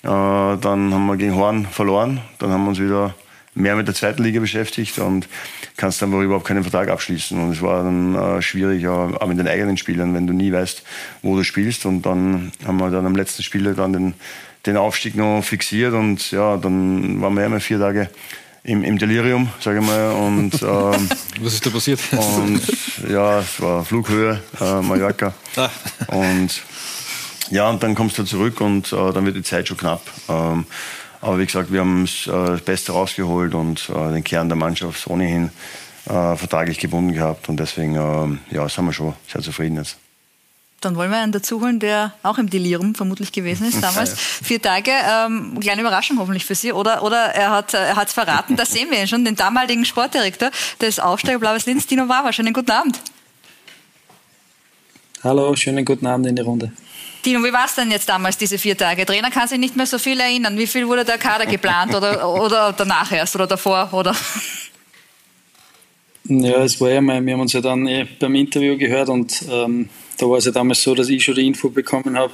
Äh, 0.05 0.07
dann 0.07 0.95
haben 0.95 1.07
wir 1.07 1.17
gegen 1.17 1.35
Horn 1.35 1.67
verloren. 1.67 2.21
Dann 2.39 2.51
haben 2.51 2.63
wir 2.63 2.69
uns 2.69 2.79
wieder 2.79 3.15
mehr 3.55 3.75
mit 3.75 3.89
der 3.89 3.95
zweiten 3.97 4.23
Liga 4.23 4.39
beschäftigt 4.39 5.01
und 5.01 5.29
kannst 5.77 6.03
dann 6.03 6.13
überhaupt 6.13 6.47
keinen 6.47 6.63
Vertrag 6.63 6.89
abschließen. 6.89 7.37
Und 7.37 7.51
es 7.51 7.63
war 7.63 7.83
dann 7.83 8.15
äh, 8.15 8.43
schwierig, 8.43 8.87
auch 8.87 9.27
mit 9.27 9.41
den 9.41 9.49
eigenen 9.49 9.77
Spielern, 9.77 10.15
wenn 10.15 10.29
du 10.29 10.35
nie 10.35 10.53
weißt, 10.53 10.85
wo 11.23 11.35
du 11.35 11.43
spielst. 11.43 11.85
Und 11.85 12.03
dann 12.03 12.53
haben 12.65 12.77
wir 12.77 12.91
dann 12.91 13.07
am 13.07 13.17
letzten 13.17 13.43
Spiel 13.43 13.75
dann 13.75 13.93
den 13.93 14.15
den 14.67 14.77
Aufstieg 14.77 15.15
noch 15.17 15.43
fixiert 15.43 15.95
und 15.95 16.31
ja, 16.31 16.57
dann 16.57 17.21
waren 17.21 17.35
wir 17.35 17.45
immer 17.45 17.61
vier 17.61 17.79
Tage 17.79 18.11
im, 18.65 18.85
im 18.85 18.99
Delirium, 18.99 19.49
sage 19.61 19.81
ich 19.81 19.87
mal. 19.87 20.13
Und, 20.13 20.55
ähm, 20.63 21.09
Was 21.41 21.55
ist 21.55 21.67
da 21.67 21.71
passiert? 21.71 22.01
Und 22.13 22.63
ja, 23.09 23.41
es 23.41 23.61
war 23.61 23.85
Flughöhe, 23.85 24.41
äh, 24.61 24.81
Mallorca. 24.81 25.35
Ah. 25.55 25.69
Und 26.07 26.63
ja, 27.51 27.69
und 27.69 27.83
dann 27.83 27.95
kommst 27.95 28.17
du 28.17 28.25
zurück 28.25 28.63
und 28.63 28.91
äh, 28.91 29.13
dann 29.13 29.27
wird 29.27 29.37
die 29.37 29.43
Zeit 29.43 29.69
schon 29.69 29.77
knapp. 29.77 30.01
Ähm, 30.31 30.65
aber 31.21 31.39
wie 31.39 31.45
gesagt, 31.45 31.71
wir 31.71 31.81
haben 31.81 32.05
äh, 32.05 32.29
das 32.29 32.63
Beste 32.63 32.93
rausgeholt 32.93 33.55
und 33.55 33.91
äh, 33.91 34.13
den 34.13 34.25
Kern 34.25 34.49
der 34.49 34.57
Mannschaft 34.57 35.07
ohnehin 35.09 35.51
äh, 36.07 36.37
vertraglich 36.37 36.79
gebunden 36.79 37.13
gehabt. 37.13 37.51
Und 37.51 37.59
deswegen 37.61 37.95
äh, 37.95 38.55
ja, 38.55 38.69
sind 38.71 38.87
wir 38.87 38.95
schon 38.95 39.13
sehr 39.31 39.43
zufrieden 39.43 39.77
jetzt. 39.77 39.99
Dann 40.85 40.97
wollen 40.97 41.11
wir 41.11 41.19
einen 41.19 41.33
dazuholen, 41.33 41.81
der 41.81 42.13
auch 42.23 42.39
im 42.39 42.51
Delirium 42.51 42.95
vermutlich 42.95 43.33
gewesen 43.33 43.67
ist 43.67 43.83
damals. 43.83 44.15
Vier 44.19 44.61
Tage, 44.61 44.91
ähm, 44.91 45.59
kleine 45.61 45.81
Überraschung 45.81 46.19
hoffentlich 46.19 46.45
für 46.45 46.55
Sie. 46.55 46.73
Oder, 46.73 47.03
oder 47.03 47.17
er 47.17 47.51
hat 47.51 47.75
er 47.75 47.97
hat's 47.97 48.13
verraten, 48.13 48.57
da 48.57 48.67
sehen 48.67 48.91
wir 48.91 49.01
ihn 49.01 49.09
schon, 49.09 49.25
den 49.25 49.37
damaligen 49.37 49.85
Sportdirektor 49.85 50.51
des 50.81 50.99
Aufsteiger 50.99 51.39
Blaues 51.39 51.67
Linz, 51.67 51.87
Dino 51.87 52.09
Wawa. 52.09 52.33
Schönen 52.33 52.53
guten 52.53 52.71
Abend. 52.71 53.01
Hallo, 55.25 55.55
schönen 55.55 55.85
guten 55.85 56.07
Abend 56.07 56.27
in 56.27 56.37
die 56.37 56.43
Runde. 56.43 56.73
Dino, 57.25 57.45
wie 57.45 57.53
war 57.53 57.67
es 57.67 57.77
denn 57.77 57.91
jetzt 57.93 58.09
damals, 58.09 58.37
diese 58.37 58.59
vier 58.59 58.77
Tage? 58.77 59.07
Trainer 59.07 59.31
kann 59.31 59.47
sich 59.47 59.59
nicht 59.59 59.77
mehr 59.77 59.87
so 59.87 59.99
viel 59.99 60.19
erinnern. 60.19 60.59
Wie 60.59 60.67
viel 60.67 60.89
wurde 60.89 61.05
der 61.05 61.19
Kader 61.19 61.47
geplant 61.47 61.95
oder, 61.95 62.29
oder 62.43 62.73
danach 62.73 63.13
erst 63.13 63.37
oder 63.37 63.47
davor? 63.47 63.89
Oder? 63.93 64.17
Ja, 66.25 66.65
es 66.65 66.81
war 66.81 66.91
ja 66.91 67.01
mal, 67.01 67.25
wir 67.25 67.35
haben 67.35 67.41
uns 67.41 67.53
ja 67.53 67.61
dann 67.61 67.87
eh 67.87 68.05
beim 68.19 68.35
Interview 68.35 68.77
gehört 68.77 69.09
und 69.09 69.45
ähm, 69.49 69.89
da 70.19 70.29
war 70.29 70.39
es 70.39 70.45
ja 70.45 70.53
damals 70.53 70.83
so, 70.83 70.95
dass 70.95 71.09
ich 71.09 71.25
schon 71.25 71.35
die 71.35 71.47
Info 71.47 71.71
bekommen 71.71 72.17
habe, 72.17 72.33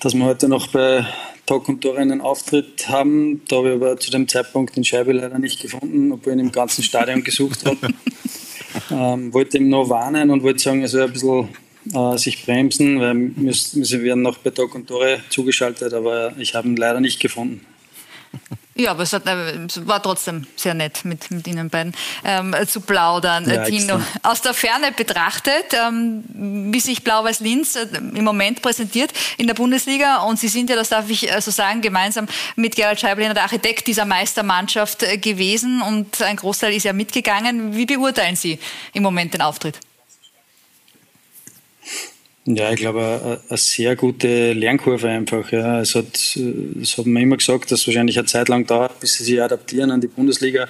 dass 0.00 0.14
wir 0.14 0.24
heute 0.24 0.48
noch 0.48 0.68
bei 0.68 1.06
Tag 1.46 1.68
und 1.68 1.82
Tor 1.82 1.98
einen 1.98 2.20
Auftritt 2.20 2.88
haben. 2.88 3.42
Da 3.48 3.56
habe 3.56 3.70
ich 3.70 3.74
aber 3.74 3.96
zu 3.98 4.10
dem 4.10 4.28
Zeitpunkt 4.28 4.76
den 4.76 4.84
Scheibe 4.84 5.12
leider 5.12 5.38
nicht 5.38 5.60
gefunden, 5.60 6.12
obwohl 6.12 6.32
ich 6.32 6.38
ihn 6.38 6.46
im 6.46 6.52
ganzen 6.52 6.82
Stadion 6.82 7.22
gesucht 7.22 7.66
habe. 7.66 7.78
ähm, 8.90 9.32
wollte 9.32 9.58
ihm 9.58 9.68
noch 9.68 9.88
warnen 9.88 10.30
und 10.30 10.42
wollte 10.42 10.60
sagen, 10.60 10.80
er 10.80 10.88
soll 10.88 11.02
ein 11.02 11.12
bisschen 11.12 11.48
äh, 11.92 12.16
sich 12.16 12.44
bremsen, 12.44 13.00
weil 13.00 13.14
wir, 13.36 13.52
wir 13.52 14.02
werden 14.02 14.22
noch 14.22 14.38
bei 14.38 14.50
Tag 14.50 14.74
und 14.74 14.86
Tore 14.86 15.20
zugeschaltet, 15.28 15.92
aber 15.92 16.34
ich 16.38 16.54
habe 16.54 16.68
ihn 16.68 16.76
leider 16.76 17.00
nicht 17.00 17.20
gefunden. 17.20 17.64
Ja, 18.76 18.90
aber 18.90 19.04
es, 19.04 19.12
hat, 19.12 19.26
äh, 19.26 19.64
es, 19.66 19.86
war 19.86 20.02
trotzdem 20.02 20.46
sehr 20.56 20.74
nett, 20.74 21.04
mit, 21.04 21.30
mit 21.30 21.46
Ihnen 21.46 21.70
beiden 21.70 21.94
ähm, 22.24 22.54
zu 22.66 22.80
plaudern. 22.80 23.48
Ja, 23.48 23.64
Tino, 23.64 24.00
aus 24.22 24.42
der 24.42 24.52
Ferne 24.52 24.90
betrachtet, 24.90 25.72
ähm, 25.72 26.24
wie 26.34 26.80
sich 26.80 27.04
Blau-Weiß-Linz 27.04 27.76
äh, 27.76 27.86
im 27.96 28.24
Moment 28.24 28.62
präsentiert 28.62 29.12
in 29.36 29.46
der 29.46 29.54
Bundesliga 29.54 30.22
und 30.22 30.40
Sie 30.40 30.48
sind 30.48 30.70
ja, 30.70 30.76
das 30.76 30.88
darf 30.88 31.08
ich 31.08 31.30
äh, 31.30 31.40
so 31.40 31.52
sagen, 31.52 31.82
gemeinsam 31.82 32.26
mit 32.56 32.74
Gerald 32.74 32.98
Scheibleiner 32.98 33.34
der 33.34 33.44
Architekt 33.44 33.86
dieser 33.86 34.06
Meistermannschaft 34.06 35.04
äh, 35.04 35.18
gewesen 35.18 35.80
und 35.80 36.20
ein 36.22 36.36
Großteil 36.36 36.72
ist 36.72 36.82
ja 36.82 36.92
mitgegangen. 36.92 37.76
Wie 37.76 37.86
beurteilen 37.86 38.34
Sie 38.34 38.58
im 38.92 39.04
Moment 39.04 39.34
den 39.34 39.42
Auftritt? 39.42 39.78
Ja, 42.46 42.70
ich 42.72 42.76
glaube, 42.76 43.40
eine 43.48 43.56
sehr 43.56 43.96
gute 43.96 44.52
Lernkurve 44.52 45.08
einfach. 45.08 45.50
Ja. 45.50 45.80
Es 45.80 45.94
hat, 45.94 46.14
es 46.14 46.98
hat 46.98 47.06
man 47.06 47.22
immer 47.22 47.38
gesagt, 47.38 47.72
dass 47.72 47.80
es 47.80 47.86
wahrscheinlich 47.86 48.18
eine 48.18 48.26
Zeit 48.26 48.50
lang 48.50 48.66
dauert, 48.66 49.00
bis 49.00 49.14
sie 49.14 49.24
sich 49.24 49.40
adaptieren 49.40 49.90
an 49.90 50.02
die 50.02 50.08
Bundesliga. 50.08 50.68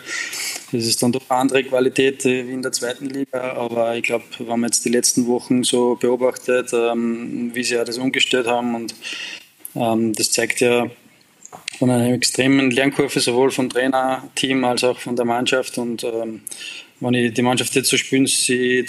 Das 0.70 0.87
ist 0.87 1.03
dann 1.03 1.11
doch 1.11 1.29
eine 1.29 1.41
andere 1.41 1.64
Qualität 1.64 2.25
wie 2.25 2.53
in 2.53 2.62
der 2.62 2.70
zweiten 2.70 3.07
Liga. 3.07 3.55
Aber 3.55 3.97
ich 3.97 4.05
glaube, 4.05 4.25
wenn 4.39 4.61
man 4.61 4.64
jetzt 4.64 4.85
die 4.85 4.91
letzten 4.91 5.27
Wochen 5.27 5.64
so 5.64 5.97
beobachtet, 5.97 6.70
ähm, 6.72 7.51
wie 7.55 7.64
sie 7.64 7.75
ja 7.75 7.85
das 7.85 7.99
umgestellt 7.99 8.47
haben 8.47 8.77
und 8.77 8.95
ähm, 9.75 10.12
das 10.12 10.31
zeigt 10.31 10.61
ja 10.61 10.87
von 11.81 11.91
einer 11.91 12.12
extremen 12.12 12.70
Lernkurve 12.70 13.18
sowohl 13.18 13.51
vom 13.51 13.68
Trainerteam 13.68 14.64
als 14.64 14.85
auch 14.85 15.01
von 15.01 15.16
der 15.16 15.25
Mannschaft 15.25 15.77
und 15.79 16.05
ähm, 16.05 16.43
wenn 17.05 17.14
ich 17.14 17.34
die 17.34 17.42
Mannschaft 17.42 17.74
jetzt 17.74 17.90
so 17.90 17.96
spielen 17.96 18.26
sehe, 18.26 18.84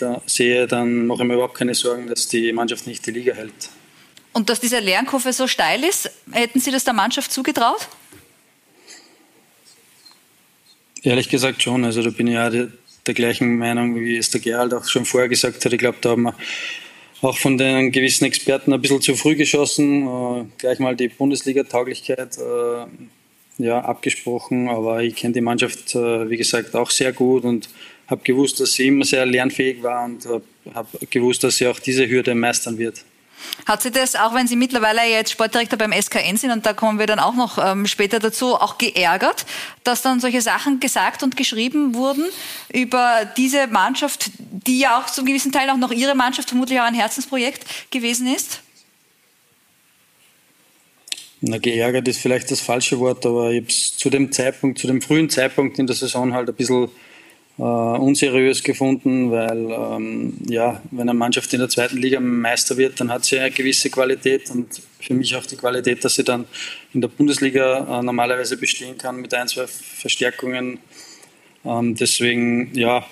dann 0.68 1.07
mache 1.07 1.24
ich 1.24 1.28
mir 1.28 1.34
überhaupt 1.34 1.55
keine 1.55 1.76
Sorgen, 1.76 2.07
dass 2.07 2.28
die 2.28 2.53
Mannschaft 2.53 2.88
nicht 2.88 3.05
die 3.05 3.11
Liga 3.11 3.34
hält. 3.34 3.70
Und 4.32 4.49
dass 4.49 4.59
diese 4.59 4.80
Lernkurve 4.80 5.34
so 5.34 5.47
steil 5.47 5.84
ist, 5.84 6.09
hätten 6.32 6.59
Sie 6.59 6.72
das 6.72 6.84
der 6.84 6.93
Mannschaft 6.93 7.32
zugetraut? 7.32 7.88
Ehrlich 11.03 11.30
gesagt 11.30 11.61
schon. 11.61 11.86
Also 11.86 12.01
da 12.01 12.09
bin 12.09 12.28
ich 12.28 12.34
ja 12.34 12.49
der, 12.49 12.70
der 13.05 13.13
gleichen 13.13 13.57
Meinung, 13.57 13.95
wie 13.99 14.18
es 14.18 14.32
der 14.32 14.41
Gerald 14.41 14.74
auch 14.74 14.86
schon 14.88 15.05
vorher 15.05 15.30
gesagt 15.30 15.63
hat. 15.63 15.72
Ich 15.72 15.80
glaube, 15.80 15.97
da 16.01 16.11
haben 16.11 16.24
wir 16.24 16.36
auch 17.22 17.38
von 17.38 17.57
den 17.57 17.91
gewissen 17.91 18.26
Experten 18.26 18.74
ein 18.74 18.82
bisschen 18.82 19.01
zu 19.01 19.16
früh 19.16 19.36
geschossen. 19.36 20.07
Äh, 20.07 20.45
gleich 20.57 20.80
mal 20.80 20.95
die 20.95 21.09
Bundesliga-Tauglichkeit 21.09 22.38
äh, 22.38 22.86
ja, 23.57 23.80
abgesprochen. 23.80 24.68
Aber 24.68 25.01
ich 25.03 25.16
kenne 25.16 25.34
die 25.34 25.41
Mannschaft, 25.41 25.95
äh, 25.95 26.30
wie 26.30 26.38
gesagt, 26.38 26.76
auch 26.76 26.89
sehr 26.89 27.13
gut 27.13 27.43
und 27.43 27.70
habe 28.08 28.22
gewusst, 28.24 28.60
dass 28.60 28.74
sie 28.74 28.88
immer 28.88 29.06
sehr 29.06 29.26
lernfähig 29.26 29.82
war 29.82 30.06
und 30.06 30.26
habe 30.74 30.88
gewusst, 31.10 31.43
dass 31.43 31.58
sie 31.58 31.68
auch 31.68 31.80
diese 31.80 32.08
Hürde 32.08 32.36
meistern 32.36 32.78
wird. 32.78 33.03
Hat 33.66 33.82
sie 33.82 33.91
das, 33.91 34.16
auch 34.16 34.34
wenn 34.34 34.47
Sie 34.47 34.56
mittlerweile 34.56 35.01
jetzt 35.10 35.32
Sportdirektor 35.32 35.78
beim 35.78 35.91
SKN 35.91 36.38
sind, 36.38 36.51
und 36.51 36.66
da 36.66 36.74
kommen 36.74 36.99
wir 36.99 37.06
dann 37.06 37.20
auch 37.20 37.36
noch 37.36 37.58
ähm, 37.58 37.86
später 37.86 38.20
dazu, 38.20 38.56
auch 38.56 38.78
geärgert, 38.78 39.45
dass 39.84 40.01
dann 40.01 40.20
solche 40.20 40.41
Sachen 40.41 40.80
gesagt 40.80 41.24
und 41.24 41.36
geschrieben 41.36 41.95
wurden 41.95 42.26
über 42.72 43.30
diese 43.38 43.68
Mannschaft, 43.68 44.32
die 44.38 44.80
ja 44.80 44.99
auch 44.99 45.08
zum 45.08 45.26
gewissen 45.26 45.51
Teil 45.51 45.70
auch 45.70 45.78
noch 45.78 45.91
Ihre 45.91 46.16
Mannschaft 46.16 46.49
vermutlich 46.49 46.80
auch 46.80 46.86
ein 46.86 46.93
Herzensprojekt 46.93 47.91
gewesen 47.91 48.34
ist? 48.34 48.62
Na, 51.41 51.58
geärgert 51.58 52.08
ist 52.08 52.20
vielleicht 52.20 52.49
das 52.49 52.62
falsche 52.62 52.99
Wort, 52.99 53.26
aber 53.26 53.51
ich 53.51 53.62
habe 53.62 53.70
es 53.70 53.97
zu 53.97 54.10
dem 54.10 54.32
Zeitpunkt, 54.32 54.80
zu 54.80 54.88
dem 54.88 55.01
frühen 55.01 55.30
Zeitpunkt 55.30 55.78
in 55.78 55.88
der 55.88 55.95
Saison 55.95 56.34
halt 56.34 56.49
ein 56.49 56.56
bisschen 56.56 56.89
äh, 57.58 57.62
unseriös 57.62 58.64
gefunden, 58.64 59.32
weil 59.32 59.72
ähm, 59.72 60.38
ja, 60.47 60.82
wenn 60.91 61.10
eine 61.10 61.14
Mannschaft 61.14 61.53
in 61.53 61.60
der 61.60 61.70
zweiten 61.70 61.97
Liga 61.97 62.20
Meister 62.20 62.78
wird, 62.78 62.99
dann 62.99 63.12
hat 63.12 63.24
sie 63.26 63.39
eine 63.39 63.51
gewisse 63.51 63.89
Qualität 63.89 64.49
und 64.51 64.82
für 64.99 65.14
mich 65.14 65.36
auch 65.36 65.45
die 65.45 65.56
Qualität, 65.56 66.03
dass 66.03 66.16
sie 66.16 66.24
dann 66.24 66.45
in 66.93 67.01
der 67.01 67.08
Bundesliga 67.08 67.99
äh, 67.99 68.03
normalerweise 68.03 68.58
bestehen 68.58 68.97
kann 68.97 69.22
mit 69.22 69.34
ein, 69.34 69.47
zwei 69.47 69.68
Verstärkungen. 69.68 70.80
Ähm, 71.64 71.95
deswegen 71.95 72.76
ja, 72.78 73.06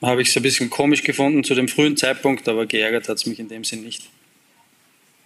habe 0.00 0.22
ich 0.22 0.28
es 0.28 0.36
ein 0.36 0.42
bisschen 0.42 0.70
komisch 0.70 1.02
gefunden 1.02 1.42
zu 1.42 1.54
dem 1.54 1.68
frühen 1.68 1.96
Zeitpunkt, 1.96 2.48
aber 2.48 2.66
geärgert 2.66 3.08
hat 3.08 3.16
es 3.16 3.26
mich 3.26 3.40
in 3.40 3.48
dem 3.48 3.64
Sinn 3.64 3.82
nicht. 3.82 4.08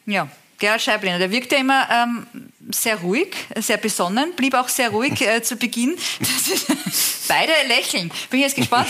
Ja, 0.07 0.31
Gerhard 0.59 0.83
Scheibliner, 0.83 1.19
der 1.19 1.31
wirkte 1.31 1.57
immer 1.57 1.89
ähm, 1.91 2.27
sehr 2.71 2.97
ruhig, 2.97 3.35
sehr 3.57 3.77
besonnen, 3.77 4.33
blieb 4.35 4.55
auch 4.55 4.69
sehr 4.69 4.91
ruhig 4.91 5.21
äh, 5.21 5.43
zu 5.43 5.57
Beginn. 5.57 5.97
beide 7.29 7.53
lächeln. 7.69 8.11
Bin 8.31 8.41
ich 8.41 8.47
jetzt 8.47 8.57
gespannt. 8.57 8.89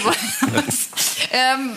ähm, 1.33 1.73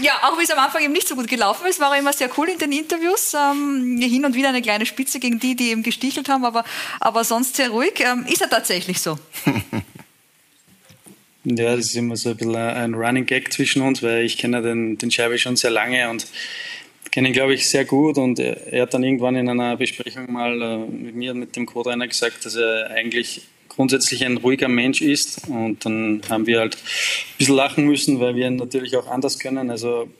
ja, 0.00 0.12
auch 0.22 0.38
wie 0.38 0.44
es 0.44 0.50
am 0.50 0.58
Anfang 0.58 0.82
eben 0.82 0.92
nicht 0.92 1.08
so 1.08 1.14
gut 1.14 1.28
gelaufen 1.28 1.66
ist, 1.66 1.80
war 1.80 1.92
er 1.92 2.00
immer 2.00 2.12
sehr 2.12 2.30
cool 2.36 2.48
in 2.48 2.58
den 2.58 2.72
Interviews. 2.72 3.34
Ähm, 3.34 3.98
hin 4.00 4.24
und 4.24 4.34
wieder 4.34 4.48
eine 4.48 4.62
kleine 4.62 4.86
Spitze 4.86 5.20
gegen 5.20 5.38
die, 5.38 5.56
die 5.56 5.70
ihm 5.70 5.82
gestichelt 5.82 6.28
haben, 6.28 6.44
aber, 6.44 6.64
aber 7.00 7.24
sonst 7.24 7.56
sehr 7.56 7.70
ruhig. 7.70 8.00
Ähm, 8.00 8.26
ist 8.26 8.42
er 8.42 8.50
tatsächlich 8.50 9.00
so? 9.00 9.18
Ja, 11.42 11.74
das 11.74 11.86
ist 11.86 11.96
immer 11.96 12.16
so 12.16 12.28
ein 12.28 12.36
bisschen 12.36 12.54
ein 12.54 12.92
Running 12.92 13.24
Gag 13.24 13.50
zwischen 13.50 13.80
uns, 13.80 14.02
weil 14.02 14.26
ich 14.26 14.36
kenne 14.36 14.60
den, 14.60 14.98
den 14.98 15.10
Scheibe 15.10 15.38
schon 15.38 15.56
sehr 15.56 15.70
lange 15.70 16.10
und 16.10 16.26
kenne 17.10 17.28
ihn, 17.28 17.34
glaube 17.34 17.54
ich, 17.54 17.68
sehr 17.68 17.84
gut 17.84 18.18
und 18.18 18.38
er, 18.38 18.82
hat 18.82 18.94
dann 18.94 19.02
irgendwann 19.02 19.36
in 19.36 19.48
einer 19.48 19.76
Besprechung 19.76 20.32
mal 20.32 20.60
äh, 20.60 20.78
mit 20.78 21.14
mir 21.14 21.34
mit 21.34 21.56
dem 21.56 21.66
Co-Trainer 21.66 22.08
gesagt, 22.08 22.44
dass 22.44 22.54
er 22.54 22.90
eigentlich 22.90 23.48
grundsätzlich 23.68 24.24
ein 24.24 24.36
ruhiger 24.36 24.68
Mensch 24.68 25.00
ist 25.00 25.48
und 25.48 25.84
dann 25.84 26.22
haben 26.28 26.46
wir 26.46 26.60
halt 26.60 26.74
ein 26.74 27.38
bisschen 27.38 27.56
lachen 27.56 27.86
müssen, 27.86 28.20
weil 28.20 28.34
wir 28.34 28.46
ihn 28.46 28.56
natürlich 28.56 28.96
auch 28.96 29.06
anders 29.06 29.38
können. 29.38 29.70
Also 29.70 30.10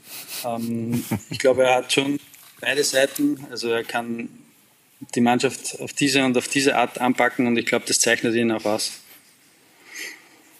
ähm, 0.44 1.04
ich 1.30 1.38
glaube, 1.38 1.64
er 1.64 1.76
hat 1.76 1.92
schon 1.92 2.18
beide 2.60 2.82
Seiten, 2.84 3.44
also 3.50 3.68
er 3.68 3.84
kann 3.84 4.28
die 5.14 5.20
Mannschaft 5.20 5.80
auf 5.80 5.92
diese 5.92 6.24
und 6.24 6.36
auf 6.36 6.48
diese 6.48 6.76
Art 6.76 7.00
anpacken 7.00 7.46
und 7.46 7.56
ich 7.56 7.66
glaube, 7.66 7.84
das 7.86 8.00
zeichnet 8.00 8.34
ihn 8.34 8.52
auch 8.52 8.64
aus. 8.64 9.00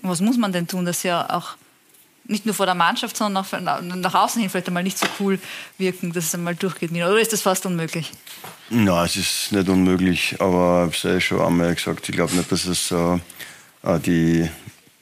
Was 0.03 0.21
muss 0.21 0.39
man 0.39 0.53
denn 0.53 0.67
tun, 0.67 0.85
dass 0.85 1.05
er 1.05 1.35
auch 1.35 1.57
nicht 2.31 2.47
nur 2.47 2.55
vor 2.55 2.67
der 2.67 2.75
Mannschaft, 2.75 3.17
sondern 3.17 3.45
nach, 3.63 3.83
nach 3.83 4.15
außen 4.15 4.41
hin 4.41 4.51
vielleicht 4.51 4.69
einmal 4.69 4.83
nicht 4.83 4.99
so 4.99 5.07
cool 5.19 5.39
wirken, 5.79 6.13
dass 6.13 6.25
es 6.25 6.35
einmal 6.35 6.55
durchgeht. 6.55 6.93
Oder 6.93 7.21
ist 7.21 7.33
das 7.33 7.43
fast 7.43 7.67
unmöglich? 7.67 8.13
Nein, 8.71 9.05
es 9.05 9.17
ist 9.17 9.53
nicht 9.53 9.69
unmöglich, 9.69 10.37
aber 10.39 10.89
ich 10.91 11.05
habe 11.05 11.11
es 11.11 11.15
ja 11.15 11.21
schon 11.21 11.41
einmal 11.41 11.75
gesagt, 11.75 12.09
ich 12.09 12.15
glaube 12.15 12.35
nicht, 12.37 12.51
dass 12.51 12.67
es 12.67 12.93
äh, 12.93 13.15
äh, 13.83 13.99
die, 13.99 14.49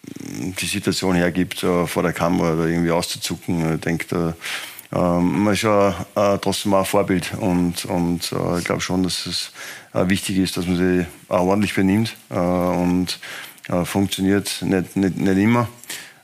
die 0.02 0.66
Situation 0.66 1.14
hergibt, 1.14 1.62
äh, 1.62 1.86
vor 1.86 2.02
der 2.02 2.14
Kamera 2.14 2.56
da 2.56 2.64
irgendwie 2.64 2.92
auszuzucken. 2.92 3.74
Ich 3.74 3.80
denke, 3.82 4.34
ähm, 4.90 5.42
man 5.44 5.52
ist 5.52 5.62
ja 5.62 5.90
äh, 6.14 6.38
trotzdem 6.38 6.72
auch 6.72 6.78
ein 6.78 6.84
Vorbild 6.86 7.34
und, 7.38 7.84
und 7.84 8.32
äh, 8.32 8.58
ich 8.58 8.64
glaube 8.64 8.80
schon, 8.80 9.02
dass 9.02 9.26
es 9.26 9.52
äh, 9.92 10.08
wichtig 10.08 10.38
ist, 10.38 10.56
dass 10.56 10.66
man 10.66 10.76
sich 10.76 11.06
auch 11.28 11.46
ordentlich 11.46 11.74
benimmt 11.74 12.16
und 12.30 13.18
funktioniert 13.84 14.62
nicht, 14.62 14.96
nicht, 14.96 15.18
nicht 15.18 15.36
immer. 15.36 15.68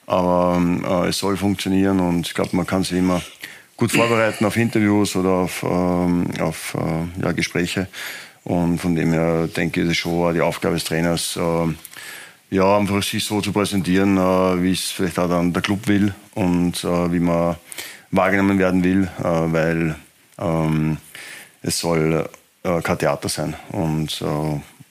Aber 0.06 0.60
äh, 0.84 1.08
es 1.08 1.18
soll 1.18 1.36
funktionieren 1.36 2.00
und 2.00 2.26
ich 2.26 2.34
glaube, 2.34 2.56
man 2.56 2.66
kann 2.66 2.84
sich 2.84 2.98
immer 2.98 3.22
gut 3.76 3.92
vorbereiten 3.92 4.44
auf 4.44 4.56
Interviews 4.56 5.16
oder 5.16 5.30
auf, 5.30 5.62
ähm, 5.62 6.26
auf 6.40 6.76
äh, 6.78 7.22
ja, 7.22 7.32
Gespräche. 7.32 7.88
Und 8.44 8.78
von 8.78 8.94
dem 8.94 9.12
her 9.12 9.48
denke 9.48 9.80
ich, 9.80 9.86
ist 9.86 9.92
es 9.92 9.96
schon 9.98 10.34
die 10.34 10.42
Aufgabe 10.42 10.74
des 10.74 10.84
Trainers, 10.84 11.36
äh, 11.36 12.54
ja, 12.54 12.76
einfach 12.76 13.02
sich 13.02 13.24
so 13.24 13.40
zu 13.40 13.52
präsentieren, 13.52 14.18
äh, 14.18 14.62
wie 14.62 14.72
es 14.72 14.90
vielleicht 14.90 15.18
auch 15.18 15.28
dann 15.28 15.52
der 15.52 15.62
Club 15.62 15.88
will 15.88 16.14
und 16.34 16.84
äh, 16.84 17.12
wie 17.12 17.20
man 17.20 17.56
wahrgenommen 18.10 18.58
werden 18.58 18.84
will, 18.84 19.08
äh, 19.18 19.24
weil 19.24 19.96
ähm, 20.38 20.98
es 21.62 21.78
soll 21.78 22.28
kein 22.82 22.98
Theater 22.98 23.28
sein. 23.28 23.54
Und 23.72 24.24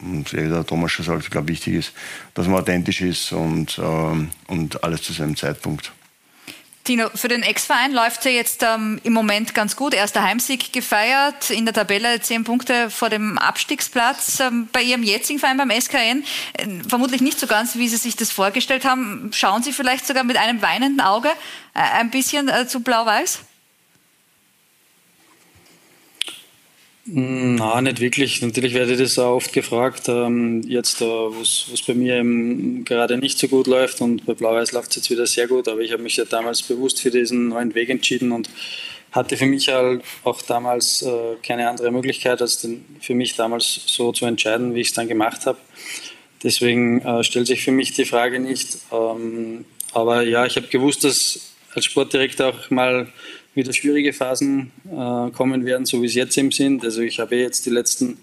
und 0.03 0.31
der 0.31 0.65
Thomas 0.65 0.91
schon 0.91 1.05
sagt, 1.05 1.23
ich 1.23 1.29
glaube, 1.31 1.47
wichtig 1.47 1.75
ist, 1.75 1.93
dass 2.33 2.47
man 2.47 2.59
authentisch 2.61 3.01
ist 3.01 3.31
und, 3.31 3.79
ähm, 3.79 4.29
und 4.47 4.83
alles 4.83 5.01
zu 5.03 5.13
seinem 5.13 5.35
Zeitpunkt. 5.35 5.91
Tino, 6.83 7.09
für 7.15 7.29
den 7.29 7.43
Ex-Verein 7.43 7.93
läuft 7.93 8.25
er 8.25 8.33
jetzt 8.33 8.61
ähm, 8.61 8.99
im 9.03 9.13
Moment 9.13 9.55
ganz 9.55 9.77
gut. 9.77 9.93
Erster 9.93 10.21
Heimsieg 10.21 10.73
gefeiert, 10.73 11.49
in 11.49 11.63
der 11.63 11.73
Tabelle 11.73 12.19
zehn 12.19 12.43
Punkte 12.43 12.89
vor 12.89 13.09
dem 13.09 13.37
Abstiegsplatz. 13.37 14.41
Ähm, 14.41 14.67
bei 14.73 14.81
Ihrem 14.81 15.01
jetzigen 15.01 15.39
Verein 15.39 15.55
beim 15.55 15.71
SKN 15.71 16.25
äh, 16.53 16.67
vermutlich 16.85 17.21
nicht 17.21 17.39
so 17.39 17.47
ganz, 17.47 17.77
wie 17.77 17.87
Sie 17.87 17.95
sich 17.95 18.17
das 18.17 18.31
vorgestellt 18.31 18.83
haben. 18.83 19.31
Schauen 19.33 19.63
Sie 19.63 19.71
vielleicht 19.71 20.05
sogar 20.05 20.25
mit 20.25 20.35
einem 20.35 20.61
weinenden 20.61 20.99
Auge 20.99 21.29
äh, 21.73 21.79
ein 21.79 22.09
bisschen 22.09 22.49
äh, 22.49 22.67
zu 22.67 22.81
Blau-Weiß? 22.81 23.39
Na, 27.05 27.81
nicht 27.81 27.99
wirklich. 27.99 28.41
Natürlich 28.41 28.73
werde 28.73 28.93
ich 28.93 28.99
das 28.99 29.19
auch 29.19 29.35
oft 29.35 29.51
gefragt. 29.51 30.07
Ähm, 30.07 30.61
jetzt, 30.65 31.01
äh, 31.01 31.05
wo 31.05 31.41
es 31.41 31.83
bei 31.85 31.93
mir 31.93 32.15
eben 32.15 32.85
gerade 32.85 33.17
nicht 33.17 33.37
so 33.37 33.49
gut 33.49 33.67
läuft 33.67 33.99
und 33.99 34.25
bei 34.25 34.33
Blau-Weiß 34.33 34.71
läuft 34.71 34.91
es 34.91 34.95
jetzt 34.97 35.09
wieder 35.09 35.27
sehr 35.27 35.47
gut, 35.47 35.67
aber 35.67 35.81
ich 35.81 35.91
habe 35.91 36.01
mich 36.01 36.15
ja 36.15 36.23
damals 36.23 36.61
bewusst 36.61 37.01
für 37.01 37.11
diesen 37.11 37.49
neuen 37.49 37.75
Weg 37.75 37.89
entschieden 37.89 38.31
und 38.31 38.49
hatte 39.11 39.35
für 39.35 39.45
mich 39.45 39.67
halt 39.67 40.01
auch 40.23 40.41
damals 40.43 41.01
äh, 41.01 41.35
keine 41.45 41.69
andere 41.69 41.91
Möglichkeit, 41.91 42.41
als 42.41 42.61
den, 42.61 42.85
für 43.01 43.15
mich 43.15 43.35
damals 43.35 43.81
so 43.85 44.13
zu 44.13 44.25
entscheiden, 44.25 44.73
wie 44.73 44.81
ich 44.81 44.87
es 44.87 44.93
dann 44.93 45.09
gemacht 45.09 45.45
habe. 45.45 45.57
Deswegen 46.41 47.01
äh, 47.01 47.23
stellt 47.23 47.47
sich 47.47 47.63
für 47.63 47.71
mich 47.71 47.91
die 47.93 48.05
Frage 48.05 48.39
nicht. 48.39 48.77
Ähm, 48.93 49.65
aber 49.91 50.23
ja, 50.23 50.45
ich 50.45 50.55
habe 50.55 50.67
gewusst, 50.67 51.03
dass 51.03 51.53
als 51.75 51.83
Sportdirektor 51.85 52.47
auch 52.47 52.69
mal 52.69 53.07
wieder 53.55 53.73
schwierige 53.73 54.13
Phasen 54.13 54.71
äh, 54.85 55.31
kommen 55.31 55.65
werden, 55.65 55.85
so 55.85 56.01
wie 56.01 56.07
es 56.07 56.15
jetzt 56.15 56.37
eben 56.37 56.51
sind. 56.51 56.83
Also 56.83 57.01
ich 57.01 57.19
habe 57.19 57.35
jetzt 57.35 57.65
die 57.65 57.69
letzten 57.69 58.17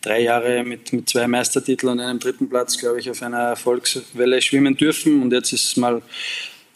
drei 0.00 0.20
Jahre 0.20 0.62
mit, 0.62 0.92
mit 0.92 1.08
zwei 1.08 1.26
Meistertiteln 1.26 1.92
und 1.92 2.00
einem 2.00 2.18
dritten 2.18 2.48
Platz, 2.48 2.78
glaube 2.78 3.00
ich, 3.00 3.10
auf 3.10 3.22
einer 3.22 3.38
Erfolgswelle 3.38 4.40
schwimmen 4.40 4.76
dürfen. 4.76 5.22
Und 5.22 5.32
jetzt 5.32 5.52
ist 5.52 5.64
es 5.64 5.76
mal 5.76 6.02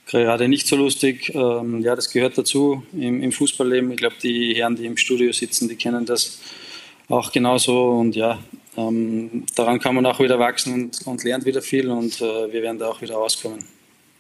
gerade 0.07 0.49
nicht 0.49 0.67
so 0.67 0.77
lustig. 0.77 1.33
Ähm, 1.35 1.81
ja, 1.81 1.95
das 1.95 2.11
gehört 2.11 2.37
dazu 2.37 2.83
im, 2.93 3.23
im 3.23 3.33
Fußballleben. 3.33 3.93
Ich 3.93 3.99
glaube, 3.99 4.17
die 4.23 4.55
Herren, 4.55 4.75
die 4.75 4.87
im 4.87 4.97
Studio 4.97 5.33
sitzen, 5.33 5.69
die 5.69 5.77
kennen 5.77 6.07
das 6.07 6.41
auch 7.09 7.31
genauso. 7.31 7.91
Und 7.91 8.17
ja, 8.17 8.39
ähm, 8.77 9.45
daran 9.55 9.79
kann 9.79 9.95
man 9.95 10.07
auch 10.07 10.19
wieder 10.19 10.39
wachsen 10.39 10.75
und, 10.75 11.07
und 11.07 11.23
lernt 11.23 11.45
wieder 11.45 11.63
viel. 11.63 11.89
Und 11.89 12.21
äh, 12.21 12.53
wir 12.53 12.63
werden 12.63 12.79
da 12.79 12.89
auch 12.89 13.01
wieder 13.01 13.15
rauskommen. 13.15 13.65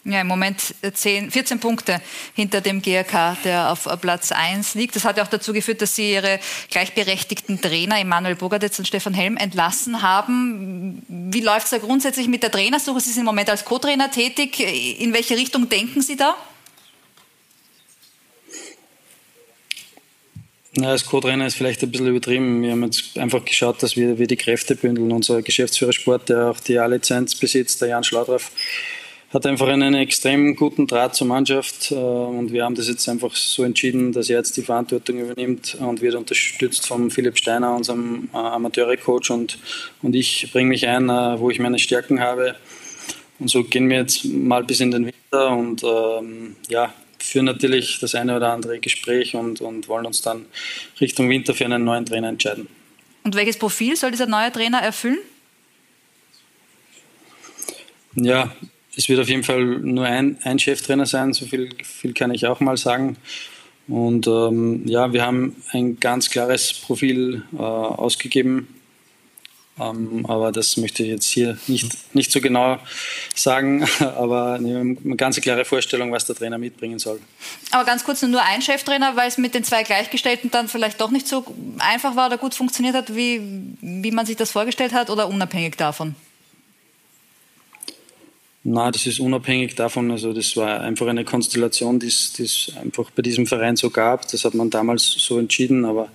Ja, 0.04 0.22
im 0.22 0.28
Moment 0.28 0.74
10, 0.80 1.30
14 1.30 1.60
Punkte 1.60 2.00
hinter 2.34 2.62
dem 2.62 2.80
GRK, 2.80 3.36
der 3.44 3.70
auf 3.70 3.86
Platz 4.00 4.32
1 4.32 4.74
liegt. 4.74 4.96
Das 4.96 5.04
hat 5.04 5.18
ja 5.18 5.24
auch 5.24 5.28
dazu 5.28 5.52
geführt, 5.52 5.82
dass 5.82 5.94
Sie 5.94 6.12
Ihre 6.12 6.40
gleichberechtigten 6.70 7.60
Trainer 7.60 8.00
Emanuel 8.00 8.34
Bogadetz 8.34 8.78
und 8.78 8.88
Stefan 8.88 9.12
Helm 9.12 9.36
entlassen 9.36 10.00
haben. 10.00 11.02
Wie 11.06 11.42
läuft 11.42 11.66
es 11.66 11.70
da 11.72 11.78
grundsätzlich 11.78 12.28
mit 12.28 12.42
der 12.42 12.50
Trainersuche? 12.50 13.00
Sie 13.00 13.10
sind 13.10 13.20
im 13.20 13.26
Moment 13.26 13.50
als 13.50 13.66
Co-Trainer 13.66 14.10
tätig. 14.10 14.58
In 15.00 15.12
welche 15.12 15.36
Richtung 15.36 15.68
denken 15.68 16.00
Sie 16.00 16.16
da? 16.16 16.34
Na, 20.76 20.90
als 20.90 21.04
Co-Trainer 21.04 21.46
ist 21.46 21.56
vielleicht 21.56 21.82
ein 21.82 21.90
bisschen 21.90 22.06
übertrieben. 22.06 22.62
Wir 22.62 22.70
haben 22.70 22.84
jetzt 22.84 23.18
einfach 23.18 23.44
geschaut, 23.44 23.82
dass 23.82 23.96
wir, 23.96 24.18
wir 24.18 24.26
die 24.26 24.36
Kräfte 24.36 24.76
bündeln. 24.76 25.12
Unser 25.12 25.42
Geschäftsführer 25.42 25.92
Sport, 25.92 26.30
der 26.30 26.46
auch 26.46 26.60
die 26.60 26.78
A-Lizenz 26.78 27.34
besitzt, 27.34 27.82
der 27.82 27.88
Jan 27.88 28.04
Schlaudraff, 28.04 28.50
hat 29.32 29.46
einfach 29.46 29.68
einen 29.68 29.94
extrem 29.94 30.56
guten 30.56 30.88
Draht 30.88 31.14
zur 31.14 31.28
Mannschaft 31.28 31.92
äh, 31.92 31.94
und 31.94 32.52
wir 32.52 32.64
haben 32.64 32.74
das 32.74 32.88
jetzt 32.88 33.08
einfach 33.08 33.34
so 33.34 33.62
entschieden, 33.62 34.12
dass 34.12 34.28
er 34.28 34.38
jetzt 34.38 34.56
die 34.56 34.62
Verantwortung 34.62 35.18
übernimmt 35.18 35.76
und 35.78 36.00
wird 36.00 36.16
unterstützt 36.16 36.86
von 36.86 37.10
Philipp 37.10 37.38
Steiner, 37.38 37.74
unserem 37.74 38.28
äh, 38.32 38.36
Amateure-Coach 38.36 39.30
und, 39.30 39.58
und 40.02 40.14
ich 40.14 40.50
bringe 40.52 40.70
mich 40.70 40.86
ein, 40.88 41.08
äh, 41.08 41.38
wo 41.38 41.50
ich 41.50 41.60
meine 41.60 41.78
Stärken 41.78 42.20
habe 42.20 42.56
und 43.38 43.48
so 43.48 43.62
gehen 43.62 43.88
wir 43.88 43.98
jetzt 43.98 44.24
mal 44.24 44.64
bis 44.64 44.80
in 44.80 44.90
den 44.90 45.06
Winter 45.06 45.50
und 45.50 45.84
ähm, 45.84 46.56
ja, 46.68 46.92
führen 47.18 47.46
natürlich 47.46 48.00
das 48.00 48.16
eine 48.16 48.36
oder 48.36 48.52
andere 48.52 48.80
Gespräch 48.80 49.36
und, 49.36 49.60
und 49.60 49.86
wollen 49.86 50.06
uns 50.06 50.22
dann 50.22 50.46
Richtung 51.00 51.30
Winter 51.30 51.54
für 51.54 51.64
einen 51.64 51.84
neuen 51.84 52.04
Trainer 52.04 52.28
entscheiden. 52.28 52.66
Und 53.22 53.36
welches 53.36 53.58
Profil 53.58 53.94
soll 53.96 54.10
dieser 54.10 54.26
neue 54.26 54.50
Trainer 54.50 54.78
erfüllen? 54.78 55.18
Ja, 58.16 58.50
es 58.96 59.08
wird 59.08 59.20
auf 59.20 59.28
jeden 59.28 59.44
Fall 59.44 59.64
nur 59.64 60.04
ein, 60.04 60.38
ein 60.42 60.58
Cheftrainer 60.58 61.06
sein, 61.06 61.32
so 61.32 61.46
viel, 61.46 61.70
viel 61.84 62.12
kann 62.12 62.34
ich 62.34 62.46
auch 62.46 62.60
mal 62.60 62.76
sagen. 62.76 63.16
Und 63.88 64.26
ähm, 64.26 64.86
ja, 64.86 65.12
wir 65.12 65.24
haben 65.24 65.56
ein 65.72 65.98
ganz 65.98 66.30
klares 66.30 66.72
Profil 66.72 67.42
äh, 67.52 67.56
ausgegeben, 67.56 68.68
ähm, 69.80 70.26
aber 70.28 70.52
das 70.52 70.76
möchte 70.76 71.02
ich 71.02 71.08
jetzt 71.08 71.26
hier 71.26 71.56
nicht, 71.66 72.14
nicht 72.14 72.30
so 72.30 72.40
genau 72.40 72.78
sagen, 73.34 73.88
aber 74.00 74.54
eine 74.54 74.94
ganz 75.16 75.40
klare 75.40 75.64
Vorstellung, 75.64 76.12
was 76.12 76.26
der 76.26 76.36
Trainer 76.36 76.58
mitbringen 76.58 76.98
soll. 76.98 77.20
Aber 77.70 77.84
ganz 77.84 78.04
kurz 78.04 78.22
nur 78.22 78.42
ein 78.42 78.62
Cheftrainer, 78.62 79.16
weil 79.16 79.28
es 79.28 79.38
mit 79.38 79.54
den 79.54 79.64
zwei 79.64 79.82
Gleichgestellten 79.82 80.50
dann 80.50 80.68
vielleicht 80.68 81.00
doch 81.00 81.10
nicht 81.10 81.26
so 81.26 81.44
einfach 81.78 82.14
war 82.14 82.26
oder 82.26 82.38
gut 82.38 82.54
funktioniert 82.54 82.94
hat, 82.94 83.16
wie, 83.16 83.40
wie 83.80 84.10
man 84.10 84.26
sich 84.26 84.36
das 84.36 84.52
vorgestellt 84.52 84.92
hat 84.92 85.10
oder 85.10 85.28
unabhängig 85.28 85.76
davon? 85.76 86.14
Na, 88.62 88.90
das 88.90 89.06
ist 89.06 89.20
unabhängig 89.20 89.74
davon. 89.74 90.10
Also 90.10 90.32
das 90.32 90.56
war 90.56 90.80
einfach 90.80 91.06
eine 91.06 91.24
Konstellation, 91.24 91.98
die 91.98 92.08
es 92.08 92.72
einfach 92.80 93.10
bei 93.10 93.22
diesem 93.22 93.46
Verein 93.46 93.76
so 93.76 93.90
gab. 93.90 94.28
Das 94.28 94.44
hat 94.44 94.54
man 94.54 94.68
damals 94.68 95.04
so 95.04 95.38
entschieden, 95.38 95.84
aber 95.86 96.10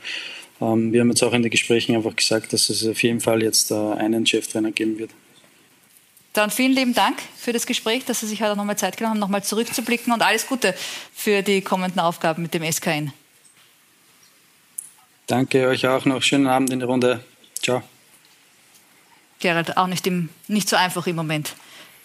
ähm, 0.62 0.94
wir 0.94 1.02
haben 1.02 1.10
jetzt 1.10 1.24
auch 1.24 1.34
in 1.34 1.42
den 1.42 1.50
Gesprächen 1.50 1.96
einfach 1.96 2.16
gesagt, 2.16 2.54
dass 2.54 2.70
es 2.70 2.86
auf 2.88 3.02
jeden 3.02 3.20
Fall 3.20 3.42
jetzt 3.42 3.72
äh, 3.72 3.76
einen 3.76 4.26
Cheftrainer 4.28 4.72
geben 4.72 5.00
wird. 5.00 5.10
Dann 6.34 6.52
vielen 6.52 6.74
lieben 6.74 6.94
Dank 6.94 7.18
für 7.38 7.54
das 7.54 7.66
Gespräch, 7.66 8.06
dass 8.06 8.20
Sie 8.20 8.28
sich 8.28 8.42
heute 8.42 8.58
nochmal 8.58 8.78
Zeit 8.78 8.98
genommen 8.98 9.16
haben, 9.16 9.22
nochmal 9.22 9.44
zurückzublicken 9.44 10.14
und 10.14 10.22
alles 10.22 10.48
Gute 10.48 10.76
für 11.14 11.42
die 11.42 11.62
kommenden 11.62 12.02
Aufgaben 12.02 12.44
mit 12.44 12.54
dem 12.54 12.70
SKN. 12.70 13.12
Danke 15.28 15.68
euch 15.68 15.88
auch 15.88 16.06
noch. 16.06 16.22
Schönen 16.22 16.46
Abend 16.46 16.72
in 16.72 16.80
der 16.80 16.90
Runde. 16.90 17.24
Ciao. 17.64 17.82
Gerald, 19.40 19.78
auch 19.78 19.88
nicht, 19.88 20.06
im, 20.06 20.30
nicht 20.48 20.70
so 20.70 20.76
einfach 20.76 21.08
im 21.08 21.16
Moment 21.16 21.56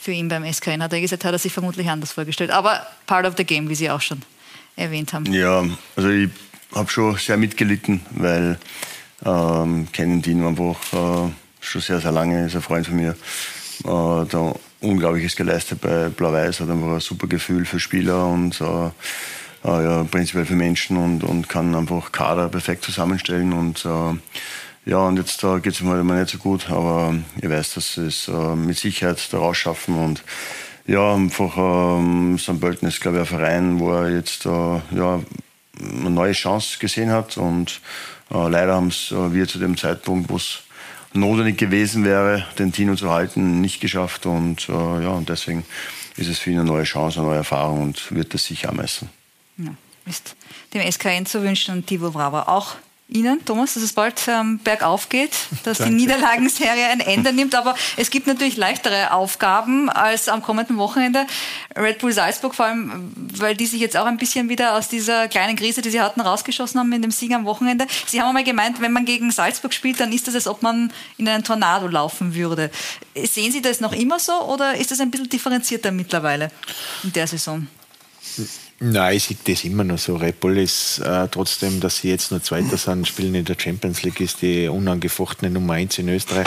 für 0.00 0.12
ihn 0.12 0.28
beim 0.28 0.50
SKN, 0.50 0.82
hat 0.82 0.94
er 0.94 1.00
gesagt, 1.00 1.24
hat 1.26 1.32
er 1.32 1.38
sich 1.38 1.52
vermutlich 1.52 1.88
anders 1.90 2.12
vorgestellt. 2.12 2.50
Aber 2.50 2.86
part 3.06 3.26
of 3.26 3.34
the 3.36 3.44
game, 3.44 3.68
wie 3.68 3.74
Sie 3.74 3.90
auch 3.90 4.00
schon 4.00 4.22
erwähnt 4.74 5.12
haben. 5.12 5.30
Ja, 5.30 5.62
also 5.94 6.08
ich 6.08 6.30
habe 6.74 6.90
schon 6.90 7.16
sehr 7.16 7.36
mitgelitten, 7.36 8.00
weil 8.12 8.58
ähm, 9.26 9.88
kennen 9.92 10.22
ihn 10.24 10.42
einfach 10.46 10.78
äh, 10.94 11.30
schon 11.60 11.82
sehr, 11.82 12.00
sehr 12.00 12.12
lange, 12.12 12.46
ist 12.46 12.56
ein 12.56 12.62
Freund 12.62 12.86
von 12.86 12.96
mir. 12.96 13.10
Äh, 13.10 13.84
da 13.84 14.54
Unglaubliches 14.80 15.36
geleistet 15.36 15.82
bei 15.82 16.08
Blau-Weiß, 16.08 16.60
hat 16.60 16.70
einfach 16.70 16.94
ein 16.94 17.00
super 17.00 17.26
Gefühl 17.26 17.66
für 17.66 17.78
Spieler 17.78 18.26
und 18.26 18.58
äh, 18.62 18.90
ja, 19.62 20.04
prinzipiell 20.04 20.46
für 20.46 20.54
Menschen 20.54 20.96
und, 20.96 21.22
und 21.22 21.50
kann 21.50 21.74
einfach 21.74 22.12
Kader 22.12 22.48
perfekt 22.48 22.82
zusammenstellen 22.82 23.52
und 23.52 23.84
äh, 23.84 24.14
ja, 24.86 24.98
und 24.98 25.18
jetzt 25.18 25.44
äh, 25.44 25.60
geht 25.60 25.74
es 25.74 25.80
mir 25.82 25.90
halt 25.90 26.00
immer 26.00 26.18
nicht 26.18 26.30
so 26.30 26.38
gut, 26.38 26.70
aber 26.70 27.14
ich 27.40 27.48
weiß, 27.48 27.74
dass 27.74 27.94
sie 27.94 28.06
es 28.06 28.28
äh, 28.28 28.54
mit 28.56 28.78
Sicherheit 28.78 29.28
da 29.32 29.38
rausschaffen 29.38 29.94
und 29.94 30.24
ja, 30.86 31.14
einfach 31.14 31.56
ähm, 31.56 32.38
St. 32.38 32.60
Pölten 32.60 32.88
ist, 32.88 33.00
glaube 33.00 33.18
ich, 33.18 33.22
ein 33.22 33.38
Verein, 33.38 33.78
wo 33.78 33.92
er 33.92 34.10
jetzt 34.10 34.46
äh, 34.46 34.48
ja, 34.48 35.20
eine 35.78 36.10
neue 36.10 36.32
Chance 36.32 36.78
gesehen 36.78 37.10
hat 37.10 37.36
und 37.36 37.80
äh, 38.30 38.48
leider 38.48 38.74
haben 38.74 38.88
es 38.88 39.12
äh, 39.12 39.32
wir 39.32 39.46
zu 39.46 39.58
dem 39.58 39.76
Zeitpunkt, 39.76 40.30
wo 40.30 40.36
es 40.36 40.60
notwendig 41.12 41.58
gewesen 41.58 42.04
wäre, 42.04 42.46
den 42.58 42.72
Tino 42.72 42.94
zu 42.94 43.10
halten, 43.10 43.60
nicht 43.60 43.80
geschafft 43.80 44.26
und 44.26 44.68
äh, 44.68 44.72
ja, 44.72 45.10
und 45.10 45.28
deswegen 45.28 45.64
ist 46.16 46.28
es 46.28 46.38
für 46.38 46.50
ihn 46.50 46.58
eine 46.60 46.68
neue 46.68 46.84
Chance, 46.84 47.20
eine 47.20 47.28
neue 47.28 47.38
Erfahrung 47.38 47.82
und 47.82 48.12
wird 48.14 48.34
es 48.34 48.46
sicher 48.46 48.72
messen. 48.72 49.10
Ja, 49.58 49.74
ist 50.06 50.36
dem 50.72 50.90
SKN 50.90 51.26
zu 51.26 51.42
wünschen 51.42 51.74
und 51.74 51.86
Tivo 51.86 52.10
Brava 52.10 52.44
auch 52.44 52.76
Ihnen, 53.10 53.44
Thomas, 53.44 53.74
dass 53.74 53.82
es 53.82 53.92
bald 53.92 54.20
ähm, 54.28 54.58
bergauf 54.58 55.08
geht, 55.08 55.32
dass 55.64 55.78
Danke. 55.78 55.92
die 55.92 56.00
Niederlagenserie 56.00 56.86
ein 56.86 57.00
Ende 57.00 57.32
nimmt. 57.32 57.54
Aber 57.54 57.74
es 57.96 58.10
gibt 58.10 58.26
natürlich 58.26 58.56
leichtere 58.56 59.12
Aufgaben 59.12 59.90
als 59.90 60.28
am 60.28 60.42
kommenden 60.42 60.76
Wochenende. 60.76 61.26
Red 61.76 61.98
Bull 61.98 62.12
Salzburg, 62.12 62.54
vor 62.54 62.66
allem, 62.66 63.12
weil 63.36 63.56
die 63.56 63.66
sich 63.66 63.80
jetzt 63.80 63.96
auch 63.96 64.06
ein 64.06 64.16
bisschen 64.16 64.48
wieder 64.48 64.76
aus 64.76 64.88
dieser 64.88 65.28
kleinen 65.28 65.56
Krise, 65.56 65.82
die 65.82 65.90
sie 65.90 66.00
hatten, 66.00 66.20
rausgeschossen 66.20 66.78
haben 66.78 66.92
in 66.92 67.02
dem 67.02 67.10
Sieg 67.10 67.32
am 67.32 67.44
Wochenende. 67.44 67.86
Sie 68.06 68.20
haben 68.20 68.28
einmal 68.28 68.44
gemeint, 68.44 68.80
wenn 68.80 68.92
man 68.92 69.04
gegen 69.04 69.30
Salzburg 69.30 69.74
spielt, 69.74 70.00
dann 70.00 70.12
ist 70.12 70.28
das, 70.28 70.34
als 70.34 70.46
ob 70.46 70.62
man 70.62 70.92
in 71.16 71.28
einen 71.28 71.44
Tornado 71.44 71.88
laufen 71.88 72.34
würde. 72.34 72.70
Sehen 73.14 73.52
Sie 73.52 73.62
das 73.62 73.80
noch 73.80 73.92
immer 73.92 74.18
so 74.18 74.32
oder 74.42 74.76
ist 74.76 74.90
das 74.90 75.00
ein 75.00 75.10
bisschen 75.10 75.28
differenzierter 75.28 75.90
mittlerweile 75.90 76.50
in 77.02 77.12
der 77.12 77.26
Saison? 77.26 77.66
Nein, 78.82 79.14
ich 79.14 79.24
sehe 79.24 79.36
das 79.44 79.64
immer 79.64 79.84
noch 79.84 79.98
so. 79.98 80.16
Red 80.16 80.40
Bull 80.40 80.56
ist 80.56 81.00
äh, 81.00 81.28
trotzdem, 81.28 81.80
dass 81.80 81.98
sie 81.98 82.08
jetzt 82.08 82.30
nur 82.30 82.42
Zweiter 82.42 82.78
sind, 82.78 83.06
spielen 83.06 83.34
in 83.34 83.44
der 83.44 83.56
Champions 83.58 84.02
League, 84.02 84.22
ist 84.22 84.40
die 84.40 84.68
unangefochtene 84.68 85.50
Nummer 85.50 85.74
eins 85.74 85.98
in 85.98 86.08
Österreich, 86.08 86.46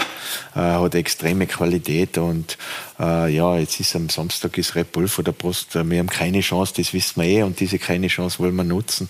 äh, 0.56 0.60
hat 0.60 0.96
extreme 0.96 1.46
Qualität 1.46 2.18
und 2.18 2.58
äh, 3.00 3.32
ja, 3.32 3.56
jetzt 3.60 3.80
ist 3.80 3.96
am 3.96 4.10
Samstag 4.10 4.58
ist 4.58 4.74
Red 4.74 4.92
Bull 4.92 5.08
vor 5.08 5.24
der 5.24 5.34
Brust. 5.34 5.76
Wir 5.76 6.00
haben 6.00 6.10
keine 6.10 6.40
Chance, 6.40 6.74
das 6.76 6.92
wissen 6.92 7.22
wir 7.22 7.30
eh 7.30 7.44
und 7.44 7.60
diese 7.60 7.78
keine 7.78 8.08
Chance 8.08 8.40
wollen 8.40 8.56
wir 8.56 8.64
nutzen. 8.64 9.10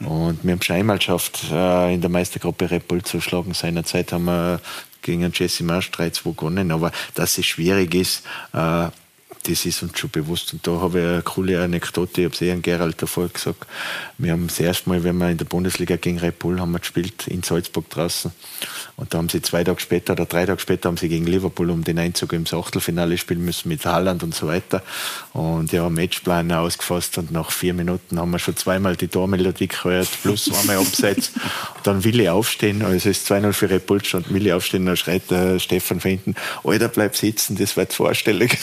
Und 0.00 0.42
wir 0.42 0.52
haben 0.52 0.62
schon 0.62 0.76
einmal 0.76 0.96
geschafft, 0.96 1.44
äh, 1.52 1.92
in 1.92 2.00
der 2.00 2.08
Meistergruppe 2.08 2.70
Red 2.70 2.88
Bull 2.88 3.02
zu 3.02 3.20
schlagen. 3.20 3.52
Seinerzeit 3.52 4.12
haben 4.12 4.24
wir 4.24 4.62
gegen 5.02 5.30
Jesse 5.34 5.62
Marsch 5.62 5.90
3-2 5.90 6.34
gewonnen, 6.34 6.70
aber 6.70 6.90
dass 7.12 7.36
es 7.36 7.44
schwierig 7.44 7.94
ist, 7.94 8.22
äh, 8.54 8.86
das 9.44 9.66
ist 9.66 9.82
uns 9.82 9.98
schon 9.98 10.10
bewusst. 10.10 10.52
Und 10.52 10.66
da 10.66 10.80
habe 10.80 11.00
ich 11.00 11.06
eine 11.06 11.22
coole 11.22 11.62
Anekdote, 11.62 12.20
ich 12.20 12.24
habe 12.26 12.34
es 12.34 12.42
eh 12.42 12.52
an 12.52 12.62
Gerald 12.62 13.00
davor 13.02 13.28
gesagt. 13.28 13.66
Wir 14.18 14.32
haben 14.32 14.46
das 14.46 14.60
erste 14.60 14.88
Mal, 14.88 15.02
wenn 15.02 15.16
wir 15.18 15.30
in 15.30 15.38
der 15.38 15.44
Bundesliga 15.44 15.96
gegen 15.96 16.18
Red 16.18 16.38
Bull 16.38 16.60
haben 16.60 16.72
wir 16.72 16.78
gespielt, 16.78 17.26
in 17.26 17.42
Salzburg 17.42 17.90
draußen. 17.90 18.30
Und 18.96 19.12
da 19.12 19.18
haben 19.18 19.28
sie 19.28 19.42
zwei 19.42 19.64
Tage 19.64 19.80
später 19.80 20.12
oder 20.12 20.26
drei 20.26 20.46
Tage 20.46 20.60
später 20.60 20.88
haben 20.88 20.96
sie 20.96 21.08
gegen 21.08 21.26
Liverpool 21.26 21.70
um 21.70 21.82
den 21.82 21.98
Einzug 21.98 22.32
ins 22.34 22.54
Achtelfinale 22.54 23.18
spielen 23.18 23.44
müssen 23.44 23.68
mit 23.68 23.84
Haaland 23.84 24.22
und 24.22 24.34
so 24.34 24.46
weiter. 24.46 24.82
Und 25.32 25.72
ja, 25.72 25.88
Matchplan 25.88 26.52
ausgefasst 26.52 27.18
und 27.18 27.32
nach 27.32 27.50
vier 27.50 27.74
Minuten 27.74 28.20
haben 28.20 28.30
wir 28.30 28.38
schon 28.38 28.56
zweimal 28.56 28.96
die 28.96 29.08
Tormelodie 29.08 29.68
gehört, 29.68 30.08
plus 30.22 30.52
einmal 30.52 30.76
Abseits. 30.76 31.32
Und 31.76 31.86
dann 31.86 32.04
will 32.04 32.20
ich 32.20 32.28
aufstehen, 32.28 32.82
also 32.82 32.94
es 32.94 33.06
ist 33.06 33.30
2-0 33.30 33.52
für 33.52 33.70
Red 33.70 33.86
Bull 33.86 34.02
und 34.12 34.32
will 34.32 34.46
ich 34.46 34.52
aufstehen, 34.52 34.86
dann 34.86 34.96
schreit 34.96 35.30
der 35.30 35.58
Stefan 35.58 36.00
Fenton, 36.00 36.34
Alter, 36.64 36.88
bleib 36.88 37.16
sitzen, 37.16 37.56
das 37.56 37.76
wird 37.76 37.92
vorstellig. 37.92 38.58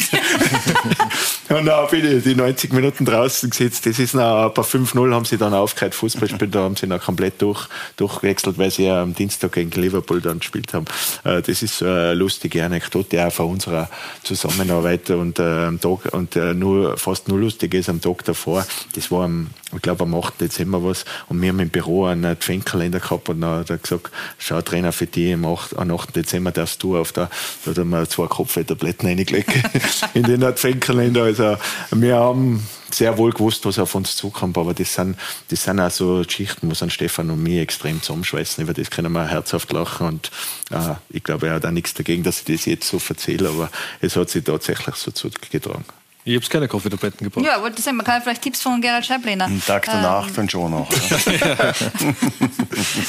und 1.49 1.65
dann 1.65 1.87
bin 1.89 2.17
ich 2.17 2.23
die 2.23 2.35
90 2.35 2.73
Minuten 2.73 3.05
draußen 3.05 3.49
gesetzt. 3.49 3.85
Das 3.85 3.99
ist 3.99 4.13
noch, 4.13 4.53
bei 4.53 4.61
5-0 4.61 5.13
haben 5.13 5.25
sie 5.25 5.37
dann 5.37 5.53
aufgehört, 5.53 5.95
Fußball 5.95 6.29
spielen, 6.29 6.51
da 6.51 6.59
haben 6.59 6.75
sie 6.75 6.87
noch 6.87 7.01
komplett 7.01 7.41
durch, 7.41 7.67
durchgewechselt, 7.97 8.57
weil 8.57 8.71
sie 8.71 8.85
ja 8.85 9.01
am 9.01 9.13
Dienstag 9.13 9.53
gegen 9.53 9.71
Liverpool 9.71 10.21
dann 10.21 10.39
gespielt 10.39 10.73
haben. 10.73 10.85
Äh, 11.23 11.41
das 11.41 11.61
ist 11.61 11.79
so 11.79 11.85
eine 11.85 12.13
lustige 12.13 12.63
Anekdote 12.63 13.25
auch 13.25 13.31
von 13.31 13.47
unserer 13.47 13.89
Zusammenarbeit 14.23 15.09
und, 15.09 15.39
äh, 15.39 15.65
am 15.65 15.79
Tag, 15.79 16.13
und 16.13 16.35
äh, 16.35 16.53
nur, 16.53 16.97
fast 16.97 17.27
nur 17.27 17.39
lustig 17.39 17.73
ist 17.73 17.89
am 17.89 18.01
Tag 18.01 18.23
davor. 18.25 18.65
Das 18.95 19.11
war 19.11 19.25
am, 19.25 19.47
ich 19.75 19.81
glaube 19.81 20.03
am 20.03 20.15
8. 20.15 20.41
Dezember 20.41 20.83
was 20.83 21.05
und 21.27 21.41
wir 21.41 21.49
haben 21.49 21.59
im 21.59 21.69
Büro 21.69 22.05
einen 22.05 22.25
Adventkalender 22.25 22.99
gehabt 22.99 23.29
und 23.29 23.41
dann 23.41 23.59
hat 23.59 23.69
er 23.69 23.77
gesagt, 23.77 24.11
schau 24.37 24.61
Trainer 24.61 24.91
für 24.91 25.07
die 25.07 25.33
am 25.33 25.45
8. 25.45 25.77
8. 25.77 26.15
Dezember 26.15 26.51
darfst 26.51 26.81
du 26.83 26.97
auf 26.97 27.11
der, 27.11 27.29
da 27.65 27.71
hat 27.71 27.77
er 27.77 27.85
mir 27.85 28.07
zwei 28.07 28.27
Kopftabletten 28.27 29.07
reingelegt 29.07 29.51
in 30.13 30.23
den 30.23 30.43
Adventkalender. 30.43 30.58
Also 30.65 31.57
wir 31.91 32.15
haben 32.15 32.67
sehr 32.91 33.17
wohl 33.17 33.31
gewusst, 33.31 33.65
was 33.65 33.79
auf 33.79 33.95
uns 33.95 34.15
zukommt, 34.15 34.57
aber 34.57 34.73
das 34.73 34.93
sind, 34.93 35.17
das 35.49 35.63
sind 35.63 35.79
auch 35.79 35.91
so 35.91 36.23
Geschichten, 36.23 36.69
wo 36.69 36.73
sind 36.73 36.91
Stefan 36.91 37.29
und 37.29 37.43
mich 37.43 37.57
extrem 37.57 38.01
zusammenschweißen. 38.01 38.63
Über 38.63 38.73
das 38.73 38.89
können 38.89 39.11
wir 39.11 39.27
herzhaft 39.27 39.71
lachen 39.71 40.07
und 40.07 40.31
äh, 40.71 40.95
ich 41.09 41.23
glaube, 41.23 41.47
er 41.47 41.55
hat 41.55 41.65
auch 41.65 41.71
nichts 41.71 41.93
dagegen, 41.93 42.23
dass 42.23 42.39
ich 42.39 42.45
das 42.45 42.65
jetzt 42.65 42.87
so 42.87 42.99
erzähle, 43.07 43.49
aber 43.49 43.69
es 44.01 44.15
hat 44.15 44.29
sich 44.29 44.43
tatsächlich 44.43 44.95
so 44.95 45.11
zugetragen. 45.11 45.85
Ich 46.29 46.35
habe 46.35 46.45
keine 46.47 46.67
Kaffeetabletten 46.67 47.23
gebraucht. 47.23 47.43
Ja, 47.43 47.59
wollte 47.59 47.81
sagen, 47.81 47.97
man 47.97 48.05
kann 48.05 48.21
vielleicht 48.21 48.43
Tipps 48.43 48.61
von 48.61 48.79
Gerald 48.81 49.03
Scheiblehner. 49.03 49.45
Einen 49.45 49.65
Tag 49.65 49.85
danach 49.85 50.27
ähm, 50.27 50.35
dann 50.35 50.47
schon 50.47 50.69
noch. 50.69 50.87
Ja. 50.91 51.73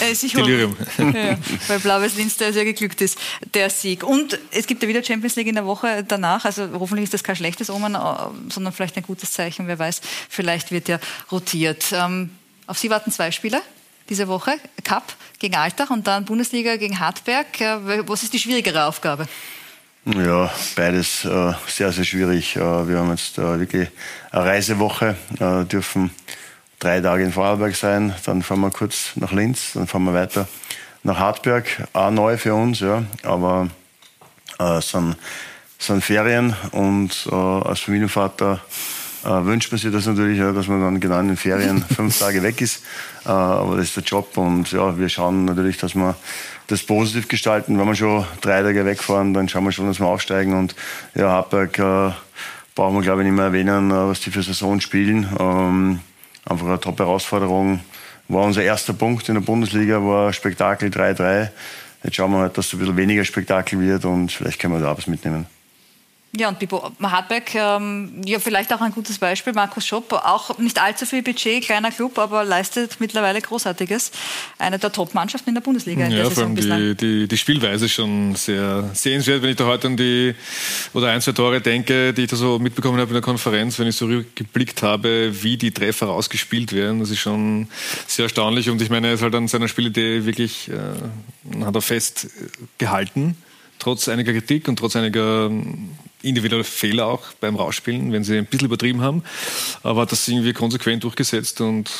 äh, 0.00 0.14
Delirium. 0.14 0.74
Ja, 0.96 1.36
weil 1.68 1.80
Blaues 1.80 2.14
Linz 2.16 2.38
da 2.38 2.50
sehr 2.50 2.64
geglückt 2.64 3.02
ist, 3.02 3.18
der 3.52 3.68
Sieg. 3.68 4.04
Und 4.04 4.38
es 4.52 4.66
gibt 4.66 4.82
ja 4.82 4.88
wieder 4.88 5.04
Champions 5.04 5.36
League 5.36 5.48
in 5.48 5.54
der 5.54 5.66
Woche 5.66 6.02
danach. 6.02 6.46
Also 6.46 6.66
hoffentlich 6.78 7.04
ist 7.04 7.12
das 7.12 7.22
kein 7.22 7.36
schlechtes 7.36 7.68
Omen, 7.68 7.94
äh, 7.94 7.98
sondern 8.48 8.72
vielleicht 8.72 8.96
ein 8.96 9.02
gutes 9.02 9.32
Zeichen. 9.32 9.66
Wer 9.66 9.78
weiß, 9.78 10.00
vielleicht 10.30 10.70
wird 10.70 10.88
ja 10.88 10.98
rotiert. 11.30 11.84
Ähm, 11.92 12.30
auf 12.66 12.78
Sie 12.78 12.88
warten 12.88 13.12
zwei 13.12 13.30
Spieler 13.32 13.60
diese 14.08 14.28
Woche. 14.28 14.52
Cup 14.82 15.14
gegen 15.38 15.56
Altach 15.56 15.90
und 15.90 16.06
dann 16.06 16.24
Bundesliga 16.24 16.76
gegen 16.76 16.98
Hartberg. 16.98 17.46
Was 18.06 18.22
ist 18.22 18.32
die 18.32 18.38
schwierigere 18.38 18.86
Aufgabe? 18.86 19.28
Ja, 20.06 20.50
beides 20.76 21.26
äh, 21.26 21.52
sehr, 21.66 21.92
sehr 21.92 22.04
schwierig. 22.04 22.56
Äh, 22.56 22.60
wir 22.60 22.98
haben 22.98 23.10
jetzt 23.10 23.36
äh, 23.36 23.60
wirklich 23.60 23.88
eine 24.30 24.44
Reisewoche, 24.46 25.14
äh, 25.38 25.64
dürfen 25.66 26.10
drei 26.78 27.02
Tage 27.02 27.22
in 27.22 27.32
Vorarlberg 27.32 27.76
sein, 27.76 28.14
dann 28.24 28.42
fahren 28.42 28.60
wir 28.60 28.70
kurz 28.70 29.12
nach 29.16 29.32
Linz, 29.32 29.72
dann 29.74 29.86
fahren 29.86 30.04
wir 30.04 30.14
weiter 30.14 30.48
nach 31.02 31.18
Hartberg. 31.18 31.86
Auch 31.92 32.10
neu 32.10 32.38
für 32.38 32.54
uns, 32.54 32.80
ja, 32.80 33.04
aber 33.24 33.68
äh, 34.58 34.78
es 34.78 34.90
sind, 34.90 35.16
sind 35.78 36.02
Ferien 36.02 36.56
und 36.72 37.28
äh, 37.30 37.34
als 37.34 37.80
Familienvater 37.80 38.58
äh, 39.22 39.28
wünscht 39.28 39.70
man 39.70 39.78
sich 39.78 39.92
das 39.92 40.06
natürlich, 40.06 40.38
ja, 40.38 40.52
dass 40.52 40.66
man 40.66 40.80
dann 40.80 40.98
genau 40.98 41.20
in 41.20 41.28
den 41.28 41.36
Ferien 41.36 41.84
fünf 41.94 42.18
Tage 42.18 42.42
weg 42.42 42.62
ist. 42.62 42.82
Äh, 43.26 43.28
aber 43.28 43.76
das 43.76 43.88
ist 43.88 43.96
der 43.96 44.04
Job 44.04 44.34
und 44.38 44.72
ja, 44.72 44.98
wir 44.98 45.10
schauen 45.10 45.44
natürlich, 45.44 45.76
dass 45.76 45.94
wir 45.94 46.16
das 46.70 46.82
positiv 46.82 47.28
gestalten. 47.28 47.78
Wenn 47.78 47.86
wir 47.86 47.94
schon 47.94 48.24
drei 48.40 48.62
Tage 48.62 48.84
wegfahren, 48.84 49.34
dann 49.34 49.48
schauen 49.48 49.64
wir 49.64 49.72
schon, 49.72 49.86
dass 49.86 50.00
wir 50.00 50.06
aufsteigen. 50.06 50.54
Und 50.54 50.74
ja, 51.14 51.30
Hartberg 51.30 51.78
äh, 51.78 52.12
brauchen 52.74 52.94
wir, 52.94 53.02
glaube 53.02 53.22
ich, 53.22 53.26
nicht 53.26 53.36
mehr 53.36 53.46
erwähnen, 53.46 53.90
äh, 53.90 53.94
was 53.94 54.20
die 54.20 54.30
für 54.30 54.42
Saison 54.42 54.80
spielen. 54.80 55.28
Ähm, 55.38 56.00
einfach 56.44 56.66
eine 56.66 56.80
Top-Herausforderung. 56.80 57.80
War 58.28 58.44
unser 58.44 58.62
erster 58.62 58.92
Punkt 58.92 59.28
in 59.28 59.34
der 59.34 59.42
Bundesliga, 59.42 60.04
war 60.04 60.32
Spektakel 60.32 60.90
3-3. 60.90 61.50
Jetzt 62.04 62.16
schauen 62.16 62.30
wir 62.30 62.38
halt, 62.38 62.56
dass 62.56 62.68
es 62.68 62.72
ein 62.72 62.78
bisschen 62.78 62.96
weniger 62.96 63.24
Spektakel 63.24 63.80
wird 63.80 64.04
und 64.04 64.30
vielleicht 64.30 64.60
können 64.60 64.74
wir 64.74 64.80
da 64.80 64.96
was 64.96 65.06
mitnehmen. 65.06 65.46
Ja, 66.32 66.48
und 66.48 66.60
Bibo 66.60 66.92
Hartberg, 67.02 67.56
ähm, 67.56 68.22
ja, 68.24 68.38
vielleicht 68.38 68.72
auch 68.72 68.80
ein 68.80 68.92
gutes 68.92 69.18
Beispiel. 69.18 69.52
Markus 69.52 69.84
Schopp, 69.84 70.12
auch 70.12 70.58
nicht 70.58 70.80
allzu 70.80 71.04
viel 71.04 71.22
Budget, 71.24 71.64
kleiner 71.64 71.90
Club, 71.90 72.20
aber 72.20 72.44
leistet 72.44 73.00
mittlerweile 73.00 73.40
Großartiges. 73.40 74.12
Eine 74.56 74.78
der 74.78 74.92
Top-Mannschaften 74.92 75.50
in 75.50 75.54
der 75.56 75.62
Bundesliga. 75.62 76.04
In 76.04 76.12
ja, 76.12 76.18
der 76.18 76.30
vor 76.30 76.44
allem 76.44 76.54
die, 76.54 76.94
die, 76.94 77.26
die, 77.26 77.36
Spielweise 77.36 77.88
schon 77.88 78.36
sehr 78.36 78.88
sehenswert. 78.92 79.42
Wenn 79.42 79.50
ich 79.50 79.56
da 79.56 79.66
heute 79.66 79.88
an 79.88 79.96
die, 79.96 80.36
oder 80.94 81.08
ein, 81.08 81.20
zwei 81.20 81.32
Tore 81.32 81.60
denke, 81.60 82.14
die 82.14 82.22
ich 82.22 82.30
da 82.30 82.36
so 82.36 82.60
mitbekommen 82.60 83.00
habe 83.00 83.08
in 83.08 83.14
der 83.14 83.22
Konferenz, 83.22 83.76
wenn 83.80 83.88
ich 83.88 83.96
so 83.96 84.06
geblickt 84.36 84.84
habe, 84.84 85.32
wie 85.42 85.56
die 85.56 85.72
Treffer 85.72 86.06
rausgespielt 86.06 86.72
werden, 86.72 87.00
das 87.00 87.10
ist 87.10 87.18
schon 87.18 87.66
sehr 88.06 88.26
erstaunlich. 88.26 88.70
Und 88.70 88.80
ich 88.80 88.88
meine, 88.88 89.08
er 89.08 89.14
ist 89.14 89.22
halt 89.22 89.34
an 89.34 89.48
seiner 89.48 89.66
Spielidee 89.66 90.24
wirklich, 90.26 90.70
äh, 90.70 91.64
hat 91.64 91.74
er 91.74 91.82
fest 91.82 92.28
gehalten 92.78 93.36
trotz 93.80 94.08
einiger 94.08 94.32
Kritik 94.32 94.68
und 94.68 94.78
trotz 94.78 94.94
einiger 94.94 95.50
individuelle 96.22 96.64
Fehler 96.64 97.06
auch 97.06 97.32
beim 97.40 97.56
Rausspielen, 97.56 98.12
wenn 98.12 98.24
sie 98.24 98.38
ein 98.38 98.46
bisschen 98.46 98.66
übertrieben 98.66 99.02
haben. 99.02 99.22
Aber 99.82 100.06
das 100.06 100.26
irgendwie 100.28 100.52
konsequent 100.52 101.04
durchgesetzt 101.04 101.60
und 101.60 101.90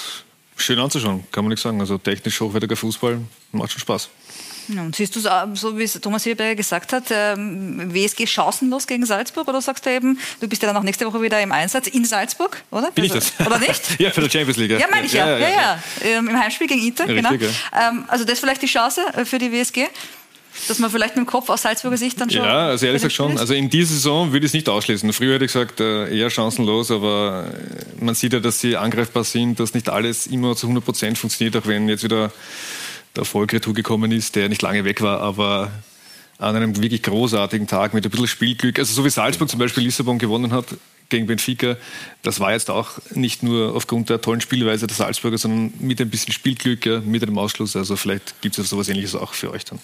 schön 0.57 0.79
anzuschauen, 0.79 1.25
kann 1.33 1.45
man 1.45 1.51
nicht 1.51 1.63
sagen. 1.63 1.81
Also 1.81 1.99
technisch 1.99 2.41
hochwertiger 2.41 2.77
Fußball 2.77 3.21
macht 3.53 3.73
schon 3.73 3.81
Spaß. 3.81 4.09
und 4.69 4.95
siehst 4.95 5.17
du 5.17 5.21
es 5.21 5.61
so, 5.61 5.77
wie 5.79 5.85
es 5.85 5.95
Thomas 5.95 6.25
Hilberger 6.25 6.55
gesagt 6.55 6.93
hat, 6.93 7.05
ähm, 7.11 7.93
WSG 7.93 8.27
chancenlos 8.27 8.87
gegen 8.87 9.07
Salzburg? 9.07 9.49
Oder 9.49 9.61
sagst 9.61 9.87
du 9.87 9.91
eben, 9.91 10.19
du 10.41 10.49
bist 10.49 10.63
ja 10.63 10.69
dann 10.69 10.77
auch 10.77 10.83
nächste 10.83 11.07
Woche 11.07 11.21
wieder 11.23 11.41
im 11.41 11.53
Einsatz 11.53 11.87
in 11.89 12.05
Salzburg, 12.05 12.63
oder? 12.71 12.91
Bin 12.91 13.05
ich 13.05 13.13
das? 13.13 13.33
Oder 13.45 13.59
nicht? 13.59 13.83
ja, 13.99 14.11
für 14.11 14.21
die 14.21 14.31
Champions 14.31 14.59
League. 14.59 14.79
Ja, 14.79 14.87
meine 14.91 15.07
ich 15.07 15.13
ja. 15.13 15.27
Ja, 15.27 15.39
ja, 15.39 15.49
ja. 15.49 15.55
ja. 15.55 15.83
Ähm, 16.03 16.29
Im 16.29 16.39
Heimspiel 16.39 16.67
gegen 16.67 16.87
Inter, 16.87 17.09
Richtig, 17.09 17.25
genau. 17.25 17.53
Ja. 17.73 17.89
Ähm, 17.89 18.05
also 18.09 18.25
das 18.25 18.35
ist 18.35 18.41
vielleicht 18.41 18.63
die 18.63 18.67
Chance 18.67 19.01
äh, 19.15 19.25
für 19.25 19.39
die 19.39 19.51
WSG? 19.51 19.87
Dass 20.69 20.79
man 20.79 20.91
vielleicht 20.91 21.17
mit 21.17 21.27
dem 21.27 21.31
Kopf 21.31 21.49
aus 21.49 21.63
Salzburger 21.63 21.97
Sicht 21.97 22.21
dann 22.21 22.31
schon. 22.31 22.43
Ja, 22.43 22.69
also 22.69 22.87
ehrlich 22.87 23.03
gesagt 23.03 23.15
schon. 23.15 23.39
Also 23.39 23.55
in 23.55 23.71
dieser 23.71 23.95
Saison 23.95 24.33
würde 24.33 24.47
ich 24.47 24.51
es 24.51 24.55
nicht 24.55 24.69
ausschließen. 24.69 25.13
Früher 25.13 25.35
hätte 25.35 25.45
ich 25.45 25.53
gesagt, 25.53 25.81
äh, 25.81 26.17
eher 26.17 26.31
chancenlos, 26.31 26.91
aber 26.91 27.47
äh, 27.53 28.05
man 28.05 28.15
sieht 28.15 28.33
ja, 28.33 28.41
dass 28.41 28.61
sie 28.61 28.77
angreifbar 28.77 29.25
sind, 29.25 29.61
dass 29.61 29.75
nicht 29.75 29.89
alles 29.89 30.27
immer 30.27 30.57
zu 30.57 30.67
100 30.67 30.85
Prozent 30.85 31.19
funktioniert, 31.19 31.57
auch 31.57 31.67
wenn 31.67 31.89
jetzt 31.89 32.05
wieder 32.05 32.33
der 33.17 33.23
Erfolg 33.23 33.51
gekommen 33.51 34.13
ist, 34.13 34.37
der 34.37 34.49
nicht 34.49 34.63
lange 34.63 34.85
weg 34.85 35.03
war, 35.03 35.21
aber 35.21 35.71
an 36.39 36.57
einem 36.57 36.81
wirklich 36.81 37.03
großartigen 37.03 37.67
Tag 37.67 37.93
mit 37.93 38.05
ein 38.05 38.11
bisschen 38.11 38.27
Spielglück, 38.27 38.79
also 38.79 38.95
so 38.95 39.05
wie 39.05 39.11
Salzburg 39.11 39.51
zum 39.51 39.59
Beispiel 39.59 39.83
Lissabon 39.85 40.19
gewonnen 40.19 40.53
hat 40.53 40.67
gegen 41.11 41.27
Benfica, 41.27 41.77
das 42.23 42.41
war 42.41 42.53
jetzt 42.53 42.71
auch 42.71 42.93
nicht 43.15 43.43
nur 43.43 43.75
aufgrund 43.75 44.09
der 44.09 44.21
tollen 44.21 44.41
Spielweise 44.41 44.87
der 44.87 44.97
Salzburger, 44.97 45.39
sondern 45.39 45.73
mit 45.81 46.01
ein 46.01 46.09
bisschen 46.09 46.33
Spielglück, 46.33 47.05
mit 47.05 47.23
einem 47.23 47.37
Ausschluss. 47.37 47.77
Also 47.77 47.97
vielleicht 47.97 48.41
gibt 48.41 48.57
es 48.59 48.71
sowas 48.71 48.89
ähnliches 48.89 49.15
auch 49.15 49.35
für 49.35 49.51
euch 49.51 49.65
dann. 49.65 49.81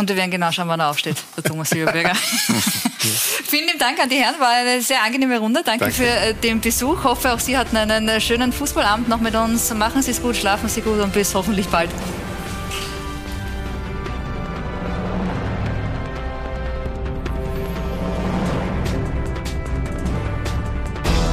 Und 0.00 0.08
wir 0.08 0.16
werden 0.16 0.30
genau 0.30 0.50
schauen, 0.50 0.66
wann 0.66 0.80
er 0.80 0.88
aufsteht, 0.88 1.16
der 1.36 1.44
Thomas 1.44 1.68
Silberberger. 1.68 2.14
Vielen 3.44 3.66
lieben 3.66 3.78
Dank 3.78 4.00
an 4.00 4.08
die 4.08 4.16
Herren, 4.16 4.40
war 4.40 4.48
eine 4.48 4.80
sehr 4.80 5.02
angenehme 5.02 5.38
Runde. 5.38 5.60
Danke, 5.62 5.80
Danke. 5.80 5.94
für 5.94 6.06
äh, 6.06 6.32
den 6.32 6.62
Besuch. 6.62 7.04
Hoffe, 7.04 7.34
auch 7.34 7.38
Sie 7.38 7.58
hatten 7.58 7.76
einen 7.76 8.18
schönen 8.18 8.50
Fußballabend 8.50 9.10
noch 9.10 9.20
mit 9.20 9.34
uns. 9.34 9.74
Machen 9.74 10.00
Sie 10.00 10.12
es 10.12 10.22
gut, 10.22 10.36
schlafen 10.36 10.70
Sie 10.70 10.80
gut 10.80 11.00
und 11.00 11.12
bis 11.12 11.34
hoffentlich 11.34 11.68
bald. 11.68 11.90